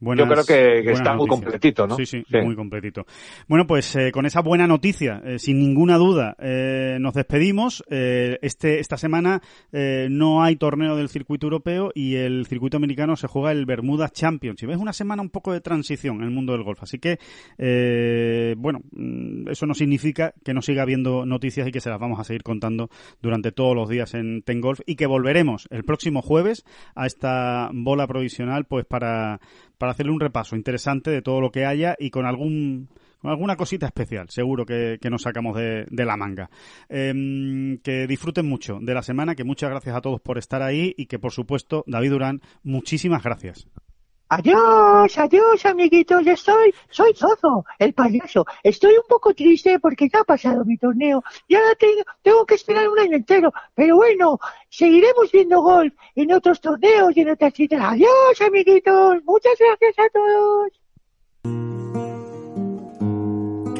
Buenas- 0.00 0.26
yo 0.28 0.32
creo 0.32 0.44
que, 0.84 0.90
está 0.92 1.14
muy 1.14 1.26
completito, 1.26 1.86
¿no? 1.86 1.96
Sí, 1.96 2.06
sí, 2.06 2.22
Sí. 2.30 2.36
muy 2.38 2.54
completito. 2.54 3.04
Bueno, 3.48 3.66
pues 3.66 3.94
eh, 3.96 4.12
con 4.12 4.26
esa 4.26 4.40
buena 4.42 4.66
noticia, 4.66 5.20
eh, 5.24 5.38
sin 5.38 5.58
ninguna 5.58 5.96
duda, 5.96 6.36
eh, 6.38 6.98
nos 7.00 7.14
despedimos. 7.14 7.82
Eh, 7.90 8.38
este 8.42 8.78
Esta 8.80 8.96
semana 8.96 9.42
eh, 9.72 10.06
no 10.10 10.42
hay 10.42 10.56
torneo 10.56 10.94
del 10.96 11.08
circuito 11.08 11.46
europeo 11.46 11.90
y 11.94 12.14
el 12.16 12.46
circuito 12.46 12.76
americano 12.76 13.16
se 13.16 13.26
juega 13.26 13.50
el 13.52 13.66
Bermuda 13.66 14.08
Championship. 14.08 14.70
Es 14.70 14.76
una 14.78 14.92
semana 14.92 15.20
un 15.22 15.30
poco 15.30 15.52
de 15.52 15.60
transición 15.60 16.18
en 16.18 16.24
el 16.24 16.30
mundo 16.30 16.52
del 16.52 16.62
golf. 16.62 16.82
Así 16.82 16.98
que, 16.98 17.18
eh, 17.58 18.54
bueno, 18.56 18.80
mm, 18.92 19.48
eso 19.48 19.66
no 19.66 19.74
significa 19.74 20.32
que 20.44 20.54
no 20.54 20.62
siga 20.62 20.82
habiendo 20.82 21.26
noticias 21.26 21.66
y 21.66 21.72
que 21.72 21.80
se 21.80 21.90
las 21.90 21.98
vamos 21.98 22.20
a 22.20 22.24
seguir 22.24 22.42
contando 22.42 22.88
durante 23.20 23.52
todos 23.52 23.74
los 23.74 23.88
días 23.88 24.14
en 24.14 24.42
Ten 24.42 24.60
Golf 24.60 24.80
y 24.86 24.96
que 24.96 25.06
volveremos 25.06 25.66
el 25.70 25.84
próximo 25.84 26.22
jueves 26.22 26.64
a 26.94 27.06
esta 27.06 27.70
bola 27.72 28.06
provisional 28.06 28.64
pues 28.64 28.84
para, 28.86 29.40
para 29.78 29.92
hacerle 29.92 30.12
un 30.12 30.20
repaso 30.20 30.56
interesante 30.56 31.10
de 31.10 31.22
todo 31.22 31.40
lo 31.40 31.50
que 31.50 31.64
haya 31.64 31.96
y 31.98 32.10
con 32.10 32.26
algún 32.26 32.88
con 33.20 33.32
alguna 33.32 33.56
cosita 33.56 33.86
especial, 33.86 34.28
seguro 34.30 34.64
que, 34.64 34.98
nos 35.10 35.22
sacamos 35.22 35.56
de, 35.56 35.86
de 35.90 36.04
la 36.04 36.16
manga. 36.16 36.50
Em, 36.88 37.78
que 37.78 38.06
disfruten 38.06 38.46
mucho 38.46 38.78
de 38.80 38.94
la 38.94 39.02
semana, 39.02 39.34
que 39.34 39.42
muchas 39.42 39.70
gracias 39.70 39.96
a 39.96 40.00
todos 40.00 40.20
por 40.20 40.38
estar 40.38 40.62
ahí 40.62 40.94
y 40.96 41.06
que 41.06 41.18
por 41.18 41.32
supuesto, 41.32 41.82
David 41.86 42.10
Durán, 42.10 42.42
muchísimas 42.62 43.22
gracias. 43.24 43.66
Adiós, 44.30 45.16
adiós, 45.16 45.64
amiguitos. 45.64 46.26
Estoy, 46.26 46.74
soy 46.90 47.14
Zozo, 47.14 47.64
el 47.78 47.94
payaso. 47.94 48.44
Estoy 48.62 48.92
un 48.96 49.06
poco 49.08 49.32
triste 49.32 49.78
porque 49.80 50.08
ya 50.12 50.20
ha 50.20 50.24
pasado 50.24 50.66
mi 50.66 50.76
torneo. 50.76 51.24
Ya 51.48 51.60
tengo, 51.78 52.02
tengo 52.22 52.44
que 52.44 52.56
esperar 52.56 52.88
un 52.88 52.98
año 52.98 53.16
entero. 53.16 53.52
Pero 53.74 53.96
bueno, 53.96 54.38
seguiremos 54.68 55.32
viendo 55.32 55.62
golf 55.62 55.94
en 56.14 56.32
otros 56.32 56.60
torneos 56.60 57.16
y 57.16 57.20
en 57.20 57.30
otras 57.30 57.54
citas. 57.54 57.80
Adiós, 57.82 58.40
amiguitos. 58.46 59.24
Muchas 59.24 59.54
gracias 59.58 59.98
a 59.98 60.10
todos. 60.10 61.77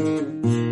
Thank 0.00 0.44
you. 0.46 0.69